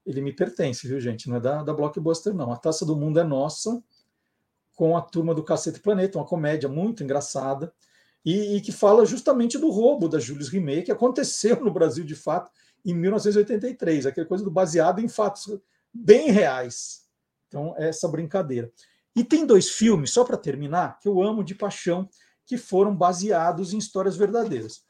ele 0.05 0.21
me 0.21 0.33
pertence, 0.33 0.87
viu, 0.87 1.01
gente? 1.01 1.29
Não 1.29 1.37
é 1.37 1.41
da, 1.41 1.63
da 1.63 1.73
Blockbuster, 1.73 2.35
não. 2.35 2.53
A 2.53 2.57
Taça 2.57 2.85
do 2.85 2.97
Mundo 2.97 3.19
é 3.19 3.25
nossa, 3.25 3.83
com 4.75 4.97
a 4.97 5.01
turma 5.01 5.35
do 5.35 5.43
Cacete 5.43 5.81
Planeta, 5.81 6.19
uma 6.19 6.27
comédia 6.27 6.69
muito 6.69 7.03
engraçada 7.03 7.73
e, 8.25 8.57
e, 8.57 8.61
que 8.61 8.71
fala 8.71 9.05
justamente 9.05 9.59
do 9.59 9.71
roubo 9.71 10.09
da 10.09 10.19
Julius 10.19 10.49
Rimet, 10.49 10.85
que 10.85 10.93
aconteceu 10.93 11.61
no 11.61 11.73
Brasil 11.73 12.05
de 12.05 12.15
fato 12.15 12.51
em 12.85 12.95
1983, 12.95 14.07
aquela 14.07 14.27
coisa 14.27 14.45
do 14.45 14.51
baseado 14.51 15.01
em 15.01 15.09
fatos 15.09 15.59
bem 15.93 16.31
reais. 16.31 17.03
Então, 17.49 17.75
é 17.77 17.89
essa 17.89 18.09
brincadeira. 18.09 18.73
E 19.15 19.23
tem 19.23 19.45
dois 19.45 19.71
filmes, 19.71 20.11
só 20.11 20.25
para 20.25 20.37
terminar, 20.37 20.99
que 20.99 21.09
eu 21.09 21.23
amo 21.23 21.45
de 21.45 21.55
paixão, 21.55 22.09
que 22.47 22.57
foram 22.57 22.95
baseados 22.95 23.73
em 23.73 23.79
histórias 23.79 24.17
verdadeiras. 24.17 24.85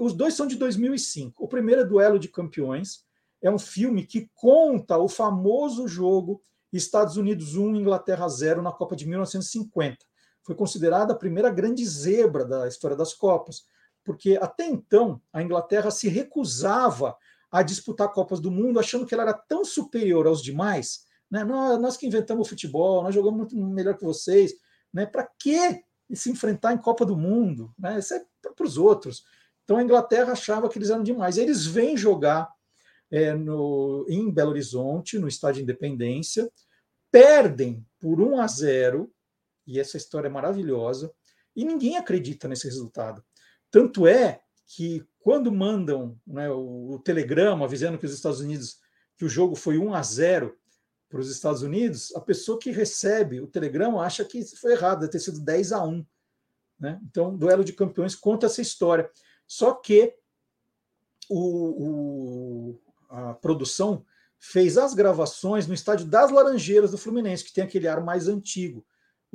Os 0.00 0.12
dois 0.12 0.34
são 0.34 0.46
de 0.46 0.56
2005. 0.56 1.42
O 1.42 1.48
primeiro 1.48 1.80
é 1.80 1.84
Duelo 1.84 2.18
de 2.18 2.28
Campeões, 2.28 3.04
é 3.40 3.50
um 3.50 3.58
filme 3.58 4.04
que 4.04 4.30
conta 4.34 4.98
o 4.98 5.08
famoso 5.08 5.88
jogo 5.88 6.42
Estados 6.72 7.16
Unidos 7.16 7.56
1, 7.56 7.76
Inglaterra 7.76 8.28
0 8.28 8.60
na 8.60 8.72
Copa 8.72 8.94
de 8.94 9.06
1950 9.06 10.04
foi 10.46 10.54
considerada 10.54 11.12
a 11.12 11.16
primeira 11.16 11.50
grande 11.50 11.84
zebra 11.84 12.44
da 12.44 12.68
história 12.68 12.96
das 12.96 13.12
Copas, 13.12 13.64
porque 14.04 14.38
até 14.40 14.64
então 14.64 15.20
a 15.32 15.42
Inglaterra 15.42 15.90
se 15.90 16.08
recusava 16.08 17.16
a 17.50 17.64
disputar 17.64 18.12
Copas 18.12 18.38
do 18.38 18.48
Mundo, 18.48 18.78
achando 18.78 19.04
que 19.04 19.12
ela 19.12 19.24
era 19.24 19.34
tão 19.34 19.64
superior 19.64 20.24
aos 20.28 20.40
demais. 20.40 21.04
Né? 21.28 21.42
Nós, 21.42 21.80
nós 21.80 21.96
que 21.96 22.06
inventamos 22.06 22.46
o 22.46 22.50
futebol, 22.50 23.02
nós 23.02 23.12
jogamos 23.12 23.38
muito 23.38 23.56
melhor 23.56 23.96
que 23.96 24.04
vocês. 24.04 24.52
Né? 24.92 25.04
Para 25.04 25.28
que 25.36 25.82
se 26.14 26.30
enfrentar 26.30 26.72
em 26.72 26.78
Copa 26.78 27.04
do 27.04 27.16
Mundo? 27.16 27.74
Né? 27.76 27.98
Isso 27.98 28.14
é 28.14 28.24
para 28.54 28.64
os 28.64 28.78
outros. 28.78 29.24
Então 29.64 29.78
a 29.78 29.82
Inglaterra 29.82 30.32
achava 30.32 30.68
que 30.68 30.78
eles 30.78 30.90
eram 30.90 31.02
demais. 31.02 31.38
Eles 31.38 31.66
vêm 31.66 31.96
jogar 31.96 32.48
é, 33.10 33.34
no, 33.34 34.06
em 34.08 34.30
Belo 34.30 34.50
Horizonte, 34.50 35.18
no 35.18 35.26
Estádio 35.26 35.62
Independência, 35.62 36.48
perdem 37.10 37.84
por 37.98 38.20
1 38.20 38.40
a 38.40 38.46
0 38.46 39.10
e 39.66 39.80
essa 39.80 39.96
história 39.96 40.28
é 40.28 40.30
maravilhosa, 40.30 41.12
e 41.54 41.64
ninguém 41.64 41.96
acredita 41.96 42.46
nesse 42.46 42.66
resultado. 42.66 43.24
Tanto 43.70 44.06
é 44.06 44.40
que 44.66 45.04
quando 45.20 45.50
mandam 45.50 46.18
né, 46.26 46.50
o, 46.50 46.92
o, 46.92 46.98
telegrama 46.98 47.64
avisando 47.64 47.98
que 47.98 48.06
os 48.06 48.12
Estados 48.12 48.40
Unidos 48.40 48.78
que 49.16 49.24
o 49.24 49.28
jogo 49.28 49.56
foi 49.56 49.78
1 49.78 49.94
a 49.94 50.02
0 50.02 50.56
para 51.08 51.20
os 51.20 51.30
Estados 51.30 51.62
Unidos, 51.62 52.14
a 52.14 52.20
pessoa 52.20 52.58
que 52.58 52.70
recebe 52.70 53.40
o 53.40 53.46
telegrama 53.46 54.02
acha 54.02 54.24
que 54.24 54.44
foi 54.56 54.72
errado, 54.72 55.00
deve 55.00 55.12
ter 55.12 55.20
sido 55.20 55.40
10 55.40 55.72
a 55.72 55.82
1. 55.82 56.04
Né? 56.78 57.00
Então, 57.04 57.36
duelo 57.36 57.64
de 57.64 57.72
campeões 57.72 58.14
conta 58.14 58.46
essa 58.46 58.60
história. 58.60 59.10
Só 59.46 59.72
que 59.72 60.14
o, 61.30 62.70
o, 62.70 62.80
a 63.08 63.34
produção 63.34 64.04
fez 64.38 64.76
as 64.76 64.94
gravações 64.94 65.66
no 65.66 65.74
estádio 65.74 66.06
das 66.06 66.30
Laranjeiras 66.30 66.90
do 66.90 66.98
Fluminense, 66.98 67.44
que 67.44 67.52
tem 67.52 67.64
aquele 67.64 67.88
ar 67.88 68.02
mais 68.04 68.28
antigo. 68.28 68.84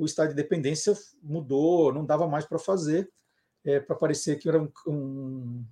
O 0.02 0.04
estádio 0.04 0.34
de 0.34 0.42
Dependência 0.42 0.98
mudou, 1.22 1.92
não 1.92 2.04
dava 2.04 2.26
mais 2.26 2.44
para 2.44 2.58
fazer, 2.58 3.08
é, 3.64 3.78
para 3.78 3.94
parecer 3.94 4.36
que 4.36 4.48
era 4.48 4.60
um, 4.60 4.68
um, 4.84 5.64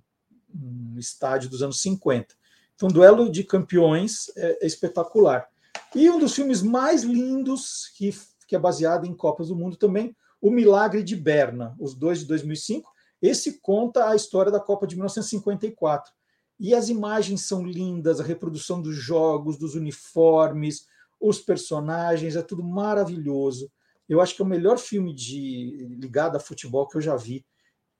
um, 0.55 0.95
estádio 0.97 1.49
dos 1.49 1.61
anos 1.61 1.81
50. 1.81 2.33
Então, 2.73 2.87
Duelo 2.87 3.29
de 3.29 3.43
Campeões 3.43 4.31
é, 4.37 4.59
é 4.61 4.65
espetacular. 4.65 5.49
E 5.93 6.09
um 6.09 6.17
dos 6.17 6.33
filmes 6.33 6.61
mais 6.61 7.03
lindos, 7.03 7.91
que, 7.97 8.15
que 8.47 8.55
é 8.55 8.59
baseado 8.59 9.05
em 9.05 9.13
Copas 9.13 9.49
do 9.49 9.55
Mundo 9.55 9.75
também, 9.75 10.15
O 10.39 10.49
Milagre 10.49 11.03
de 11.03 11.17
Berna, 11.17 11.75
os 11.77 11.93
dois 11.93 12.19
de 12.19 12.25
2005. 12.27 12.89
Esse 13.21 13.59
conta 13.59 14.07
a 14.07 14.15
história 14.15 14.49
da 14.49 14.61
Copa 14.61 14.87
de 14.87 14.95
1954. 14.95 16.09
E 16.57 16.73
as 16.73 16.87
imagens 16.87 17.41
são 17.41 17.65
lindas, 17.65 18.21
a 18.21 18.23
reprodução 18.23 18.81
dos 18.81 18.95
jogos, 18.95 19.57
dos 19.57 19.75
uniformes, 19.75 20.87
os 21.19 21.41
personagens, 21.41 22.37
é 22.37 22.41
tudo 22.41 22.63
maravilhoso. 22.63 23.69
Eu 24.11 24.19
acho 24.19 24.35
que 24.35 24.41
é 24.41 24.45
o 24.45 24.47
melhor 24.47 24.77
filme 24.77 25.15
de 25.15 25.87
ligado 25.97 26.35
a 26.35 26.39
futebol 26.39 26.85
que 26.85 26.97
eu 26.97 27.01
já 27.01 27.15
vi. 27.15 27.45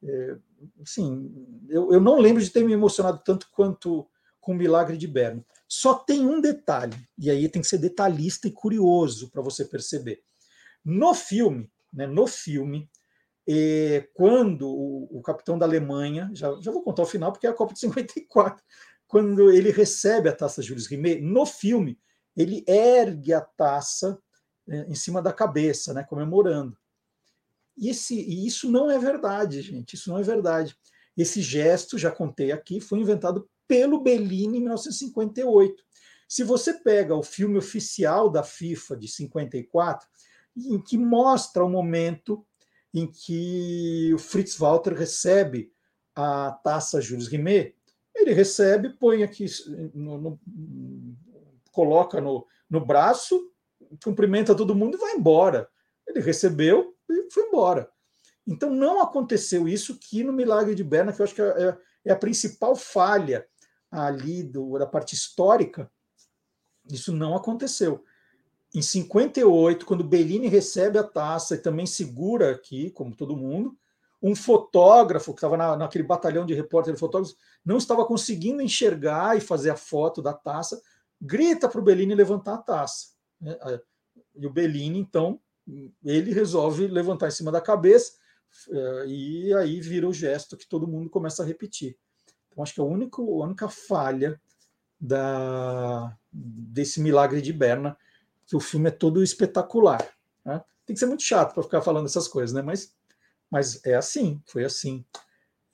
É, 0.04 0.36
sim, 0.84 1.32
eu, 1.70 1.94
eu 1.94 2.02
não 2.02 2.20
lembro 2.20 2.44
de 2.44 2.50
ter 2.50 2.66
me 2.66 2.74
emocionado 2.74 3.22
tanto 3.24 3.48
quanto 3.50 4.06
com 4.42 4.52
o 4.52 4.56
Milagre 4.56 4.98
de 4.98 5.08
Berna. 5.08 5.42
Só 5.70 5.94
tem 5.94 6.26
um 6.26 6.42
detalhe, 6.42 6.98
e 7.18 7.32
aí 7.32 7.48
tem 7.48 7.62
que 7.62 7.68
ser 7.70 7.78
detalhista 7.78 8.46
e 8.46 8.52
curioso 8.52 9.32
para 9.32 9.42
você 9.42 9.64
perceber. 9.64 10.22
No 10.84 11.14
filme, 11.14 11.72
né, 11.94 12.06
no 12.06 12.28
filme, 12.28 12.90
eh, 13.48 14.10
quando 14.14 14.68
o, 14.68 15.20
o, 15.20 15.22
capitão 15.22 15.58
da 15.58 15.66
Alemanha, 15.66 16.30
já, 16.34 16.54
já 16.60 16.74
vou 16.74 16.84
contar 16.84 17.04
o 17.04 17.08
final 17.08 17.32
porque 17.32 17.48
é 17.48 17.52
a 17.52 17.54
Copa 17.54 17.74
de 17.74 17.80
54, 17.80 18.62
quando 19.08 19.50
ele 19.50 19.72
recebe 19.72 20.28
a 20.28 20.36
taça 20.36 20.62
Jules 20.62 20.88
Rimet, 20.88 21.22
no 21.22 21.46
filme, 21.46 21.98
ele 22.36 22.66
ergue 22.68 23.32
a 23.32 23.40
taça 23.40 24.22
em 24.88 24.96
cima 24.96 25.22
da 25.22 25.34
cabeça, 25.34 25.94
né, 25.94 26.04
comemorando. 26.04 26.78
E, 27.78 27.90
esse, 27.90 28.16
e 28.16 28.46
isso 28.46 28.70
não 28.72 28.92
é 28.92 29.00
verdade, 29.00 29.62
gente, 29.62 29.94
isso 29.96 30.10
não 30.10 30.18
é 30.18 30.24
verdade. 30.24 30.76
Esse 31.18 31.42
gesto, 31.42 31.98
já 31.98 32.12
contei 32.12 32.52
aqui, 32.52 32.80
foi 32.80 33.00
inventado 33.00 33.50
pelo 33.68 34.02
Bellini 34.02 34.58
em 34.58 34.62
1958. 34.62 35.84
Se 36.28 36.44
você 36.44 36.74
pega 36.74 37.16
o 37.16 37.24
filme 37.24 37.58
oficial 37.58 38.30
da 38.30 38.44
FIFA 38.44 38.98
de 38.98 39.08
54, 39.08 40.08
em 40.56 40.82
que 40.82 40.98
mostra 40.98 41.64
o 41.64 41.70
momento 41.70 42.46
em 42.94 43.08
que 43.08 44.12
o 44.14 44.18
Fritz 44.18 44.58
Walter 44.58 44.94
recebe 44.94 45.72
a 46.16 46.52
taça 46.64 47.02
Jules 47.02 47.28
Rimet, 47.28 47.76
ele 48.14 48.34
recebe, 48.34 48.90
põe 48.90 49.24
aqui, 49.24 49.46
no, 49.94 50.18
no, 50.18 50.40
coloca 51.72 52.20
no, 52.20 52.46
no 52.70 52.86
braço, 52.86 53.51
cumprimenta 54.04 54.56
todo 54.56 54.76
mundo 54.76 54.96
e 54.96 55.00
vai 55.00 55.14
embora. 55.14 55.70
Ele 56.08 56.20
recebeu 56.20 56.96
e 57.10 57.30
foi 57.32 57.44
embora. 57.44 57.90
Então 58.48 58.70
não 58.70 59.02
aconteceu 59.02 59.68
isso 59.68 59.98
que 59.98 60.24
no 60.24 60.34
Milagre 60.34 60.76
de 60.76 60.84
Berna, 60.84 61.14
que 61.14 61.22
eu 61.22 61.24
acho 61.24 61.36
que 61.36 61.42
é, 61.42 61.78
é 62.06 62.12
a 62.12 62.16
principal 62.16 62.76
falha 62.76 63.46
ali 63.90 64.44
do, 64.44 64.78
da 64.78 64.86
parte 64.86 65.14
histórica, 65.14 65.92
isso 66.90 67.12
não 67.14 67.36
aconteceu. 67.36 68.04
Em 68.74 68.82
58, 68.82 69.86
quando 69.86 70.04
Bellini 70.04 70.48
recebe 70.48 70.98
a 70.98 71.04
taça 71.04 71.56
e 71.56 71.60
também 71.60 71.86
segura 71.86 72.52
aqui, 72.52 72.90
como 72.92 73.16
todo 73.16 73.36
mundo, 73.36 73.78
um 74.22 74.36
fotógrafo 74.36 75.34
que 75.34 75.40
estava 75.40 75.58
na, 75.58 75.76
naquele 75.76 76.04
batalhão 76.04 76.46
de 76.46 76.54
repórteres 76.54 77.00
fotógrafos 77.00 77.36
não 77.66 77.78
estava 77.78 78.06
conseguindo 78.06 78.62
enxergar 78.62 79.38
e 79.38 79.42
fazer 79.42 79.72
a 79.72 79.76
foto 79.76 80.22
da 80.22 80.34
taça, 80.34 80.82
grita 81.20 81.68
para 81.68 81.82
o 81.82 81.84
Bellini 81.84 82.16
levantar 82.16 82.54
a 82.54 82.60
taça. 82.60 83.11
Né? 83.42 83.58
E 84.36 84.46
o 84.46 84.50
Bellini, 84.50 85.00
então, 85.00 85.40
ele 86.04 86.34
resolve 86.34 86.88
levantar 86.88 87.28
em 87.28 87.32
cima 87.32 87.52
da 87.52 87.62
cabeça 87.62 88.14
eh, 88.70 89.06
e 89.08 89.54
aí 89.54 89.80
vira 89.82 90.08
o 90.08 90.14
gesto 90.14 90.58
que 90.58 90.68
todo 90.68 90.88
mundo 90.88 91.10
começa 91.10 91.44
a 91.44 91.46
repetir. 91.46 91.98
Então, 92.50 92.64
acho 92.64 92.74
que 92.74 92.82
é 92.82 92.84
a 92.84 92.88
única, 92.88 93.22
a 93.22 93.26
única 93.26 93.70
falha 93.70 94.40
da, 95.00 96.16
desse 96.32 97.02
milagre 97.02 97.42
de 97.42 97.54
Berna, 97.54 97.98
que 98.46 98.56
o 98.56 98.60
filme 98.60 98.90
é 98.90 98.92
todo 98.92 99.24
espetacular. 99.24 100.06
Né? 100.46 100.62
Tem 100.86 100.94
que 100.94 101.00
ser 101.00 101.06
muito 101.06 101.24
chato 101.24 101.54
para 101.54 101.64
ficar 101.64 101.82
falando 101.82 102.06
essas 102.06 102.28
coisas, 102.28 102.54
né? 102.54 102.62
mas, 102.62 102.94
mas 103.50 103.84
é 103.86 103.96
assim, 103.96 104.42
foi 104.46 104.66
assim 104.66 105.06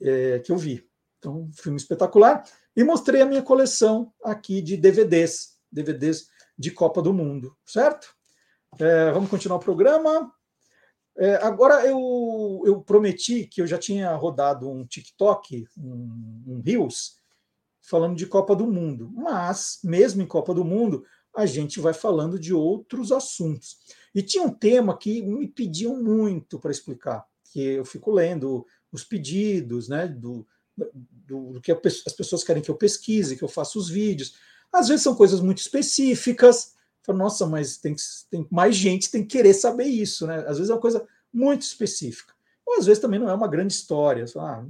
é, 0.00 0.38
que 0.38 0.52
eu 0.52 0.56
vi. 0.56 0.88
Então, 1.18 1.50
filme 1.52 1.76
espetacular. 1.76 2.44
E 2.76 2.84
mostrei 2.84 3.20
a 3.20 3.26
minha 3.26 3.42
coleção 3.42 4.12
aqui 4.22 4.62
de 4.62 4.76
DVDs, 4.76 5.58
DVDs 5.70 6.28
de 6.58 6.70
Copa 6.70 7.00
do 7.00 7.12
Mundo, 7.12 7.56
certo? 7.64 8.14
É, 8.78 9.12
vamos 9.12 9.30
continuar 9.30 9.56
o 9.56 9.60
programa. 9.60 10.32
É, 11.16 11.34
agora 11.36 11.84
eu, 11.86 12.62
eu 12.64 12.80
prometi 12.82 13.46
que 13.46 13.60
eu 13.60 13.66
já 13.66 13.78
tinha 13.78 14.14
rodado 14.14 14.68
um 14.68 14.86
TikTok, 14.86 15.66
um, 15.76 16.44
um 16.46 16.88
falando 17.80 18.16
de 18.16 18.26
Copa 18.26 18.54
do 18.54 18.66
Mundo. 18.66 19.10
Mas, 19.14 19.78
mesmo 19.82 20.22
em 20.22 20.26
Copa 20.26 20.52
do 20.52 20.64
Mundo, 20.64 21.04
a 21.34 21.46
gente 21.46 21.80
vai 21.80 21.94
falando 21.94 22.38
de 22.38 22.52
outros 22.52 23.10
assuntos. 23.10 23.78
E 24.14 24.22
tinha 24.22 24.42
um 24.42 24.52
tema 24.52 24.96
que 24.96 25.22
me 25.22 25.48
pediam 25.48 26.02
muito 26.02 26.58
para 26.58 26.70
explicar, 26.70 27.24
que 27.52 27.60
eu 27.60 27.84
fico 27.84 28.10
lendo 28.10 28.66
os 28.92 29.04
pedidos, 29.04 29.88
né, 29.88 30.06
do, 30.06 30.46
do, 30.76 31.52
do, 31.52 31.60
que 31.60 31.72
as 31.72 32.12
pessoas 32.12 32.44
querem 32.44 32.62
que 32.62 32.70
eu 32.70 32.76
pesquise, 32.76 33.36
que 33.36 33.42
eu 33.42 33.48
faça 33.48 33.78
os 33.78 33.88
vídeos. 33.88 34.34
Às 34.72 34.88
vezes 34.88 35.02
são 35.02 35.14
coisas 35.14 35.40
muito 35.40 35.58
específicas, 35.58 36.74
Falo, 37.08 37.20
nossa, 37.20 37.46
mas 37.46 37.78
tem, 37.78 37.96
tem 38.30 38.46
mais 38.50 38.76
gente 38.76 39.10
tem 39.10 39.22
que 39.22 39.38
querer 39.38 39.54
saber 39.54 39.84
isso, 39.84 40.26
né? 40.26 40.40
Às 40.46 40.58
vezes 40.58 40.68
é 40.68 40.74
uma 40.74 40.80
coisa 40.80 41.08
muito 41.32 41.62
específica. 41.62 42.34
Ou 42.66 42.76
às 42.76 42.84
vezes 42.84 43.00
também 43.00 43.18
não 43.18 43.30
é 43.30 43.32
uma 43.32 43.48
grande 43.48 43.72
história. 43.72 44.26
ah, 44.36 44.62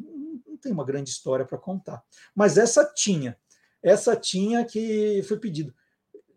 não 0.47 0.57
tem 0.57 0.71
uma 0.71 0.85
grande 0.85 1.11
história 1.11 1.45
para 1.45 1.59
contar. 1.59 2.01
Mas 2.33 2.57
essa 2.57 2.85
tinha. 2.85 3.37
Essa 3.83 4.15
tinha 4.15 4.65
que 4.65 5.21
foi 5.27 5.37
pedido. 5.37 5.75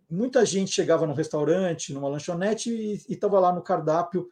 Muita 0.09 0.43
gente 0.43 0.71
chegava 0.71 1.05
no 1.05 1.13
restaurante, 1.13 1.93
numa 1.93 2.09
lanchonete, 2.09 2.71
e 3.07 3.13
estava 3.13 3.39
lá 3.39 3.53
no 3.53 3.61
cardápio 3.61 4.27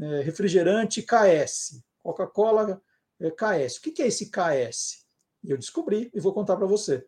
é, 0.00 0.22
refrigerante 0.22 1.02
KS, 1.02 1.84
Coca-Cola 2.02 2.82
é, 3.20 3.30
KS. 3.30 3.76
O 3.76 3.82
que, 3.82 3.92
que 3.92 4.02
é 4.02 4.08
esse 4.08 4.28
KS? 4.28 5.06
Eu 5.44 5.56
descobri 5.56 6.10
e 6.12 6.18
vou 6.18 6.34
contar 6.34 6.56
para 6.56 6.66
você. 6.66 7.06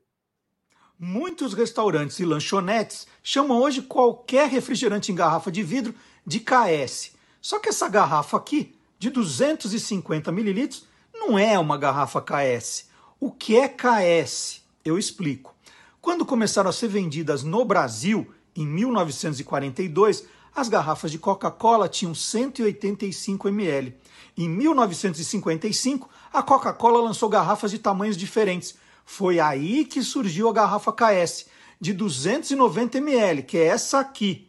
Muitos 0.98 1.54
restaurantes 1.54 2.20
e 2.20 2.24
lanchonetes 2.24 3.06
chamam 3.22 3.60
hoje 3.60 3.82
qualquer 3.82 4.48
refrigerante 4.48 5.10
em 5.10 5.14
garrafa 5.14 5.50
de 5.50 5.62
vidro 5.62 5.92
de 6.24 6.38
KS. 6.38 7.12
Só 7.40 7.58
que 7.58 7.68
essa 7.68 7.88
garrafa 7.88 8.36
aqui, 8.36 8.76
de 8.98 9.10
250 9.10 10.30
mililitros, 10.30 10.86
não 11.12 11.36
é 11.36 11.58
uma 11.58 11.76
garrafa 11.76 12.22
KS. 12.22 12.88
O 13.18 13.32
que 13.32 13.56
é 13.56 13.68
KS? 13.68 14.62
Eu 14.84 14.96
explico. 14.96 15.54
Quando 16.00 16.24
começaram 16.24 16.70
a 16.70 16.72
ser 16.72 16.88
vendidas 16.88 17.42
no 17.42 17.64
Brasil, 17.64 18.32
em 18.54 18.66
1942, 18.66 20.24
as 20.54 20.68
garrafas 20.68 21.10
de 21.10 21.18
Coca-Cola 21.18 21.88
tinham 21.88 22.14
185 22.14 23.48
ml. 23.48 23.96
Em 24.36 24.48
1955, 24.48 26.08
a 26.32 26.42
Coca-Cola 26.42 27.00
lançou 27.00 27.28
garrafas 27.28 27.72
de 27.72 27.78
tamanhos 27.78 28.16
diferentes, 28.16 28.76
foi 29.04 29.38
aí 29.38 29.84
que 29.84 30.02
surgiu 30.02 30.48
a 30.48 30.52
garrafa 30.52 30.92
KS 30.92 31.46
de 31.80 31.92
290 31.92 32.98
ml, 32.98 33.42
que 33.42 33.58
é 33.58 33.66
essa 33.66 34.00
aqui. 34.00 34.48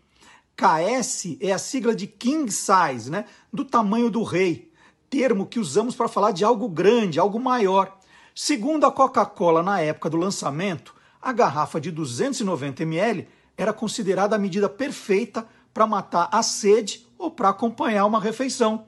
KS 0.56 1.38
é 1.42 1.52
a 1.52 1.58
sigla 1.58 1.94
de 1.94 2.08
King 2.08 2.50
Size, 2.52 3.12
né? 3.12 3.26
do 3.52 3.66
tamanho 3.66 4.10
do 4.10 4.24
rei, 4.24 4.72
termo 5.10 5.46
que 5.46 5.60
usamos 5.60 5.96
para 5.96 6.08
falar 6.08 6.32
de 6.32 6.46
algo 6.46 6.70
grande, 6.70 7.20
algo 7.20 7.40
maior. 7.40 7.98
Segundo 8.34 8.86
a 8.86 8.92
Coca-Cola 8.92 9.62
na 9.62 9.82
época 9.82 10.10
do 10.10 10.18
lançamento, 10.18 10.96
a 11.22 11.34
garrafa 11.34 11.80
de 11.80 11.92
290 11.92 12.84
ml 12.84 13.28
era 13.58 13.74
considerada 13.74 14.36
a 14.36 14.40
medida 14.40 14.70
perfeita 14.70 15.48
para 15.74 15.88
matar 15.88 16.30
a 16.32 16.42
sede 16.42 17.06
ou 17.18 17.32
para 17.32 17.50
acompanhar 17.50 18.06
uma 18.06 18.20
refeição. 18.20 18.88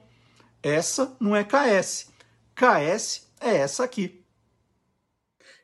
Essa 0.62 1.14
não 1.20 1.36
é 1.36 1.44
KS. 1.44 2.08
KS 2.54 3.28
é 3.40 3.56
essa 3.56 3.84
aqui. 3.84 4.24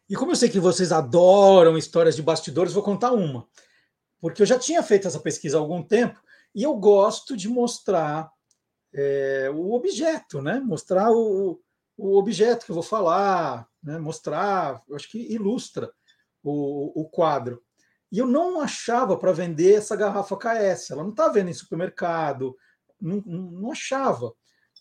E 0.08 0.14
como 0.14 0.32
eu 0.32 0.36
sei 0.36 0.48
que 0.48 0.60
vocês 0.60 0.92
adoram 0.92 1.78
histórias 1.78 2.14
de 2.14 2.22
bastidores, 2.22 2.72
vou 2.72 2.82
contar 2.82 3.12
uma. 3.12 3.48
Porque 4.20 4.42
eu 4.42 4.46
já 4.46 4.58
tinha 4.58 4.82
feito 4.82 5.08
essa 5.08 5.20
pesquisa 5.20 5.56
há 5.56 5.60
algum 5.60 5.82
tempo 5.82 6.20
e 6.54 6.62
eu 6.62 6.74
gosto 6.74 7.36
de 7.36 7.48
mostrar 7.48 8.30
é, 8.92 9.50
o 9.54 9.72
objeto, 9.72 10.40
né? 10.40 10.60
Mostrar 10.60 11.10
o, 11.10 11.60
o 11.96 12.16
objeto 12.16 12.64
que 12.64 12.70
eu 12.70 12.74
vou 12.74 12.82
falar, 12.82 13.66
né? 13.82 13.98
mostrar, 13.98 14.82
eu 14.88 14.96
acho 14.96 15.10
que 15.10 15.18
ilustra 15.32 15.92
o, 16.42 17.02
o 17.02 17.08
quadro. 17.08 17.62
E 18.12 18.18
eu 18.18 18.26
não 18.26 18.60
achava 18.60 19.16
para 19.16 19.32
vender 19.32 19.74
essa 19.74 19.96
garrafa 19.96 20.36
KS, 20.36 20.90
ela 20.90 21.02
não 21.02 21.10
está 21.10 21.28
vendo 21.28 21.50
em 21.50 21.54
supermercado, 21.54 22.56
não, 23.00 23.20
não 23.26 23.72
achava. 23.72 24.32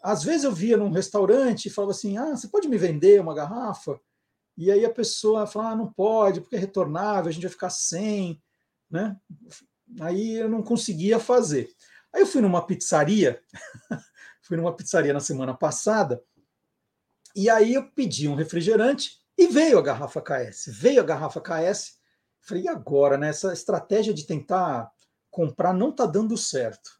Às 0.03 0.23
vezes 0.23 0.43
eu 0.43 0.51
via 0.51 0.77
num 0.77 0.91
restaurante 0.91 1.65
e 1.65 1.71
falava 1.71 1.91
assim: 1.91 2.17
ah, 2.17 2.35
você 2.35 2.47
pode 2.47 2.67
me 2.67 2.77
vender 2.77 3.19
uma 3.19 3.33
garrafa? 3.33 3.99
E 4.57 4.71
aí 4.71 4.85
a 4.85 4.93
pessoa 4.93 5.47
fala, 5.47 5.71
ah, 5.71 5.75
não 5.75 5.91
pode, 5.91 6.41
porque 6.41 6.55
é 6.55 6.59
retornável, 6.59 7.29
a 7.29 7.31
gente 7.31 7.43
vai 7.43 7.51
ficar 7.51 7.69
sem. 7.69 8.41
né? 8.89 9.17
Aí 9.99 10.35
eu 10.35 10.49
não 10.49 10.61
conseguia 10.61 11.19
fazer. 11.19 11.69
Aí 12.13 12.21
eu 12.21 12.27
fui 12.27 12.41
numa 12.41 12.65
pizzaria, 12.65 13.41
fui 14.41 14.57
numa 14.57 14.75
pizzaria 14.75 15.13
na 15.13 15.19
semana 15.19 15.53
passada, 15.53 16.23
e 17.35 17.49
aí 17.49 17.73
eu 17.73 17.89
pedi 17.91 18.27
um 18.27 18.35
refrigerante 18.35 19.19
e 19.37 19.47
veio 19.47 19.79
a 19.79 19.81
garrafa 19.81 20.21
KS. 20.21 20.65
Veio 20.67 21.01
a 21.01 21.03
garrafa 21.03 21.41
KS. 21.41 21.97
Falei, 22.41 22.63
e 22.63 22.67
agora, 22.67 23.17
né? 23.17 23.29
Essa 23.29 23.53
estratégia 23.53 24.13
de 24.13 24.27
tentar 24.27 24.91
comprar 25.31 25.73
não 25.73 25.89
está 25.89 26.05
dando 26.05 26.37
certo. 26.37 26.91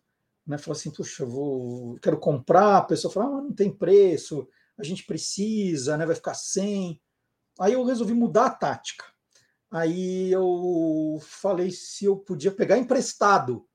Né? 0.45 0.57
Falei 0.57 0.79
assim, 0.79 0.91
puxa, 0.91 1.23
eu 1.23 1.29
vou, 1.29 1.99
quero 1.99 2.17
comprar. 2.17 2.77
A 2.77 2.81
pessoa 2.81 3.13
fala, 3.13 3.37
ah, 3.37 3.41
não 3.41 3.53
tem 3.53 3.71
preço, 3.71 4.47
a 4.77 4.83
gente 4.83 5.05
precisa, 5.05 5.97
né? 5.97 6.05
vai 6.05 6.15
ficar 6.15 6.33
sem. 6.33 6.99
Aí 7.59 7.73
eu 7.73 7.83
resolvi 7.83 8.13
mudar 8.13 8.45
a 8.45 8.49
tática. 8.49 9.05
Aí 9.71 10.31
eu 10.31 11.19
falei 11.21 11.71
se 11.71 12.05
eu 12.05 12.17
podia 12.17 12.51
pegar 12.51 12.77
emprestado. 12.77 13.67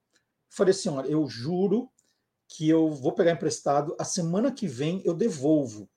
Falei 0.48 0.72
assim, 0.72 0.88
olha, 0.88 1.08
eu 1.08 1.26
juro 1.28 1.90
que 2.48 2.68
eu 2.68 2.90
vou 2.90 3.12
pegar 3.12 3.32
emprestado, 3.32 3.94
a 3.98 4.04
semana 4.04 4.50
que 4.50 4.66
vem 4.66 5.02
eu 5.04 5.12
devolvo. 5.12 5.88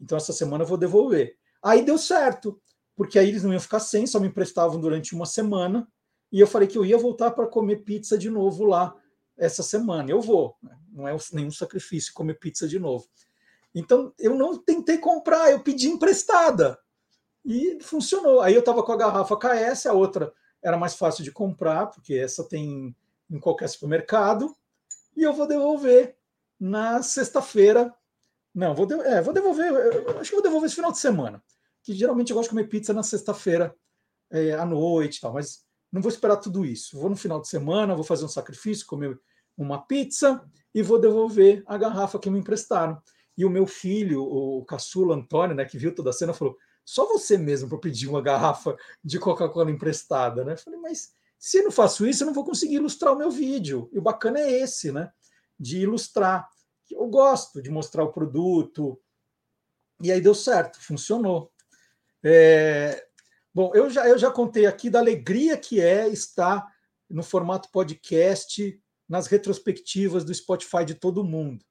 Então 0.00 0.18
essa 0.18 0.32
semana 0.32 0.64
eu 0.64 0.68
vou 0.68 0.76
devolver. 0.76 1.36
Aí 1.62 1.84
deu 1.84 1.96
certo, 1.96 2.60
porque 2.96 3.18
aí 3.18 3.28
eles 3.28 3.44
não 3.44 3.52
iam 3.52 3.60
ficar 3.60 3.78
sem, 3.78 4.06
só 4.06 4.18
me 4.18 4.26
emprestavam 4.26 4.80
durante 4.80 5.14
uma 5.14 5.26
semana, 5.26 5.86
e 6.32 6.40
eu 6.40 6.46
falei 6.46 6.66
que 6.66 6.76
eu 6.76 6.84
ia 6.84 6.98
voltar 6.98 7.30
para 7.30 7.46
comer 7.46 7.84
pizza 7.84 8.18
de 8.18 8.30
novo 8.30 8.64
lá 8.64 8.96
essa 9.36 9.62
semana. 9.62 10.10
Eu 10.10 10.20
vou, 10.20 10.56
né? 10.62 10.76
não 10.90 11.06
é 11.06 11.16
nenhum 11.32 11.50
sacrifício 11.50 12.12
comer 12.12 12.38
pizza 12.38 12.66
de 12.66 12.78
novo. 12.78 13.06
Então 13.74 14.12
eu 14.18 14.34
não 14.34 14.58
tentei 14.58 14.98
comprar, 14.98 15.50
eu 15.50 15.62
pedi 15.62 15.88
emprestada. 15.88 16.78
E 17.44 17.78
funcionou. 17.80 18.40
Aí 18.40 18.54
eu 18.54 18.60
estava 18.60 18.82
com 18.82 18.92
a 18.92 18.96
garrafa 18.96 19.36
KS, 19.36 19.86
a 19.86 19.92
outra 19.92 20.32
era 20.62 20.76
mais 20.76 20.94
fácil 20.94 21.24
de 21.24 21.32
comprar, 21.32 21.86
porque 21.86 22.14
essa 22.14 22.44
tem 22.44 22.94
em 23.30 23.40
qualquer 23.40 23.68
supermercado, 23.68 24.54
e 25.16 25.22
eu 25.22 25.32
vou 25.32 25.46
devolver 25.46 26.16
na 26.60 27.02
sexta-feira. 27.02 27.92
Não, 28.54 28.74
vou, 28.74 28.86
de... 28.86 28.94
é, 28.94 29.20
vou 29.20 29.34
devolver, 29.34 29.72
acho 30.20 30.30
que 30.30 30.36
vou 30.36 30.42
devolver 30.42 30.66
esse 30.66 30.76
final 30.76 30.92
de 30.92 30.98
semana. 30.98 31.42
Que 31.82 31.92
geralmente 31.92 32.30
eu 32.30 32.36
gosto 32.36 32.48
de 32.48 32.54
comer 32.54 32.68
pizza 32.68 32.92
na 32.92 33.02
sexta-feira 33.02 33.74
é, 34.30 34.52
à 34.52 34.64
noite 34.64 35.20
tal, 35.20 35.32
mas 35.32 35.64
não 35.90 36.00
vou 36.00 36.10
esperar 36.10 36.36
tudo 36.36 36.64
isso. 36.64 36.98
Vou 36.98 37.10
no 37.10 37.16
final 37.16 37.40
de 37.40 37.48
semana, 37.48 37.94
vou 37.94 38.04
fazer 38.04 38.24
um 38.24 38.28
sacrifício, 38.28 38.86
comer 38.86 39.18
uma 39.56 39.86
pizza 39.86 40.42
e 40.74 40.82
vou 40.82 40.98
devolver 40.98 41.62
a 41.66 41.76
garrafa 41.76 42.18
que 42.18 42.30
me 42.30 42.38
emprestaram. 42.38 43.00
E 43.36 43.44
o 43.44 43.50
meu 43.50 43.66
filho, 43.66 44.22
o 44.22 44.64
caçula 44.64 45.14
Antônio, 45.14 45.56
né, 45.56 45.64
que 45.64 45.78
viu 45.78 45.94
toda 45.94 46.10
a 46.10 46.12
cena, 46.12 46.32
falou: 46.32 46.56
só 46.84 47.06
você 47.06 47.38
mesmo 47.38 47.68
para 47.68 47.78
pedir 47.78 48.08
uma 48.08 48.20
garrafa 48.20 48.76
de 49.02 49.18
Coca-Cola 49.18 49.70
emprestada, 49.70 50.44
né? 50.44 50.52
Eu 50.52 50.58
falei, 50.58 50.80
mas 50.80 51.12
se 51.38 51.58
eu 51.58 51.64
não 51.64 51.70
faço 51.70 52.06
isso, 52.06 52.22
eu 52.22 52.26
não 52.26 52.34
vou 52.34 52.44
conseguir 52.44 52.76
ilustrar 52.76 53.12
o 53.12 53.18
meu 53.18 53.30
vídeo. 53.30 53.88
E 53.92 53.98
o 53.98 54.02
bacana 54.02 54.40
é 54.40 54.60
esse, 54.60 54.92
né? 54.92 55.12
De 55.58 55.78
ilustrar. 55.78 56.48
Eu 56.90 57.06
gosto 57.08 57.62
de 57.62 57.70
mostrar 57.70 58.04
o 58.04 58.12
produto. 58.12 59.00
E 60.02 60.12
aí 60.12 60.20
deu 60.20 60.34
certo, 60.34 60.80
funcionou. 60.80 61.50
É... 62.22 63.06
Bom, 63.54 63.70
eu 63.74 63.90
já, 63.90 64.08
eu 64.08 64.18
já 64.18 64.30
contei 64.30 64.66
aqui 64.66 64.88
da 64.88 64.98
alegria 64.98 65.56
que 65.56 65.80
é 65.80 66.08
estar 66.08 66.66
no 67.08 67.22
formato 67.22 67.70
podcast, 67.70 68.80
nas 69.08 69.26
retrospectivas 69.26 70.24
do 70.24 70.34
Spotify 70.34 70.84
de 70.84 70.94
todo 70.94 71.24
mundo. 71.24 71.64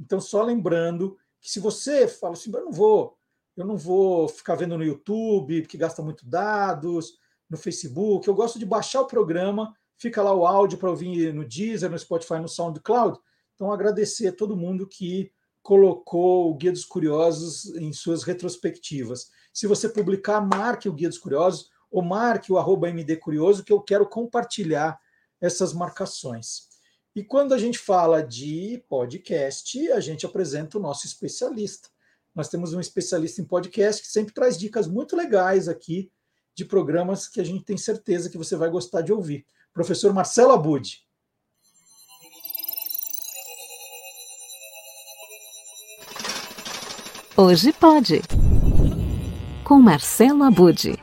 Então, 0.00 0.20
só 0.20 0.42
lembrando 0.42 1.18
que 1.40 1.50
se 1.50 1.60
você 1.60 2.08
fala 2.08 2.32
assim, 2.32 2.50
eu 2.52 2.64
não 2.64 2.72
vou 2.72 3.18
eu 3.56 3.64
não 3.64 3.76
vou 3.76 4.28
ficar 4.28 4.54
vendo 4.54 4.76
no 4.76 4.84
YouTube, 4.84 5.62
porque 5.62 5.78
gasta 5.78 6.02
muito 6.02 6.26
dados, 6.26 7.14
no 7.48 7.56
Facebook. 7.56 8.28
Eu 8.28 8.34
gosto 8.34 8.58
de 8.58 8.66
baixar 8.66 9.00
o 9.00 9.06
programa, 9.06 9.74
fica 9.96 10.22
lá 10.22 10.34
o 10.34 10.46
áudio 10.46 10.78
para 10.78 10.90
ouvir 10.90 11.32
no 11.32 11.44
Deezer, 11.44 11.90
no 11.90 11.98
Spotify, 11.98 12.34
no 12.34 12.48
SoundCloud. 12.48 13.18
Então, 13.54 13.72
agradecer 13.72 14.28
a 14.28 14.32
todo 14.32 14.56
mundo 14.56 14.86
que 14.86 15.32
colocou 15.62 16.50
o 16.50 16.54
Guia 16.54 16.70
dos 16.70 16.84
Curiosos 16.84 17.74
em 17.76 17.92
suas 17.92 18.22
retrospectivas. 18.22 19.30
Se 19.52 19.66
você 19.66 19.88
publicar, 19.88 20.40
marque 20.40 20.88
o 20.88 20.92
Guia 20.92 21.08
dos 21.08 21.18
Curiosos 21.18 21.70
ou 21.90 22.02
marque 22.02 22.52
o 22.52 22.58
arroba 22.58 22.90
MD 22.90 23.16
Curioso, 23.16 23.64
que 23.64 23.72
eu 23.72 23.80
quero 23.80 24.06
compartilhar 24.06 25.00
essas 25.40 25.72
marcações. 25.72 26.68
E 27.14 27.24
quando 27.24 27.54
a 27.54 27.58
gente 27.58 27.78
fala 27.78 28.22
de 28.22 28.84
podcast, 28.88 29.90
a 29.90 30.00
gente 30.00 30.26
apresenta 30.26 30.76
o 30.76 30.80
nosso 30.80 31.06
especialista. 31.06 31.88
Nós 32.36 32.50
temos 32.50 32.74
um 32.74 32.80
especialista 32.80 33.40
em 33.40 33.46
podcast 33.46 34.02
que 34.02 34.08
sempre 34.08 34.34
traz 34.34 34.58
dicas 34.58 34.86
muito 34.86 35.16
legais 35.16 35.68
aqui 35.68 36.12
de 36.54 36.66
programas 36.66 37.26
que 37.26 37.40
a 37.40 37.44
gente 37.44 37.64
tem 37.64 37.78
certeza 37.78 38.28
que 38.28 38.36
você 38.36 38.54
vai 38.54 38.68
gostar 38.68 39.00
de 39.00 39.10
ouvir. 39.10 39.46
Professor 39.72 40.12
Marcelo 40.12 40.52
Abud. 40.52 41.02
Hoje 47.34 47.72
pode. 47.72 48.20
Com 49.64 49.80
Marcelo 49.80 50.42
Abud. 50.42 51.02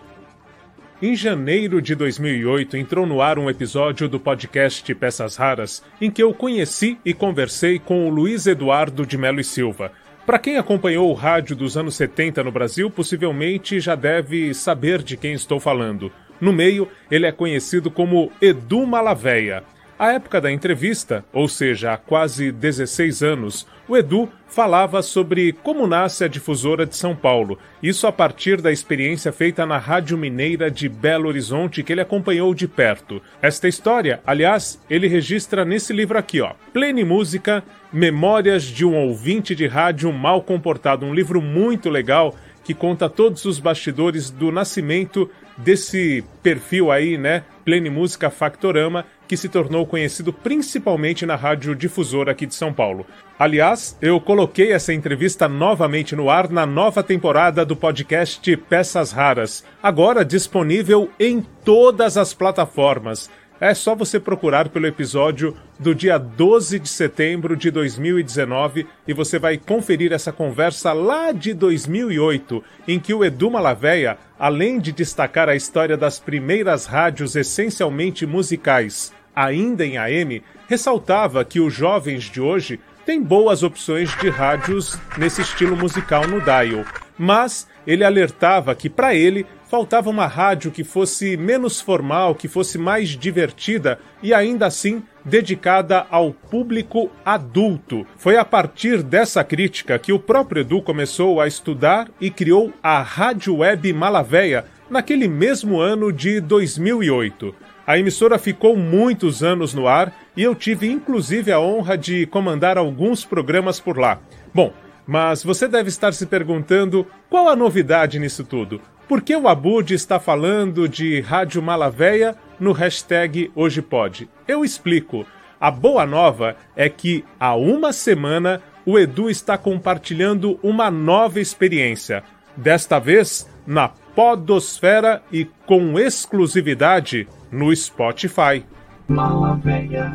Em 1.01 1.15
janeiro 1.15 1.81
de 1.81 1.95
2008 1.95 2.77
entrou 2.77 3.05
no 3.05 3.21
ar 3.21 3.37
um 3.37 3.49
episódio 3.49 4.07
do 4.07 4.19
podcast 4.19 4.95
Peças 4.95 5.35
Raras, 5.35 5.83
em 5.99 6.09
que 6.09 6.23
eu 6.23 6.33
conheci 6.33 6.97
e 7.03 7.13
conversei 7.13 7.77
com 7.77 8.07
o 8.07 8.09
Luiz 8.09 8.47
Eduardo 8.47 9.05
de 9.05 9.17
Melo 9.17 9.41
e 9.41 9.43
Silva, 9.43 9.91
para 10.25 10.39
quem 10.39 10.57
acompanhou 10.57 11.09
o 11.09 11.13
rádio 11.13 11.55
dos 11.55 11.75
anos 11.75 11.95
70 11.95 12.43
no 12.43 12.51
Brasil, 12.51 12.89
possivelmente 12.89 13.79
já 13.79 13.95
deve 13.95 14.53
saber 14.53 15.03
de 15.03 15.17
quem 15.17 15.33
estou 15.33 15.59
falando. 15.59 16.11
No 16.39 16.53
meio, 16.53 16.87
ele 17.11 17.25
é 17.25 17.31
conhecido 17.31 17.91
como 17.91 18.31
Edu 18.41 18.85
Malaveia. 18.85 19.63
À 20.03 20.11
época 20.11 20.41
da 20.41 20.51
entrevista, 20.51 21.23
ou 21.31 21.47
seja, 21.47 21.93
há 21.93 21.97
quase 21.97 22.51
16 22.51 23.23
anos, 23.23 23.65
o 23.87 23.95
Edu 23.95 24.27
falava 24.49 25.01
sobre 25.01 25.53
como 25.53 25.87
nasce 25.87 26.25
a 26.25 26.27
difusora 26.27 26.85
de 26.85 26.93
São 26.93 27.15
Paulo, 27.15 27.57
isso 27.81 28.05
a 28.05 28.11
partir 28.11 28.59
da 28.59 28.69
experiência 28.69 29.31
feita 29.31 29.65
na 29.65 29.77
Rádio 29.77 30.17
Mineira 30.17 30.69
de 30.69 30.89
Belo 30.89 31.29
Horizonte 31.29 31.81
que 31.83 31.93
ele 31.93 32.01
acompanhou 32.01 32.53
de 32.53 32.67
perto. 32.67 33.21
Esta 33.41 33.65
história, 33.69 34.19
aliás, 34.27 34.77
ele 34.89 35.07
registra 35.07 35.63
nesse 35.63 35.93
livro 35.93 36.17
aqui, 36.17 36.41
ó, 36.41 36.51
Plene 36.73 37.05
Música, 37.05 37.63
Memórias 37.89 38.63
de 38.63 38.83
um 38.83 38.97
ouvinte 38.97 39.55
de 39.55 39.67
rádio 39.67 40.11
mal 40.11 40.41
comportado, 40.41 41.05
um 41.05 41.13
livro 41.13 41.41
muito 41.41 41.89
legal 41.89 42.35
que 42.63 42.73
conta 42.73 43.09
todos 43.09 43.45
os 43.45 43.59
bastidores 43.59 44.29
do 44.29 44.51
nascimento 44.51 45.29
desse 45.57 46.23
perfil 46.41 46.91
aí, 46.91 47.17
né, 47.17 47.43
Plene 47.63 47.89
Música 47.89 48.29
Factorama, 48.29 49.05
que 49.27 49.37
se 49.37 49.49
tornou 49.49 49.85
conhecido 49.85 50.33
principalmente 50.33 51.25
na 51.25 51.35
rádio 51.35 51.75
difusora 51.75 52.31
aqui 52.31 52.45
de 52.45 52.53
São 52.53 52.73
Paulo. 52.73 53.05
Aliás, 53.39 53.97
eu 54.01 54.19
coloquei 54.19 54.71
essa 54.71 54.93
entrevista 54.93 55.47
novamente 55.47 56.15
no 56.15 56.29
ar 56.29 56.49
na 56.49 56.65
nova 56.65 57.01
temporada 57.01 57.65
do 57.65 57.75
podcast 57.75 58.55
Peças 58.57 59.11
Raras, 59.11 59.63
agora 59.81 60.25
disponível 60.25 61.09
em 61.19 61.41
todas 61.63 62.17
as 62.17 62.33
plataformas. 62.33 63.29
É 63.61 63.73
só 63.73 63.95
você 63.95 64.19
procurar 64.19 64.69
pelo 64.69 64.87
episódio 64.87 65.55
do 65.79 65.93
dia 65.93 66.17
12 66.17 66.79
de 66.79 66.89
setembro 66.89 67.55
de 67.55 67.69
2019 67.71 68.87
e 69.07 69.13
você 69.13 69.39
vai 69.39 69.57
conferir 69.57 70.11
essa 70.11 70.31
conversa 70.31 70.91
lá 70.91 71.31
de 71.31 71.53
2008, 71.53 72.63
em 72.87 72.99
que 72.99 73.13
o 73.13 73.23
Edu 73.23 73.51
Malaveia, 73.51 74.17
além 74.37 74.79
de 74.79 74.91
destacar 74.91 75.47
a 75.47 75.55
história 75.55 75.95
das 75.95 76.19
primeiras 76.19 76.85
rádios 76.85 77.35
essencialmente 77.35 78.25
musicais, 78.25 79.13
ainda 79.35 79.85
em 79.85 79.97
AM, 79.97 80.43
ressaltava 80.67 81.45
que 81.45 81.59
os 81.59 81.73
jovens 81.73 82.23
de 82.23 82.41
hoje 82.41 82.79
têm 83.05 83.21
boas 83.21 83.63
opções 83.63 84.15
de 84.17 84.29
rádios 84.29 84.97
nesse 85.17 85.41
estilo 85.41 85.77
musical 85.77 86.27
no 86.27 86.41
dial, 86.41 86.85
mas 87.17 87.67
ele 87.85 88.03
alertava 88.03 88.73
que 88.73 88.89
para 88.89 89.13
ele 89.13 89.45
faltava 89.73 90.07
uma 90.07 90.27
rádio 90.27 90.69
que 90.69 90.83
fosse 90.83 91.35
menos 91.35 91.81
formal, 91.81 92.35
que 92.35 92.47
fosse 92.47 92.77
mais 92.77 93.09
divertida 93.09 93.97
e 94.21 94.31
ainda 94.31 94.67
assim 94.67 95.01
dedicada 95.25 96.05
ao 96.11 96.31
público 96.31 97.09
adulto. 97.25 98.05
Foi 98.15 98.37
a 98.37 98.45
partir 98.45 99.01
dessa 99.01 99.43
crítica 99.43 99.97
que 99.97 100.13
o 100.13 100.19
próprio 100.19 100.61
Edu 100.61 100.79
começou 100.79 101.41
a 101.41 101.47
estudar 101.47 102.07
e 102.21 102.29
criou 102.29 102.71
a 102.83 103.01
Rádio 103.01 103.57
Web 103.57 103.91
Malavéia 103.93 104.65
naquele 104.87 105.27
mesmo 105.27 105.79
ano 105.79 106.13
de 106.13 106.39
2008. 106.39 107.55
A 107.87 107.97
emissora 107.97 108.37
ficou 108.37 108.77
muitos 108.77 109.41
anos 109.41 109.73
no 109.73 109.87
ar 109.87 110.13
e 110.37 110.43
eu 110.43 110.53
tive 110.53 110.87
inclusive 110.87 111.51
a 111.51 111.59
honra 111.59 111.97
de 111.97 112.27
comandar 112.27 112.77
alguns 112.77 113.25
programas 113.25 113.79
por 113.79 113.97
lá. 113.97 114.19
Bom, 114.53 114.71
mas 115.07 115.43
você 115.43 115.67
deve 115.67 115.89
estar 115.89 116.13
se 116.13 116.27
perguntando 116.27 117.07
qual 117.27 117.49
a 117.49 117.55
novidade 117.55 118.19
nisso 118.19 118.43
tudo? 118.43 118.79
Por 119.07 119.21
que 119.21 119.35
o 119.35 119.47
Abud 119.49 119.93
está 119.93 120.17
falando 120.17 120.87
de 120.87 121.19
Rádio 121.19 121.61
Malavéia 121.61 122.35
no 122.57 122.71
hashtag 122.71 123.51
Hoje 123.53 123.81
Pode? 123.81 124.29
Eu 124.47 124.63
explico. 124.63 125.25
A 125.59 125.69
boa 125.69 126.05
nova 126.05 126.55
é 126.75 126.89
que 126.89 127.23
há 127.37 127.53
uma 127.55 127.91
semana 127.91 128.61
o 128.85 128.97
Edu 128.97 129.29
está 129.29 129.57
compartilhando 129.57 130.57
uma 130.63 130.89
nova 130.89 131.39
experiência. 131.39 132.23
Desta 132.55 132.97
vez 132.97 133.49
na 133.67 133.89
Podosfera 133.89 135.21
e 135.31 135.45
com 135.65 135.99
exclusividade 135.99 137.27
no 137.51 137.75
Spotify. 137.75 138.63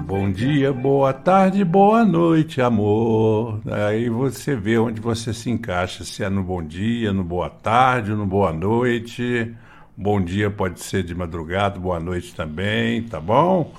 Bom 0.06 0.31
dia, 0.31 0.73
boa 0.73 1.12
tarde, 1.12 1.62
boa 1.62 2.05
noite, 2.06 2.62
amor. 2.62 3.60
Aí 3.66 4.09
você 4.09 4.56
vê 4.56 4.78
onde 4.78 4.98
você 4.98 5.35
se 5.35 5.51
encaixa, 5.51 6.05
se 6.05 6.24
é 6.24 6.31
no 6.31 6.43
bom 6.43 6.62
dia, 6.62 7.12
no 7.12 7.23
boa 7.23 7.51
tarde, 7.51 8.12
no 8.12 8.24
boa 8.24 8.51
noite. 8.51 9.55
Bom 9.94 10.20
dia 10.20 10.51
pode 10.51 10.81
ser 10.81 11.02
de 11.02 11.15
madrugada, 11.15 11.78
boa 11.78 12.01
noite 12.01 12.35
também, 12.35 13.02
tá 13.02 13.20
bom? 13.20 13.73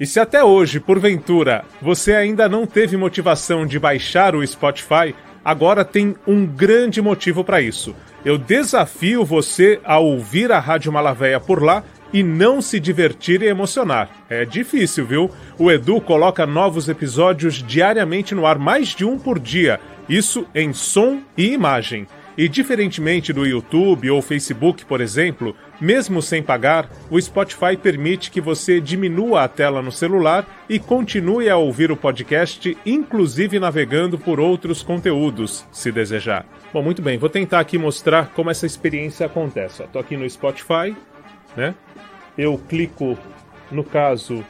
E 0.00 0.06
se 0.06 0.18
até 0.18 0.42
hoje, 0.42 0.80
porventura, 0.80 1.64
você 1.80 2.14
ainda 2.14 2.48
não 2.48 2.66
teve 2.66 2.96
motivação 2.96 3.64
de 3.64 3.78
baixar 3.78 4.34
o 4.34 4.44
Spotify, 4.44 5.14
agora 5.44 5.84
tem 5.84 6.16
um 6.26 6.44
grande 6.44 7.00
motivo 7.00 7.44
para 7.44 7.60
isso. 7.60 7.94
Eu 8.24 8.36
desafio 8.36 9.24
você 9.24 9.80
a 9.84 9.98
ouvir 9.98 10.50
a 10.50 10.58
Rádio 10.58 10.92
Malavéia 10.92 11.38
por 11.38 11.62
lá 11.62 11.84
e 12.12 12.22
não 12.22 12.60
se 12.60 12.80
divertir 12.80 13.42
e 13.42 13.46
emocionar. 13.46 14.10
É 14.28 14.44
difícil, 14.44 15.06
viu? 15.06 15.30
O 15.58 15.70
Edu 15.70 16.00
coloca 16.00 16.46
novos 16.46 16.88
episódios 16.88 17.62
diariamente 17.62 18.34
no 18.34 18.46
ar, 18.46 18.58
mais 18.58 18.88
de 18.88 19.04
um 19.04 19.18
por 19.18 19.38
dia. 19.38 19.80
Isso 20.08 20.46
em 20.54 20.72
som 20.72 21.22
e 21.36 21.52
imagem. 21.52 22.06
E 22.40 22.48
diferentemente 22.48 23.32
do 23.32 23.44
YouTube 23.44 24.10
ou 24.10 24.22
Facebook, 24.22 24.84
por 24.86 25.00
exemplo, 25.00 25.54
mesmo 25.80 26.22
sem 26.22 26.42
pagar, 26.42 26.88
o 27.10 27.20
Spotify 27.20 27.76
permite 27.76 28.30
que 28.30 28.40
você 28.40 28.80
diminua 28.80 29.42
a 29.44 29.48
tela 29.48 29.82
no 29.82 29.92
celular 29.92 30.46
e 30.68 30.78
continue 30.78 31.50
a 31.50 31.56
ouvir 31.56 31.90
o 31.92 31.96
podcast, 31.96 32.76
inclusive 32.86 33.58
navegando 33.58 34.18
por 34.18 34.40
outros 34.40 34.82
conteúdos, 34.82 35.66
se 35.70 35.92
desejar. 35.92 36.46
Bom, 36.72 36.82
muito 36.82 37.02
bem, 37.02 37.18
vou 37.18 37.28
tentar 37.28 37.60
aqui 37.60 37.76
mostrar 37.76 38.28
como 38.28 38.50
essa 38.50 38.64
experiência 38.64 39.26
acontece. 39.26 39.82
Estou 39.82 40.00
aqui 40.00 40.16
no 40.16 40.28
Spotify, 40.28 40.96
né? 41.56 41.74
Eu 42.36 42.58
clico, 42.58 43.18
no 43.70 43.84
caso, 43.84 44.44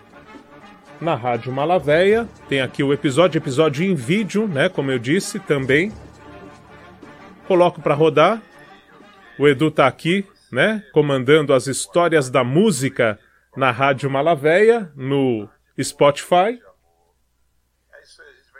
na 1.00 1.14
Rádio 1.14 1.52
Malavéia. 1.52 2.28
Tem 2.48 2.60
aqui 2.60 2.82
o 2.82 2.92
episódio, 2.92 3.38
episódio 3.38 3.84
em 3.84 3.94
vídeo, 3.94 4.46
né? 4.46 4.68
Como 4.68 4.90
eu 4.90 4.98
disse 4.98 5.38
também 5.38 5.92
coloco 7.50 7.82
para 7.82 7.94
rodar. 7.94 8.40
O 9.36 9.48
Edu 9.48 9.72
tá 9.72 9.88
aqui, 9.88 10.24
né, 10.52 10.84
comandando 10.92 11.52
as 11.52 11.66
histórias 11.66 12.30
da 12.30 12.44
música 12.44 13.18
na 13.56 13.72
Rádio 13.72 14.08
Malavéia, 14.08 14.92
no 14.94 15.48
Spotify. 15.82 16.60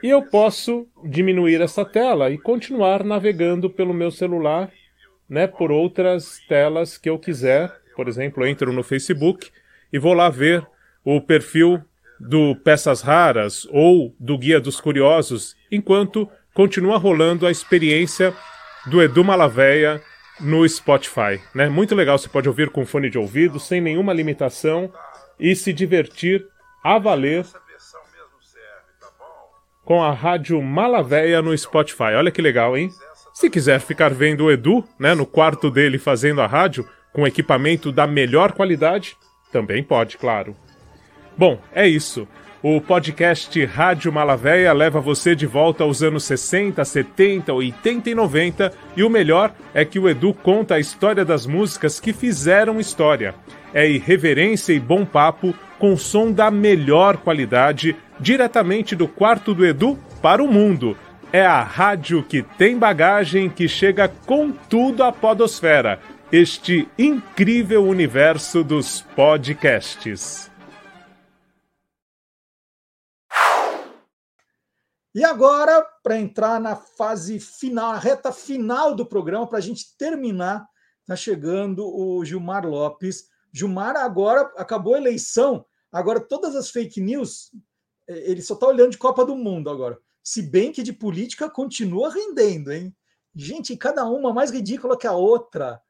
E 0.03 0.11
eu 0.11 0.23
posso 0.23 0.89
diminuir 1.05 1.61
essa 1.61 1.85
tela 1.85 2.31
e 2.31 2.39
continuar 2.39 3.05
navegando 3.05 3.71
pelo 3.71 3.95
meu 3.95 4.11
celular, 4.11 4.73
né, 5.29 5.47
por 5.47 5.71
outras 5.71 6.41
telas 6.49 6.99
que 6.99 7.09
eu 7.09 7.17
quiser. 7.17 7.73
Por 8.01 8.09
exemplo, 8.09 8.47
entro 8.47 8.73
no 8.73 8.83
Facebook 8.83 9.51
e 9.93 9.99
vou 9.99 10.15
lá 10.15 10.31
ver 10.31 10.67
o 11.05 11.21
perfil 11.21 11.85
do 12.19 12.57
Peças 12.57 13.03
Raras 13.03 13.69
ou 13.71 14.17
do 14.19 14.39
Guia 14.39 14.59
dos 14.59 14.81
Curiosos, 14.81 15.55
enquanto 15.71 16.27
continua 16.55 16.97
rolando 16.97 17.47
a 17.47 17.51
experiência 17.51 18.33
do 18.87 19.03
Edu 19.03 19.23
Malaveia 19.23 20.01
no 20.41 20.67
Spotify. 20.67 21.43
Né? 21.55 21.69
Muito 21.69 21.95
legal, 21.95 22.17
você 22.17 22.27
pode 22.27 22.49
ouvir 22.49 22.71
com 22.71 22.87
fone 22.87 23.11
de 23.11 23.19
ouvido, 23.19 23.61
sem 23.61 23.83
nenhuma 23.83 24.15
limitação 24.15 24.91
e 25.39 25.55
se 25.55 25.71
divertir 25.71 26.47
a 26.83 26.99
valer 26.99 27.45
com 29.85 30.03
a 30.03 30.11
rádio 30.11 30.63
Malaveia 30.63 31.43
no 31.43 31.55
Spotify. 31.55 32.15
Olha 32.17 32.31
que 32.31 32.41
legal, 32.41 32.79
hein? 32.79 32.89
Se 33.35 33.51
quiser 33.51 33.79
ficar 33.79 34.15
vendo 34.15 34.45
o 34.45 34.51
Edu, 34.51 34.89
né, 34.99 35.15
no 35.15 35.27
quarto 35.27 35.71
dele 35.71 35.99
fazendo 35.99 36.41
a 36.41 36.47
rádio, 36.47 36.89
com 37.13 37.27
equipamento 37.27 37.91
da 37.91 38.07
melhor 38.07 38.53
qualidade, 38.53 39.17
também 39.53 39.83
pode, 39.83 40.17
claro. 40.17 40.57
Bom, 41.37 41.59
é 41.73 41.87
isso. 41.87 42.29
O 42.63 42.79
podcast 42.79 43.65
Rádio 43.65 44.13
Malavéia 44.13 44.71
leva 44.75 45.01
você 45.01 45.35
de 45.35 45.47
volta 45.47 45.83
aos 45.83 46.03
anos 46.03 46.25
60, 46.25 46.85
70, 46.85 47.55
80 47.55 48.11
e 48.11 48.15
90 48.15 48.73
e 48.95 49.03
o 49.03 49.09
melhor 49.09 49.55
é 49.73 49.83
que 49.83 49.99
o 49.99 50.07
Edu 50.07 50.35
conta 50.35 50.75
a 50.75 50.79
história 50.79 51.25
das 51.25 51.47
músicas 51.47 51.99
que 51.99 52.13
fizeram 52.13 52.79
história. 52.79 53.35
É 53.73 53.89
irreverência 53.89 54.75
e 54.75 54.79
bom 54.79 55.07
papo 55.07 55.55
com 55.79 55.97
som 55.97 56.31
da 56.31 56.51
melhor 56.51 57.17
qualidade 57.17 57.97
diretamente 58.21 58.95
do 58.95 59.09
quarto 59.09 59.55
do 59.55 59.65
Edu 59.65 59.99
para 60.21 60.43
o 60.43 60.47
mundo. 60.47 60.95
É 61.33 61.47
a 61.47 61.63
rádio 61.63 62.23
que 62.23 62.43
tem 62.43 62.77
bagagem 62.77 63.49
que 63.49 63.67
chega 63.67 64.07
com 64.27 64.51
tudo 64.51 65.03
à 65.03 65.11
podosfera. 65.11 65.99
Este 66.33 66.89
incrível 66.97 67.83
universo 67.83 68.63
dos 68.63 69.03
podcasts. 69.17 70.49
E 75.13 75.25
agora, 75.25 75.83
para 76.05 76.21
entrar 76.21 76.61
na 76.61 76.77
fase 76.77 77.41
final, 77.41 77.95
na 77.95 77.99
reta 77.99 78.31
final 78.31 78.95
do 78.95 79.05
programa, 79.05 79.45
para 79.45 79.59
a 79.59 79.61
gente 79.61 79.97
terminar, 79.99 80.65
está 81.01 81.17
chegando 81.17 81.85
o 81.85 82.25
Gilmar 82.25 82.65
Lopes. 82.65 83.25
Gilmar 83.53 83.97
agora 83.97 84.43
acabou 84.57 84.95
a 84.95 84.99
eleição, 84.99 85.67
agora 85.91 86.21
todas 86.21 86.55
as 86.55 86.71
fake 86.71 87.01
news, 87.01 87.51
é, 88.09 88.31
ele 88.31 88.41
só 88.41 88.55
está 88.55 88.69
olhando 88.69 88.93
de 88.93 88.99
Copa 88.99 89.27
do 89.27 89.35
Mundo 89.35 89.69
agora. 89.69 89.99
Se 90.23 90.43
bem 90.43 90.71
que 90.71 90.85
de 90.85 90.93
política 90.93 91.51
continua 91.51 92.09
rendendo, 92.09 92.73
hein? 92.73 92.95
Gente, 93.35 93.77
cada 93.77 94.05
uma 94.05 94.33
mais 94.33 94.53
ridícula 94.53 94.97
que 94.97 95.09
a 95.09 95.13
outra. 95.13 95.83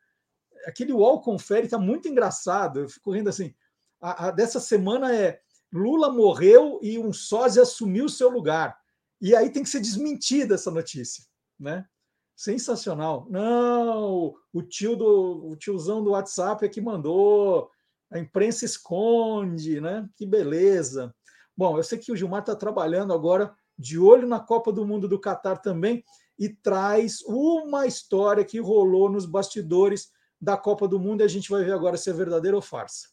Aquele 0.66 0.92
UOL 0.92 1.20
confere 1.20 1.66
está 1.66 1.78
muito 1.78 2.08
engraçado. 2.08 2.80
Eu 2.80 2.88
fico 2.88 3.12
rindo 3.12 3.28
assim. 3.28 3.54
A, 4.00 4.28
a, 4.28 4.30
dessa 4.30 4.60
semana 4.60 5.14
é 5.14 5.40
Lula 5.72 6.10
morreu 6.10 6.78
e 6.82 6.98
um 6.98 7.12
sósia 7.12 7.62
assumiu 7.62 8.08
seu 8.08 8.28
lugar. 8.28 8.78
E 9.20 9.36
aí 9.36 9.50
tem 9.50 9.62
que 9.62 9.68
ser 9.68 9.80
desmentida 9.80 10.54
essa 10.54 10.70
notícia, 10.70 11.24
né? 11.58 11.86
Sensacional. 12.34 13.26
Não, 13.28 14.34
o 14.52 14.62
tio 14.62 14.96
do 14.96 15.50
o 15.50 15.56
tiozão 15.56 16.02
do 16.02 16.10
WhatsApp 16.10 16.64
é 16.64 16.68
que 16.68 16.80
mandou, 16.80 17.70
a 18.10 18.18
imprensa 18.18 18.64
esconde, 18.64 19.80
né? 19.80 20.08
Que 20.16 20.26
beleza. 20.26 21.14
Bom, 21.56 21.76
eu 21.76 21.82
sei 21.82 21.98
que 21.98 22.10
o 22.10 22.16
Gilmar 22.16 22.40
está 22.40 22.56
trabalhando 22.56 23.12
agora 23.12 23.54
de 23.78 23.98
olho 23.98 24.26
na 24.26 24.40
Copa 24.40 24.72
do 24.72 24.86
Mundo 24.86 25.06
do 25.06 25.20
Catar 25.20 25.58
também 25.58 26.02
e 26.38 26.48
traz 26.48 27.20
uma 27.26 27.86
história 27.86 28.44
que 28.44 28.58
rolou 28.58 29.10
nos 29.10 29.26
bastidores 29.26 30.10
da 30.40 30.56
Copa 30.56 30.88
do 30.88 30.98
Mundo 30.98 31.20
e 31.20 31.24
a 31.24 31.28
gente 31.28 31.50
vai 31.50 31.62
ver 31.64 31.72
agora 31.72 31.96
se 31.96 32.08
é 32.08 32.12
verdadeira 32.12 32.56
ou 32.56 32.62
farsa. 32.62 33.08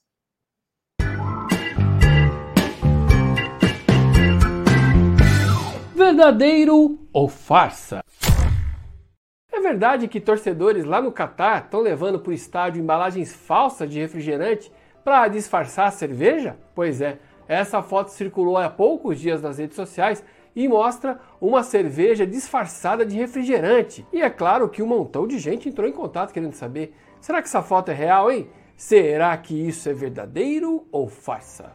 verdadeiro 5.98 7.00
ou 7.12 7.28
farsa? 7.28 8.02
É 9.52 9.60
verdade 9.60 10.08
que 10.08 10.22
torcedores 10.22 10.86
lá 10.86 11.02
no 11.02 11.12
Catar 11.12 11.66
estão 11.66 11.82
levando 11.82 12.20
para 12.20 12.30
o 12.30 12.34
estádio 12.34 12.82
embalagens 12.82 13.34
falsas 13.34 13.90
de 13.90 14.00
refrigerante 14.00 14.72
para 15.04 15.28
disfarçar 15.28 15.88
a 15.88 15.92
cerveja? 15.92 16.56
Pois 16.74 17.02
é, 17.02 17.20
essa 17.48 17.82
foto 17.82 18.10
circulou 18.10 18.58
há 18.58 18.70
poucos 18.70 19.20
dias 19.20 19.42
nas 19.42 19.58
redes 19.58 19.76
sociais 19.76 20.24
e 20.56 20.68
mostra 20.68 21.20
uma 21.42 21.62
cerveja 21.62 22.26
disfarçada 22.26 23.06
de 23.06 23.16
refrigerante. 23.16 24.06
E 24.14 24.22
é 24.22 24.30
claro 24.30 24.70
que 24.70 24.82
um 24.82 24.88
montão 24.88 25.28
de 25.28 25.38
gente 25.38 25.68
entrou 25.68 25.88
em 25.88 25.94
contato 25.94 26.32
querendo 26.32 26.54
saber: 26.54 26.96
será 27.20 27.42
que 27.42 27.48
essa 27.48 27.62
foto 27.62 27.90
é 27.90 27.94
real, 27.94 28.32
hein? 28.32 28.50
Será 28.76 29.36
que 29.38 29.68
isso 29.68 29.90
é 29.90 29.94
verdadeiro 29.94 30.86
ou 30.92 31.08
farsa? 31.08 31.72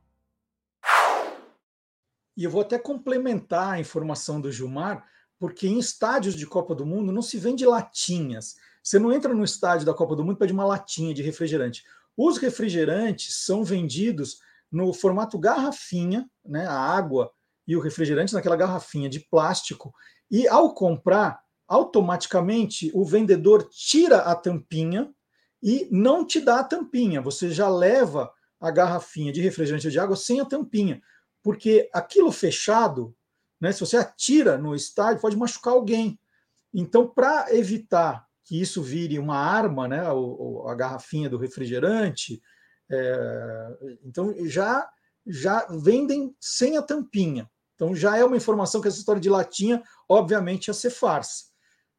E 2.36 2.44
eu 2.44 2.50
vou 2.50 2.60
até 2.60 2.78
complementar 2.78 3.74
a 3.74 3.80
informação 3.80 4.40
do 4.40 4.50
Gilmar, 4.50 5.04
porque 5.38 5.66
em 5.66 5.78
estádios 5.78 6.34
de 6.34 6.46
Copa 6.46 6.74
do 6.74 6.86
Mundo 6.86 7.12
não 7.12 7.22
se 7.22 7.38
vende 7.38 7.66
latinhas. 7.66 8.56
Você 8.82 8.98
não 8.98 9.12
entra 9.12 9.32
no 9.34 9.44
estádio 9.44 9.86
da 9.86 9.94
Copa 9.94 10.16
do 10.16 10.24
Mundo 10.24 10.36
e 10.36 10.38
pede 10.38 10.52
uma 10.52 10.64
latinha 10.64 11.14
de 11.14 11.22
refrigerante. 11.22 11.84
Os 12.16 12.38
refrigerantes 12.38 13.44
são 13.44 13.64
vendidos 13.64 14.38
no 14.70 14.92
formato 14.92 15.38
garrafinha, 15.38 16.28
né, 16.44 16.66
a 16.66 16.78
água 16.78 17.30
e 17.66 17.76
o 17.76 17.80
refrigerante 17.80 18.34
naquela 18.34 18.56
garrafinha 18.56 19.08
de 19.08 19.20
plástico, 19.20 19.94
e 20.30 20.46
ao 20.48 20.74
comprar, 20.74 21.40
automaticamente 21.66 22.90
o 22.94 23.04
vendedor 23.04 23.68
tira 23.70 24.18
a 24.18 24.34
tampinha 24.34 25.10
e 25.62 25.88
não 25.90 26.26
te 26.26 26.40
dá 26.40 26.60
a 26.60 26.64
tampinha. 26.64 27.22
Você 27.22 27.50
já 27.50 27.68
leva 27.68 28.30
a 28.60 28.70
garrafinha 28.70 29.32
de 29.32 29.40
refrigerante 29.40 29.90
de 29.90 29.98
água 29.98 30.16
sem 30.16 30.40
a 30.40 30.44
tampinha, 30.44 31.00
porque 31.44 31.88
aquilo 31.92 32.32
fechado 32.32 33.14
né? 33.64 33.72
Se 33.72 33.80
você 33.80 33.96
atira 33.96 34.58
no 34.58 34.74
estádio, 34.74 35.22
pode 35.22 35.38
machucar 35.38 35.72
alguém. 35.72 36.20
Então, 36.72 37.08
para 37.08 37.46
evitar 37.54 38.26
que 38.44 38.60
isso 38.60 38.82
vire 38.82 39.18
uma 39.18 39.38
arma, 39.38 39.88
né, 39.88 40.02
a 40.02 40.74
garrafinha 40.74 41.30
do 41.30 41.38
refrigerante, 41.38 42.42
é, 42.90 43.96
então 44.04 44.34
já 44.46 44.86
já 45.26 45.66
vendem 45.70 46.36
sem 46.38 46.76
a 46.76 46.82
tampinha. 46.82 47.50
Então 47.74 47.96
já 47.96 48.18
é 48.18 48.22
uma 48.22 48.36
informação 48.36 48.82
que 48.82 48.88
essa 48.88 48.98
história 48.98 49.20
de 49.20 49.30
latinha, 49.30 49.82
obviamente, 50.06 50.68
ia 50.68 50.74
ser 50.74 50.90
farsa. 50.90 51.46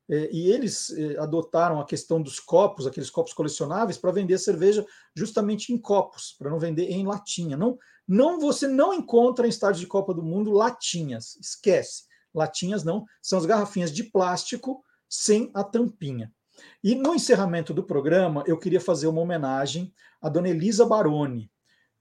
É, 0.07 0.29
e 0.31 0.51
eles 0.51 0.91
é, 0.91 1.17
adotaram 1.17 1.79
a 1.79 1.85
questão 1.85 2.21
dos 2.21 2.39
copos, 2.39 2.85
aqueles 2.85 3.09
copos 3.09 3.33
colecionáveis, 3.33 3.97
para 3.97 4.11
vender 4.11 4.37
cerveja 4.37 4.85
justamente 5.15 5.73
em 5.73 5.79
copos, 5.79 6.35
para 6.37 6.51
não 6.51 6.59
vender 6.59 6.91
em 6.91 7.07
latinha. 7.07 7.57
Não, 7.57 7.79
não 8.07 8.39
você 8.39 8.67
não 8.67 8.93
encontra 8.93 9.45
em 9.45 9.49
estádio 9.49 9.81
de 9.81 9.87
Copa 9.87 10.13
do 10.13 10.23
Mundo 10.23 10.51
latinhas, 10.51 11.37
esquece. 11.41 12.03
Latinhas 12.33 12.83
não, 12.83 13.05
são 13.21 13.39
as 13.39 13.45
garrafinhas 13.45 13.91
de 13.91 14.03
plástico 14.03 14.83
sem 15.09 15.49
a 15.53 15.63
tampinha. 15.63 16.31
E 16.83 16.95
no 16.95 17.15
encerramento 17.15 17.73
do 17.73 17.83
programa, 17.83 18.43
eu 18.45 18.57
queria 18.57 18.81
fazer 18.81 19.07
uma 19.07 19.21
homenagem 19.21 19.93
à 20.21 20.29
dona 20.29 20.49
Elisa 20.49 20.85
Baroni. 20.85 21.51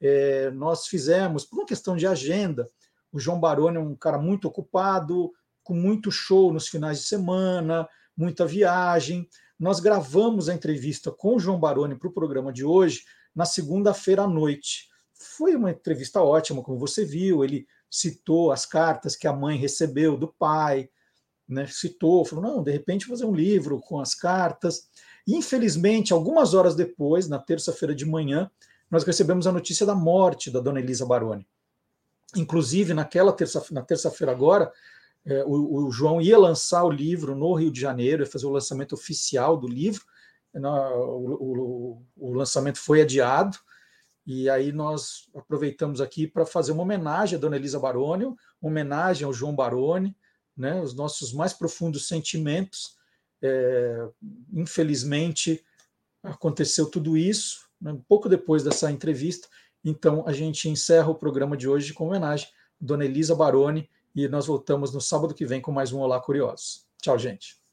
É, 0.01 0.51
nós 0.51 0.87
fizemos, 0.87 1.45
por 1.45 1.61
uma 1.61 1.67
questão 1.67 1.97
de 1.97 2.07
agenda, 2.07 2.69
o 3.13 3.19
João 3.19 3.41
Baroni 3.41 3.77
é 3.77 3.81
um 3.81 3.95
cara 3.95 4.19
muito 4.19 4.47
ocupado, 4.47 5.33
com 5.63 5.75
muito 5.75 6.11
show 6.11 6.53
nos 6.53 6.69
finais 6.69 6.99
de 6.99 7.05
semana, 7.05 7.89
muita 8.17 8.45
viagem. 8.45 9.29
Nós 9.59 9.81
gravamos 9.81 10.49
a 10.49 10.55
entrevista 10.55 11.11
com 11.11 11.37
o 11.37 11.39
João 11.39 11.59
Baroni 11.59 11.97
para 11.97 12.09
o 12.09 12.13
programa 12.13 12.53
de 12.53 12.65
hoje 12.65 13.05
na 13.35 13.45
segunda-feira 13.45 14.23
à 14.23 14.27
noite. 14.27 14.89
Foi 15.15 15.55
uma 15.55 15.71
entrevista 15.71 16.21
ótima, 16.23 16.63
como 16.63 16.79
você 16.79 17.05
viu. 17.05 17.45
Ele 17.45 17.67
citou 17.91 18.53
as 18.53 18.67
cartas 18.67 19.17
que 19.17 19.27
a 19.27 19.33
mãe 19.33 19.57
recebeu 19.57 20.17
do 20.17 20.29
pai, 20.29 20.89
né? 21.49 21.67
citou, 21.67 22.25
falou: 22.25 22.45
não, 22.45 22.63
de 22.63 22.73
repente 22.73 23.07
fazer 23.07 23.25
um 23.25 23.35
livro 23.35 23.81
com 23.81 24.01
as 24.01 24.15
cartas. 24.15 24.89
Infelizmente, 25.27 26.13
algumas 26.13 26.55
horas 26.55 26.75
depois, 26.75 27.29
na 27.29 27.39
terça-feira 27.39 27.95
de 27.95 28.05
manhã, 28.05 28.51
nós 28.91 29.05
recebemos 29.05 29.47
a 29.47 29.53
notícia 29.53 29.87
da 29.87 29.95
morte 29.95 30.51
da 30.51 30.61
dona 30.61 30.81
Elisa 30.81 31.07
Baroni. 31.07 31.47
Inclusive, 32.37 32.93
naquela 32.93 33.33
terça, 33.33 33.65
na 33.71 33.83
terça-feira 33.83 34.33
agora, 34.33 34.73
é, 35.25 35.43
o, 35.45 35.87
o, 35.87 35.91
João 35.91 36.21
ia 36.21 36.37
lançar 36.37 36.85
o 36.85 36.91
livro 36.91 37.35
no 37.35 37.55
Rio 37.55 37.71
de 37.71 37.81
Janeiro, 37.81 38.23
ia 38.23 38.31
fazer 38.31 38.47
o 38.47 38.51
lançamento 38.51 38.95
oficial 38.95 39.57
do 39.57 39.67
livro, 39.67 40.03
o, 40.55 40.59
o, 40.61 42.03
o 42.17 42.33
lançamento 42.35 42.79
foi 42.79 43.01
adiado, 43.01 43.57
e 44.27 44.49
aí 44.49 44.73
nós 44.73 45.29
aproveitamos 45.35 46.01
aqui 46.01 46.27
para 46.27 46.47
fazer 46.47 46.73
uma 46.73 46.83
homenagem 46.83 47.37
à 47.37 47.41
Dona 47.41 47.57
Elisa 47.57 47.79
Baroni, 47.79 48.25
uma 48.25 48.37
homenagem 48.63 49.25
ao 49.25 49.33
João 49.33 49.55
Baroni, 49.55 50.17
né, 50.57 50.81
os 50.81 50.95
nossos 50.95 51.33
mais 51.33 51.53
profundos 51.53 52.09
sentimentos. 52.09 52.97
É, 53.43 54.09
infelizmente, 54.53 55.63
aconteceu 56.23 56.91
tudo 56.91 57.17
isso, 57.17 57.69
né, 57.81 57.93
um 57.93 58.01
pouco 58.01 58.29
depois 58.29 58.65
dessa 58.65 58.91
entrevista, 58.91 59.49
então 59.85 60.25
a 60.27 60.33
gente 60.33 60.69
encerra 60.69 61.11
o 61.11 61.15
programa 61.15 61.57
de 61.57 61.69
hoje 61.69 61.93
com 61.93 62.07
homenagem 62.07 62.49
à 62.49 62.51
Dona 62.81 63.05
Elisa 63.05 63.35
Baroni, 63.35 63.91
e 64.15 64.29
nós 64.29 64.47
voltamos 64.47 64.95
no 64.95 65.01
sábado 65.01 65.35
que 65.35 65.45
vem 65.45 65.61
com 65.61 65.73
mais 65.73 65.93
um 65.93 65.99
Olá 65.99 66.21
Curiosos. 66.21 66.87
Tchau, 67.03 67.19
gente. 67.19 67.64